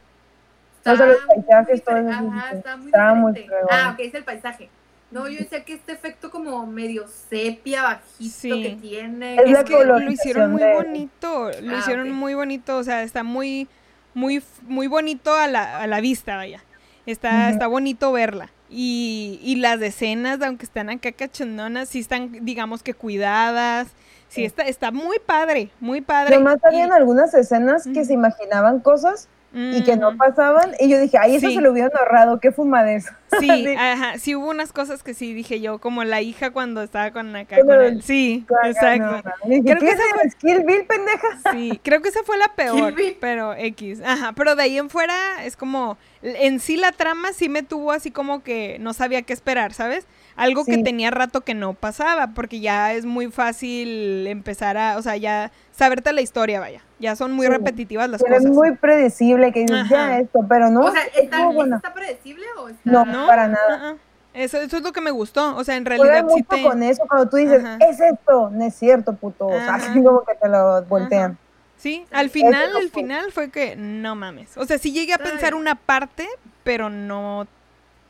O 0.86 0.95
sea, 0.95 1.05
los 1.05 1.18
muy 1.28 1.43
paisajes, 1.43 1.84
todo 1.84 1.95
Ajá, 1.95 2.49
sí. 2.51 2.57
está 2.57 2.76
muy 2.78 2.86
Está 2.88 3.14
muy. 3.14 3.45
Ah, 3.70 3.91
ok, 3.93 3.99
es 3.99 4.14
el 4.16 4.24
paisaje. 4.26 4.70
No, 5.11 5.28
yo 5.30 5.38
decía 5.39 5.64
que 5.64 5.74
este 5.74 5.91
efecto 5.93 6.32
como 6.32 6.66
medio 6.66 7.05
sepia, 7.07 7.84
bajito 7.84 8.34
Sí. 8.36 8.64
que 8.64 8.70
tiene. 8.82 9.36
Es 9.36 9.49
Es 9.59 9.64
que 9.64 9.74
color- 9.76 10.01
lo 10.03 10.11
hicieron 10.11 10.51
muy 10.53 10.64
de- 10.64 10.74
bonito, 10.74 11.51
lo 11.61 11.76
Ah, 11.76 11.80
hicieron 11.80 12.11
muy 12.11 12.34
bonito, 12.34 12.78
o 12.78 12.84
sea, 12.84 13.03
está 13.03 13.24
muy, 13.24 13.68
muy, 14.14 14.43
muy 14.64 14.88
bonito 14.88 15.34
a 15.36 15.47
la, 15.47 15.80
a 15.82 15.88
la 15.88 16.01
vista, 16.01 16.36
vaya. 16.36 16.61
Está, 17.05 17.49
está 17.49 17.68
bonito 17.68 18.11
verla. 18.11 18.49
Y, 18.70 19.39
y 19.43 19.57
las 19.57 19.82
escenas, 19.82 20.41
aunque 20.41 20.66
están 20.66 20.89
acá 20.89 21.11
cachondonas, 21.11 21.89
sí 21.89 21.99
están, 21.99 22.43
digamos 22.45 22.82
que 22.82 22.93
cuidadas. 22.93 23.88
Sí, 24.30 24.41
Sí. 24.41 24.45
está, 24.45 24.64
está 24.64 24.89
muy 24.91 25.18
padre, 25.24 25.70
muy 25.80 26.01
padre. 26.01 26.38
Nomás 26.38 26.57
Y- 26.64 26.68
habían 26.68 26.91
algunas 26.91 27.34
escenas 27.36 27.84
que 27.93 28.03
se 28.03 28.14
imaginaban 28.14 28.80
cosas 28.80 29.28
y 29.56 29.84
que 29.84 29.95
no 29.97 30.10
Ujú. 30.10 30.18
pasaban. 30.18 30.72
Y 30.80 30.89
yo 30.89 30.99
dije, 30.99 31.18
ay, 31.20 31.36
eso 31.36 31.47
Sí. 31.47 31.56
se 31.56 31.62
lo 31.62 31.72
hubieran 31.72 31.91
ahorrado, 31.99 32.39
qué 32.39 32.51
fuma 32.51 32.84
de 32.84 32.95
eso. 32.95 33.12
Sí, 33.39 33.47
Sí. 33.49 33.68
ajá, 33.78 34.18
sí 34.20 34.36
hubo 34.36 34.49
unas 34.49 34.72
cosas 34.74 35.01
que 35.04 35.14
sí 35.16 35.34
dije 35.34 35.60
yo, 35.60 35.80
como 35.80 36.04
la 36.04 36.22
hija 36.22 36.51
cuando 36.51 36.84
estaba 36.84 37.10
con 37.12 37.36
acá 37.36 37.58
Con 37.62 37.82
el-. 37.82 38.04
Sí, 38.04 38.45
No, 38.49 38.70
exacto. 38.70 39.04
no. 39.06 39.49
Dije, 39.49 39.64
Creo 39.64 39.80
¿qué 39.80 39.86
que 39.86 39.91
es 39.91 39.99
esa 39.99 40.22
el 40.24 40.32
Skill 40.32 40.64
Bill, 40.66 40.86
pendeja? 40.86 41.28
Sí, 41.51 41.80
creo 41.84 42.01
que 42.01 42.10
esa 42.10 42.24
fue 42.24 42.38
la 42.38 42.49
peor, 42.56 42.93
Bill. 42.93 43.18
pero 43.20 43.54
X. 43.56 44.01
Ajá, 44.06 44.34
pero 44.34 44.56
de 44.56 44.64
ahí 44.64 44.78
en 44.78 44.89
fuera 44.89 45.43
es 45.43 45.56
como, 45.58 45.97
en 46.22 46.60
sí 46.60 46.78
la 46.78 46.91
trama 46.91 47.34
sí 47.34 47.49
me 47.49 47.64
tuvo 47.64 47.91
así 47.91 48.12
como 48.12 48.43
que 48.43 48.78
no 48.80 48.93
sabía 48.93 49.22
qué 49.24 49.34
esperar, 49.34 49.74
¿sabes? 49.74 50.08
Algo 50.36 50.66
que 50.66 50.80
tenía 50.80 51.12
rato 51.12 51.41
que 51.41 51.54
no 51.54 51.74
pasaba, 51.76 52.34
porque 52.34 52.60
ya 52.60 52.93
es 52.93 53.06
muy 53.06 53.30
fácil 53.32 54.26
empezar 54.28 54.78
a, 54.78 54.97
o 54.97 55.01
sea, 55.04 55.16
ya 55.18 55.51
saberte 55.72 56.12
la 56.14 56.22
historia, 56.22 56.60
vaya. 56.60 56.82
Ya 57.04 57.16
son 57.18 57.34
muy 57.34 57.45
Sí. 57.47 57.51
repetitivas 57.51 58.10
las 58.10 58.24
Pero 58.24 58.36
es 58.36 58.41
cosas. 58.43 58.56
muy 58.56 58.72
predecible 58.78 59.51
que 59.51 59.60
dices, 59.62 59.89
ya 59.89 60.20
esto, 60.20 60.39
pero 60.47 60.70
no. 60.70 60.82
O 60.86 60.91
sea, 60.91 61.04
¿está. 61.22 61.49
¿está 61.76 61.93
predecible 61.93 62.45
o 62.58 62.70
está.? 62.70 62.80
No, 62.89 63.06
¿No? 63.06 63.28
para 63.28 63.47
nada. 63.49 63.97
Eso, 64.34 64.58
eso 64.62 64.78
es 64.78 64.84
lo 64.84 64.93
que 64.93 65.01
me 65.01 65.12
gustó, 65.12 65.56
o 65.58 65.64
sea, 65.64 65.76
en 65.76 65.86
realidad 65.86 66.20
sí 66.28 66.34
mucho 66.38 66.45
te... 66.49 66.64
con 66.64 66.82
eso 66.82 67.04
cuando 67.08 67.30
tú 67.30 67.38
dices, 67.38 67.64
Ajá. 67.64 67.78
es 67.88 67.99
esto, 67.99 68.49
no 68.51 68.64
es 68.66 68.74
cierto, 68.74 69.14
puto. 69.14 69.45
O 69.47 69.51
sea, 69.51 69.76
así 69.76 70.01
como 70.01 70.24
que 70.26 70.34
te 70.34 70.47
lo 70.49 70.84
voltean. 70.86 71.32
Ajá. 71.34 71.39
Sí, 71.78 72.06
al 72.12 72.30
final, 72.32 72.70
el 72.82 72.89
fue. 72.89 73.01
final 73.01 73.32
fue 73.34 73.51
que 73.51 73.76
no 73.76 74.16
mames. 74.16 74.58
O 74.58 74.66
sea, 74.66 74.78
sí 74.78 74.91
llegué 74.93 75.12
a 75.12 75.18
Está 75.18 75.30
pensar 75.30 75.51
bien. 75.51 75.62
una 75.62 75.76
parte, 75.76 76.28
pero 76.64 76.89
no 76.89 77.45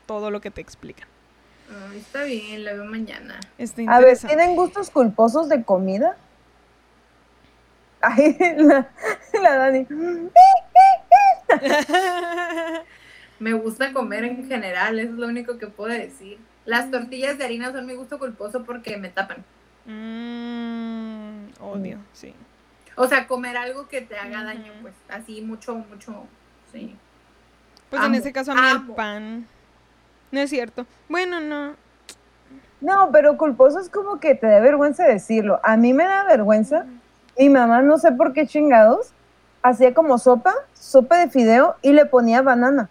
todo 0.06 0.30
lo 0.30 0.40
que 0.40 0.50
te 0.52 0.60
explican. 0.60 1.08
Está 1.96 2.22
bien, 2.22 2.64
la 2.64 2.72
veo 2.74 2.84
mañana. 2.84 3.40
Está 3.58 3.82
A 3.88 4.00
ver. 4.00 4.16
¿tienen 4.18 4.54
gustos 4.54 4.90
culposos 4.90 5.48
de 5.48 5.64
comida? 5.64 6.16
La, 8.56 8.88
la 9.42 9.56
Dani. 9.56 9.86
Me 13.38 13.52
gusta 13.52 13.92
comer 13.92 14.24
en 14.24 14.46
general, 14.48 14.98
eso 14.98 15.12
es 15.12 15.18
lo 15.18 15.26
único 15.26 15.58
que 15.58 15.66
puedo 15.66 15.92
decir. 15.92 16.38
Las 16.64 16.90
tortillas 16.90 17.36
de 17.38 17.44
harina 17.44 17.72
son 17.72 17.86
mi 17.86 17.94
gusto 17.94 18.18
culposo 18.18 18.64
porque 18.64 18.96
me 18.96 19.08
tapan. 19.08 19.44
Mm, 19.86 21.60
odio, 21.60 21.98
sí. 22.12 22.34
O 22.96 23.06
sea, 23.06 23.26
comer 23.26 23.56
algo 23.56 23.88
que 23.88 24.00
te 24.00 24.16
haga 24.16 24.44
daño, 24.44 24.72
pues 24.80 24.94
así 25.08 25.42
mucho, 25.42 25.74
mucho, 25.74 26.26
sí. 26.72 26.96
Pues 27.90 28.02
en 28.02 28.14
ese 28.14 28.32
caso 28.32 28.52
a 28.52 28.54
mí 28.54 28.60
el 28.60 28.76
amo. 28.76 28.94
pan. 28.94 29.46
No 30.30 30.40
es 30.40 30.50
cierto. 30.50 30.86
Bueno, 31.08 31.40
no. 31.40 31.74
No, 32.80 33.10
pero 33.12 33.36
culposo 33.36 33.78
es 33.78 33.88
como 33.88 34.20
que 34.20 34.34
te 34.34 34.46
da 34.46 34.60
vergüenza 34.60 35.04
decirlo. 35.04 35.60
A 35.62 35.76
mí 35.76 35.92
me 35.92 36.04
da 36.04 36.24
vergüenza. 36.24 36.86
Mi 37.38 37.48
mamá, 37.48 37.82
no 37.82 37.98
sé 37.98 38.12
por 38.12 38.32
qué 38.32 38.46
chingados, 38.46 39.10
hacía 39.62 39.94
como 39.94 40.18
sopa, 40.18 40.54
sopa 40.74 41.18
de 41.18 41.30
fideo 41.30 41.76
y 41.82 41.92
le 41.92 42.06
ponía 42.06 42.42
banana, 42.42 42.88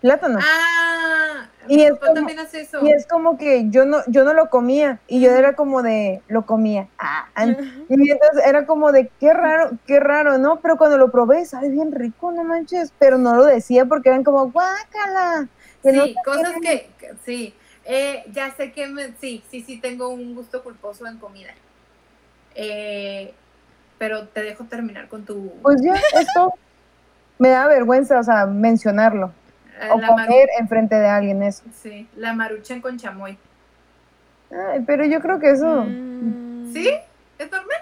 plátano. 0.00 0.38
Ah, 0.42 1.48
Y 1.68 1.76
mi 1.76 1.84
es 1.84 1.92
papá 1.92 2.06
como- 2.08 2.14
también 2.16 2.38
hace 2.40 2.60
eso. 2.60 2.84
Y 2.84 2.90
es 2.92 3.06
como 3.06 3.38
que 3.38 3.70
yo 3.70 3.86
no, 3.86 3.98
yo 4.06 4.24
no 4.24 4.34
lo 4.34 4.50
comía 4.50 4.98
y 5.06 5.20
yo 5.22 5.30
era 5.30 5.54
como 5.56 5.82
de, 5.82 6.20
lo 6.28 6.44
comía. 6.44 6.88
Ah, 6.98 7.26
y 7.88 8.10
entonces 8.10 8.44
era 8.46 8.66
como 8.66 8.92
de, 8.92 9.10
qué 9.18 9.32
raro, 9.32 9.70
qué 9.86 9.98
raro, 10.00 10.36
¿no? 10.38 10.60
Pero 10.60 10.76
cuando 10.76 10.98
lo 10.98 11.10
probé, 11.10 11.46
sabe 11.46 11.70
bien 11.70 11.92
rico, 11.92 12.32
no 12.32 12.44
manches. 12.44 12.92
Pero 12.98 13.16
no 13.16 13.34
lo 13.36 13.44
decía 13.44 13.86
porque 13.86 14.10
eran 14.10 14.24
como, 14.24 14.50
guácala. 14.50 15.48
que 15.82 15.92
sí, 15.92 16.14
cosas 16.24 16.52
qué". 16.60 16.90
que, 16.98 17.06
que- 17.06 17.14
sí. 17.24 17.54
Eh, 17.86 18.24
ya 18.32 18.50
sé 18.56 18.72
que 18.72 18.86
me, 18.86 19.12
sí, 19.20 19.42
sí, 19.50 19.62
sí 19.62 19.78
tengo 19.78 20.08
un 20.08 20.34
gusto 20.34 20.62
culposo 20.62 21.06
en 21.06 21.18
comida. 21.18 21.50
Eh, 22.54 23.34
pero 23.98 24.28
te 24.28 24.42
dejo 24.42 24.64
terminar 24.64 25.08
con 25.08 25.24
tu 25.24 25.50
Pues 25.62 25.80
ya, 25.82 25.94
esto 26.18 26.54
me 27.38 27.48
da 27.50 27.66
vergüenza, 27.66 28.18
o 28.18 28.22
sea, 28.22 28.46
mencionarlo. 28.46 29.32
eh, 29.80 29.88
O 29.92 29.98
la, 29.98 30.08
maru- 30.08 30.26
comer 30.26 30.48
enfrente 30.60 30.94
de 30.94 31.08
alguien 31.08 31.42
eso. 31.42 31.64
sí, 31.72 32.08
la 32.16 32.32
maruchan 32.32 32.80
con 32.80 32.96
chamoy. 32.98 33.36
Ay, 34.50 34.82
pero 34.86 35.04
yo 35.04 35.20
creo 35.20 35.38
que 35.40 35.50
eso, 35.50 35.84
Mm. 35.84 36.72
¿Sí? 36.72 36.88
¿Es 37.38 37.50
normal? 37.50 37.76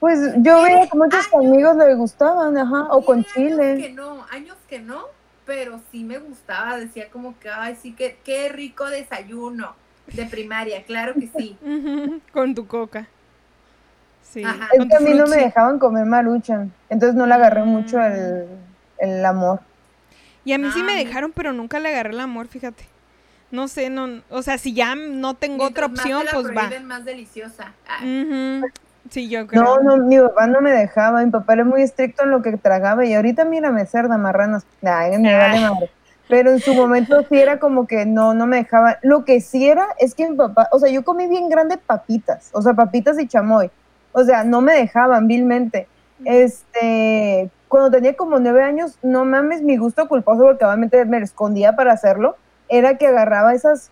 pues 0.00 0.18
yo 0.38 0.62
veía 0.62 0.86
que 0.88 0.98
muchos 0.98 1.26
amigos 1.34 1.76
le 1.76 1.94
gustaban, 1.94 2.56
ajá, 2.56 2.88
o 2.90 3.02
con 3.04 3.22
Tiene 3.24 3.52
Años 3.54 3.58
que 3.58 3.76
chile. 3.76 3.92
no, 3.94 4.26
años 4.30 4.56
que 4.68 4.78
no, 4.78 5.04
pero 5.46 5.80
sí 5.90 6.04
me 6.04 6.18
gustaba. 6.18 6.76
Decía 6.78 7.08
como 7.10 7.38
que, 7.38 7.48
ay, 7.48 7.76
sí, 7.80 7.92
que 7.94 8.18
qué 8.24 8.48
rico 8.50 8.84
desayuno 8.86 9.74
de 10.12 10.26
primaria, 10.26 10.82
claro 10.84 11.14
que 11.14 11.28
sí. 11.28 11.56
Con 12.32 12.54
tu 12.54 12.66
coca. 12.66 13.06
Sí. 14.30 14.44
Ajá. 14.44 14.68
Es 14.72 14.84
que 14.86 14.96
a 14.96 15.00
mí 15.00 15.14
no 15.14 15.26
me 15.26 15.36
dejaban 15.36 15.78
comer 15.78 16.04
maruchan, 16.04 16.72
entonces 16.90 17.16
no 17.16 17.26
le 17.26 17.34
agarré 17.34 17.62
mucho 17.64 17.98
Mm. 17.98 18.02
el, 18.02 18.46
el 18.98 19.24
amor. 19.24 19.60
Y 20.44 20.52
a 20.52 20.58
mí 20.58 20.70
sí 20.72 20.82
me 20.82 20.94
dejaron, 20.94 21.32
pero 21.32 21.52
nunca 21.52 21.80
le 21.80 21.88
agarré 21.88 22.10
el 22.10 22.20
amor, 22.20 22.46
fíjate. 22.46 22.84
No 23.50 23.68
sé, 23.68 23.90
no, 23.90 24.22
o 24.30 24.42
sea, 24.42 24.58
si 24.58 24.74
ya 24.74 24.94
no 24.94 25.34
tengo 25.34 25.64
otra 25.64 25.88
Mientras 25.88 25.90
más 25.90 26.00
opción, 26.00 26.20
te 26.20 26.50
la 26.50 26.58
pues 26.64 26.80
va. 26.82 26.84
más 26.84 27.04
deliciosa. 27.04 27.72
Ah. 27.88 28.62
Sí, 29.10 29.28
yo 29.28 29.46
creo. 29.46 29.62
No, 29.62 29.78
no, 29.78 29.96
mi 30.04 30.18
papá 30.18 30.46
no 30.48 30.60
me 30.60 30.72
dejaba, 30.72 31.24
mi 31.24 31.30
papá 31.30 31.52
era 31.54 31.64
muy 31.64 31.82
estricto 31.82 32.24
en 32.24 32.30
lo 32.30 32.42
que 32.42 32.56
tragaba 32.56 33.04
y 33.04 33.14
ahorita 33.14 33.44
mírame, 33.44 33.86
cerda, 33.86 34.18
marranas, 34.18 34.64
Ay, 34.82 35.16
me 35.18 35.36
vale 35.36 35.60
madre. 35.60 35.90
Pero 36.28 36.50
en 36.50 36.58
su 36.60 36.74
momento 36.74 37.24
sí 37.28 37.38
era 37.38 37.60
como 37.60 37.86
que 37.86 38.04
no, 38.04 38.34
no 38.34 38.46
me 38.46 38.56
dejaba. 38.56 38.98
Lo 39.02 39.24
que 39.24 39.40
sí 39.40 39.68
era 39.68 39.86
es 40.00 40.14
que 40.16 40.28
mi 40.28 40.36
papá, 40.36 40.68
o 40.72 40.80
sea, 40.80 40.90
yo 40.90 41.04
comí 41.04 41.28
bien 41.28 41.48
grande 41.48 41.76
papitas, 41.76 42.50
o 42.52 42.60
sea, 42.62 42.74
papitas 42.74 43.16
y 43.20 43.28
chamoy. 43.28 43.70
O 44.18 44.24
sea, 44.24 44.44
no 44.44 44.62
me 44.62 44.72
dejaban 44.72 45.28
vilmente. 45.28 45.88
Este, 46.24 47.50
cuando 47.68 47.90
tenía 47.90 48.16
como 48.16 48.38
nueve 48.38 48.62
años, 48.62 48.98
no 49.02 49.26
mames, 49.26 49.60
mi 49.60 49.76
gusto 49.76 50.08
culposo, 50.08 50.42
porque 50.42 50.64
obviamente 50.64 51.04
me 51.04 51.18
escondía 51.18 51.76
para 51.76 51.92
hacerlo, 51.92 52.34
era 52.70 52.96
que 52.96 53.08
agarraba 53.08 53.52
esas 53.52 53.90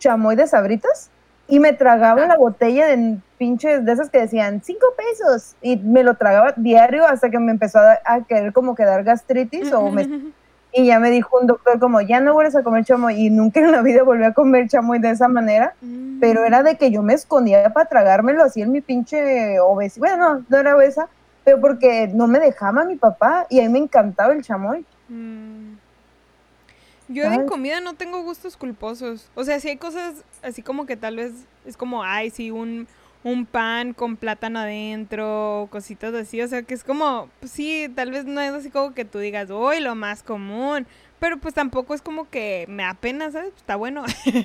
chamoy 0.00 0.34
de 0.34 0.48
sabritas 0.48 1.12
y 1.46 1.60
me 1.60 1.72
tragaba 1.72 2.26
la 2.26 2.36
botella 2.36 2.88
de 2.88 3.18
pinches 3.38 3.84
de 3.84 3.92
esas 3.92 4.10
que 4.10 4.18
decían 4.18 4.60
cinco 4.64 4.86
pesos 4.96 5.54
y 5.62 5.76
me 5.76 6.02
lo 6.02 6.16
tragaba 6.16 6.54
diario 6.56 7.06
hasta 7.06 7.30
que 7.30 7.38
me 7.38 7.52
empezó 7.52 7.78
a, 7.78 8.00
a 8.04 8.24
querer 8.24 8.52
como 8.52 8.74
que 8.74 8.84
dar 8.84 9.04
gastritis 9.04 9.72
o 9.72 9.88
me, 9.92 10.32
y 10.72 10.86
ya 10.86 10.98
me 11.00 11.10
dijo 11.10 11.38
un 11.38 11.46
doctor 11.46 11.78
como 11.78 12.00
ya 12.00 12.20
no 12.20 12.34
vuelves 12.34 12.54
a 12.56 12.62
comer 12.62 12.84
chamoy 12.84 13.26
y 13.26 13.30
nunca 13.30 13.60
en 13.60 13.72
la 13.72 13.82
vida 13.82 14.02
volví 14.02 14.24
a 14.24 14.34
comer 14.34 14.68
chamoy 14.68 14.98
de 14.98 15.10
esa 15.10 15.28
manera 15.28 15.74
Mm. 16.18 16.20
pero 16.20 16.44
era 16.44 16.62
de 16.62 16.76
que 16.76 16.90
yo 16.90 17.02
me 17.02 17.14
escondía 17.14 17.72
para 17.72 17.88
tragármelo 17.88 18.42
así 18.42 18.60
en 18.60 18.72
mi 18.72 18.80
pinche 18.80 19.60
obesidad. 19.60 20.00
Bueno, 20.00 20.34
no, 20.34 20.44
no 20.48 20.56
era 20.58 20.76
obesa, 20.76 21.08
pero 21.44 21.60
porque 21.60 22.08
no 22.08 22.26
me 22.26 22.38
dejaba 22.40 22.84
mi 22.84 22.96
papá 22.96 23.46
y 23.48 23.60
a 23.60 23.62
mí 23.62 23.68
me 23.68 23.78
encantaba 23.78 24.32
el 24.32 24.42
chamoy. 24.42 24.84
Mm. 25.08 25.74
Yo 27.10 27.30
de 27.30 27.46
comida 27.46 27.80
no 27.80 27.94
tengo 27.94 28.22
gustos 28.22 28.56
culposos. 28.56 29.30
O 29.34 29.44
sea, 29.44 29.60
si 29.60 29.68
hay 29.68 29.76
cosas 29.78 30.24
así 30.42 30.60
como 30.62 30.84
que 30.84 30.96
tal 30.96 31.16
vez 31.16 31.32
es 31.64 31.74
como, 31.76 32.02
ay, 32.02 32.28
sí, 32.28 32.50
un, 32.50 32.86
un 33.24 33.46
pan 33.46 33.94
con 33.94 34.16
plátano 34.16 34.60
adentro, 34.60 35.68
cositas 35.70 36.14
así. 36.14 36.40
O 36.40 36.48
sea, 36.48 36.62
que 36.62 36.74
es 36.74 36.84
como, 36.84 37.28
pues 37.40 37.52
sí, 37.52 37.90
tal 37.94 38.10
vez 38.10 38.24
no 38.24 38.40
es 38.40 38.52
así 38.52 38.70
como 38.70 38.94
que 38.94 39.04
tú 39.04 39.18
digas, 39.18 39.50
uy, 39.50 39.80
lo 39.80 39.94
más 39.94 40.22
común. 40.22 40.86
Pero 41.18 41.38
pues 41.38 41.52
tampoco 41.52 41.94
es 41.94 42.02
como 42.02 42.30
que 42.30 42.64
me 42.68 42.84
da 42.84 42.94
pena, 42.94 43.30
¿sabes? 43.30 43.52
Está 43.56 43.76
bueno. 43.76 44.04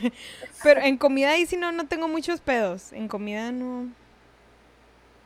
Pero 0.64 0.82
en 0.82 0.98
comida 0.98 1.32
ahí 1.32 1.46
sí 1.46 1.56
no, 1.56 1.72
no 1.72 1.88
tengo 1.88 2.08
muchos 2.08 2.42
pedos. 2.42 2.92
En 2.94 3.08
comida 3.08 3.52
no. 3.52 3.90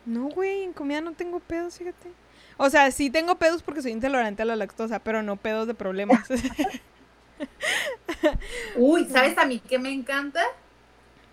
No, 0.05 0.29
güey, 0.29 0.63
en 0.63 0.73
comida 0.73 1.01
no 1.01 1.13
tengo 1.13 1.39
pedos, 1.39 1.77
fíjate. 1.77 2.09
O 2.57 2.69
sea, 2.69 2.91
sí 2.91 3.09
tengo 3.09 3.35
pedos 3.35 3.63
porque 3.63 3.81
soy 3.81 3.91
intolerante 3.91 4.41
a 4.41 4.45
la 4.45 4.55
lactosa, 4.55 4.99
pero 4.99 5.23
no 5.23 5.37
pedos 5.37 5.67
de 5.67 5.73
problemas. 5.73 6.27
Uy, 8.75 9.05
¿sabes 9.05 9.37
a 9.37 9.45
mí 9.45 9.59
qué 9.59 9.79
me 9.79 9.91
encanta? 9.91 10.41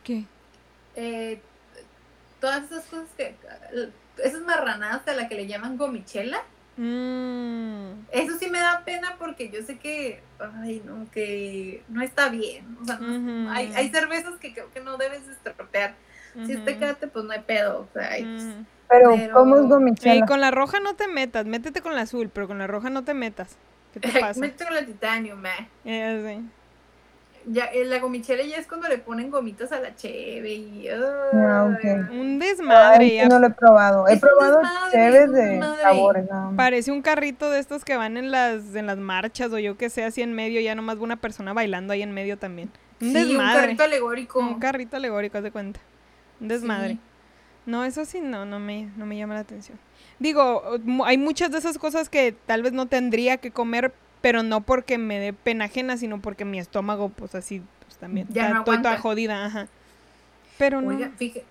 ¿Qué? 0.03 0.24
Eh, 0.97 1.41
todas 2.45 2.65
esas 2.65 2.85
cosas 2.85 3.09
que. 3.16 3.35
Esas 4.23 4.43
marranadas 4.43 5.07
a 5.09 5.15
la 5.15 5.29
que 5.29 5.35
le 5.35 5.47
llaman 5.47 5.77
gomichela. 5.79 6.43
Mm, 6.77 8.05
Eso 8.11 8.39
sí 8.39 8.51
me 8.51 8.59
da 8.61 8.83
pena 8.85 9.16
porque 9.19 9.49
yo 9.49 9.62
sé 9.62 9.79
que. 9.79 10.21
Ay, 10.61 10.83
no, 10.85 11.11
que 11.11 11.83
no 11.89 12.03
está 12.03 12.29
bien. 12.29 12.77
O 12.83 12.85
sea, 12.85 12.99
no- 12.99 13.51
hay, 13.51 13.73
hay 13.75 13.89
cervezas 13.91 14.35
que 14.41 14.53
creo 14.53 14.71
que 14.73 14.81
no 14.81 14.97
debes 14.99 15.27
estropear. 15.29 15.95
Si 16.47 16.53
es 16.53 16.65
tecate, 16.65 17.07
pues 17.07 17.25
no 17.25 17.33
hay 17.33 17.41
pedo. 17.41 17.89
O 17.89 17.89
sea, 17.95 18.11
ay, 18.11 18.25
pues, 18.25 18.43
ujú. 18.43 18.65
Pero, 18.89 19.11
Pero- 19.16 19.33
¿cómo 19.35 19.57
es 19.57 19.62
Sí, 19.62 19.69
gomichela? 19.69 20.27
con 20.27 20.41
la 20.41 20.51
roja 20.51 20.81
no 20.81 20.95
te 20.95 21.07
metas, 21.09 21.47
métete 21.47 21.81
con 21.81 21.95
la 21.95 22.03
azul, 22.03 22.29
pero 22.29 22.47
con 22.49 22.59
la 22.59 22.66
roja 22.66 22.91
no 22.91 23.05
te 23.05 23.15
metas. 23.15 23.57
¿Qué 23.93 24.01
te 24.01 24.09
pasa? 24.21 24.41
Métete 24.41 24.65
con 24.65 24.75
la 24.75 24.85
titanium. 24.85 25.43
Eh, 25.85 26.37
sí. 26.39 26.49
Ya, 27.47 27.65
eh, 27.66 27.85
la 27.85 27.99
gomichela 27.99 28.43
ya 28.43 28.57
es 28.57 28.66
cuando 28.66 28.89
le 28.89 28.97
ponen 28.99 29.31
gomitas 29.31 29.71
a 29.73 29.81
la 29.81 29.95
cheve 29.95 30.53
y. 30.55 30.89
Ah, 30.89 31.77
ay, 31.83 31.91
Un 32.19 32.41
Ay, 32.43 32.49
desmadre. 32.49 33.15
ya 33.15 33.29
no 33.29 33.39
lo 33.39 33.49
he 33.49 33.51
probado. 33.51 34.09
He 34.09 34.15
Es 34.15 34.23
un 34.23 34.29
probado 34.29 34.59
desmadre, 34.61 34.91
chéves 34.93 35.23
es 35.23 35.29
un 35.29 35.61
de 35.61 35.83
sabores. 35.83 36.27
Parece 36.57 36.93
un 36.93 37.03
carrito 37.03 37.51
de 37.51 37.59
estos 37.59 37.85
que 37.85 37.97
van 37.97 38.16
en 38.16 38.31
las, 38.31 38.75
en 38.75 38.87
las 38.87 38.97
marchas 38.99 39.53
o 39.53 39.59
yo 39.59 39.77
que 39.77 39.91
sé, 39.91 40.05
así 40.05 40.23
en 40.23 40.33
medio, 40.33 40.61
ya 40.61 40.75
nomás 40.75 40.97
una 40.99 41.16
persona 41.16 41.53
bailando 41.53 41.93
ahí 41.93 42.03
en 42.03 42.12
medio 42.12 42.39
también. 42.39 42.71
Un 43.01 43.12
Sí, 43.12 43.16
un 43.19 43.29
desmadre. 43.29 43.61
carrito 43.61 43.83
alegórico. 43.85 44.39
Un 44.41 44.59
carrito 44.59 44.97
alegórico, 44.97 45.37
haz 45.39 45.45
de 45.45 45.51
cuenta. 45.51 45.81
Un 46.41 46.49
desmadre. 46.49 46.95
Sí. 46.95 47.01
No, 47.66 47.85
eso 47.85 48.05
sí, 48.05 48.21
no, 48.21 48.45
no 48.45 48.59
me, 48.59 48.91
no 48.97 49.05
me 49.07 49.16
llama 49.16 49.35
la 49.35 49.41
atención. 49.41 49.79
Digo, 50.19 50.62
hay 51.05 51.19
muchas 51.19 51.51
de 51.51 51.59
esas 51.59 51.77
cosas 51.79 52.09
que 52.09 52.35
tal 52.47 52.62
vez 52.62 52.73
no 52.73 52.87
tendría 52.87 53.37
que 53.39 53.51
comer, 53.51 53.93
pero 54.25 54.43
no 54.43 54.63
porque 54.63 54.97
me 54.97 55.21
dé 55.21 55.35
pena 55.35 55.67
ajena, 55.67 55.99
sino 55.99 56.19
porque 56.23 56.47
mi 56.47 56.59
estómago, 56.59 57.11
pues 57.11 57.35
así, 57.35 57.61
pues 57.85 57.99
también. 57.99 58.27
Ya 58.31 58.45
está 58.47 58.55
no 58.55 58.65
toda- 58.65 58.97
jodida, 58.97 59.45
ajá. 59.45 59.67
Pero 60.57 60.81
no. 60.81 60.89
Oiga, 60.89 61.11
fíjate, 61.19 61.45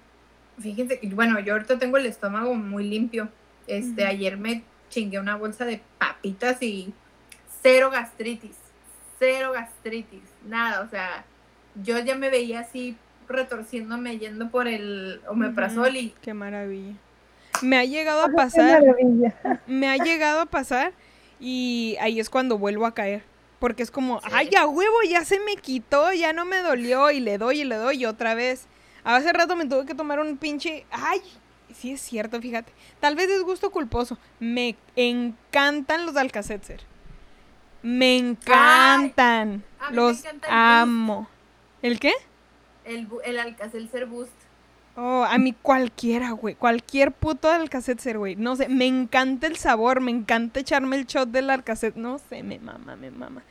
fíjense 0.59 0.99
que, 0.99 1.05
bueno, 1.09 1.39
yo 1.39 1.53
ahorita 1.53 1.77
tengo 1.77 1.97
el 1.97 2.07
estómago 2.07 2.55
muy 2.55 2.89
limpio. 2.89 3.29
Este, 3.67 4.07
ayer 4.07 4.37
me 4.37 4.63
chingué 4.89 5.19
una 5.19 5.35
bolsa 5.35 5.65
de 5.65 5.81
papitas 5.99 6.63
y 6.63 6.91
cero 7.61 7.91
gastritis. 7.91 8.55
Cero 9.19 9.51
gastritis. 9.53 10.23
Nada, 10.47 10.81
o 10.81 10.89
sea, 10.89 11.25
yo 11.83 11.99
ya 11.99 12.15
me 12.15 12.31
veía 12.31 12.61
así 12.61 12.97
retorciéndome 13.29 14.17
yendo 14.17 14.49
por 14.49 14.67
el 14.67 15.21
omeprazol 15.27 15.95
y 15.95 16.15
Qué 16.23 16.33
maravilla. 16.33 16.93
Me 17.61 17.77
ha 17.77 17.85
llegado 17.85 18.23
a 18.23 18.29
Qué 18.29 18.33
pasar, 18.33 18.81
maravilla. 18.81 19.61
me 19.67 19.89
ha 19.89 19.97
llegado 19.97 20.41
a 20.41 20.45
pasar 20.47 20.91
y 21.45 21.97
ahí 21.99 22.21
es 22.21 22.29
cuando 22.29 22.57
vuelvo 22.57 22.85
a 22.85 22.93
caer. 22.93 23.21
Porque 23.59 23.83
es 23.83 23.91
como, 23.91 24.19
Sí. 24.21 24.27
ay, 24.31 24.49
a 24.57 24.65
huevo, 24.65 24.95
ya 25.09 25.23
se 25.25 25.39
me 25.41 25.55
quitó, 25.57 26.11
ya 26.13 26.31
no 26.33 26.45
me 26.45 26.57
dolió 26.59 27.11
y 27.11 27.19
le 27.19 27.37
doy 27.37 27.61
y 27.61 27.63
le 27.65 27.75
doy 27.75 27.97
y 28.01 28.05
otra 28.05 28.33
vez. 28.33 28.65
Hace 29.03 29.31
rato 29.33 29.55
me 29.57 29.65
tuve 29.65 29.85
que 29.85 29.93
tomar 29.95 30.19
un 30.19 30.37
pinche, 30.37 30.85
ay, 30.91 31.21
sí 31.73 31.91
es 31.91 32.01
cierto, 32.01 32.39
fíjate. 32.41 32.71
Tal 33.01 33.15
vez 33.15 33.29
es 33.29 33.41
gusto 33.43 33.69
culposo. 33.71 34.17
Me 34.39 34.75
encantan 34.95 36.05
los 36.05 36.15
Alcacetzer. 36.15 36.81
Me 37.81 38.17
encantan. 38.17 39.63
me 39.89 39.95
los 39.95 40.19
encanta 40.19 40.47
el 40.47 40.53
amo. 40.53 41.27
¿El 41.81 41.99
qué? 41.99 42.13
el, 42.85 43.07
el 43.25 43.39
Alka-Seltzer 43.39 44.05
Boost. 44.05 44.31
Oh, 44.95 45.23
a 45.27 45.37
mí 45.39 45.53
cualquiera, 45.59 46.31
güey. 46.31 46.53
Cualquier 46.55 47.11
puto 47.11 47.49
Alcacetzer, 47.49 48.17
güey. 48.19 48.35
No 48.35 48.55
sé, 48.55 48.67
me 48.69 48.85
encanta 48.85 49.47
el 49.47 49.55
sabor, 49.57 50.01
me 50.01 50.11
encanta 50.11 50.59
echarme 50.59 50.95
el 50.97 51.05
shot 51.07 51.29
del 51.29 51.49
Alcacet. 51.49 51.95
No 51.95 52.19
sé, 52.19 52.43
me 52.43 52.59
mama, 52.59 52.95
me 52.95 53.09
mama. 53.09 53.41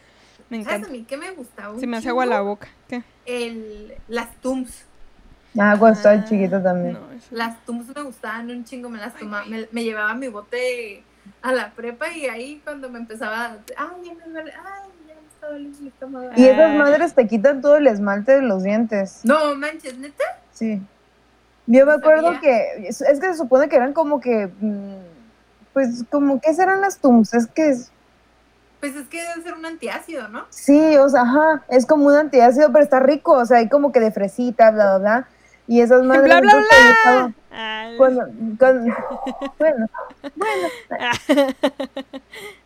Me 0.51 0.59
¿Sabes 0.63 0.69
a 0.73 0.77
encanta. 0.77 0.93
mí 0.93 1.05
qué 1.09 1.17
me 1.17 1.31
gustaba? 1.33 1.79
Se 1.81 1.87
me 1.87 1.97
hace 1.97 2.11
agua 2.11 2.27
la 2.27 2.43
boca. 2.43 2.69
¿Qué? 2.89 3.03
El, 3.27 3.95
las 4.09 4.35
Tums. 4.41 4.85
Ah, 5.59 5.75
cuando 5.79 5.97
estaba 5.99 6.15
Ah, 6.15 6.25
chiquita 6.25 6.63
también. 6.63 6.95
no, 6.95 7.11
eso- 7.13 7.27
Las 7.33 7.63
Tums 7.65 7.95
me 7.95 8.03
gustaban 8.03 8.49
un 8.51 8.65
chingo, 8.65 8.89
me 8.89 8.99
las 8.99 9.15
tomaba, 9.15 9.45
me, 9.47 9.67
me 9.73 9.83
llevaba 9.85 10.15
mi 10.15 10.29
bote 10.29 11.03
a 11.43 11.53
la 11.53 11.71
prepa 11.73 12.11
y 12.13 12.27
ahí 12.27 12.61
cuando 12.65 12.89
me 12.89 12.99
empezaba, 13.01 13.57
ay, 13.77 13.89
ya 14.05 14.15
me 14.15 14.33
duele, 14.33 14.53
ay, 14.53 14.89
ya 15.09 15.15
me 15.15 15.27
está 15.29 15.49
doliendo 15.49 15.79
el 15.81 15.87
estómago. 15.89 16.31
Y 16.37 16.45
esas 16.45 16.71
Ah. 16.71 16.79
madres 16.79 17.15
te 17.15 17.27
quitan 17.27 17.61
todo 17.61 17.77
el 17.77 17.87
esmalte 17.87 18.33
de 18.33 18.43
los 18.43 18.63
dientes. 18.63 19.21
No 19.25 19.55
manches, 19.57 19.99
neta. 19.99 20.25
Sí. 20.53 20.81
Yo 21.67 21.87
me 21.87 21.93
acuerdo 21.93 22.41
que, 22.41 22.87
es, 22.89 22.99
que 23.03 23.15
se 23.15 23.35
supone 23.37 23.69
que 23.69 23.77
eran 23.77 23.93
como 23.93 24.21
que, 24.21 24.49
mm, 24.61 24.97
pues 25.73 26.05
como, 26.11 26.41
¿qué 26.41 26.53
serán 26.55 26.81
las 26.81 26.99
tums? 26.99 27.33
Es 27.35 27.47
que, 27.47 27.69
es- 27.71 27.91
Pues 28.81 28.97
es 28.97 29.07
que 29.09 29.23
debe 29.23 29.43
ser 29.43 29.55
un 29.55 29.65
antiácido, 29.65 30.29
¿no? 30.29 30.45
sí, 30.51 30.97
o 30.97 31.09
sea, 31.09 31.23
ajá, 31.23 31.63
es 31.69 31.87
como 31.87 32.07
un 32.07 32.15
antiácido, 32.15 32.73
pero 32.73 32.83
está 32.85 32.99
rico, 33.01 33.33
o 33.33 33.47
sea, 33.47 33.59
hay 33.59 33.69
como 33.69 33.93
que 33.93 34.01
de 34.01 34.11
fresita, 34.11 34.71
bla, 34.71 34.99
bla, 34.99 34.99
bla. 34.99 35.29
Y 35.69 35.81
esas 35.81 36.03
madres... 36.05 36.25
Bla, 36.25 36.41
bla, 36.41 36.53
entonces, 36.53 36.97
cuando. 37.05 37.35
Cuando, 37.97 38.27
cuando- 38.59 38.95
bueno, 39.59 39.87
y 40.89 40.93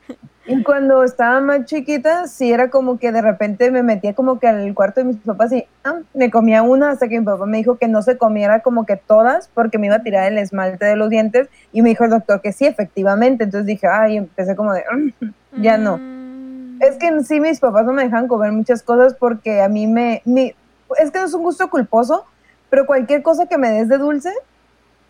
cuando 0.64 1.02
estaba 1.02 1.40
más 1.40 1.64
chiquita, 1.64 2.26
sí 2.28 2.52
era 2.52 2.70
como 2.70 2.98
que 2.98 3.10
de 3.12 3.20
repente 3.20 3.70
me 3.70 3.82
metía 3.82 4.14
como 4.14 4.38
que 4.38 4.46
al 4.46 4.74
cuarto 4.74 5.00
de 5.00 5.06
mis 5.06 5.16
papás 5.16 5.52
y 5.52 5.66
ah, 5.84 6.00
me 6.14 6.30
comía 6.30 6.62
una 6.62 6.90
hasta 6.90 7.08
que 7.08 7.18
mi 7.18 7.24
papá 7.26 7.46
me 7.46 7.56
dijo 7.58 7.78
que 7.78 7.88
no 7.88 8.00
se 8.02 8.16
comiera 8.16 8.60
como 8.60 8.86
que 8.86 8.96
todas 8.96 9.48
porque 9.54 9.78
me 9.78 9.86
iba 9.88 9.96
a 9.96 10.02
tirar 10.02 10.30
el 10.30 10.38
esmalte 10.38 10.84
de 10.84 10.96
los 10.96 11.10
dientes 11.10 11.48
y 11.72 11.82
me 11.82 11.88
dijo 11.88 12.04
el 12.04 12.10
doctor 12.10 12.40
que 12.40 12.52
sí, 12.52 12.64
efectivamente. 12.66 13.44
Entonces 13.44 13.66
dije, 13.66 13.86
ay, 13.88 14.18
empecé 14.18 14.54
como 14.54 14.72
de, 14.72 14.84
"Mm, 15.20 15.62
ya 15.62 15.78
no. 15.78 15.98
Mm. 15.98 16.78
Es 16.82 16.96
que 16.96 17.06
en 17.08 17.24
sí 17.24 17.40
mis 17.40 17.58
papás 17.58 17.84
no 17.86 17.92
me 17.92 18.04
dejan 18.04 18.28
comer 18.28 18.52
muchas 18.52 18.82
cosas 18.82 19.14
porque 19.14 19.62
a 19.62 19.68
mí 19.68 19.86
me, 19.86 20.22
mi- 20.24 20.54
es 20.98 21.10
que 21.10 21.18
no 21.18 21.24
es 21.26 21.34
un 21.34 21.42
gusto 21.42 21.68
culposo, 21.70 22.24
pero 22.70 22.86
cualquier 22.86 23.22
cosa 23.22 23.46
que 23.46 23.58
me 23.58 23.70
des 23.70 23.88
de 23.88 23.98
dulce 23.98 24.32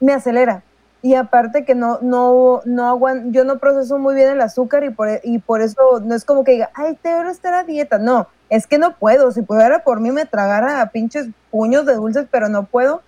me 0.00 0.12
acelera. 0.12 0.62
Y 1.02 1.14
aparte 1.14 1.64
que 1.64 1.74
no, 1.74 1.98
no, 2.02 2.62
no 2.64 2.88
aguan- 2.88 3.32
yo 3.32 3.44
no 3.44 3.58
proceso 3.58 3.98
muy 3.98 4.14
bien 4.14 4.28
el 4.30 4.40
azúcar 4.40 4.82
y 4.84 4.90
por, 4.90 5.08
e- 5.08 5.20
y 5.22 5.38
por 5.38 5.60
eso 5.60 6.00
no 6.02 6.14
es 6.14 6.24
como 6.24 6.42
que 6.42 6.52
diga, 6.52 6.70
ay, 6.74 6.94
te 6.94 7.10
quiero 7.10 7.30
estar 7.30 7.54
a 7.54 7.64
dieta. 7.64 7.98
No, 7.98 8.26
es 8.48 8.66
que 8.66 8.78
no 8.78 8.96
puedo. 8.96 9.30
Si 9.30 9.42
pudiera 9.42 9.84
por 9.84 10.00
mí 10.00 10.10
me 10.10 10.24
tragara 10.26 10.80
a 10.80 10.90
pinches 10.90 11.28
puños 11.50 11.86
de 11.86 11.94
dulces, 11.94 12.26
pero 12.30 12.48
no 12.48 12.64
puedo. 12.64 13.02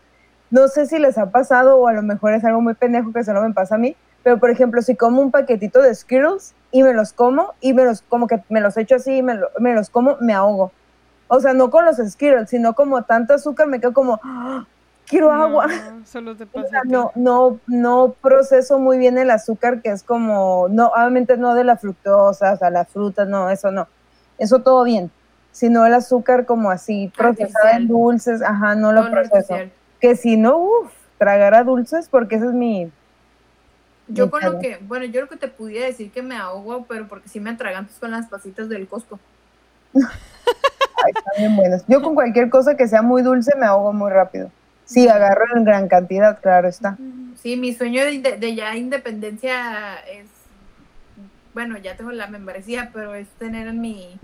No 0.51 0.69
sé 0.69 0.87
si 0.87 0.99
les 0.99 1.19
ha 1.19 1.31
pasado 1.31 1.77
o 1.79 1.89
a 1.89 1.93
lo 1.93 2.03
mejor 2.03 2.33
es 2.35 2.45
algo 2.45 2.61
muy 2.61 2.75
pendejo 2.75 3.13
que 3.13 3.25
solo 3.25 3.43
me 3.43 3.53
pasa 3.53 3.75
a 3.75 3.79
mí, 3.79 3.97
pero 4.23 4.39
por 4.39 4.51
ejemplo, 4.51 4.81
si 4.81 4.95
como 4.97 5.21
un 5.21 5.31
paquetito 5.31 5.83
de 5.83 5.95
Skittles 5.95 6.55
y 6.71 6.83
me 6.83 6.95
los 6.95 7.13
como 7.13 7.55
y 7.61 7.73
me 7.75 7.85
los 7.85 8.03
como 8.03 8.27
que 8.27 8.43
me 8.49 8.61
los 8.61 8.77
echo 8.77 8.97
así 8.97 9.17
y 9.19 9.23
me, 9.23 9.35
lo- 9.35 9.49
me 9.59 9.75
los 9.75 9.91
como, 9.91 10.17
me 10.21 10.33
ahogo. 10.35 10.73
O 11.27 11.41
sea, 11.41 11.53
no 11.53 11.71
con 11.71 11.85
los 11.85 11.97
Skittles, 11.97 12.49
sino 12.51 12.75
como 12.75 13.03
tanto 13.03 13.35
azúcar, 13.35 13.67
me 13.67 13.81
quedo 13.81 13.93
como, 13.93 14.21
"Ah, 14.23 14.67
quiero 15.09 15.33
agua. 15.33 15.67
No, 15.67 16.07
solo 16.07 16.37
te 16.37 16.45
O 16.53 16.63
pasa. 16.63 16.69
sea, 16.69 16.81
a 16.81 16.85
no, 16.85 17.13
no, 17.15 17.59
no 17.67 18.15
proceso 18.21 18.79
muy 18.79 18.99
bien 18.99 19.19
el 19.19 19.31
azúcar, 19.31 19.83
que 19.83 19.91
es 19.91 20.03
como, 20.03 20.69
no, 20.71 20.89
obviamente 20.89 21.37
no 21.37 21.55
de 21.55 21.65
la 21.65 21.77
fructosa, 21.77 22.53
o 22.53 22.57
sea, 22.57 22.71
la 22.71 22.85
fruta, 22.85 23.25
no, 23.25 23.51
eso 23.51 23.71
no. 23.71 23.89
Eso 24.39 24.61
todo 24.63 24.85
bien. 24.85 25.11
Sino 25.51 25.85
el 25.87 25.95
azúcar 25.95 26.47
como 26.47 26.71
así, 26.71 27.13
procesado 27.17 27.69
en 27.69 27.75
Artificial. 27.75 27.89
dulces, 27.89 28.43
ajá, 28.43 28.75
no 28.77 28.93
lo 28.93 29.05
No, 29.05 29.11
proceso. 29.11 29.55
artificial. 29.55 29.73
Que 30.01 30.15
si 30.15 30.37
no, 30.37 30.59
uff, 30.59 30.93
tragara 31.19 31.65
dulces, 31.65 32.09
porque 32.09 32.37
ese 32.37 32.47
es 32.47 32.53
mi, 32.53 32.93
Yo 34.07 34.27
Mi 34.27 34.31
con 34.31 34.45
lo 34.45 34.59
que, 34.61 34.79
bueno, 34.83 35.05
yo 35.07 35.13
creo 35.13 35.29
que 35.29 35.37
te 35.37 35.49
pudiera 35.49 35.87
decir 35.87 36.13
que 36.13 36.23
me 36.23 36.37
ahogo, 36.37 36.87
pero 36.87 37.09
porque 37.09 37.29
sí 37.29 37.41
me 37.41 37.51
atraganto 37.51 37.93
con 37.99 38.11
las 38.13 38.27
pasitas 38.29 38.69
del 38.69 38.87
Costco. 38.89 39.19
Ay, 39.95 41.13
están 41.17 41.35
bien 41.39 41.57
buenas. 41.57 41.85
Yo 41.89 42.03
con 42.03 42.15
cualquier 42.15 42.51
cosa 42.51 42.77
que 42.77 42.87
sea 42.89 43.03
muy 43.03 43.23
dulce 43.23 43.57
me 43.57 43.67
ahogo 43.67 43.93
muy 43.93 44.11
rápido. 44.11 44.51
Sí, 44.89 45.07
agarro 45.07 45.45
en 45.55 45.65
gran 45.65 45.87
cantidad, 45.87 46.41
claro 46.41 46.67
está. 46.67 46.97
Sí, 47.41 47.57
mi 47.57 47.75
sueño 47.75 48.05
de, 48.05 48.55
ya 48.55 48.75
independencia 48.75 49.97
es, 50.11 50.27
bueno, 51.53 51.77
ya 51.77 51.95
tengo 51.95 52.11
la 52.11 52.27
membresía, 52.27 52.91
pero 52.93 53.15
es 53.15 53.29
tener 53.39 53.69
en 53.69 53.83
mi, 53.83 54.19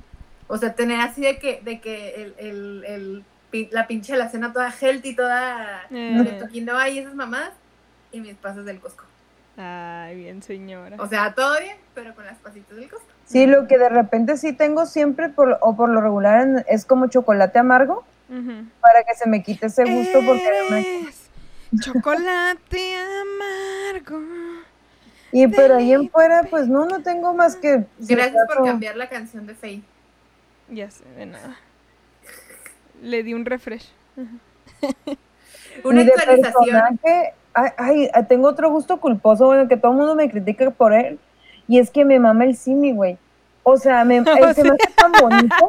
o 0.49 0.57
sea, 0.57 0.75
tener 0.75 1.01
así 1.01 1.21
de 1.21 1.39
que, 1.39 1.61
de 1.63 1.81
que 1.81 2.15
el, 2.23 2.35
el, 2.39 2.85
el 2.87 3.25
la 3.71 3.87
pinche 3.87 4.17
la 4.17 4.31
cena 4.31 4.53
toda 4.53 4.73
healthy, 4.73 5.15
toda 5.15 5.83
Eh. 5.91 6.41
de 6.41 6.49
quinoa 6.51 6.89
y 6.89 6.99
esas 6.99 7.15
mamadas, 7.15 7.53
y 8.11 8.21
mis 8.21 8.35
pasas 8.35 8.65
del 8.65 8.81
Costco. 8.81 9.05
Ay, 9.57 10.17
bien, 10.17 10.43
señora. 10.43 10.97
O 10.99 11.07
sea, 11.07 11.35
todo 11.35 11.61
bien, 11.61 11.77
pero 11.95 12.15
con 12.15 12.25
las 12.25 12.39
pasitas 12.39 12.77
del 12.77 12.89
Costco. 12.89 13.07
Sí, 13.27 13.47
lo 13.47 13.69
que 13.69 13.79
de 13.79 13.91
repente 13.91 14.39
sí 14.39 14.55
tengo 14.55 14.87
siempre, 14.87 15.29
por, 15.29 15.59
o 15.61 15.77
por 15.77 15.89
lo 15.89 16.01
regular, 16.01 16.65
es 16.69 16.85
como 16.85 17.07
chocolate 17.09 17.59
amargo, 17.59 18.05
Para 18.81 19.05
que 19.05 19.15
se 19.15 19.29
me 19.29 19.43
quite 19.43 19.67
ese 19.67 19.85
gusto, 19.85 20.21
porque 20.27 20.49
Eres 20.49 21.31
chocolate 21.81 22.97
amargo. 22.97 24.21
Y 25.33 25.49
pero 25.49 25.77
ahí 25.77 25.93
en 25.93 26.09
fuera, 26.11 26.45
pues 26.45 26.69
no, 26.69 26.87
no 26.87 27.03
tengo 27.03 27.35
más 27.35 27.57
que... 27.57 27.85
Gracias 27.99 28.47
por 28.47 28.65
cambiar 28.65 28.97
la 28.97 29.09
canción 29.09 29.47
de 29.47 29.55
Faye. 29.55 29.83
Ya 30.69 30.91
sé, 30.91 31.05
de 31.17 31.27
nada. 31.27 31.57
Le 33.03 33.23
di 33.23 33.35
un 33.35 33.45
refresh. 33.45 33.91
Una 35.83 36.03
Y 36.03 36.05
de 36.05 36.13
actualización. 36.13 36.65
personaje, 36.65 37.35
ay, 37.53 38.09
ay, 38.13 38.25
tengo 38.29 38.49
otro 38.49 38.71
gusto 38.71 39.01
culposo, 39.01 39.47
bueno, 39.47 39.67
que 39.69 39.77
todo 39.77 39.93
el 39.93 39.99
mundo 39.99 40.15
me 40.15 40.31
critica 40.31 40.71
por 40.71 40.93
él, 40.93 41.19
y 41.67 41.79
es 41.79 41.91
que 41.91 42.05
me 42.05 42.21
mama 42.21 42.45
el 42.45 42.57
simi, 42.57 42.93
güey. 42.93 43.19
O 43.65 43.77
sea, 43.77 44.05
me, 44.05 44.19
eh, 44.19 44.25
se 44.55 44.63
me 44.63 44.71
hace 44.71 44.93
tan 44.97 45.13
bonito. 45.13 45.69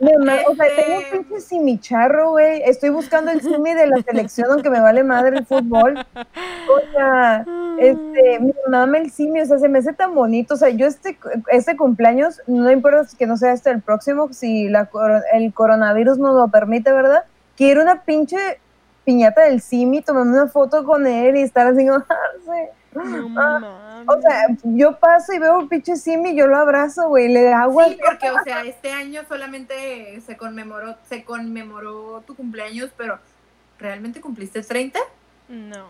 Me 0.00 0.12
o 0.16 0.54
sea, 0.54 0.66
tengo 0.76 0.98
un 0.98 1.24
pinche 1.24 1.40
simicharro, 1.40 2.32
güey. 2.32 2.62
Estoy 2.64 2.90
buscando 2.90 3.30
el 3.30 3.40
simi 3.40 3.72
de 3.72 3.86
la 3.86 4.02
selección, 4.02 4.50
aunque 4.50 4.68
me 4.68 4.80
vale 4.80 5.02
madre 5.02 5.38
el 5.38 5.46
fútbol. 5.46 6.04
O 6.14 6.92
sea, 6.92 7.46
este, 7.78 8.40
me 8.40 8.52
mama 8.68 8.98
el 8.98 9.10
simi, 9.10 9.40
o 9.40 9.46
sea, 9.46 9.58
se 9.58 9.68
me 9.68 9.78
hace 9.78 9.92
tan 9.94 10.14
bonito. 10.14 10.54
O 10.54 10.56
sea, 10.56 10.68
yo 10.70 10.86
este, 10.86 11.16
este 11.48 11.76
cumpleaños, 11.76 12.42
no 12.46 12.70
importa 12.70 13.06
que 13.16 13.26
no 13.26 13.36
sea 13.36 13.52
este 13.52 13.70
el 13.70 13.80
próximo, 13.80 14.30
si 14.32 14.68
la, 14.68 14.90
el 15.32 15.54
coronavirus 15.54 16.18
nos 16.18 16.34
lo 16.34 16.48
permite, 16.48 16.92
¿verdad? 16.92 17.24
Quiero 17.56 17.80
una 17.80 18.02
pinche 18.02 18.36
piñata 19.04 19.42
del 19.42 19.60
simi, 19.60 20.02
tomarme 20.02 20.32
una 20.32 20.48
foto 20.48 20.84
con 20.84 21.06
él 21.06 21.36
y 21.36 21.42
estar 21.42 21.66
así 21.66 21.86
como, 21.86 22.04
ah. 22.10 22.16
No 23.02 23.40
Ah, 23.40 23.58
mames. 23.58 24.08
O 24.08 24.20
sea, 24.20 24.46
yo 24.64 24.98
paso 24.98 25.32
y 25.32 25.38
veo 25.38 25.58
un 25.58 25.68
pinche 25.68 25.96
simi, 25.96 26.36
yo 26.36 26.46
lo 26.46 26.56
abrazo, 26.58 27.08
güey, 27.08 27.28
le 27.32 27.52
hago 27.52 27.82
Sí, 27.84 27.98
porque, 28.06 28.30
o 28.30 28.42
sea, 28.44 28.62
este 28.64 28.92
año 28.92 29.22
solamente 29.28 30.20
se 30.20 30.36
conmemoró, 30.36 30.96
se 31.08 31.24
conmemoró 31.24 32.22
tu 32.26 32.34
cumpleaños, 32.36 32.90
pero 32.96 33.18
¿realmente 33.78 34.20
cumpliste 34.20 34.62
30? 34.62 34.98
No. 35.48 35.88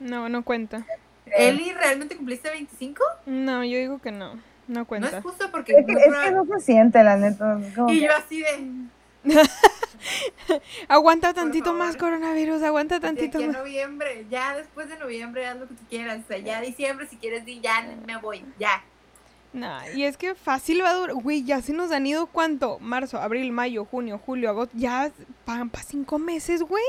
No, 0.00 0.28
no 0.28 0.42
cuenta. 0.44 0.84
Eli, 1.26 1.72
¿realmente 1.72 2.16
cumpliste 2.16 2.50
25? 2.50 3.02
No, 3.26 3.64
yo 3.64 3.78
digo 3.78 3.98
que 4.00 4.12
no. 4.12 4.34
No 4.68 4.80
No 4.80 4.84
cuenta. 4.86 5.18
es 5.18 5.22
justo 5.24 5.50
porque... 5.50 5.72
Es 5.72 5.86
que, 5.86 5.92
muy 5.92 6.02
es 6.02 6.14
que 6.24 6.30
no 6.32 6.44
se 6.46 6.60
siente, 6.60 7.02
la 7.04 7.16
neta. 7.16 7.58
Y 7.88 8.00
que- 8.00 8.06
yo 8.06 8.10
así 8.16 8.40
de... 8.40 8.70
Aguanta 10.88 11.34
tantito 11.34 11.74
más 11.74 11.96
coronavirus, 11.96 12.62
aguanta 12.62 12.96
De 12.96 13.00
tantito 13.00 13.38
aquí 13.38 13.44
a 13.44 13.48
más. 13.48 13.56
noviembre, 13.58 14.26
ya 14.30 14.56
después 14.56 14.88
de 14.88 14.96
noviembre 14.98 15.46
haz 15.46 15.56
lo 15.58 15.66
que 15.66 15.74
tú 15.74 15.82
quieras, 15.88 16.20
o 16.24 16.28
sea, 16.28 16.38
ya 16.38 16.60
diciembre 16.60 17.08
si 17.08 17.16
quieres 17.16 17.44
di 17.44 17.60
ya 17.60 17.82
me 18.06 18.16
voy, 18.18 18.44
ya. 18.58 18.84
No, 19.52 19.78
y 19.94 20.04
es 20.04 20.16
que 20.16 20.34
fácil 20.34 20.82
va 20.82 20.90
a 20.90 20.94
durar. 20.94 21.14
Güey, 21.16 21.42
ya 21.44 21.62
se 21.62 21.72
nos 21.72 21.90
han 21.90 22.06
ido 22.06 22.26
cuánto? 22.26 22.78
Marzo, 22.78 23.18
abril, 23.18 23.52
mayo, 23.52 23.86
junio, 23.86 24.20
julio, 24.24 24.50
agosto. 24.50 24.74
Ya 24.76 25.10
pagan 25.46 25.70
para 25.70 25.82
cinco 25.82 26.18
meses, 26.18 26.62
güey. 26.62 26.84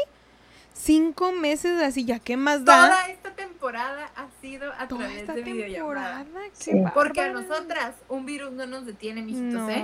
Cinco 0.74 1.32
meses 1.32 1.82
así, 1.82 2.04
ya 2.04 2.20
qué 2.20 2.36
más 2.36 2.66
da. 2.66 2.88
Toda 2.90 3.08
esta 3.08 3.32
temporada 3.36 4.12
ha 4.16 4.28
sido 4.42 4.72
a 4.74 4.88
Toda 4.88 5.06
través 5.06 5.22
esta 5.22 5.34
de 5.34 5.42
videollamada. 5.44 6.24
temporada. 6.26 6.50
Sí. 6.54 6.72
qué 6.72 6.86
Porque 6.94 7.22
a 7.22 7.30
nosotras 7.32 7.96
un 8.10 8.26
virus 8.26 8.52
no 8.52 8.68
nos 8.68 8.86
detiene, 8.86 9.22
mijitos, 9.22 9.70
¿eh? 9.70 9.84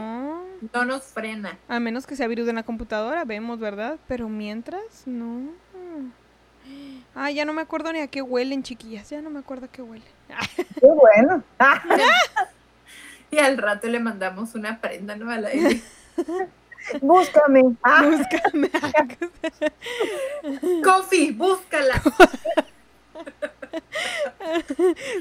No. 0.72 0.80
No 0.80 0.86
nos 0.86 1.04
frena. 1.04 1.58
A 1.68 1.80
menos 1.80 2.08
que 2.08 2.16
sea 2.16 2.28
virus 2.28 2.46
de 2.46 2.54
la 2.54 2.64
computadora, 2.64 3.26
vemos, 3.26 3.60
¿verdad? 3.60 3.98
Pero 4.08 4.30
mientras, 4.30 5.04
no. 5.06 5.52
Ah, 7.16 7.32
ya 7.32 7.46
no 7.46 7.54
me 7.54 7.62
acuerdo 7.62 7.92
ni 7.94 8.00
a 8.00 8.08
qué 8.08 8.22
huelen, 8.22 8.64
chiquillas. 8.64 9.10
Ya 9.10 9.22
no 9.22 9.30
me 9.30 9.40
acuerdo 9.40 9.66
a 9.66 9.70
qué 9.70 9.82
huelen. 9.82 10.08
Qué 10.56 10.88
bueno. 10.88 11.44
Y 13.32 13.40
al 13.40 13.58
rato 13.58 13.88
le 13.88 14.00
mandamos 14.00 14.54
una 14.54 14.80
prenda, 14.80 15.16
¿no? 15.16 15.32
A 15.32 15.40
la. 15.40 15.50
Búscame. 17.02 17.64
Búscame. 17.64 18.70
Coffee, 20.84 21.32
búscala. 21.32 22.00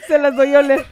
Se 0.07 0.19
las 0.19 0.37
doy 0.37 0.55
a 0.55 0.59
oler. 0.59 0.85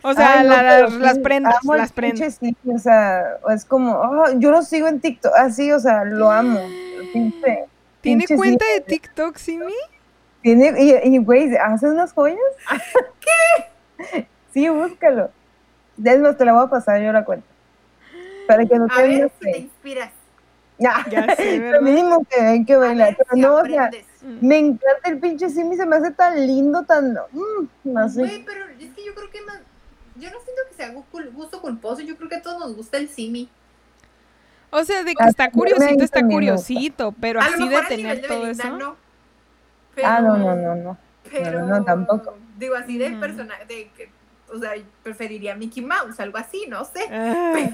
O 0.04 0.14
sea, 0.14 0.40
ay, 0.40 0.46
no, 0.46 0.54
la- 0.54 0.60
pero 0.86 0.98
las, 0.98 1.18
prendas, 1.18 1.54
amo 1.62 1.76
las 1.76 1.92
prendas. 1.92 2.38
o 2.66 2.78
sea, 2.78 3.36
es 3.50 3.64
como, 3.64 3.92
oh, 3.94 4.24
yo 4.38 4.50
lo 4.50 4.62
sigo 4.62 4.88
en 4.88 5.00
TikTok, 5.00 5.32
así, 5.36 5.70
o 5.72 5.78
sea, 5.80 6.04
lo 6.04 6.30
amo. 6.30 6.58
pinche- 7.12 7.66
¿Tiene 8.00 8.20
pinche 8.20 8.36
cuenta 8.36 8.64
de 8.74 8.80
TikTok, 8.80 9.36
Simi? 9.36 9.74
Tiene, 10.42 10.72
y, 10.82 11.14
y, 11.14 11.18
güey, 11.18 11.54
¿hace 11.56 11.86
unas 11.86 12.12
joyas? 12.14 12.38
¿Qué? 13.20 14.26
Sí, 14.54 14.68
búscalo. 14.70 15.30
Es 16.02 16.18
más, 16.20 16.38
te 16.38 16.44
la 16.46 16.54
voy 16.54 16.64
a 16.64 16.70
pasar 16.70 17.02
yo 17.02 17.12
la 17.12 17.24
cuenta. 17.24 17.46
Para 18.48 18.64
que 18.64 18.74
no 18.78 18.86
A 18.90 19.02
ver 19.02 19.10
tengas 19.10 19.32
si 19.38 19.52
te 19.52 19.58
inspiras. 19.58 20.10
Ya, 20.78 21.04
Ya 21.10 21.36
sé, 21.36 21.56
lo 21.58 21.62
¿verdad? 21.64 21.80
mínimo 21.82 22.24
que 22.24 22.40
hay 22.40 22.64
que 22.64 22.74
bailar. 22.74 23.08
ver 23.08 23.16
Pero 23.18 23.30
si 23.34 23.40
no, 23.40 23.54
o 23.56 23.64
sea, 23.66 23.84
aprendes. 23.84 24.06
Mm. 24.22 24.46
me 24.46 24.58
encanta 24.58 25.10
el 25.10 25.18
pinche 25.20 25.50
simi, 25.50 25.76
se 25.76 25.84
me 25.84 25.96
hace 25.96 26.10
tan 26.12 26.34
lindo, 26.46 26.82
tan... 26.84 27.12
mm, 27.32 27.96
así. 27.98 28.18
Güey, 28.20 28.44
pero 28.46 28.64
es 28.78 28.90
que 28.94 29.04
yo 29.04 29.14
creo 29.14 29.30
que 29.30 29.42
más. 29.42 29.60
Yo 30.20 30.30
no 30.30 30.36
siento 30.40 30.62
que 30.68 30.74
sea 30.74 30.92
gusto 31.32 31.60
culposo. 31.60 32.02
Yo 32.02 32.16
creo 32.16 32.28
que 32.28 32.36
a 32.36 32.42
todos 32.42 32.58
nos 32.60 32.76
gusta 32.76 32.98
el 32.98 33.08
simi. 33.08 33.48
O 34.70 34.84
sea, 34.84 35.02
de 35.02 35.14
que 35.14 35.24
Ah, 35.24 35.28
está 35.28 35.50
curiosito, 35.50 36.04
está 36.04 36.22
curiosito, 36.24 37.12
pero 37.20 37.40
a 37.40 37.44
así 37.44 37.68
de 37.68 37.82
tener 37.88 38.20
de 38.20 38.28
todo 38.28 38.40
Belinda, 38.42 38.64
eso. 38.64 38.76
no. 38.76 38.96
Ah, 40.04 40.20
no, 40.20 40.34
Pero- 40.34 40.44
no, 40.44 40.56
no, 40.56 40.74
no. 40.76 40.98
Pero, 41.30 41.66
no, 41.66 41.84
tampoco. 41.84 42.36
Digo, 42.56 42.74
así 42.76 42.96
de 42.98 43.10
Ujú. 43.10 43.20
personaje. 43.20 43.64
De 43.66 43.90
que, 43.96 44.09
o 44.52 44.58
sea, 44.58 44.72
preferiría 45.02 45.54
Mickey 45.54 45.82
Mouse, 45.82 46.18
algo 46.20 46.38
así, 46.38 46.64
no 46.68 46.84
sé. 46.84 47.00
Ah. 47.10 47.70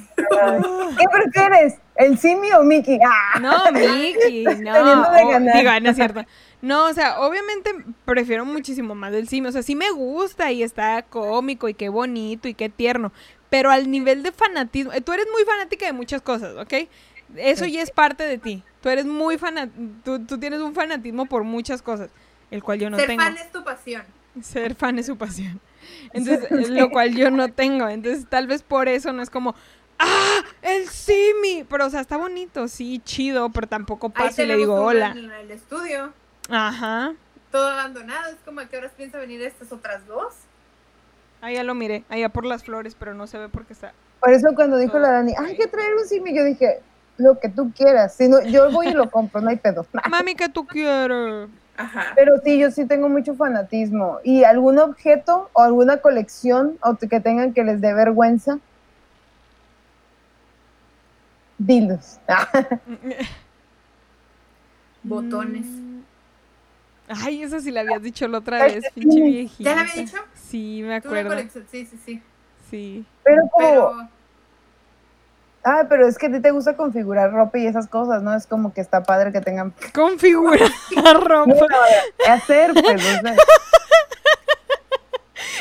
¿Qué 0.99 1.05
prefieres? 1.11 1.75
¿El 1.97 2.19
simi 2.19 2.53
o 2.53 2.63
Mickey? 2.63 2.99
¡Ah! 3.05 3.39
No, 3.41 3.73
Miki, 3.73 4.45
no. 4.45 4.53
Teniendo 4.55 5.11
de 5.11 5.53
digo, 5.59 5.81
no 5.81 5.91
es 5.91 5.97
cierto. 5.97 6.25
No, 6.63 6.87
o 6.87 6.93
sea, 6.93 7.21
obviamente 7.21 7.71
prefiero 8.05 8.45
muchísimo 8.45 8.95
más 8.95 9.13
del 9.13 9.29
Simi. 9.29 9.49
O 9.49 9.53
sea, 9.53 9.63
sí 9.63 9.77
me 9.77 9.91
gusta 9.91 10.51
y 10.53 10.63
está 10.63 11.03
cómico 11.03 11.69
y 11.69 11.75
qué 11.75 11.89
bonito 11.89 12.49
y 12.49 12.55
qué 12.55 12.69
tierno. 12.69 13.13
Pero 13.51 13.71
al 13.71 13.91
nivel 13.91 14.23
de 14.23 14.33
fanatismo, 14.33 14.93
eh, 14.93 15.01
tú 15.01 15.13
eres 15.13 15.27
muy 15.33 15.45
fanática 15.45 15.87
de 15.87 15.93
muchas 15.93 16.23
cosas, 16.23 16.57
¿ok? 16.57 16.89
Eso 17.37 17.67
ya 17.67 17.83
es 17.83 17.91
parte 17.91 18.25
de 18.25 18.39
ti. 18.39 18.63
Tú 18.83 18.89
eres 18.89 19.07
muy 19.07 19.39
fanático, 19.39 19.77
tú, 20.05 20.25
tú 20.25 20.39
tienes 20.39 20.61
un 20.61 20.75
fanatismo 20.75 21.27
por 21.27 21.45
muchas 21.45 21.83
cosas, 21.83 22.11
el 22.51 22.63
cual 22.63 22.79
yo 22.81 22.91
no 22.91 22.97
Ser 22.97 23.07
tengo. 23.07 23.23
fan 23.23 23.37
es 23.37 23.53
tu 23.53 23.63
pasión. 23.65 24.03
Ser 24.43 24.75
fan 24.75 24.99
es 24.99 25.07
su 25.07 25.17
pasión. 25.17 25.61
Entonces, 26.13 26.51
lo 26.71 26.91
cual 26.91 27.15
yo 27.15 27.31
no 27.31 27.49
tengo. 27.53 27.89
Entonces, 27.89 28.27
tal 28.29 28.47
vez 28.47 28.63
por 28.63 28.89
eso 28.89 29.13
no 29.13 29.23
es 29.23 29.31
como, 29.31 29.55
¡ah! 29.99 30.41
¡El 30.63 30.89
Simi! 30.89 31.65
Pero, 31.69 31.87
o 31.87 31.91
sea, 31.91 32.01
está 32.01 32.17
bonito, 32.17 32.69
sí, 32.69 33.01
chido, 33.05 33.51
pero 33.51 33.67
tampoco 33.67 34.11
paso 34.11 34.43
y 34.43 34.47
le 34.47 34.57
digo 34.57 34.75
hola. 34.75 35.13
En 35.17 35.31
el 35.31 35.51
estudio, 35.51 36.13
Ajá. 36.49 37.15
todo 37.51 37.69
abandonado. 37.69 38.31
Es 38.31 38.39
como 38.45 38.61
a 38.61 38.67
qué 38.67 38.79
horas 38.79 38.93
piensa 38.97 39.19
venir 39.19 39.43
estas 39.43 39.73
otras 39.73 40.07
dos. 40.07 40.35
Ahí 41.41 41.55
ya 41.55 41.65
lo 41.65 41.75
miré, 41.75 42.05
allá 42.09 42.29
por 42.29 42.45
las 42.47 42.65
flores, 42.65 42.97
pero 42.99 43.15
no 43.15 43.27
se 43.27 43.39
ve 43.39 43.49
porque 43.49 43.75
está. 43.75 43.93
Por 44.21 44.33
eso 44.33 44.49
cuando 44.55 44.79
dijo 44.79 44.99
la 44.99 45.11
Dani, 45.11 45.35
hay 45.39 45.57
que 45.57 45.67
traer 45.67 45.95
un 45.95 46.07
simi, 46.09 46.35
yo 46.35 46.43
dije, 46.45 46.81
lo 47.19 47.39
que 47.39 47.49
tú 47.49 47.73
quieras. 47.77 48.15
Si 48.15 48.29
no, 48.29 48.43
yo 48.43 48.71
voy 48.71 48.89
y 48.89 48.93
lo 48.93 49.11
compro, 49.11 49.41
no 49.41 49.51
hay 49.51 49.57
pedo. 49.57 49.87
Mami, 50.09 50.35
¿qué 50.35 50.49
tú 50.49 50.67
quieres? 50.67 51.49
Ajá. 51.77 52.13
Pero 52.15 52.39
sí, 52.45 52.59
yo 52.59 52.71
sí 52.71 52.87
tengo 52.87 53.09
mucho 53.09 53.35
fanatismo. 53.35 54.19
Y 54.25 54.45
algún 54.45 54.79
objeto 54.79 55.51
o 55.53 55.63
alguna 55.63 55.99
colección 55.99 56.79
o 56.83 56.97
que 56.97 57.21
tengan 57.21 57.53
que 57.53 57.65
les 57.65 57.81
dé 57.81 57.93
vergüenza. 57.95 58.59
Dildos. 61.59 62.19
Botones. 65.03 65.67
Mm. 65.67 66.01
Ay, 67.09 67.43
eso 67.43 67.61
sí 67.61 67.71
la 67.71 67.83
habías 67.83 68.03
dicho 68.03 68.27
la 68.27 68.39
otra 68.39 68.65
vez, 68.65 68.85
sí. 68.93 69.01
pinche 69.01 69.23
viejita. 69.23 69.71
¿Ya 69.71 69.77
la 69.77 69.83
había 69.83 69.95
dicho? 69.95 70.17
Sí, 70.35 70.81
me 70.83 70.97
acuerdo. 70.97 71.37
Sí, 71.71 71.87
sí, 71.87 71.99
sí. 72.05 72.23
Sí. 72.69 73.07
Pero 73.23 73.43
como, 73.49 73.67
Pero 73.69 74.09
ah, 75.67 75.85
pero 75.89 76.07
es 76.07 76.17
que 76.17 76.27
a 76.27 76.33
ti 76.33 76.41
te 76.41 76.53
gusta 76.53 76.77
configurar 76.77 77.33
ropa 77.33 77.59
y 77.59 77.67
esas 77.67 77.89
cosas, 77.89 78.23
¿no? 78.23 78.35
Es 78.35 78.47
como 78.47 78.73
que 78.73 78.81
está 78.81 79.03
padre 79.03 79.33
que 79.33 79.41
tengan 79.41 79.75
Configura 79.95 80.67
ropa. 81.21 81.67
que 82.19 82.31
hacer, 82.31 82.73
pues, 82.73 83.03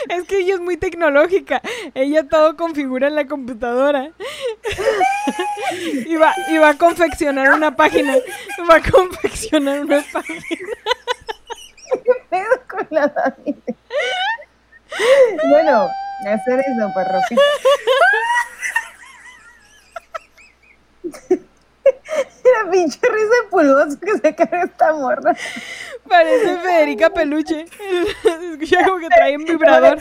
Es 0.07 0.23
que 0.25 0.37
ella 0.37 0.53
es 0.53 0.59
muy 0.61 0.77
tecnológica. 0.77 1.61
Ella 1.95 2.27
todo 2.29 2.55
configura 2.55 3.07
en 3.07 3.15
la 3.15 3.25
computadora. 3.25 4.11
y, 6.05 6.15
va, 6.15 6.33
y 6.49 6.57
va 6.59 6.69
a 6.69 6.77
confeccionar 6.77 7.51
una 7.53 7.75
página. 7.75 8.15
Va 8.69 8.75
a 8.75 8.91
confeccionar 8.91 9.79
una 9.81 10.03
página. 10.13 10.41
¿qué 12.03 12.11
pedo 12.29 12.61
con 12.69 12.87
la 12.91 13.07
Dani? 13.07 13.55
Bueno, 15.49 15.89
hacer 16.27 16.59
eso, 16.59 16.91
pues, 16.93 17.07
ropita. 17.07 17.41
La 21.85 22.71
pinche 22.71 22.99
risa 22.99 23.35
de 23.43 23.49
pulgoso 23.49 23.99
que 23.99 24.17
se 24.17 24.35
cae 24.35 24.63
esta 24.63 24.93
morra. 24.93 25.35
Parece 26.07 26.57
Federica 26.57 27.09
Peluche. 27.09 27.65
Escucha 28.51 28.85
como 28.85 28.99
que 28.99 29.09
trae 29.09 29.35
un 29.37 29.45
vibrador. 29.45 29.99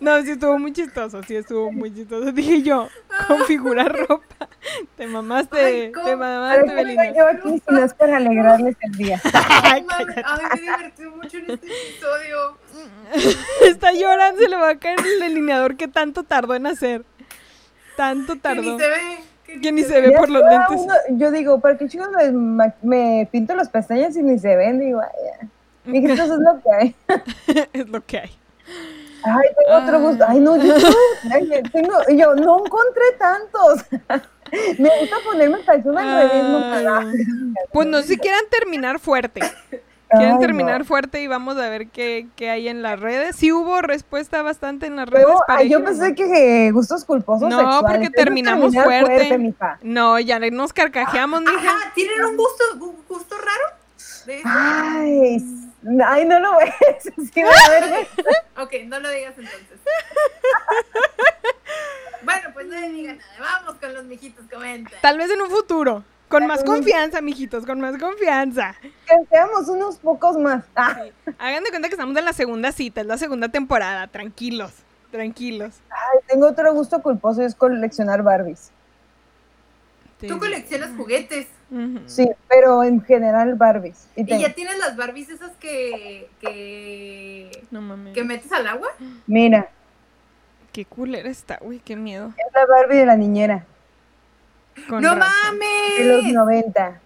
no, 0.00 0.22
sí 0.22 0.30
estuvo 0.32 0.58
muy 0.58 0.72
chistoso. 0.72 1.22
Sí 1.22 1.36
estuvo 1.36 1.72
muy 1.72 1.94
chistoso. 1.94 2.32
Dije 2.32 2.62
yo, 2.62 2.88
configurar 3.26 3.96
ropa. 4.08 4.48
Te 4.96 5.06
mamaste, 5.06 5.58
Ay, 5.58 5.92
te 5.92 6.00
¿Para 6.00 6.16
mamaste, 6.16 6.74
Belinda. 6.74 7.14
yo 7.14 7.28
aquí 7.28 7.62
si 7.66 7.74
no 7.74 7.84
es 7.84 7.94
para 7.94 8.16
alegrarles 8.16 8.76
el 8.80 8.92
día? 8.92 9.20
Ay, 9.62 9.84
me 9.84 10.60
divertí 10.60 11.02
mucho 11.02 11.38
en 11.38 11.50
este 11.50 11.66
episodio. 11.66 12.58
Está 13.62 13.92
llorando, 13.92 14.40
se 14.40 14.48
le 14.48 14.56
va 14.56 14.70
a 14.70 14.78
caer 14.78 14.98
el 15.00 15.20
delineador 15.20 15.76
que 15.76 15.88
tanto 15.88 16.22
tardó 16.22 16.54
en 16.54 16.66
hacer. 16.66 17.04
Tanto 17.96 18.34
Que 18.34 18.40
tardó. 18.40 18.62
ni 18.62 18.78
se 18.78 18.88
ve, 18.88 19.00
que 19.46 19.60
Que 19.60 19.72
ni 19.72 19.82
se 19.82 20.00
ve 20.00 20.12
por 20.12 20.28
los 20.30 20.42
lentes. 20.42 20.80
uno- 20.80 20.94
yo 21.10 21.30
digo, 21.30 21.60
¿para 21.60 21.76
qué 21.78 21.88
chicos 21.88 22.08
me, 22.32 22.72
me 22.82 23.28
pinto 23.30 23.54
las 23.54 23.68
pestañas 23.68 24.16
y 24.16 24.22
ni 24.22 24.38
se 24.38 24.56
ven? 24.56 24.80
Digo, 24.80 25.00
ay, 25.00 25.98
ya. 26.04 26.12
Eso 26.14 26.22
es 26.34 26.40
lo 26.40 26.60
que 26.62 26.70
hay. 26.72 26.94
es 27.72 27.88
lo 27.88 28.04
que 28.04 28.18
hay. 28.18 28.30
Ay, 29.26 29.48
tengo 29.56 29.78
otro 29.82 30.00
gusto. 30.00 30.24
Ay, 30.28 30.40
no, 30.40 30.56
yo 30.56 30.74
ay, 31.32 31.62
tengo, 31.72 31.94
yo 32.10 32.34
no 32.34 32.58
encontré 32.64 33.02
tantos. 33.18 33.84
Me 34.78 34.90
gusta 35.00 35.16
ponerme 35.24 35.60
calzón 35.64 35.96
al 35.98 36.28
revés. 36.28 36.44
no 36.44 36.58
Ay. 37.00 37.06
Pues 37.72 37.88
no 37.88 38.02
si 38.02 38.16
quieran 38.18 38.42
terminar 38.50 38.98
fuerte. 38.98 39.40
Quieren 40.16 40.34
Ay, 40.34 40.40
terminar 40.40 40.80
no. 40.80 40.84
fuerte 40.84 41.20
y 41.22 41.26
vamos 41.26 41.56
a 41.56 41.68
ver 41.68 41.88
qué, 41.88 42.26
qué 42.36 42.50
hay 42.50 42.68
en 42.68 42.82
las 42.82 43.00
redes. 43.00 43.36
Sí 43.36 43.52
hubo 43.52 43.80
respuesta 43.82 44.42
bastante 44.42 44.86
en 44.86 44.96
las 44.96 45.08
redes. 45.08 45.26
Pero, 45.26 45.40
ay, 45.48 45.68
yo 45.68 45.84
pensé 45.84 46.14
que 46.14 46.70
gustos 46.72 47.04
culposos 47.04 47.48
No, 47.48 47.58
sexuales. 47.58 47.90
porque 47.90 48.10
terminamos 48.10 48.74
fuerte. 48.74 49.36
mija. 49.38 49.78
No, 49.82 50.18
ya 50.20 50.38
nos 50.38 50.72
carcajeamos, 50.72 51.40
mija. 51.42 51.54
Ajá, 51.56 51.92
¿tienen 51.94 52.24
un 52.24 52.36
gusto, 52.36 52.64
gu- 52.76 52.94
gusto 53.08 53.36
raro? 53.36 53.76
De? 54.26 54.40
Ay, 54.44 55.36
ay, 56.06 56.24
no 56.24 56.38
lo 56.40 56.56
ves. 56.58 56.74
Sí, 57.34 57.42
me 57.42 57.44
da 57.44 57.80
vergüenza. 57.80 58.12
Ok, 58.62 58.72
no 58.86 59.00
lo 59.00 59.10
digas 59.10 59.34
entonces. 59.36 59.80
bueno, 62.22 62.48
pues 62.54 62.66
nadie 62.66 62.88
diga 62.90 63.12
nada. 63.14 63.24
Vamos 63.40 63.74
con 63.80 63.92
los 63.94 64.04
mijitos, 64.04 64.44
comenta. 64.52 64.90
Tal 65.02 65.18
vez 65.18 65.30
en 65.30 65.40
un 65.42 65.50
futuro. 65.50 66.04
Con 66.34 66.46
más 66.48 66.64
confianza, 66.64 67.20
mijitos, 67.20 67.64
con 67.64 67.80
más 67.80 67.96
confianza. 67.98 68.74
que 68.82 69.14
seamos 69.30 69.68
unos 69.68 69.96
pocos 69.98 70.36
más. 70.36 70.64
Ah, 70.74 71.00
Hagan 71.38 71.62
de 71.64 71.70
cuenta 71.70 71.88
que 71.88 71.94
estamos 71.94 72.16
en 72.16 72.24
la 72.24 72.32
segunda 72.32 72.72
cita, 72.72 73.00
es 73.02 73.06
la 73.06 73.18
segunda 73.18 73.48
temporada. 73.48 74.06
Tranquilos, 74.08 74.72
tranquilos. 75.10 75.76
ay, 75.90 76.20
tengo 76.26 76.48
otro 76.48 76.72
gusto 76.74 77.00
culposo 77.02 77.42
y 77.42 77.44
es 77.44 77.54
coleccionar 77.54 78.22
Barbies. 78.22 78.70
Tú 80.26 80.38
coleccionas 80.38 80.90
juguetes. 80.96 81.46
Sí, 82.06 82.28
pero 82.48 82.82
en 82.82 83.02
general 83.02 83.54
Barbies. 83.56 84.06
Y 84.16 84.24
ya 84.26 84.52
tienes 84.54 84.78
las 84.78 84.96
Barbies 84.96 85.28
esas 85.28 85.50
que, 85.56 86.28
que, 86.40 87.64
No 87.70 87.80
mames. 87.82 88.14
que 88.14 88.24
metes 88.24 88.50
al 88.52 88.66
agua. 88.66 88.88
Mira, 89.26 89.68
Qué 90.72 90.84
culera 90.84 91.28
está, 91.28 91.58
güey, 91.60 91.78
qué 91.78 91.94
miedo. 91.94 92.32
es 92.36 92.52
la 92.52 92.66
Barbie 92.66 92.96
de 92.98 93.06
la 93.06 93.16
niñera 93.16 93.64
Con 94.88 95.02
¡No 95.02 95.14
razón. 95.14 95.58
de 95.98 96.04
los 96.04 96.22
mames! 96.22 96.34
90 96.34 97.00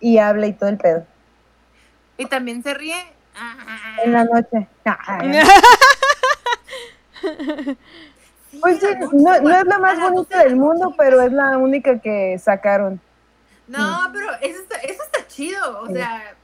y 0.00 0.18
habla 0.18 0.46
y 0.46 0.52
todo 0.52 0.68
el 0.70 0.78
pedo. 0.78 1.06
Y 2.16 2.26
también 2.26 2.62
se 2.62 2.74
ríe. 2.74 2.96
En 4.04 4.12
la 4.12 4.24
noche. 4.24 4.66
Ah, 4.84 5.20
Pues 8.60 8.80
sí, 8.80 8.86
no, 9.12 9.40
no 9.40 9.50
es 9.56 9.64
la 9.64 9.78
más 9.78 10.00
bonita 10.00 10.42
del 10.42 10.56
mundo, 10.56 10.86
noche. 10.86 10.96
pero 10.98 11.20
es 11.22 11.32
la 11.32 11.56
única 11.56 12.00
que 12.00 12.36
sacaron. 12.38 13.00
No, 13.68 14.10
pero 14.12 14.26
eso 14.40 14.60
está, 14.62 14.76
eso 14.78 15.02
está 15.04 15.26
chido. 15.28 15.82
O 15.82 15.86
Sí. 15.86 15.94
sea, 15.94 16.34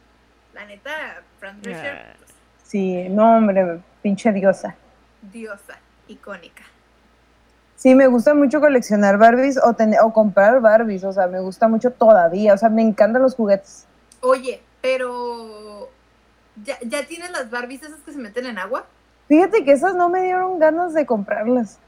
la 0.54 0.64
neta, 0.66 1.22
Fran 1.40 1.60
Drescher, 1.60 1.96
Ah. 1.96 2.14
pues, 2.18 2.30
Sí, 2.62 3.08
no, 3.08 3.36
hombre, 3.38 3.80
pinche 4.02 4.30
diosa. 4.32 4.76
diosa, 5.20 5.78
icónica. 6.06 6.62
Sí, 7.86 7.94
me 7.94 8.08
gusta 8.08 8.34
mucho 8.34 8.58
coleccionar 8.58 9.16
Barbies 9.16 9.60
o, 9.62 9.74
tener, 9.74 10.00
o 10.02 10.12
comprar 10.12 10.60
Barbies, 10.60 11.04
o 11.04 11.12
sea, 11.12 11.28
me 11.28 11.38
gusta 11.38 11.68
mucho 11.68 11.92
todavía, 11.92 12.52
o 12.52 12.58
sea, 12.58 12.68
me 12.68 12.82
encantan 12.82 13.22
los 13.22 13.36
juguetes. 13.36 13.86
Oye, 14.22 14.60
pero 14.82 15.88
¿ya, 16.64 16.76
¿ya 16.80 17.06
tienes 17.06 17.30
las 17.30 17.48
Barbies 17.48 17.84
esas 17.84 18.00
que 18.00 18.10
se 18.10 18.18
meten 18.18 18.46
en 18.46 18.58
agua? 18.58 18.86
Fíjate 19.28 19.64
que 19.64 19.70
esas 19.70 19.94
no 19.94 20.08
me 20.08 20.20
dieron 20.22 20.58
ganas 20.58 20.94
de 20.94 21.06
comprarlas. 21.06 21.78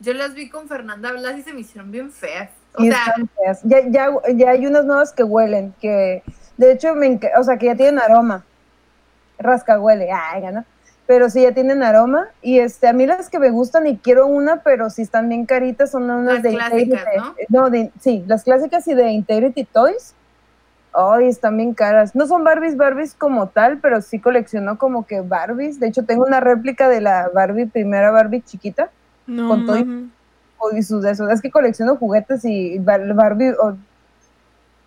Yo 0.00 0.12
las 0.12 0.34
vi 0.34 0.48
con 0.48 0.66
Fernanda 0.66 1.12
Blas 1.12 1.38
y 1.38 1.42
se 1.42 1.52
me 1.52 1.60
hicieron 1.60 1.92
bien 1.92 2.10
feas. 2.10 2.50
O 2.74 2.82
Y 2.82 2.88
sea, 2.90 3.04
están 3.04 3.28
feas. 3.28 3.60
Ya, 3.62 3.78
ya, 3.88 4.10
ya 4.34 4.50
hay 4.50 4.66
unas 4.66 4.84
nuevas 4.84 5.12
que 5.12 5.22
huelen, 5.22 5.72
que 5.80 6.24
de 6.56 6.72
hecho, 6.72 6.96
me 6.96 7.20
o 7.38 7.44
sea, 7.44 7.58
que 7.58 7.66
ya 7.66 7.76
tienen 7.76 8.00
aroma. 8.00 8.44
Rasca 9.38 9.78
huele, 9.78 10.10
ay, 10.10 10.42
¿no? 10.52 10.64
Pero 11.06 11.28
sí, 11.28 11.42
ya 11.42 11.52
tienen 11.52 11.82
aroma. 11.82 12.28
Y 12.40 12.60
este, 12.60 12.88
a 12.88 12.92
mí 12.94 13.06
las 13.06 13.28
que 13.28 13.38
me 13.38 13.50
gustan 13.50 13.86
y 13.86 13.98
quiero 13.98 14.26
una, 14.26 14.62
pero 14.62 14.88
si 14.88 15.02
están 15.02 15.28
bien 15.28 15.44
caritas, 15.44 15.90
son 15.90 16.04
unas 16.10 16.34
Las 16.34 16.42
de 16.42 16.50
clásicas, 16.50 16.82
Integrity. 16.82 17.46
¿no? 17.50 17.68
de- 17.70 17.90
sí, 18.00 18.24
las 18.26 18.42
clásicas 18.44 18.88
y 18.88 18.94
de 18.94 19.10
Integrity 19.10 19.64
Toys. 19.64 20.14
Ay, 20.94 21.26
están 21.28 21.56
bien 21.56 21.74
caras. 21.74 22.14
No 22.14 22.26
son 22.26 22.44
Barbies, 22.44 22.76
Barbies 22.76 23.14
como 23.14 23.48
tal, 23.48 23.78
pero 23.78 24.00
sí 24.00 24.18
colecciono 24.20 24.78
como 24.78 25.04
que 25.06 25.20
Barbies. 25.20 25.78
De 25.80 25.88
hecho, 25.88 26.04
tengo 26.04 26.24
una 26.24 26.40
réplica 26.40 26.88
de 26.88 27.00
la 27.00 27.28
Barbie, 27.34 27.66
primera 27.66 28.10
Barbie 28.12 28.42
chiquita. 28.42 28.90
No 29.26 29.48
Con 29.48 29.66
todo 29.66 29.78
y- 29.78 30.82
sus 30.82 31.02
de 31.02 31.10
esos. 31.10 31.30
Es 31.30 31.42
que 31.42 31.50
colecciono 31.50 31.96
juguetes 31.96 32.44
y 32.44 32.78
Bar- 32.78 33.12
Barbie. 33.12 33.52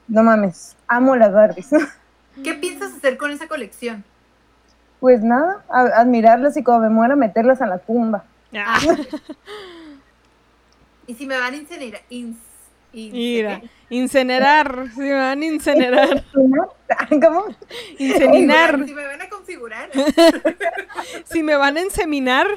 no 0.07 0.23
mames, 0.23 0.75
amo 0.87 1.15
las 1.15 1.31
Barbies. 1.33 1.69
¿qué 2.43 2.53
piensas 2.53 2.93
hacer 2.95 3.17
con 3.17 3.29
esa 3.31 3.47
colección? 3.47 4.03
Pues 4.99 5.21
nada, 5.21 5.63
a- 5.69 5.99
admirarlas 6.01 6.57
y 6.57 6.63
cuando 6.63 6.87
me 6.89 6.93
muera 6.93 7.15
meterlas 7.15 7.61
a 7.61 7.67
la 7.67 7.77
tumba. 7.79 8.23
Ah, 8.55 8.79
Y 11.07 11.13
si 11.15 11.25
me 11.25 11.37
van 11.39 11.53
a 11.53 11.57
incinerar. 11.57 12.01
mira, 12.91 13.61
incinerar, 13.89 14.87
se 14.93 15.01
me 15.01 15.13
van 15.13 15.41
a 15.41 15.45
incinerar, 15.45 16.23
¿Cómo? 17.09 17.45
inseminar, 17.97 18.83
Si 18.85 18.93
me 18.93 19.05
van 19.05 19.21
a 19.21 19.29
configurar. 19.29 19.89
si 21.25 21.43
me 21.43 21.55
van 21.55 21.77
a 21.77 21.81
inseminar, 21.81 22.47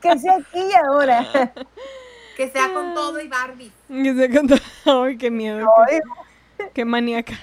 Que 0.00 0.18
sea 0.18 0.36
aquí 0.36 0.58
y 0.70 0.74
ahora. 0.86 1.26
Que 2.36 2.50
sea 2.50 2.72
con 2.74 2.92
todo 2.94 3.18
y 3.20 3.28
Barbie. 3.28 3.72
que 3.88 4.14
se 4.14 4.28
canta- 4.30 4.60
ay, 4.84 5.16
qué 5.16 5.30
miedo, 5.30 5.66
Ay, 5.88 6.00
qué, 6.58 6.70
qué 6.74 6.84
maníaca. 6.84 7.34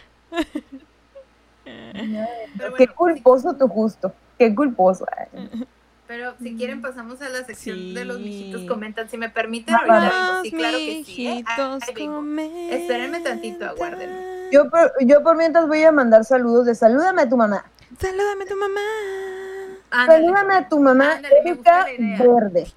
Pero 1.64 2.76
qué 2.76 2.86
bueno, 2.86 2.94
culposo 2.96 3.54
tu 3.54 3.68
gusto. 3.68 4.14
Qué 4.38 4.54
culposo. 4.54 5.06
Ay, 5.16 5.66
Pero 6.08 6.34
si 6.42 6.56
quieren 6.56 6.82
pasamos 6.82 7.22
a 7.22 7.30
la 7.30 7.44
sección 7.44 7.94
de 7.94 8.06
los 8.06 8.20
mijitos 8.20 8.64
comentan. 8.64 9.10
Si 9.10 9.18
me 9.18 9.30
permiten, 9.30 9.76
ahorita 9.76 10.00
vengo. 10.00 10.34
Los 10.34 10.42
Sí, 10.44 10.52
claro 10.52 10.78
que 10.78 11.04
sí. 11.06 11.28
¿eh? 11.28 11.44
Ah. 11.48 11.78
Espérenme 12.72 13.20
tantito, 13.22 13.66
aguárdenme. 13.66 14.50
Yo 14.52 14.70
por, 14.70 14.92
yo 15.02 15.24
por 15.24 15.36
mientras 15.36 15.68
voy 15.68 15.84
a 15.84 15.92
mandar 15.92 16.26
saludos 16.26 16.66
de 16.66 16.76
salúdame 16.76 17.24
a 17.24 17.30
tu 17.30 17.38
mamá. 17.38 17.66
Salúdame 18.00 18.44
a 18.44 18.48
tu 18.48 18.56
mamá. 18.56 18.82
Ándale. 19.90 20.22
Salúdame 20.22 20.54
a 20.56 20.70
tu 20.70 20.80
mamá, 20.80 21.12
Ándale, 21.14 21.40
Erika. 21.46 21.86
Verde. 22.20 22.68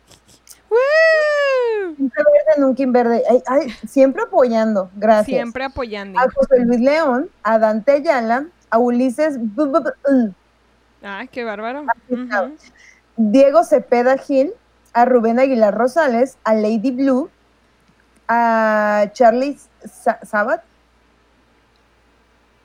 ¡Woo! 0.71 1.95
Siempre 1.97 2.23
verde, 2.25 2.61
nunca 2.61 2.85
verde. 2.87 3.23
Ay, 3.29 3.43
ay, 3.47 3.71
siempre 3.87 4.23
apoyando. 4.23 4.91
Gracias. 4.97 5.27
Siempre 5.37 5.65
apoyando. 5.65 6.19
A 6.19 6.29
José 6.31 6.65
Luis 6.65 6.81
León, 6.81 7.31
a 7.43 7.59
Dante 7.59 7.93
Ayala, 7.93 8.47
a 8.71 8.79
Ulises 8.79 9.39
Ay, 11.03 11.29
qué 11.29 11.45
bárbaro. 11.45 11.85
Diego 13.17 13.65
Cepeda 13.65 14.19
Gil, 14.19 14.53
a 14.93 15.05
Rubén 15.05 15.39
Aguilar 15.39 15.75
Rosales, 15.75 16.37
a 16.45 16.55
Lady 16.55 16.91
Blue, 16.91 17.31
a 18.29 19.11
Charlie 19.13 19.59
Sa- 19.85 20.19
Sabat, 20.25 20.63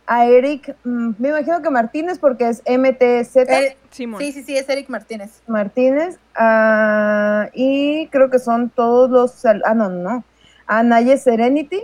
a 0.07 0.25
Eric, 0.25 0.75
mm, 0.83 1.11
me 1.19 1.29
imagino 1.29 1.61
que 1.61 1.69
Martínez 1.69 2.19
porque 2.19 2.49
es 2.49 2.61
MTZ 2.65 3.35
Eh, 3.49 3.77
Simón. 3.91 4.21
sí, 4.21 4.31
sí, 4.33 4.43
sí, 4.43 4.57
es 4.57 4.67
Eric 4.67 4.89
Martínez. 4.89 5.41
Martínez, 5.47 6.19
ah, 6.35 7.49
y 7.53 8.07
creo 8.09 8.29
que 8.29 8.39
son 8.39 8.69
todos 8.71 9.09
los, 9.09 9.45
ah, 9.45 9.73
no, 9.73 9.89
no, 9.89 10.25
a 10.67 10.83
Naye 10.83 11.17
Serenity, 11.17 11.81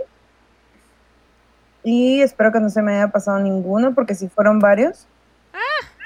y 1.84 2.20
espero 2.22 2.52
que 2.52 2.60
no 2.60 2.68
se 2.70 2.82
me 2.82 2.94
haya 2.94 3.08
pasado 3.08 3.38
ninguno 3.38 3.94
porque 3.94 4.14
si 4.14 4.28
fueron 4.28 4.58
varios. 4.58 5.06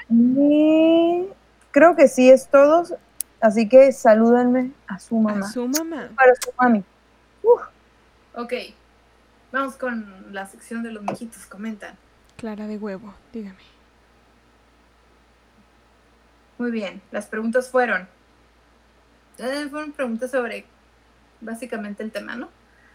Y 0.09 1.25
creo 1.71 1.95
que 1.95 2.07
sí 2.07 2.29
es 2.29 2.47
todos, 2.47 2.93
así 3.41 3.67
que 3.69 3.91
salúdenme 3.91 4.71
a 4.87 4.99
su 4.99 5.17
mamá, 5.19 5.45
A 5.45 5.49
su 5.49 5.67
mamá. 5.67 6.09
para 6.15 6.33
su 6.35 6.51
mami. 6.59 6.83
Uf, 7.41 7.61
Ok. 8.35 8.53
Vamos 9.51 9.75
con 9.75 10.33
la 10.33 10.47
sección 10.47 10.81
de 10.83 10.91
los 10.91 11.03
mijitos 11.03 11.45
comentan. 11.45 11.95
Clara 12.37 12.65
de 12.67 12.77
huevo, 12.77 13.13
dígame. 13.31 13.61
Muy 16.57 16.71
bien. 16.71 17.01
Las 17.11 17.27
preguntas 17.27 17.69
fueron. 17.69 18.07
eh, 19.37 19.67
fueron 19.69 19.91
preguntas 19.91 20.31
sobre 20.31 20.65
básicamente 21.41 22.03
el 22.03 22.11
tema, 22.11 22.35
¿no? 22.35 22.49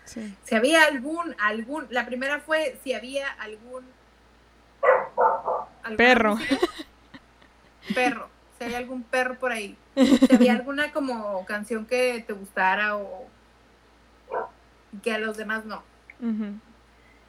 Sí. 0.09 0.35
Si 0.45 0.55
había 0.55 0.85
algún, 0.85 1.37
algún, 1.39 1.87
la 1.91 2.07
primera 2.07 2.41
fue 2.41 2.79
si 2.83 2.95
había 2.95 3.29
algún 3.33 3.85
¿alguna 5.83 5.97
Perro. 5.97 6.37
música? 6.37 6.57
Perro. 7.95 8.29
Si 8.59 8.65
hay 8.65 8.75
algún 8.75 9.05
perro 9.05 9.39
por 9.39 9.53
ahí. 9.53 9.77
Si 9.95 10.35
había 10.35 10.53
alguna 10.53 10.91
como 10.93 11.45
canción 11.47 11.87
que 11.87 12.25
te 12.27 12.33
gustara 12.33 12.97
o 12.97 13.29
que 15.03 15.13
a 15.13 15.19
los 15.19 15.37
demás 15.37 15.65
no. 15.65 15.83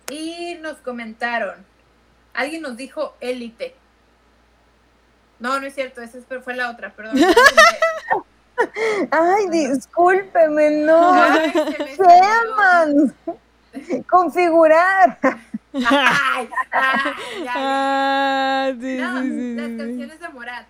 Y 0.10 0.56
nos 0.56 0.77
comentaron. 0.77 1.64
Alguien 2.34 2.64
nos 2.64 2.77
dijo 2.77 3.15
élite. 3.19 3.76
No, 5.39 5.60
no 5.60 5.68
es 5.68 5.76
cierto, 5.76 6.01
esa 6.01 6.19
fue 6.41 6.56
la 6.56 6.72
otra, 6.72 6.91
perdón. 6.93 7.15
Ay, 9.11 9.49
discúlpeme, 9.49 10.69
no. 10.86 11.14
Ay, 11.14 11.52
Chairman. 11.98 13.14
Configurar. 14.10 15.18
Ay. 15.73 16.49
Ah, 17.48 18.72
sí, 18.80 18.98
No, 18.98 19.22
sí, 19.22 19.30
sí, 19.30 19.56
las 19.56 19.68
sí. 19.69 19.77
canciones 19.77 20.19
de 20.19 20.30
Morat. 20.30 20.65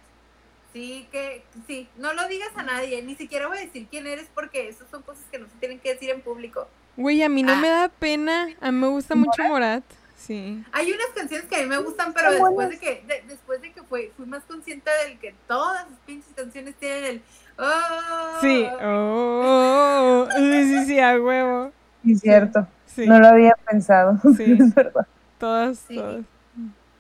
Sí, 0.74 1.08
que 1.12 1.44
sí, 1.66 1.88
no 1.98 2.14
lo 2.14 2.28
digas 2.28 2.50
a 2.56 2.62
nadie, 2.64 3.02
ni 3.02 3.16
siquiera 3.16 3.48
voy 3.48 3.58
a 3.58 3.62
decir 3.62 3.88
quién 3.90 4.06
eres 4.06 4.28
porque 4.36 4.70
esas 4.70 4.88
son 4.92 5.02
cosas 5.02 5.24
que 5.32 5.40
no 5.40 5.48
se 5.48 5.56
tienen 5.60 5.80
que 5.80 5.94
decir 5.94 6.12
en 6.12 6.22
público. 6.22 6.68
Güey, 6.96 7.24
a 7.24 7.30
mí 7.30 7.42
no 7.44 7.54
Ah. 7.54 7.58
me 7.58 7.70
da 7.70 7.90
pena. 7.90 8.50
A 8.62 8.72
mí 8.72 8.78
me 8.78 8.88
gusta 8.88 9.16
mucho 9.16 9.42
Morat. 9.44 9.84
Sí. 10.18 10.64
Hay 10.74 10.92
unas 10.92 11.08
canciones 11.16 11.48
que 11.48 11.56
a 11.56 11.60
mí 11.60 11.66
me 11.66 11.78
gustan, 11.80 12.14
pero 12.14 12.32
después 12.32 12.70
de 12.70 12.78
que 12.78 13.04
de- 13.08 13.24
después 13.28 13.62
de 13.62 13.72
que 13.72 13.82
fue, 13.84 14.12
fui 14.16 14.26
más 14.28 14.44
consciente 14.44 14.92
del 15.06 15.18
que 15.18 15.34
todas 15.48 15.88
sus 15.88 15.98
pinches 16.06 16.32
canciones 16.36 16.76
tienen 16.76 17.04
el 17.06 17.22
oh, 17.60 18.38
Sí. 18.42 18.68
Oh, 18.82 20.28
sí, 20.36 20.64
sí, 20.64 20.86
sí, 20.86 21.00
a 21.00 21.20
huevo. 21.20 21.72
Sí, 22.04 22.16
cierto. 22.16 22.68
Sí. 22.86 23.06
No 23.08 23.20
lo 23.20 23.28
había 23.28 23.56
pensado. 23.70 24.18
Sí. 24.38 24.58
Es 24.60 24.74
verdad. 24.74 25.06
Todas, 25.38 25.80
Sí. 25.80 25.96
todas. 25.96 26.22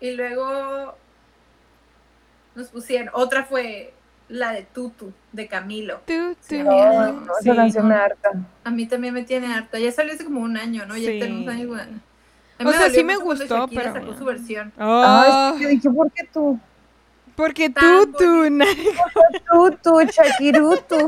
Y 0.01 0.11
luego 0.11 0.95
nos 2.55 2.67
pusieron, 2.69 3.09
otra 3.13 3.43
fue 3.43 3.93
la 4.29 4.51
de 4.53 4.63
Tutu, 4.63 5.11
de 5.31 5.47
Camilo. 5.47 6.01
Tú, 6.05 6.13
tú, 6.33 6.37
Sí. 6.41 6.63
No, 6.63 6.71
Mira, 6.71 7.11
no, 7.11 7.21
sí. 7.41 7.49
esa 7.49 7.55
canción 7.55 7.87
me 7.87 7.95
harta. 7.95 8.29
A 8.63 8.69
mí 8.71 8.85
también 8.85 9.13
me 9.13 9.23
tiene 9.23 9.53
harta. 9.53 9.79
Ya 9.79 9.91
salió 9.91 10.13
hace 10.13 10.23
como 10.23 10.41
un 10.41 10.55
año, 10.57 10.85
¿no? 10.85 10.95
Ya 10.95 11.09
Sí. 11.09 11.19
tenemos 11.19 11.47
años. 11.47 11.67
bueno. 11.67 11.99
A 12.59 12.67
O 12.67 12.71
sea, 12.73 12.89
sí 12.89 13.03
me 13.05 13.15
gustó, 13.15 13.45
Shakira 13.61 13.93
pero 13.93 14.05
sacó 14.05 14.17
su 14.17 14.25
versión. 14.25 14.73
Oh, 14.77 15.03
Ay, 15.05 15.61
yo 15.61 15.69
dije, 15.69 15.89
¿por 15.89 16.11
qué 16.11 16.25
tú? 16.31 16.59
Porque 17.39 17.69
tú, 17.69 18.11
tú, 18.17 18.43
Tú, 19.49 19.77
tú, 19.81 20.01
Shakirutu. 20.01 21.07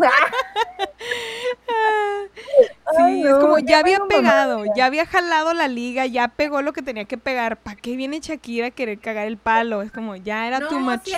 Sí, 2.98 3.24
es 3.26 3.34
como 3.36 3.60
ya 3.60 3.80
había 3.80 4.00
pegado, 4.06 4.64
ya 4.76 4.86
había 4.86 5.06
jalado 5.06 5.54
la 5.54 5.68
liga, 5.68 6.06
ya 6.06 6.28
pegó 6.30 6.62
lo 6.62 6.74
que 6.74 6.82
tenía 6.82 7.06
que 7.06 7.18
pegar. 7.18 7.58
¿Para 7.58 7.76
qué 7.76 7.96
viene 7.96 8.20
Shakira 8.22 8.68
a 8.68 8.72
querer 8.72 9.00
cagar 9.00 9.28
el 9.28 9.38
palo? 9.38 9.82
Es 9.82 9.92
como, 9.92 10.16
ya 10.16 10.48
era 10.48 10.60
too 10.68 10.80
much. 10.80 11.10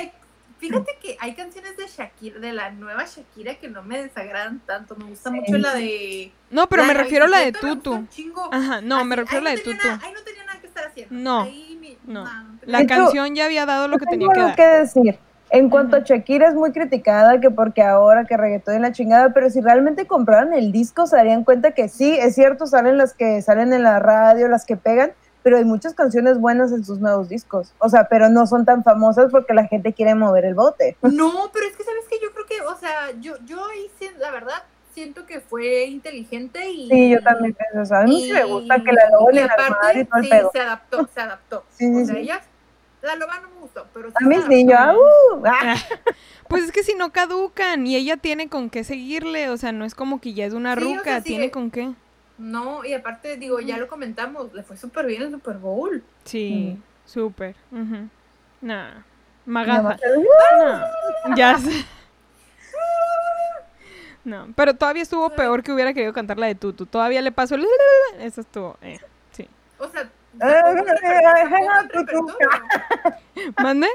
fíjate 0.59 0.97
que 1.01 1.17
hay 1.19 1.33
canciones 1.35 1.75
de 1.77 1.87
Shakira, 1.87 2.39
de 2.39 2.53
la 2.53 2.71
nueva 2.71 3.05
Shakira, 3.05 3.55
que 3.55 3.67
no 3.67 3.83
me 3.83 4.01
desagradan 4.01 4.59
tanto. 4.61 4.95
Me 4.95 5.05
gusta 5.05 5.29
Sí. 5.29 5.35
mucho 5.35 5.57
la 5.57 5.73
de. 5.73 6.31
No, 6.51 6.67
pero 6.69 6.83
la 6.83 6.87
me 6.89 6.93
refiero 6.93 7.25
a 7.25 7.27
la 7.27 7.39
de 7.39 7.51
Tutu. 7.51 8.07
Ajá, 8.51 8.81
no, 8.81 8.97
Así, 8.97 9.05
me 9.05 9.15
refiero 9.15 9.41
a 9.45 9.49
la 9.49 9.55
de 9.55 9.61
Tutu. 9.61 9.77
nada- 9.83 9.99
ahí 10.03 10.13
no 10.13 10.21
tenía 10.21 10.43
nada 10.45 10.59
que 10.59 10.67
estar 10.67 10.85
haciendo. 10.87 11.13
No, 11.15 11.41
Ahí 11.43 11.72
no. 12.05 12.23
no, 12.23 12.29
La 12.65 12.81
hecho, 12.81 12.95
canción 12.95 13.35
ya 13.35 13.45
había 13.45 13.65
dado 13.65 13.87
lo 13.87 13.97
que 13.97 14.05
tenía 14.05 14.29
que 14.33 14.39
dar. 14.39 14.55
que 14.55 14.65
decir. 14.65 15.19
En 15.49 15.69
cuanto 15.69 15.97
a 15.97 15.99
Shakira 15.99 16.47
es 16.47 16.55
muy 16.55 16.71
criticada 16.71 17.39
que 17.39 17.51
porque 17.51 17.83
ahora 17.83 18.25
que 18.25 18.35
reggaetón 18.37 18.73
en 18.75 18.81
la 18.81 18.91
chingada, 18.91 19.33
pero 19.33 19.51
si 19.51 19.61
realmente 19.61 20.07
compraran 20.07 20.51
el 20.53 20.71
disco 20.71 21.05
se 21.05 21.15
darían 21.15 21.43
cuenta 21.43 21.71
que 21.71 21.89
sí, 21.89 22.17
es 22.19 22.33
cierto, 22.33 22.65
salen 22.65 22.97
las 22.97 23.13
que 23.13 23.39
salen 23.43 23.71
en 23.71 23.83
la 23.83 23.99
radio, 23.99 24.47
las 24.47 24.65
que 24.65 24.77
pegan, 24.77 25.11
pero 25.43 25.57
hay 25.57 25.65
muchas 25.65 25.93
canciones 25.93 26.39
buenas 26.39 26.71
en 26.71 26.83
sus 26.83 26.99
nuevos 26.99 27.29
discos. 27.29 27.73
O 27.77 27.87
sea, 27.89 28.07
pero 28.07 28.29
no 28.29 28.47
son 28.47 28.65
tan 28.65 28.83
famosas 28.83 29.29
porque 29.29 29.53
la 29.53 29.67
gente 29.67 29.93
quiere 29.93 30.15
mover 30.15 30.45
el 30.45 30.55
bote. 30.55 30.97
No, 31.03 31.51
pero 31.53 31.67
es 31.67 31.77
que 31.77 31.83
sabes 31.83 32.05
que 32.09 32.17
yo 32.19 32.31
creo 32.33 32.45
que, 32.47 32.61
o 32.61 32.75
sea, 32.75 33.11
yo, 33.19 33.35
yo 33.45 33.63
ahí 33.63 33.91
sí, 33.99 34.09
la 34.17 34.31
verdad 34.31 34.63
siento 34.93 35.25
que 35.25 35.39
fue 35.41 35.85
inteligente 35.85 36.69
y. 36.69 36.89
Sí, 36.89 37.09
yo 37.11 37.21
también 37.21 37.53
pienso 37.53 37.81
eso. 37.81 37.95
A 37.95 38.03
mí 38.03 38.23
sí 38.25 38.31
me 38.33 38.43
gusta 38.45 38.75
que 38.83 38.91
la 38.93 39.03
aparte, 39.45 39.63
armario 39.63 40.01
y 40.01 40.05
todo 40.05 40.17
el 40.19 40.23
sí, 40.25 40.29
pedo. 40.29 40.51
se 40.53 40.59
adaptó, 40.59 41.09
se 41.13 41.21
adaptó. 41.21 41.65
Sí, 41.71 41.85
sí, 41.93 42.01
o 42.01 42.05
sea, 42.05 42.15
sí. 42.15 42.21
ella, 42.21 42.41
la 43.01 43.15
loba 43.15 43.39
no 43.41 43.49
me 43.49 43.59
gustó, 43.61 43.85
pero 43.93 44.09
sí 44.09 44.15
A 44.23 44.27
mí 44.27 44.35
sí, 44.47 44.65
yo, 44.67 44.75
ah, 44.77 44.95
uh, 44.95 45.43
ah. 45.45 45.75
Pues 46.47 46.63
es 46.65 46.71
que 46.71 46.83
si 46.83 46.93
no 46.93 47.11
caducan 47.11 47.85
y 47.87 47.95
ella 47.95 48.17
tiene 48.17 48.47
con 48.49 48.69
qué 48.69 48.83
seguirle, 48.83 49.49
o 49.49 49.57
sea, 49.57 49.71
no 49.71 49.85
es 49.85 49.95
como 49.95 50.21
que 50.21 50.33
ya 50.33 50.45
es 50.45 50.53
una 50.53 50.75
Sí, 50.75 50.81
o 50.81 50.85
sea, 50.87 50.97
ruca, 50.97 51.11
sigue- 51.17 51.23
tiene 51.23 51.51
con 51.51 51.71
qué. 51.71 51.91
No, 52.37 52.83
y 52.83 52.93
aparte, 52.93 53.37
digo, 53.37 53.59
ya 53.59 53.77
lo 53.77 53.87
comentamos, 53.87 54.53
le 54.53 54.63
fue 54.63 54.75
súper 54.75 55.05
bien 55.05 55.21
el 55.21 55.31
Super 55.31 55.57
Bowl. 55.57 56.03
Sí, 56.25 56.75
Mm. 56.77 56.81
súper. 57.07 57.55
Nah, 58.61 58.89
magaza. 59.45 59.81
más. 59.83 60.01
No, 61.27 61.35
ya 61.35 61.57
sé. 61.59 61.85
No, 64.25 64.47
pero 64.55 64.73
todavía 64.73 65.03
estuvo 65.03 65.29
peor 65.31 65.63
que 65.63 65.71
hubiera 65.73 65.93
querido 65.93 66.13
cantar 66.13 66.37
la 66.39 66.47
de 66.47 66.55
Tutu. 66.55 66.85
Todavía 66.85 67.21
le 67.21 67.31
pasó 67.31 67.55
el... 67.55 67.65
Eso 68.19 68.41
estuvo... 68.41 68.77
eh, 68.81 68.99
sí. 69.31 69.47
O 69.79 69.87
sea. 69.89 70.09
¿Mande? 73.61 73.87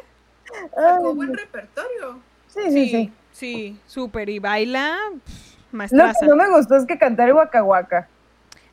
Sacó 0.74 1.14
buen 1.14 1.34
repertorio. 1.34 2.20
Sí, 2.48 2.60
sí, 2.70 2.88
sí. 2.90 3.12
Sí, 3.32 3.80
súper. 3.86 4.28
Y 4.28 4.38
baila... 4.38 4.96
pff, 5.24 5.54
Lo 5.72 5.78
Maestraza. 5.78 6.20
que 6.20 6.26
no 6.26 6.36
me 6.36 6.48
gustó 6.48 6.76
es 6.76 6.86
que 6.86 6.98
cantara 6.98 7.28
el 7.28 7.34
Waka 7.34 7.62
Waka. 7.62 8.08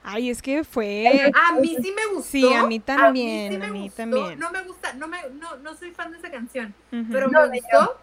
Ay, 0.04 0.30
es 0.30 0.42
que 0.42 0.64
fue... 0.64 1.32
A 1.34 1.54
mí 1.60 1.78
sí 1.82 1.92
me 1.96 2.06
gustó. 2.14 2.30
Sí, 2.30 2.54
a 2.54 2.66
mí 2.66 2.80
también, 2.80 3.54
sí 3.54 3.58
me 3.58 3.66
a 3.66 3.70
mí 3.70 3.82
gustó. 3.84 3.96
también. 3.98 4.40
No 4.40 4.52
me 4.52 4.62
gusta, 4.64 4.94
no, 4.94 5.08
me, 5.08 5.18
no, 5.40 5.56
no 5.58 5.76
soy 5.76 5.92
fan 5.92 6.12
de 6.12 6.18
esa 6.20 6.30
canción, 6.30 6.74
pero 7.12 7.28
No, 7.30 7.48
me 7.48 7.60
gustó 7.60 7.98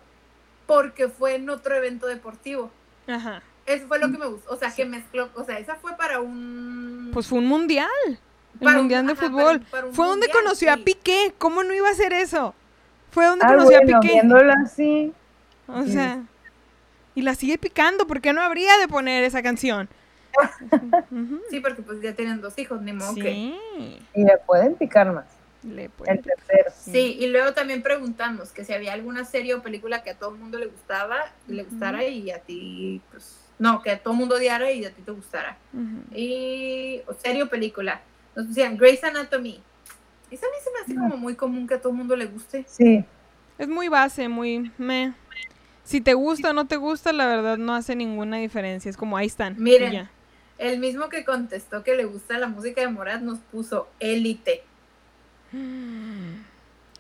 porque 0.66 1.08
fue 1.08 1.36
en 1.36 1.48
otro 1.48 1.74
evento 1.76 2.06
deportivo. 2.06 2.70
Ajá. 3.06 3.42
Eso 3.66 3.86
fue 3.86 3.98
lo 3.98 4.10
que 4.10 4.18
me 4.18 4.26
gustó. 4.26 4.52
O 4.52 4.56
sea, 4.56 4.74
que 4.74 4.84
mezcló. 4.84 5.28
O 5.34 5.44
sea, 5.44 5.58
esa 5.58 5.76
fue 5.76 5.96
para 5.96 6.20
un. 6.20 7.10
Pues 7.12 7.26
fue 7.26 7.38
un 7.38 7.46
mundial. 7.46 7.88
El 8.06 8.18
Para 8.60 8.72
un- 8.72 8.76
mundial 8.82 9.06
de 9.06 9.12
ajá, 9.12 9.22
fútbol. 9.26 9.60
para- 9.60 9.70
para 9.70 9.86
un 9.86 9.94
fue 9.94 10.06
donde 10.06 10.28
conoció 10.28 10.72
a. 10.72 10.76
Piqué. 10.76 11.32
¿Cómo 11.38 11.62
no 11.62 11.72
iba 11.74 11.88
a 11.88 11.92
hacer 11.92 12.12
eso? 12.12 12.54
Fue 13.10 13.24
donde 13.26 13.44
Ah, 13.44 13.48
conoció 13.48 13.78
bueno, 13.80 13.96
a 13.96 14.00
Piqué. 14.00 14.12
viéndola 14.14 14.54
así. 14.64 15.12
O 15.68 15.82
Sí. 15.84 15.92
sea, 15.92 16.22
y 17.14 17.22
la 17.22 17.34
sigue 17.34 17.56
picando. 17.58 18.06
¿Por 18.06 18.20
qué 18.20 18.32
no 18.32 18.40
habría 18.42 18.76
de 18.78 18.88
poner 18.88 19.22
esa 19.24 19.42
canción? 19.42 19.88
Sí, 21.50 21.60
porque 21.60 21.82
pues 21.82 22.00
ya 22.00 22.14
tienen 22.14 22.40
dos 22.40 22.58
hijos, 22.58 22.80
ni 22.82 22.92
modo 22.92 23.14
que. 23.14 23.22
Sí. 23.22 23.58
Y 24.14 24.24
le 24.24 24.38
pueden 24.46 24.74
picar 24.74 25.12
más. 25.12 25.26
Le 25.62 25.84
El 25.84 25.90
pueden 25.90 26.18
picar. 26.18 26.36
tercero. 26.46 26.70
Sí, 26.76 27.16
y 27.20 27.26
luego 27.28 27.52
también 27.52 27.82
preguntamos 27.82 28.50
que 28.50 28.64
si 28.64 28.72
había 28.72 28.92
alguna 28.92 29.24
serie 29.24 29.54
o 29.54 29.62
película 29.62 30.02
que 30.02 30.10
a 30.10 30.18
todo 30.18 30.34
el 30.34 30.40
mundo 30.40 30.58
le 30.58 30.66
gustaba, 30.66 31.18
le 31.46 31.62
gustara 31.64 32.04
y 32.04 32.30
a 32.30 32.40
ti, 32.40 33.00
pues, 33.10 33.38
no, 33.58 33.80
que 33.82 33.90
a 33.92 33.98
todo 34.02 34.12
el 34.14 34.18
mundo 34.20 34.36
odiara 34.36 34.72
y 34.72 34.84
a 34.84 34.90
ti 34.92 35.02
te 35.02 35.12
gustara. 35.12 35.56
Y, 36.14 37.00
o 37.06 37.14
serie 37.14 37.42
o 37.44 37.48
película. 37.48 38.00
Nos 38.34 38.48
decían 38.48 38.76
Grey's 38.76 39.04
Anatomy. 39.04 39.60
Esa 40.30 40.46
a 40.46 40.48
mí 40.50 40.56
se 40.64 40.70
me 40.72 40.78
hace 40.80 40.94
No. 40.94 41.02
como 41.02 41.16
muy 41.18 41.34
común 41.36 41.66
que 41.66 41.74
a 41.74 41.80
todo 41.80 41.90
el 41.92 41.98
mundo 41.98 42.16
le 42.16 42.26
guste. 42.26 42.64
Sí. 42.66 43.04
Es 43.58 43.68
muy 43.68 43.88
base, 43.88 44.28
muy 44.28 44.72
me. 44.78 45.12
Si 45.84 46.00
te 46.00 46.14
gusta 46.14 46.50
o 46.50 46.52
no 46.54 46.66
te 46.66 46.76
gusta, 46.76 47.12
la 47.12 47.26
verdad 47.26 47.58
no 47.58 47.74
hace 47.74 47.94
ninguna 47.94 48.38
diferencia. 48.38 48.88
Es 48.88 48.96
como 48.96 49.16
ahí 49.16 49.26
están. 49.26 49.56
Miren. 49.58 49.92
ya. 49.92 50.10
El 50.58 50.78
mismo 50.78 51.08
que 51.08 51.24
contestó 51.24 51.82
que 51.82 51.94
le 51.96 52.04
gusta 52.04 52.38
la 52.38 52.46
música 52.46 52.80
de 52.80 52.88
Morat 52.88 53.20
nos 53.20 53.38
puso 53.40 53.88
Élite. 54.00 54.62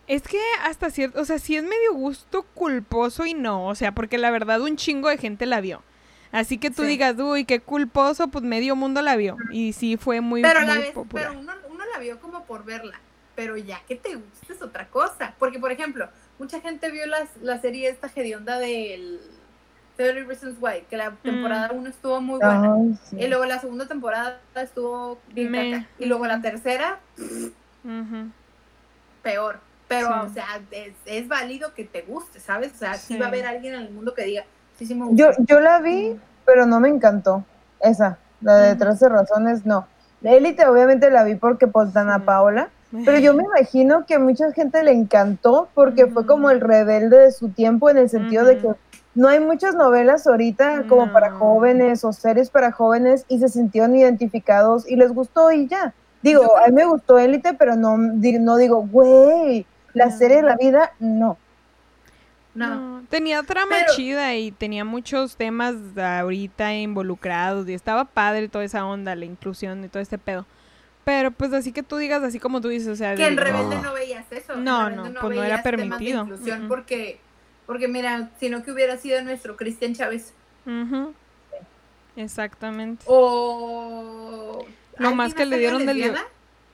Es 0.08 0.22
que 0.22 0.40
hasta 0.64 0.90
cierto, 0.90 1.20
o 1.20 1.24
sea, 1.24 1.38
sí 1.38 1.56
es 1.56 1.62
medio 1.62 1.94
gusto 1.94 2.42
culposo 2.54 3.24
y 3.24 3.34
no, 3.34 3.66
o 3.66 3.74
sea, 3.74 3.92
porque 3.92 4.18
la 4.18 4.30
verdad 4.30 4.60
un 4.60 4.76
chingo 4.76 5.08
de 5.08 5.16
gente 5.18 5.46
la 5.46 5.60
vio. 5.60 5.82
Así 6.32 6.58
que 6.58 6.70
tú 6.70 6.82
Sí. 6.82 6.88
digas, 6.88 7.16
uy, 7.18 7.44
qué 7.44 7.60
culposo, 7.60 8.28
pues 8.28 8.42
medio 8.44 8.74
mundo 8.74 9.02
la 9.02 9.16
vio. 9.16 9.36
Y 9.52 9.72
sí 9.74 9.96
fue 9.96 10.20
muy, 10.20 10.42
Pero, 10.42 10.60
a 10.60 10.64
la 10.64 10.74
muy 10.74 10.82
vez, 10.84 10.92
popular. 10.92 11.28
pero 11.28 11.40
uno, 11.40 11.52
uno 11.70 11.84
la 11.92 11.98
vio 12.00 12.18
como 12.20 12.44
por 12.44 12.64
verla. 12.64 12.98
Pero 13.36 13.56
ya 13.56 13.80
que 13.86 13.96
te 13.96 14.14
guste 14.16 14.52
es 14.52 14.60
otra 14.62 14.88
cosa. 14.88 15.34
Porque, 15.38 15.58
por 15.58 15.72
ejemplo, 15.72 16.08
mucha 16.38 16.60
gente 16.60 16.90
vio 16.90 17.06
las, 17.06 17.28
la 17.42 17.60
serie 17.60 17.88
esta 17.88 18.10
hedionda 18.14 18.58
del 18.58 19.20
30 19.96 20.26
Reasons 20.26 20.56
Why, 20.60 20.84
que 20.88 20.96
la 20.96 21.10
Mm. 21.10 21.16
temporada 21.22 21.70
1 21.72 21.88
estuvo 21.90 22.20
muy 22.22 22.38
buena. 22.40 22.76
Sí. 23.10 23.16
Y 23.20 23.28
luego 23.28 23.44
la 23.44 23.60
segunda 23.60 23.86
temporada 23.86 24.40
estuvo 24.56 25.18
bien 25.28 25.50
Me- 25.50 25.70
caca. 25.72 25.86
Y 25.98 26.06
luego 26.06 26.26
la 26.26 26.40
tercera. 26.40 26.98
Peor. 29.22 29.60
Pero, 29.88 30.08
Sí. 30.08 30.14
o 30.30 30.32
sea, 30.32 30.46
es, 30.70 30.94
es 31.04 31.28
válido 31.28 31.74
que 31.74 31.84
te 31.84 32.02
guste, 32.02 32.40
¿sabes? 32.40 32.72
O 32.74 32.76
sea, 32.76 32.94
sí. 32.94 33.14
Sí. 33.14 33.18
va 33.20 33.26
a 33.26 33.28
haber 33.28 33.46
alguien 33.46 33.74
en 33.74 33.82
el 33.82 33.90
mundo 33.90 34.14
que 34.14 34.24
diga, 34.24 34.44
sí, 34.78 34.86
sí 34.86 34.94
me 34.94 35.06
gusta. 35.06 35.32
Yo, 35.36 35.44
yo 35.46 35.60
la 35.60 35.80
vi, 35.80 36.18
pero 36.46 36.64
no 36.66 36.80
me 36.80 36.88
encantó. 36.88 37.44
Esa, 37.80 38.18
la 38.40 38.56
de 38.58 38.70
Ujú. 38.72 38.78
13 38.84 39.08
razones, 39.08 39.66
no. 39.66 39.86
La 40.22 40.32
Élite 40.32 40.64
obviamente 40.66 41.10
la 41.10 41.24
vi 41.24 41.34
porque 41.34 41.66
pues 41.66 41.92
Dana 41.92 42.18
Sí. 42.18 42.22
Paola, 42.24 42.68
pero 43.04 43.18
yo 43.18 43.34
me 43.34 43.42
imagino 43.42 44.06
que 44.06 44.14
a 44.14 44.18
mucha 44.18 44.52
gente 44.52 44.82
le 44.82 44.92
encantó 44.92 45.68
porque 45.74 46.06
fue 46.06 46.26
como 46.26 46.50
el 46.50 46.60
rebelde 46.60 47.18
de 47.18 47.32
su 47.32 47.48
tiempo 47.48 47.90
en 47.90 47.96
el 47.98 48.08
sentido 48.08 48.44
de 48.44 48.58
que 48.58 48.68
no 49.14 49.28
hay 49.28 49.40
muchas 49.40 49.74
novelas 49.74 50.26
ahorita 50.26 50.84
como 50.88 51.10
para 51.12 51.30
No. 51.30 51.38
jóvenes 51.38 52.04
o 52.04 52.12
series 52.12 52.50
para 52.50 52.70
jóvenes 52.70 53.24
y 53.28 53.38
se 53.40 53.48
sintieron 53.48 53.96
identificados 53.96 54.88
y 54.88 54.96
les 54.96 55.12
gustó 55.12 55.50
y 55.52 55.66
ya. 55.68 55.92
Digo, 56.22 56.56
a 56.58 56.68
mí 56.68 56.72
me 56.74 56.84
gustó 56.84 57.18
Élite, 57.18 57.54
pero 57.54 57.74
no, 57.76 57.96
no 57.98 58.56
digo, 58.56 58.86
güey, 58.86 59.66
la 59.94 60.06
No. 60.06 60.16
serie 60.16 60.36
de 60.38 60.42
la 60.42 60.56
vida, 60.56 60.92
no. 61.00 61.36
No. 62.54 62.74
No, 63.00 63.04
tenía 63.08 63.42
trama 63.42 63.76
Pero- 63.78 63.94
chida 63.96 64.34
y 64.34 64.52
tenía 64.52 64.84
muchos 64.84 65.36
temas 65.36 65.74
ahorita 65.96 66.74
involucrados 66.74 67.66
y 67.68 67.72
estaba 67.74 68.04
padre 68.04 68.48
toda 68.48 68.64
esa 68.64 68.84
onda, 68.84 69.14
la 69.16 69.24
inclusión 69.24 69.82
y 69.84 69.88
todo 69.88 70.02
este 70.02 70.18
pedo. 70.18 70.44
Pero 71.04 71.30
pues 71.32 71.52
así 71.54 71.72
que 71.72 71.82
tú 71.82 71.96
digas, 71.96 72.22
así 72.22 72.38
como 72.38 72.60
tú 72.60 72.68
dices, 72.68 72.88
o 72.88 72.94
sea, 72.96 73.14
Que 73.14 73.26
en 73.26 73.36
de- 73.36 73.42
Rebelde 73.42 73.76
no 73.82 73.92
veías 73.94 74.30
eso. 74.30 74.54
No, 74.56 74.88
Rebelde 74.88 75.10
no, 75.10 75.20
pues 75.20 75.36
no 75.36 75.42
era 75.42 75.62
permitido. 75.62 76.22
inclusión 76.22 76.60
Ujú. 76.60 76.68
porque, 76.68 77.18
porque 77.66 77.88
mira, 77.88 78.28
sino 78.38 78.62
que 78.62 78.70
hubiera 78.70 78.96
sido 78.98 79.20
nuestro 79.22 79.56
Cristian 79.56 79.94
Chávez. 79.94 80.32
Ujú. 80.66 81.12
Exactamente. 82.16 83.04
O... 83.08 84.64
Lo 84.98 85.08
¿alguien 85.08 85.16
más 85.16 85.34
que 85.34 85.46
le 85.46 85.58
dieron 85.58 85.86
del- 85.86 85.98
lesbiana? 85.98 86.24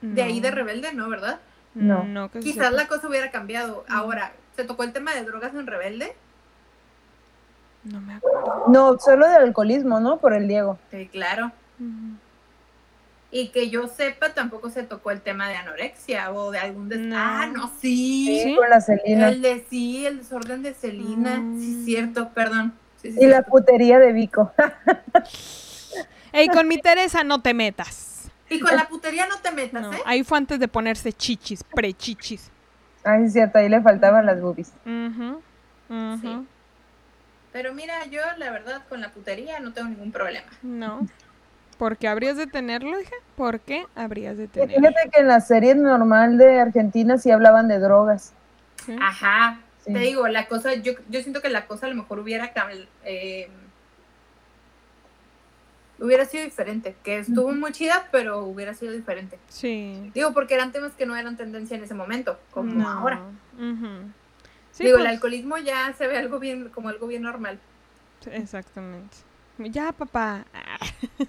De 0.01 0.23
ahí 0.23 0.40
de 0.40 0.51
No. 0.51 0.57
rebelde, 0.57 0.93
¿no? 0.93 1.09
¿Verdad? 1.09 1.39
No. 1.74 2.05
No, 2.05 2.31
que 2.31 2.40
Quizás 2.40 2.73
la 2.73 2.86
cosa 2.89 3.09
hubiera 3.09 3.31
cambiado. 3.31 3.85
Ahora, 3.89 4.32
¿se 4.57 4.65
tocó 4.65 4.82
el 4.85 4.93
tema 4.93 5.15
de 5.15 5.24
drogas 5.24 5.55
en 5.55 5.66
rebelde? 5.66 6.15
No 7.85 8.01
me 8.01 8.15
acuerdo. 8.15 8.65
No, 8.69 8.99
solo 8.99 9.28
de 9.28 9.36
alcoholismo, 9.36 10.01
¿no? 10.01 10.19
Por 10.19 10.35
el 10.35 10.49
Diego. 10.49 10.78
Sí, 10.90 11.09
claro. 11.09 11.53
Y 13.31 13.49
que 13.49 13.69
yo 13.70 13.89
sepa, 13.89 14.31
tampoco 14.35 14.70
se 14.70 14.82
tocó 14.82 15.11
el 15.11 15.20
tema 15.20 15.49
de 15.49 15.57
anorexia 15.57 16.32
o 16.32 16.51
de 16.51 16.59
algún 16.59 16.89
des... 16.89 16.99
No. 17.01 17.15
Ah, 17.19 17.47
no, 17.53 17.70
sí. 17.81 18.40
¿Sí? 18.43 18.57
Con 18.57 18.70
la 18.70 18.81
Celina. 18.81 19.28
El 19.28 19.43
de 19.43 19.65
sí, 19.69 20.07
el 20.07 20.19
desorden 20.19 20.62
de 20.62 20.74
Celina. 20.74 21.36
Sí, 21.36 21.40
Mm. 21.77 21.85
cierto, 21.85 22.28
perdón. 22.31 22.73
Sí, 23.03 23.12
sí, 23.12 23.19
Y 23.23 23.27
la 23.27 23.43
putería 23.43 23.99
de 23.99 24.12
Vico. 24.12 24.53
Ey, 26.32 26.49
con 26.49 26.66
mi 26.69 26.78
Teresa 26.78 27.23
no 27.23 27.43
te 27.43 27.55
metas. 27.55 28.08
Y 28.51 28.61
con 28.61 28.75
la 28.75 28.89
putería 28.89 29.27
no 29.27 29.39
te 29.39 29.51
metas, 29.51 29.83
No, 29.83 29.93
¿eh? 29.93 30.03
ahí 30.07 30.25
fue 30.25 30.39
antes 30.39 30.59
de 30.59 30.69
ponerse 30.69 31.12
chichis, 31.12 31.62
pre-chichis. 31.65 32.51
Ay, 33.05 33.25
es 33.25 33.33
cierto, 33.33 33.59
ahí 33.59 33.69
le 33.69 33.81
faltaban 33.81 34.27
las 34.27 34.41
boobies. 34.41 34.73
Ujú. 34.85 35.41
Sí. 36.20 36.47
Pero 37.53 37.73
mira, 37.75 38.05
yo 38.07 38.20
la 38.37 38.51
verdad 38.51 38.83
con 38.89 39.01
la 39.01 39.11
putería 39.11 39.59
no 39.61 39.73
tengo 39.73 39.89
ningún 39.89 40.12
problema. 40.12 40.47
No. 40.62 41.07
¿Por 41.79 41.97
qué 41.97 42.09
habrías 42.09 42.37
de 42.37 42.47
tenerlo, 42.47 43.01
hija? 43.01 43.15
¿Por 43.37 43.61
qué 43.61 43.87
habrías 43.95 44.37
de 44.37 44.49
tenerlo? 44.49 44.77
Fíjate 44.77 45.11
que 45.11 45.20
en 45.20 45.29
la 45.29 45.41
serie 45.41 45.75
normal 45.75 46.37
de 46.37 46.61
Argentina 46.61 47.19
sí 47.19 47.31
hablaban 47.31 47.69
de 47.69 47.79
drogas. 47.79 48.33
Sí. 48.85 48.97
Ajá. 49.01 49.61
Sí. 49.85 49.93
Te 49.93 50.01
digo, 50.01 50.27
la 50.29 50.49
cosa, 50.49 50.75
yo, 50.75 50.93
yo 51.09 51.20
siento 51.20 51.41
que 51.41 51.49
la 51.49 51.66
cosa 51.66 51.87
a 51.87 51.89
lo 51.89 51.95
mejor 51.95 52.19
hubiera 52.19 52.53
eh, 53.05 53.49
hubiera 56.01 56.25
sido 56.25 56.45
diferente. 56.45 56.97
Que 57.05 57.19
estuvo 57.19 57.53
muy 57.53 57.73
chida, 57.73 58.09
pero 58.12 58.41
hubiera 58.45 58.75
sido 58.75 58.93
diferente. 58.93 59.39
Sí. 59.49 60.11
Digo, 60.15 60.33
porque 60.33 60.55
eran 60.55 60.73
temas 60.73 60.93
que 60.93 61.07
no 61.07 61.16
eran 61.16 61.37
tendencia 61.37 61.77
en 61.77 61.85
ese 61.85 61.95
momento, 61.95 62.39
como 62.51 62.73
No. 62.73 62.89
ahora. 62.89 63.20
Sí, 64.73 64.85
Digo, 64.85 64.97
pues, 64.97 65.07
el 65.07 65.15
alcoholismo 65.15 65.59
ya 65.59 65.93
se 65.95 66.07
ve 66.07 66.19
algo 66.19 66.39
bien, 66.39 66.69
como 66.69 66.89
algo 66.89 67.07
bien 67.07 67.23
normal. 67.23 67.59
Exactamente. 68.31 69.16
Ya, 69.59 69.93
papá. 69.93 70.45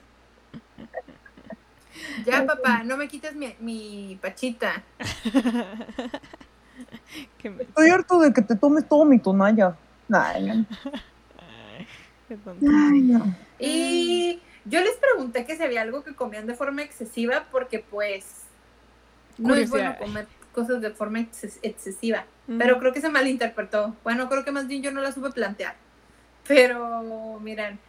Ya, 2.25 2.45
papá, 2.45 2.83
no 2.83 2.95
me 2.97 3.07
quites 3.09 3.35
mi, 3.35 3.53
mi 3.59 4.17
pachita. 4.21 4.83
qué, 7.37 7.49
me- 7.49 7.63
Estoy 7.63 7.89
harto 7.89 8.19
de 8.19 8.33
que 8.33 8.41
te 8.41 8.55
tomes 8.55 8.87
todo 8.87 9.03
mi 9.05 9.19
tonalla. 9.19 9.75
Ay, 10.11 10.45
no. 10.45 10.65
qué 12.27 12.37
tonto. 12.37 12.65
Ay, 12.65 13.01
no. 13.01 13.35
Y 13.59 14.41
yo 14.65 14.81
les 14.81 14.95
pregunté 14.97 15.45
que 15.45 15.55
si 15.55 15.63
había 15.63 15.81
algo 15.81 16.03
que 16.03 16.15
comían 16.15 16.47
de 16.47 16.55
forma 16.55 16.81
excesiva, 16.83 17.45
porque 17.51 17.79
pues 17.79 18.25
no 19.37 19.55
es 19.55 19.69
bueno 19.69 19.95
comer 19.97 20.27
cosas 20.53 20.81
de 20.81 20.91
forma 20.91 21.19
exces- 21.19 21.59
excesiva. 21.61 22.25
Ujú. 22.47 22.57
Pero 22.57 22.79
creo 22.79 22.91
que 22.93 23.01
se 23.01 23.09
malinterpretó. 23.09 23.95
Bueno, 24.03 24.27
creo 24.29 24.43
que 24.43 24.51
más 24.51 24.67
bien 24.67 24.81
yo 24.81 24.91
no 24.91 25.01
la 25.01 25.11
supe 25.11 25.31
plantear. 25.31 25.75
Pero 26.47 27.39
miren, 27.39 27.79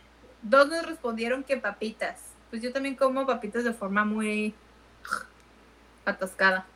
dos 0.42 0.68
nos 0.68 0.84
respondieron 0.86 1.42
que 1.44 1.56
papitas. 1.56 2.20
Pues 2.50 2.62
yo 2.62 2.72
también 2.72 2.94
como 2.94 3.26
papitas 3.26 3.64
de 3.64 3.72
forma 3.72 4.04
muy 4.04 4.54
atascada. 6.04 6.66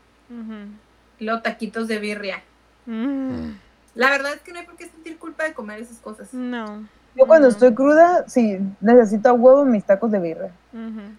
Y 1.19 1.25
luego 1.25 1.43
taquitos 1.43 1.87
de 1.89 1.99
birria. 1.99 2.43
Mm, 2.87 3.51
La 3.95 4.11
verdad 4.11 4.35
es 4.35 4.41
que 4.41 4.53
no 4.53 4.59
hay 4.59 4.67
por 4.67 4.77
qué 4.77 4.89
sentir 4.89 5.19
culpa 5.19 5.45
de 5.45 5.55
comer 5.55 5.81
esas 5.81 5.99
cosas. 5.99 6.33
No. 6.35 6.87
Yo 7.17 7.27
cuando 7.27 7.49
estoy 7.49 7.75
cruda, 7.75 8.25
sí, 8.29 8.59
necesito 8.81 9.29
a 9.29 9.33
huevo 9.33 9.65
mis 9.65 9.85
tacos 9.85 10.11
de 10.11 10.19
birra. 10.19 10.51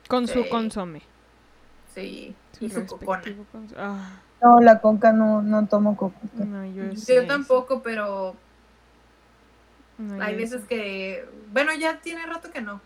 Con 0.09 0.27
su 0.27 0.43
Sí. 0.43 0.49
consome. 0.49 1.01
Sí, 1.93 2.35
Su 2.57 2.65
y 2.65 2.69
su 2.69 2.85
cocona. 2.85 3.21
cons- 3.53 3.73
Ah, 3.77 4.19
No, 4.41 4.59
la 4.59 4.79
coca 4.79 5.13
no, 5.13 5.41
no 5.41 5.65
tomo 5.67 5.95
coca. 5.95 6.15
no, 6.33 6.65
yo, 6.65 6.91
Yo 6.91 6.95
sí, 6.99 7.13
tampoco, 7.27 7.81
pero 7.81 8.35
sí. 9.97 10.03
No, 10.03 10.21
hay 10.23 10.35
veces 10.35 10.61
sí. 10.63 10.67
que, 10.67 11.25
bueno, 11.53 11.71
ya 11.73 11.99
tiene 12.01 12.25
rato 12.25 12.51
que 12.51 12.61
no. 12.61 12.81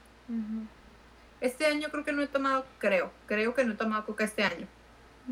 Este 1.42 1.66
año 1.66 1.88
creo 1.90 2.04
que 2.04 2.12
no 2.12 2.22
he 2.22 2.28
tomado, 2.28 2.66
creo, 2.78 3.10
creo 3.26 3.56
que 3.56 3.64
no 3.66 3.74
he 3.74 3.78
tomado 3.78 4.06
coca 4.06 4.26
este 4.26 4.44
año. 4.44 4.68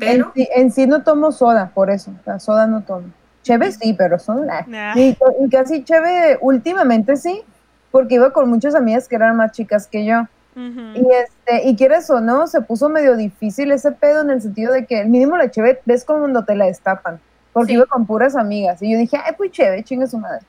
Pero, 0.00 0.32
sí, 0.34 0.48
en 0.54 0.72
sí 0.72 0.86
no 0.86 1.02
tomo 1.04 1.30
soda, 1.32 1.70
por 1.72 1.90
eso. 1.90 2.12
La 2.26 2.40
soda 2.40 2.66
no 2.66 2.82
tomo. 2.82 3.08
Cheve 3.42 3.70
sí, 3.72 3.94
pero 3.94 4.18
soda. 4.18 4.64
Nah. 4.66 4.96
Y, 4.96 5.16
y 5.40 5.48
casi 5.50 5.84
cheve 5.84 6.38
últimamente 6.40 7.16
sí, 7.16 7.42
porque 7.90 8.16
iba 8.16 8.32
con 8.32 8.48
muchas 8.50 8.74
amigas 8.74 9.08
que 9.08 9.16
eran 9.16 9.36
más 9.36 9.52
chicas 9.52 9.86
que 9.86 10.04
yo. 10.04 10.26
Y 10.56 11.06
este, 11.12 11.68
y 11.68 11.76
quieres 11.76 12.10
o 12.10 12.20
no, 12.20 12.48
se 12.48 12.60
puso 12.60 12.88
medio 12.88 13.16
difícil 13.16 13.70
ese 13.70 13.92
pedo 13.92 14.22
en 14.22 14.30
el 14.30 14.42
sentido 14.42 14.72
de 14.72 14.86
que 14.86 15.00
el 15.02 15.08
mínimo 15.08 15.36
la 15.36 15.50
cheve 15.52 15.80
ves 15.84 16.04
cuando 16.04 16.44
te 16.44 16.56
la 16.56 16.64
destapan. 16.66 17.20
Porque 17.52 17.68
Sí. 17.68 17.74
iba 17.74 17.86
con 17.86 18.06
puras 18.06 18.34
amigas. 18.34 18.82
Y 18.82 18.90
yo 18.92 18.98
dije, 18.98 19.16
ay, 19.24 19.34
pues 19.36 19.52
cheve, 19.52 19.84
chinga 19.84 20.06
su 20.08 20.18
madre. 20.18 20.44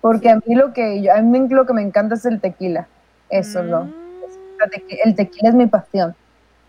Porque 0.00 0.30
a 0.30 0.36
mí 0.36 0.54
lo 0.54 0.72
que 0.72 1.02
yo- 1.02 1.12
a 1.14 1.20
mí 1.20 1.48
lo 1.48 1.66
que 1.66 1.72
me 1.72 1.82
encanta 1.82 2.14
es 2.14 2.24
el 2.26 2.40
tequila. 2.40 2.86
Eso 3.28 3.62
no. 3.62 3.84
Mm. 3.84 3.94
Tequi- 4.70 4.98
El 5.04 5.14
tequila 5.14 5.48
es 5.50 5.54
mi 5.54 5.66
pasión. 5.66 6.14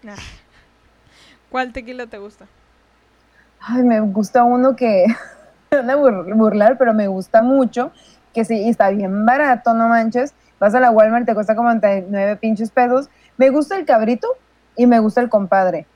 Ah. 0.07 0.15
¿Cuál 1.49 1.71
tequila 1.71 2.07
te 2.07 2.17
gusta? 2.17 2.45
Ay, 3.59 3.83
me 3.83 3.99
gusta 4.01 4.43
uno 4.43 4.75
que 4.75 5.05
van 5.77 5.89
a 5.89 5.95
bur- 5.97 6.35
burlar, 6.35 6.77
pero 6.77 6.93
me 6.93 7.07
gusta 7.07 7.41
mucho, 7.41 7.93
que 8.33 8.45
sí, 8.45 8.55
y 8.65 8.69
está 8.69 8.89
bien 8.89 9.25
barato, 9.25 9.73
no 9.73 9.87
manches. 9.89 10.35
Vas 10.59 10.75
a 10.75 10.79
la 10.79 10.91
Walmart, 10.91 11.25
te 11.25 11.33
cuesta 11.35 11.55
como 11.55 11.73
nueve 11.73 12.37
pinches 12.37 12.71
pesos. 12.71 13.09
Me 13.37 13.49
gusta 13.49 13.77
el 13.77 13.85
cabrito 13.85 14.27
y 14.75 14.87
me 14.87 14.99
gusta 14.99 15.21
el 15.21 15.29
compadre. 15.29 15.89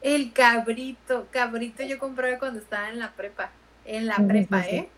el 0.00 0.32
cabrito, 0.32 1.30
cabrito 1.30 1.82
yo 1.84 1.98
compré 1.98 2.38
cuando 2.38 2.58
estaba 2.60 2.88
en 2.90 2.98
la 2.98 3.14
prepa. 3.14 3.60
En 3.84 4.06
la 4.06 4.16
Sí, 4.16 4.24
prepa, 4.26 4.66
sí. 4.68 4.68
¿eh? 4.68 4.92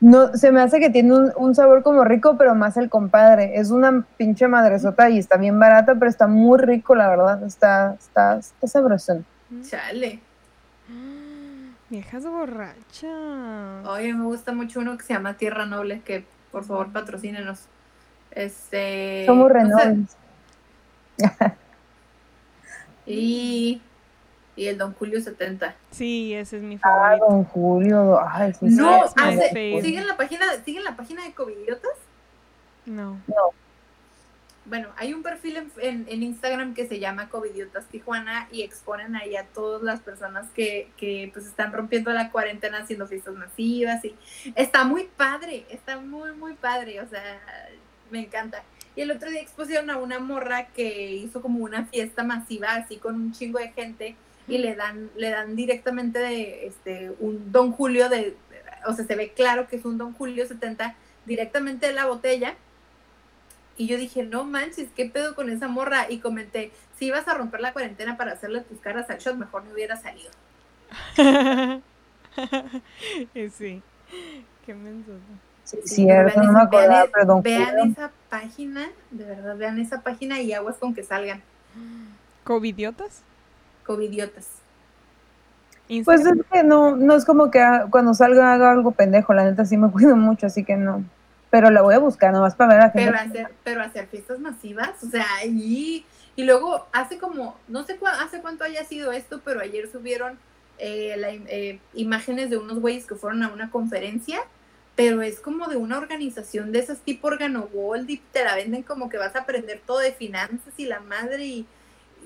No, 0.00 0.34
se 0.34 0.52
me 0.52 0.60
hace 0.62 0.80
que 0.80 0.90
tiene 0.90 1.14
un, 1.14 1.32
un 1.36 1.54
sabor 1.54 1.82
como 1.82 2.04
rico, 2.04 2.36
pero 2.38 2.54
más 2.54 2.76
el 2.76 2.90
compadre. 2.90 3.58
Es 3.60 3.70
una 3.70 4.06
pinche 4.18 4.48
madresota 4.48 5.10
y 5.10 5.18
está 5.18 5.38
bien 5.38 5.58
barata, 5.60 5.94
pero 5.96 6.10
está 6.10 6.28
muy 6.28 6.58
rico, 6.58 6.94
la 6.94 7.08
verdad. 7.10 7.42
Está, 7.44 7.94
está, 8.00 8.38
está 8.38 8.66
sabrosón. 8.68 9.26
Chale. 9.62 10.10
Viejas 11.94 12.24
borrachas. 12.26 13.86
Oye, 13.86 14.12
me 14.14 14.24
gusta 14.24 14.50
mucho 14.52 14.80
uno 14.80 14.98
que 14.98 15.04
se 15.04 15.12
llama 15.14 15.34
Tierra 15.36 15.64
Noble, 15.64 16.00
que 16.00 16.24
por 16.50 16.64
favor 16.64 16.90
patrocínenos. 16.92 17.66
Este. 18.32 19.22
Somos 19.26 19.46
no 19.48 19.54
sé, 19.54 19.54
renovables. 19.62 20.16
y, 23.06 23.80
y 24.56 24.66
el 24.66 24.76
Don 24.76 24.92
Julio 24.94 25.20
70. 25.20 25.72
Sí, 25.92 26.34
ese 26.34 26.56
es 26.56 26.62
mi 26.64 26.74
Ah, 26.82 27.14
favorito. 27.18 27.26
don 27.28 27.44
Julio. 27.44 28.20
Ay, 28.28 28.52
sí, 28.54 28.66
No, 28.70 29.04
hace. 29.16 29.80
¿siguen 29.80 30.08
la 30.08 30.16
página, 30.16 30.46
¿siguen 30.64 30.82
la 30.82 30.96
página 30.96 31.22
de 31.24 31.32
Covidiotas? 31.32 31.92
No. 32.86 33.18
Bueno, 34.66 34.88
hay 34.96 35.12
un 35.12 35.22
perfil 35.22 35.70
en, 35.78 36.22
Instagram 36.22 36.72
que 36.72 36.86
se 36.86 36.98
llama 36.98 37.28
Covidiotas 37.28 37.86
Tijuana 37.86 38.48
y 38.50 38.62
exponen 38.62 39.14
ahí 39.14 39.36
a 39.36 39.44
todas 39.44 39.82
las 39.82 40.00
personas 40.00 40.48
que, 40.50 40.90
que 40.96 41.30
pues 41.34 41.46
están 41.46 41.72
rompiendo 41.72 42.10
la 42.12 42.30
cuarentena 42.30 42.78
haciendo 42.78 43.06
fiestas 43.06 43.34
masivas 43.34 44.02
y 44.04 44.14
está 44.54 44.84
muy 44.84 45.04
padre, 45.16 45.66
está 45.68 46.00
muy 46.00 46.32
muy 46.32 46.54
padre, 46.54 47.02
o 47.02 47.08
sea, 47.08 47.40
me 48.10 48.20
encanta. 48.20 48.62
Y 48.96 49.02
el 49.02 49.10
otro 49.10 49.30
día 49.30 49.42
expusieron 49.42 49.90
a 49.90 49.98
una 49.98 50.18
morra 50.18 50.68
que 50.68 51.12
hizo 51.12 51.42
como 51.42 51.62
una 51.62 51.84
fiesta 51.86 52.22
masiva 52.22 52.74
así 52.74 52.96
con 52.96 53.16
un 53.16 53.32
chingo 53.32 53.58
de 53.58 53.68
gente 53.72 54.16
y 54.48 54.58
le 54.58 54.74
dan 54.74 55.10
le 55.16 55.30
dan 55.30 55.56
directamente 55.56 56.18
de 56.20 56.66
este 56.66 57.12
un 57.18 57.52
Don 57.52 57.72
Julio 57.72 58.08
de 58.08 58.36
o 58.86 58.94
sea, 58.94 59.04
se 59.06 59.14
ve 59.14 59.32
claro 59.32 59.68
que 59.68 59.76
es 59.76 59.84
un 59.84 59.98
Don 59.98 60.12
Julio 60.14 60.46
70 60.46 60.94
directamente 61.26 61.86
de 61.86 61.92
la 61.92 62.06
botella 62.06 62.56
y 63.76 63.86
yo 63.86 63.96
dije, 63.96 64.22
no 64.24 64.44
manches, 64.44 64.88
¿qué 64.94 65.06
pedo 65.06 65.34
con 65.34 65.50
esa 65.50 65.68
morra? 65.68 66.10
Y 66.10 66.18
comenté, 66.18 66.70
si 66.98 67.06
ibas 67.06 67.26
a 67.28 67.34
romper 67.34 67.60
la 67.60 67.72
cuarentena 67.72 68.16
para 68.16 68.32
hacerle 68.32 68.60
tus 68.62 68.78
caras 68.80 69.10
al 69.10 69.18
shot, 69.18 69.36
mejor 69.36 69.64
no 69.64 69.72
hubiera 69.72 69.96
salido. 69.96 70.30
Y 73.34 73.48
sí. 73.50 73.82
Qué 74.66 74.74
mensaje. 74.74 75.18
Sí, 75.64 75.78
Sí, 75.84 75.94
cierto, 75.94 76.42
no 76.42 76.52
me 76.52 76.60
acordaba, 76.60 77.04
vean- 77.42 77.42
vean 77.42 77.78
esa 77.90 78.10
página, 78.28 78.88
de 79.10 79.24
verdad, 79.24 79.56
vean 79.56 79.78
esa 79.78 80.00
página 80.02 80.40
y 80.40 80.52
aguas 80.52 80.76
con 80.76 80.94
que 80.94 81.02
salgan. 81.02 81.42
¿Covidiotas? 82.44 83.22
Covidiotas. 83.86 84.48
Pues 86.04 86.24
es 86.26 86.34
que 86.50 86.62
no, 86.62 86.96
no 86.96 87.14
es 87.14 87.24
como 87.24 87.50
que 87.50 87.60
ah, 87.60 87.86
cuando 87.90 88.14
salga 88.14 88.52
haga 88.54 88.70
algo 88.72 88.92
pendejo, 88.92 89.34
la 89.34 89.44
neta 89.44 89.64
sí 89.64 89.76
me 89.76 89.90
cuido 89.90 90.16
mucho, 90.16 90.46
así 90.46 90.64
que 90.64 90.76
no. 90.76 91.04
Pero 91.54 91.70
la 91.70 91.82
voy 91.82 91.94
a 91.94 91.98
buscar 92.00 92.32
nomás 92.32 92.54
para 92.56 92.74
ver 92.74 92.82
a 92.82 92.90
gente. 92.90 93.06
Pero 93.12 93.16
hacer, 93.18 93.50
pero 93.62 93.82
hacer 93.82 94.06
fiestas 94.08 94.40
masivas, 94.40 95.02
o 95.04 95.08
sea, 95.08 95.26
y, 95.46 96.04
y 96.34 96.44
luego 96.44 96.86
hace 96.92 97.18
como, 97.18 97.56
no 97.68 97.84
sé 97.84 97.96
cuá- 97.98 98.20
hace 98.24 98.40
cuánto 98.40 98.64
haya 98.64 98.84
sido 98.84 99.12
esto, 99.12 99.40
pero 99.44 99.60
ayer 99.60 99.88
subieron 99.90 100.36
eh, 100.78 101.14
la 101.16 101.28
eh, 101.30 101.78
imágenes 101.94 102.50
de 102.50 102.56
unos 102.56 102.80
güeyes 102.80 103.06
que 103.06 103.14
fueron 103.14 103.44
a 103.44 103.48
una 103.52 103.70
conferencia 103.70 104.40
pero 104.96 105.22
es 105.22 105.40
como 105.40 105.66
de 105.68 105.76
una 105.76 105.98
organización 105.98 106.70
de 106.70 106.78
esas 106.78 106.98
tipo 107.00 107.26
Organogold 107.26 108.08
y 108.10 108.18
te 108.32 108.44
la 108.44 108.54
venden 108.54 108.84
como 108.84 109.08
que 109.08 109.18
vas 109.18 109.34
a 109.34 109.40
aprender 109.40 109.80
todo 109.84 109.98
de 109.98 110.12
finanzas 110.12 110.72
y 110.76 110.86
la 110.86 111.00
madre 111.00 111.44
y, 111.44 111.66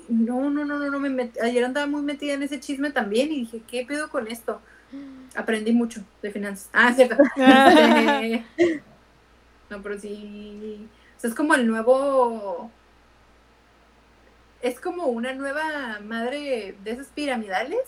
y 0.09 0.13
no, 0.13 0.51
no, 0.51 0.65
no, 0.67 0.79
no, 0.79 0.91
no, 0.91 1.01
me 1.01 1.09
met- 1.11 1.41
ayer 1.43 1.65
andaba 1.65 1.87
muy 1.87 2.03
metida 2.03 2.35
en 2.35 2.43
ese 2.43 2.61
chisme 2.61 2.91
también 2.91 3.33
y 3.33 3.41
dije, 3.41 3.63
¿qué 3.67 3.87
pedo 3.87 4.11
con 4.11 4.29
esto? 4.29 4.61
Aprendí 5.35 5.73
mucho 5.73 6.03
de 6.23 6.31
finanzas. 6.31 6.69
Ah, 6.73 6.93
cierto. 6.97 7.17
No, 9.71 9.83
pero 9.83 9.99
sí, 9.99 10.89
o 11.17 11.21
sea, 11.21 11.31
es 11.31 11.37
como 11.37 11.55
el 11.55 11.67
nuevo, 11.67 12.71
es 14.63 14.81
como 14.81 15.07
una 15.07 15.35
nueva 15.35 16.01
madre 16.01 16.77
de 16.83 16.91
esas 16.91 17.09
piramidales 17.09 17.85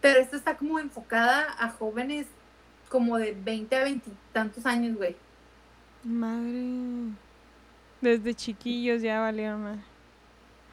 pero 0.00 0.20
esta 0.20 0.36
está 0.36 0.56
como 0.56 0.78
enfocada 0.78 1.46
a 1.58 1.68
jóvenes 1.70 2.26
como 2.88 3.18
de 3.18 3.32
20 3.32 3.76
a 3.76 3.84
20 3.84 4.10
tantos 4.32 4.66
años, 4.66 4.96
güey. 4.96 5.16
Madre. 6.04 7.14
Desde 8.00 8.34
chiquillos 8.34 9.02
ya 9.02 9.20
valieron 9.20 9.62
madre. 9.62 9.80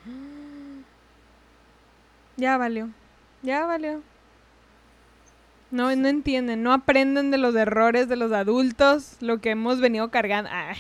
Ya 2.36 2.58
valió. 2.58 2.90
Ya 3.44 3.64
valió. 3.68 4.02
No, 5.74 5.96
no 5.96 6.08
entienden, 6.08 6.62
no 6.62 6.72
aprenden 6.72 7.32
de 7.32 7.40
los 7.40 7.56
errores 7.56 8.08
de 8.08 8.16
los 8.16 8.32
adultos, 8.32 9.18
lo 9.22 9.40
que 9.40 9.50
hemos 9.50 9.82
venido 9.82 10.12
cargando. 10.12 10.48
Ah, 10.54 10.74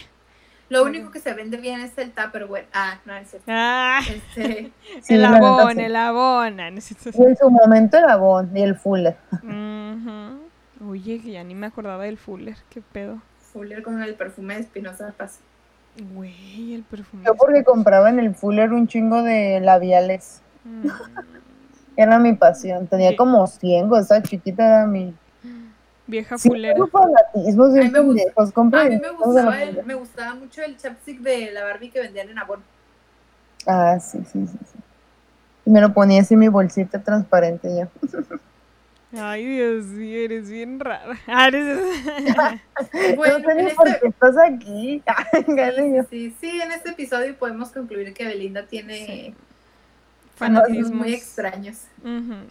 Lo 0.69 0.83
único 0.83 1.09
que 1.09 1.19
se 1.19 1.33
vende 1.33 1.57
bien 1.57 1.79
es 1.79 1.97
el 1.97 2.11
Tupperware. 2.11 2.67
Ah, 2.73 2.99
no, 3.03 3.15
es 3.15 3.31
cierto. 3.31 3.47
ah, 3.49 4.01
Este, 4.07 4.71
Sí, 5.01 5.15
el 5.15 5.25
abón, 5.25 5.73
sí. 5.77 5.81
el 5.81 5.95
abón. 5.95 6.59
ah, 6.59 6.67
en 6.67 6.79
su 6.79 7.49
momento 7.49 7.97
el 7.97 8.03
abón 8.05 8.55
y 8.55 8.61
el 8.61 8.75
fuller. 8.75 9.17
Oye, 10.87 11.19
que 11.21 11.31
ya 11.31 11.43
ni 11.43 11.55
me 11.55 11.65
acordaba 11.65 12.03
del 12.03 12.19
Fuller, 12.19 12.57
qué 12.69 12.81
pedo. 12.81 13.19
Fuller 13.51 13.81
con 13.81 13.99
el 14.03 14.13
perfume 14.13 14.55
de 14.55 14.61
Espinosa 14.61 15.11
Paz. 15.17 15.39
Güey, 16.13 16.75
el 16.75 16.83
perfume. 16.83 17.23
Yo 17.25 17.33
porque 17.35 17.63
compraba 17.63 18.09
en 18.09 18.19
el 18.19 18.35
fuller 18.35 18.71
un 18.73 18.87
chingo 18.87 19.23
de 19.23 19.59
labiales. 19.59 20.41
Mm. 20.65 20.87
Era 21.95 22.19
mi 22.19 22.33
pasión. 22.33 22.87
Tenía 22.87 23.11
Sí. 23.11 23.15
como 23.15 23.45
100, 23.47 23.87
güey, 23.89 24.01
esa 24.01 24.21
chiquita 24.21 24.65
era 24.65 24.85
mi... 24.87 25.13
Vieja 26.05 26.37
Sí, 26.37 26.49
fulera. 26.49 26.75
fanatismos 26.87 27.69
A 27.69 27.71
mí 27.71 27.89
me 27.89 27.97
A 27.97 28.01
mí 28.89 28.99
me 28.99 29.09
gustaba, 29.09 29.63
el- 29.63 29.85
me 29.85 29.93
gustaba 29.95 30.35
mucho 30.35 30.61
el 30.61 30.75
chapstick 30.77 31.19
de 31.21 31.51
la 31.51 31.63
Barbie 31.63 31.89
que 31.89 32.01
vendían 32.01 32.29
en 32.29 32.39
Avon. 32.39 32.59
Ah, 33.65 33.97
sí, 34.01 34.19
sí, 34.31 34.45
sí, 34.45 34.57
sí. 34.65 34.79
Y 35.65 35.69
me 35.69 35.79
lo 35.79 35.93
ponía 35.93 36.21
así 36.21 36.33
en 36.33 36.41
mi 36.41 36.49
bolsita 36.49 37.01
transparente 37.01 37.69
ya. 37.73 37.87
Ay, 39.15 39.45
Dios 39.45 39.85
mío, 39.85 40.17
eres 40.25 40.49
bien 40.49 40.79
rara. 40.79 41.15
Ah, 41.27 41.47
eres... 41.47 41.79
Bueno, 43.15 43.39
no 43.39 43.45
sé 43.45 43.55
ni 43.63 43.69
por 43.71 43.87
este- 43.87 43.99
qué 44.01 44.07
estás 44.09 44.35
aquí. 44.37 45.03
Sí, 46.09 46.35
sí, 46.41 46.61
en 46.61 46.71
este 46.73 46.89
episodio 46.89 47.37
podemos 47.37 47.69
concluir 47.71 48.13
que 48.13 48.25
Belinda 48.25 48.65
tiene 48.65 49.05
Sí. 49.05 49.35
Fanatismos 50.35 50.91
muy 50.91 51.13
extraños 51.13 51.77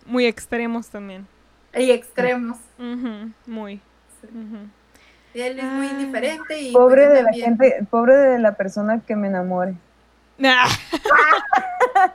Muy 0.07 0.27
extremos 0.27 0.89
también. 0.89 1.27
y 1.75 1.91
extremos. 1.91 2.59
Ujú, 2.79 3.31
Muy. 3.47 3.77
Sí. 4.21 4.29
ujú. 4.29 4.59
Y 5.35 5.41
él 5.41 5.59
es 5.59 5.65
muy 5.65 5.87
indiferente 5.87 6.61
y 6.61 6.73
Pobre 6.73 7.09
de 7.09 7.23
la 7.23 7.33
gente, 7.33 7.87
pobre 7.91 8.15
de 8.17 8.39
la 8.39 8.55
persona 8.55 9.01
que 9.07 9.17
me 9.17 9.29
enamore. 9.29 9.75
Ah. 10.45 10.69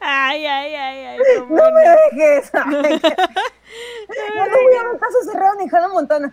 ay, 0.00 0.46
ay, 0.46 0.74
ay, 0.74 1.04
ay. 1.06 1.18
No 1.48 1.70
me 1.72 1.80
dejes. 2.16 2.50
Ay, 2.54 3.00
que- 3.00 3.16
no 4.50 4.62
voy 4.62 4.74
a 4.76 4.90
un 4.90 4.98
caso 4.98 5.16
cerrado 5.24 5.54
ni 5.58 5.68
Montana. 5.92 6.32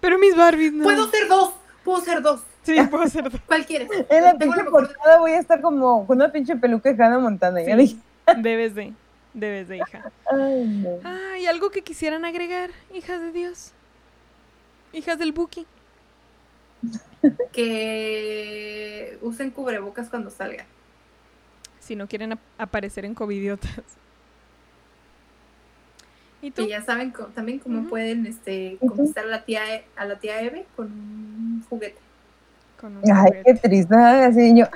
Pero 0.00 0.18
mis 0.18 0.36
Barbies 0.36 0.72
no. 0.72 0.84
Puedo 0.84 1.08
ser 1.10 1.28
dos, 1.28 1.54
puedo 1.84 2.00
ser 2.02 2.22
dos. 2.22 2.42
Sí, 2.64 2.76
puedo 2.90 3.06
ser. 3.08 3.30
dos. 3.30 3.40
¿Cuál 3.46 3.64
quieres? 3.66 3.88
En 4.10 4.24
la 4.24 4.36
Tengo 4.36 4.54
pinche 4.54 4.70
portada 4.70 5.18
voy 5.20 5.32
a 5.32 5.38
estar 5.38 5.60
como 5.60 6.06
con 6.06 6.16
una 6.16 6.32
pinche 6.32 6.56
peluca 6.56 6.92
de 6.92 7.02
Hannah 7.04 7.18
Montana. 7.20 7.62
Ya 7.62 7.76
Sí. 7.76 7.82
dije. 7.82 7.96
Debes 8.42 8.74
de. 8.74 8.92
Debes 9.34 9.68
de, 9.68 9.76
hija. 9.78 10.10
Ay, 10.30 10.64
no. 10.66 10.98
Ay, 11.04 11.46
algo 11.46 11.70
que 11.70 11.82
quisieran 11.82 12.24
agregar, 12.24 12.70
hijas 12.92 13.20
de 13.20 13.32
Dios. 13.32 13.72
Hijas 14.92 15.18
del 15.18 15.32
Buki. 15.32 15.66
Que 17.52 19.18
usen 19.22 19.50
cubrebocas 19.50 20.08
cuando 20.08 20.30
salgan. 20.30 20.66
Si 21.80 21.96
no 21.96 22.06
quieren 22.06 22.32
ap- 22.32 22.40
aparecer 22.58 23.04
en 23.04 23.14
covidiotas. 23.14 23.70
¿Y 26.42 26.50
tú? 26.50 26.62
Y 26.62 26.68
ya 26.68 26.82
saben 26.82 27.10
co- 27.10 27.26
también 27.28 27.58
cómo 27.58 27.88
pueden 27.88 28.26
este, 28.26 28.76
conquistar 28.80 29.24
a 29.24 29.28
la 29.28 29.44
tía 29.44 29.74
E- 29.74 29.84
a 29.96 30.04
la 30.04 30.18
tía 30.18 30.40
Eve 30.42 30.66
con 30.76 30.86
un 30.86 31.64
juguete. 31.68 31.98
Con 32.84 32.98
un 32.98 33.02
Ay, 33.10 33.30
qué 33.46 33.54
triste. 33.54 33.96
Así 33.96 34.54
yo. 34.54 34.66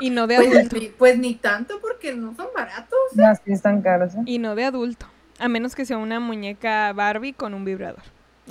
Y 0.00 0.08
no 0.08 0.26
de 0.26 0.36
Pues 0.36 0.48
adulto. 0.56 0.76
pues 0.96 1.18
ni 1.18 1.34
tanto 1.34 1.78
porque 1.78 2.14
no 2.14 2.34
son 2.34 2.46
baratos. 2.56 2.98
No, 3.12 3.34
sí 3.34 3.52
están 3.52 3.82
caros. 3.82 4.14
¿eh? 4.14 4.22
Y 4.24 4.38
no 4.38 4.54
de 4.54 4.64
adulto. 4.64 5.04
A 5.38 5.46
menos 5.46 5.74
que 5.74 5.84
sea 5.84 5.98
una 5.98 6.20
muñeca 6.20 6.90
Barbie 6.94 7.34
con 7.34 7.52
un 7.52 7.66
vibrador. 7.66 8.00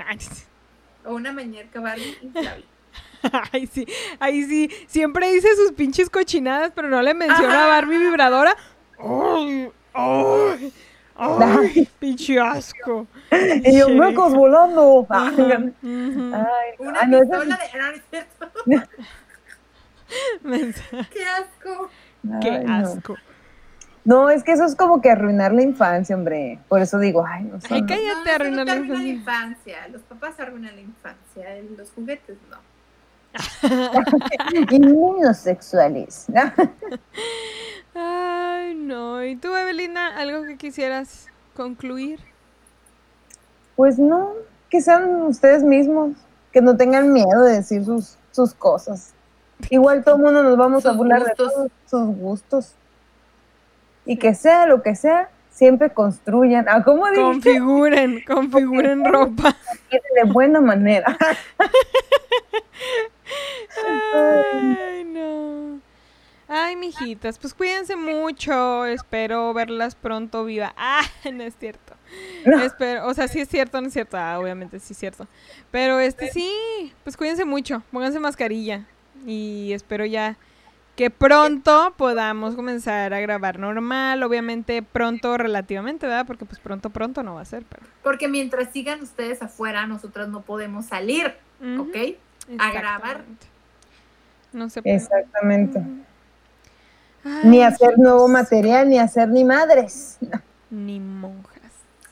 Ay, 0.06 0.20
O 1.04 1.16
una 1.16 1.34
muñeca 1.34 1.80
Barbie 1.80 2.20
inflable. 2.22 2.66
Ay, 3.52 3.66
sí. 3.66 3.88
Ay, 4.20 4.44
sí. 4.44 4.70
Siempre 4.86 5.34
dice 5.34 5.48
sus 5.56 5.72
pinches 5.72 6.12
cochinadas, 6.12 6.72
pero 6.76 6.88
no 6.88 7.02
le 7.02 7.16
menciona 7.16 7.64
a. 7.66 7.68
Barbie 7.68 7.98
vibradora. 7.98 8.56
¡Ay! 9.00 9.72
¡Ay! 9.96 10.72
¡Ay! 11.20 11.88
¡Pinche 12.00 12.40
asco! 12.40 13.06
Y 13.32 13.78
yo, 13.78 13.90
mecos 13.90 14.34
volando. 14.34 15.06
Ajá, 15.10 15.32
Ay, 15.36 15.74
ujú. 15.84 16.34
ay, 16.34 16.76
Una 16.80 17.00
ah, 17.02 17.08
no, 17.08 17.20
pistola 17.20 17.60
de. 18.12 18.26
No, 18.66 18.78
no 18.78 18.84
¡Qué 21.12 21.26
asco! 21.26 21.90
¡Qué 22.42 22.50
ay, 22.50 22.64
no. 22.66 22.74
asco! 22.88 23.16
No, 24.06 24.30
es 24.30 24.44
que 24.44 24.54
eso 24.54 24.64
es 24.66 24.76
como 24.76 25.02
que 25.02 25.12
arruinar 25.12 25.54
la 25.54 25.62
infancia, 25.62 26.16
hombre. 26.16 26.60
Por 26.70 26.82
eso 26.82 26.98
digo, 27.00 27.26
ay, 27.28 27.44
no 27.44 27.60
sé. 27.60 27.68
Ay, 27.76 27.82
no. 27.82 27.88
cállate, 27.88 28.50
no, 28.50 28.56
no 28.56 28.62
arruinar 28.62 28.66
te 28.66 28.88
la 28.88 28.98
la 28.98 29.08
infancia. 29.08 29.88
Los 29.90 30.02
papás 30.04 30.40
arruinan 30.40 30.76
la 30.76 30.82
infancia. 30.82 31.46
Los 31.78 31.92
juguetes 31.92 32.38
no. 32.50 32.58
Y 34.72 34.80
niños 34.80 35.38
sexuales. 35.38 36.28
Ay, 38.00 38.76
no. 38.76 39.24
¿Y 39.24 39.36
tú, 39.36 39.56
Evelina, 39.56 40.18
algo 40.18 40.44
que 40.44 40.58
quisieras 40.58 41.28
concluir? 41.56 42.20
Pues 43.76 44.00
no, 44.00 44.34
que 44.70 44.82
sean 44.82 45.24
ustedes 45.24 45.64
mismos, 45.64 46.12
que 46.52 46.62
no 46.62 46.78
tengan 46.78 47.12
miedo 47.12 47.44
de 47.44 47.54
decir 47.58 47.84
sus, 47.84 48.18
sus 48.32 48.54
cosas. 48.54 49.14
Igual 49.70 50.04
todo 50.04 50.16
el 50.16 50.22
mundo 50.22 50.44
nos 50.44 50.58
vamos 50.58 50.86
a 50.86 50.94
burlar 50.94 51.24
de 51.24 51.30
gustos. 51.32 51.54
todos 51.54 51.72
sus 51.86 52.16
gustos. 52.18 52.76
Y 54.06 54.18
que 54.18 54.34
sea 54.34 54.66
lo 54.66 54.82
que 54.82 54.96
sea, 54.96 55.30
siempre 55.52 55.90
construyan. 55.92 56.66
Ah, 56.70 56.84
¿cómo 56.84 57.06
dijiste? 57.08 57.22
Configuren, 57.32 58.24
configuren 58.26 59.04
ropa. 59.06 59.56
De 59.92 60.32
buena 60.32 60.62
manera. 60.62 61.18
Ay. 64.14 64.99
Ay, 66.62 66.76
mijitas, 66.76 67.38
pues 67.40 67.54
cuídense 67.54 67.96
mucho. 67.96 68.86
Espero 68.86 69.54
verlas 69.54 69.96
pronto 69.96 70.46
viva. 70.46 70.74
Ah, 70.78 71.04
no 71.32 71.44
es 71.44 71.56
cierto. 71.58 71.94
No. 72.46 72.62
Espero, 72.62 73.08
o 73.08 73.14
sea, 73.14 73.28
sí 73.28 73.40
es 73.40 73.50
cierto, 73.50 73.80
no 73.80 73.88
es 73.88 73.94
cierto. 73.94 74.18
Ah, 74.18 74.40
obviamente 74.40 74.80
sí 74.80 74.94
es 74.94 75.00
cierto. 75.00 75.28
Pero 75.72 76.00
este 76.00 76.32
sí, 76.32 76.94
pues 77.04 77.16
cuídense 77.16 77.46
mucho. 77.46 77.84
Pónganse 77.92 78.20
mascarilla. 78.20 78.86
Y 79.26 79.72
espero 79.74 80.06
ya 80.06 80.38
que 80.96 81.10
pronto 81.10 81.94
podamos 81.96 82.56
comenzar 82.56 83.14
a 83.14 83.20
grabar 83.22 83.60
normal. 83.60 84.22
Obviamente 84.24 84.82
pronto 84.84 85.38
relativamente, 85.38 86.08
¿verdad? 86.08 86.26
Porque 86.26 86.46
pues 86.46 86.60
pronto, 86.60 86.90
pronto 86.90 87.24
no 87.24 87.36
va 87.36 87.42
a 87.42 87.46
ser, 87.46 87.64
pero. 87.70 87.84
Porque 88.04 88.28
mientras 88.28 88.72
sigan 88.74 89.02
ustedes 89.02 89.42
afuera, 89.42 89.88
nosotras 89.88 90.28
no 90.28 90.42
podemos 90.42 90.88
salir, 90.88 91.36
¿ok? 91.80 91.96
A 92.58 92.72
grabar. 92.72 93.24
No 94.52 94.70
se 94.70 94.82
puede. 94.82 94.96
Exactamente. 94.96 95.82
Ay, 97.26 97.42
Ni 97.44 97.64
hacer 97.64 97.98
nuevo 98.00 98.28
material, 98.28 98.90
ni 98.90 98.98
hacer 99.00 99.28
ni 99.30 99.44
madres. 99.44 100.18
Ni 100.70 101.00
monjas. 101.00 101.60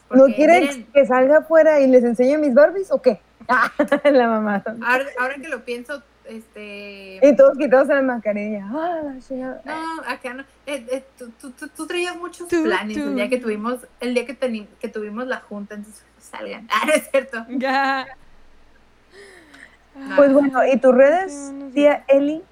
¿No 0.10 0.26
quieren 0.26 0.64
miren, 0.64 0.88
que 0.94 1.06
salga 1.06 1.40
afuera 1.40 1.80
y 1.82 1.88
les 1.88 2.04
enseñe 2.04 2.38
mis 2.38 2.54
Barbies 2.54 2.92
o 2.92 3.02
qué? 3.02 3.20
Ah, 3.50 3.72
la 4.04 4.28
mamá. 4.28 4.62
ahora, 4.86 5.06
ahora 5.20 5.36
que 5.36 5.48
lo 5.48 5.64
pienso, 5.64 6.04
este... 6.26 7.20
Y 7.24 7.36
todos 7.38 7.58
quitados 7.58 7.90
en 7.90 7.96
la 7.96 8.02
mascarilla. 8.02 8.66
Ah, 8.70 9.02
la. 9.30 9.62
No, 9.64 10.02
acá 10.06 10.34
no. 10.34 10.44
Eh, 10.66 10.86
eh, 10.92 11.06
tú, 11.18 11.30
tú- 11.40 11.52
tú- 11.52 11.70
tú 11.70 11.88
traías 11.88 12.18
muchos 12.18 12.50
Tú, 12.50 12.64
planes 12.64 12.98
tú. 12.98 13.04
el 13.04 13.16
día 13.16 13.30
que 13.30 13.38
tuvimos, 13.38 13.80
el 14.02 14.14
día 14.14 14.26
que, 14.26 14.38
teni- 14.38 14.68
que 14.82 14.90
tuvimos 14.90 15.28
la 15.28 15.38
junta, 15.40 15.76
entonces 15.76 16.04
salgan. 16.20 16.68
Ah, 16.72 16.90
es 16.94 17.10
cierto. 17.10 17.46
Ya. 17.50 18.06
Pues 20.16 20.32
bueno, 20.34 20.66
¿y 20.68 20.78
tus 20.78 20.94
redes, 20.94 21.52
tía 21.74 22.04
Eli? 22.08 22.44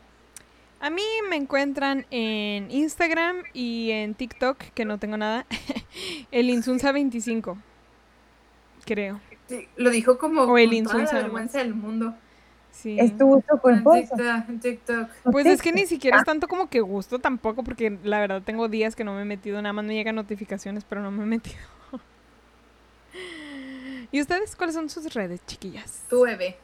A 0.80 0.90
mí 0.90 1.04
me 1.30 1.36
encuentran 1.36 2.06
en 2.12 2.70
Instagram 2.70 3.38
y 3.54 3.92
en 3.92 4.14
TikTok, 4.14 4.58
que 4.74 4.86
no 4.86 5.00
tengo 5.00 5.18
nada. 5.18 5.46
El 6.32 6.50
Insunza25. 6.50 7.58
Creo. 8.86 9.22
Sí, 9.48 9.68
lo 9.78 9.90
dijo 9.90 10.18
como 10.18 10.42
O 10.42 10.58
el 10.58 10.70
con 10.70 10.84
toda 10.84 10.88
insulso 10.98 10.98
la 10.98 11.06
nada 11.06 11.24
vergüenza 11.24 11.60
del 11.60 11.76
mundo. 11.76 12.14
Sí. 12.72 12.98
Es 13.00 13.18
tu 13.18 13.26
gusto 13.26 13.60
culposo. 13.62 14.02
TikTok, 14.02 14.50
en 14.50 14.60
TikTok. 14.60 15.10
Pues 15.32 15.46
es 15.46 15.62
que 15.62 15.72
ni 15.72 15.86
siquiera 15.86 16.18
es 16.18 16.26
tanto 16.26 16.48
como 16.48 16.70
que 16.70 16.82
gusto 16.82 17.20
tampoco, 17.20 17.64
porque 17.64 17.98
la 18.04 18.20
verdad 18.20 18.42
tengo 18.44 18.68
días 18.68 18.96
que 18.96 19.04
no 19.04 19.14
me 19.14 19.22
he 19.22 19.26
metido, 19.26 19.62
nada 19.62 19.74
más 19.74 19.86
me 19.86 19.96
llegan 19.96 20.16
notificaciones, 20.16 20.84
pero 20.84 21.02
no 21.02 21.12
me 21.12 21.24
he 21.24 21.28
metido. 21.28 21.58
¿Y 24.12 24.20
ustedes 24.20 24.56
cuáles 24.56 24.76
son 24.76 24.90
sus 24.90 25.14
redes, 25.14 25.42
chiquillas? 25.46 26.04
Tu 26.10 26.22
bebé. 26.22 26.58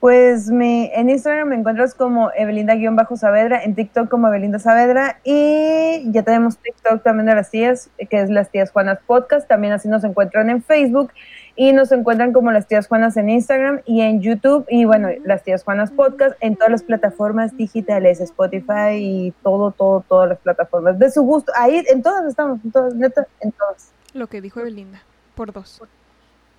Pues 0.00 0.50
mi, 0.50 0.90
en 0.92 1.08
Instagram 1.08 1.48
me 1.48 1.56
encuentras 1.56 1.94
como 1.94 2.30
Evelinda-Saavedra, 2.32 3.64
en 3.64 3.74
TikTok 3.74 4.10
como 4.10 4.28
Evelinda 4.28 4.58
Saavedra 4.58 5.20
y 5.24 6.12
ya 6.12 6.22
tenemos 6.22 6.58
TikTok 6.58 7.02
también 7.02 7.26
de 7.26 7.34
las 7.34 7.50
tías, 7.50 7.88
que 8.10 8.20
es 8.20 8.28
las 8.28 8.50
tías 8.50 8.70
Juanas 8.70 8.98
Podcast, 9.06 9.48
también 9.48 9.72
así 9.72 9.88
nos 9.88 10.04
encuentran 10.04 10.50
en 10.50 10.62
Facebook 10.62 11.12
y 11.56 11.72
nos 11.72 11.90
encuentran 11.92 12.34
como 12.34 12.52
las 12.52 12.66
tías 12.66 12.86
Juanas 12.86 13.16
en 13.16 13.30
Instagram 13.30 13.80
y 13.86 14.02
en 14.02 14.20
YouTube 14.20 14.66
y 14.68 14.84
bueno, 14.84 15.08
las 15.24 15.42
tías 15.42 15.64
Juanas 15.64 15.90
Podcast 15.90 16.36
en 16.40 16.56
todas 16.56 16.70
las 16.70 16.82
plataformas 16.82 17.56
digitales, 17.56 18.20
Spotify 18.20 18.92
y 18.96 19.30
todo, 19.42 19.70
todo, 19.70 20.04
todas 20.06 20.28
las 20.28 20.38
plataformas 20.38 20.98
de 20.98 21.10
su 21.10 21.22
gusto. 21.22 21.52
Ahí 21.56 21.82
en 21.88 22.02
todas 22.02 22.26
estamos, 22.26 22.60
en 22.62 22.70
todas, 22.70 22.94
neta, 22.94 23.26
en 23.40 23.50
todas. 23.52 23.92
Lo 24.12 24.26
que 24.26 24.42
dijo 24.42 24.60
Evelinda, 24.60 25.00
por 25.34 25.52
dos. 25.52 25.82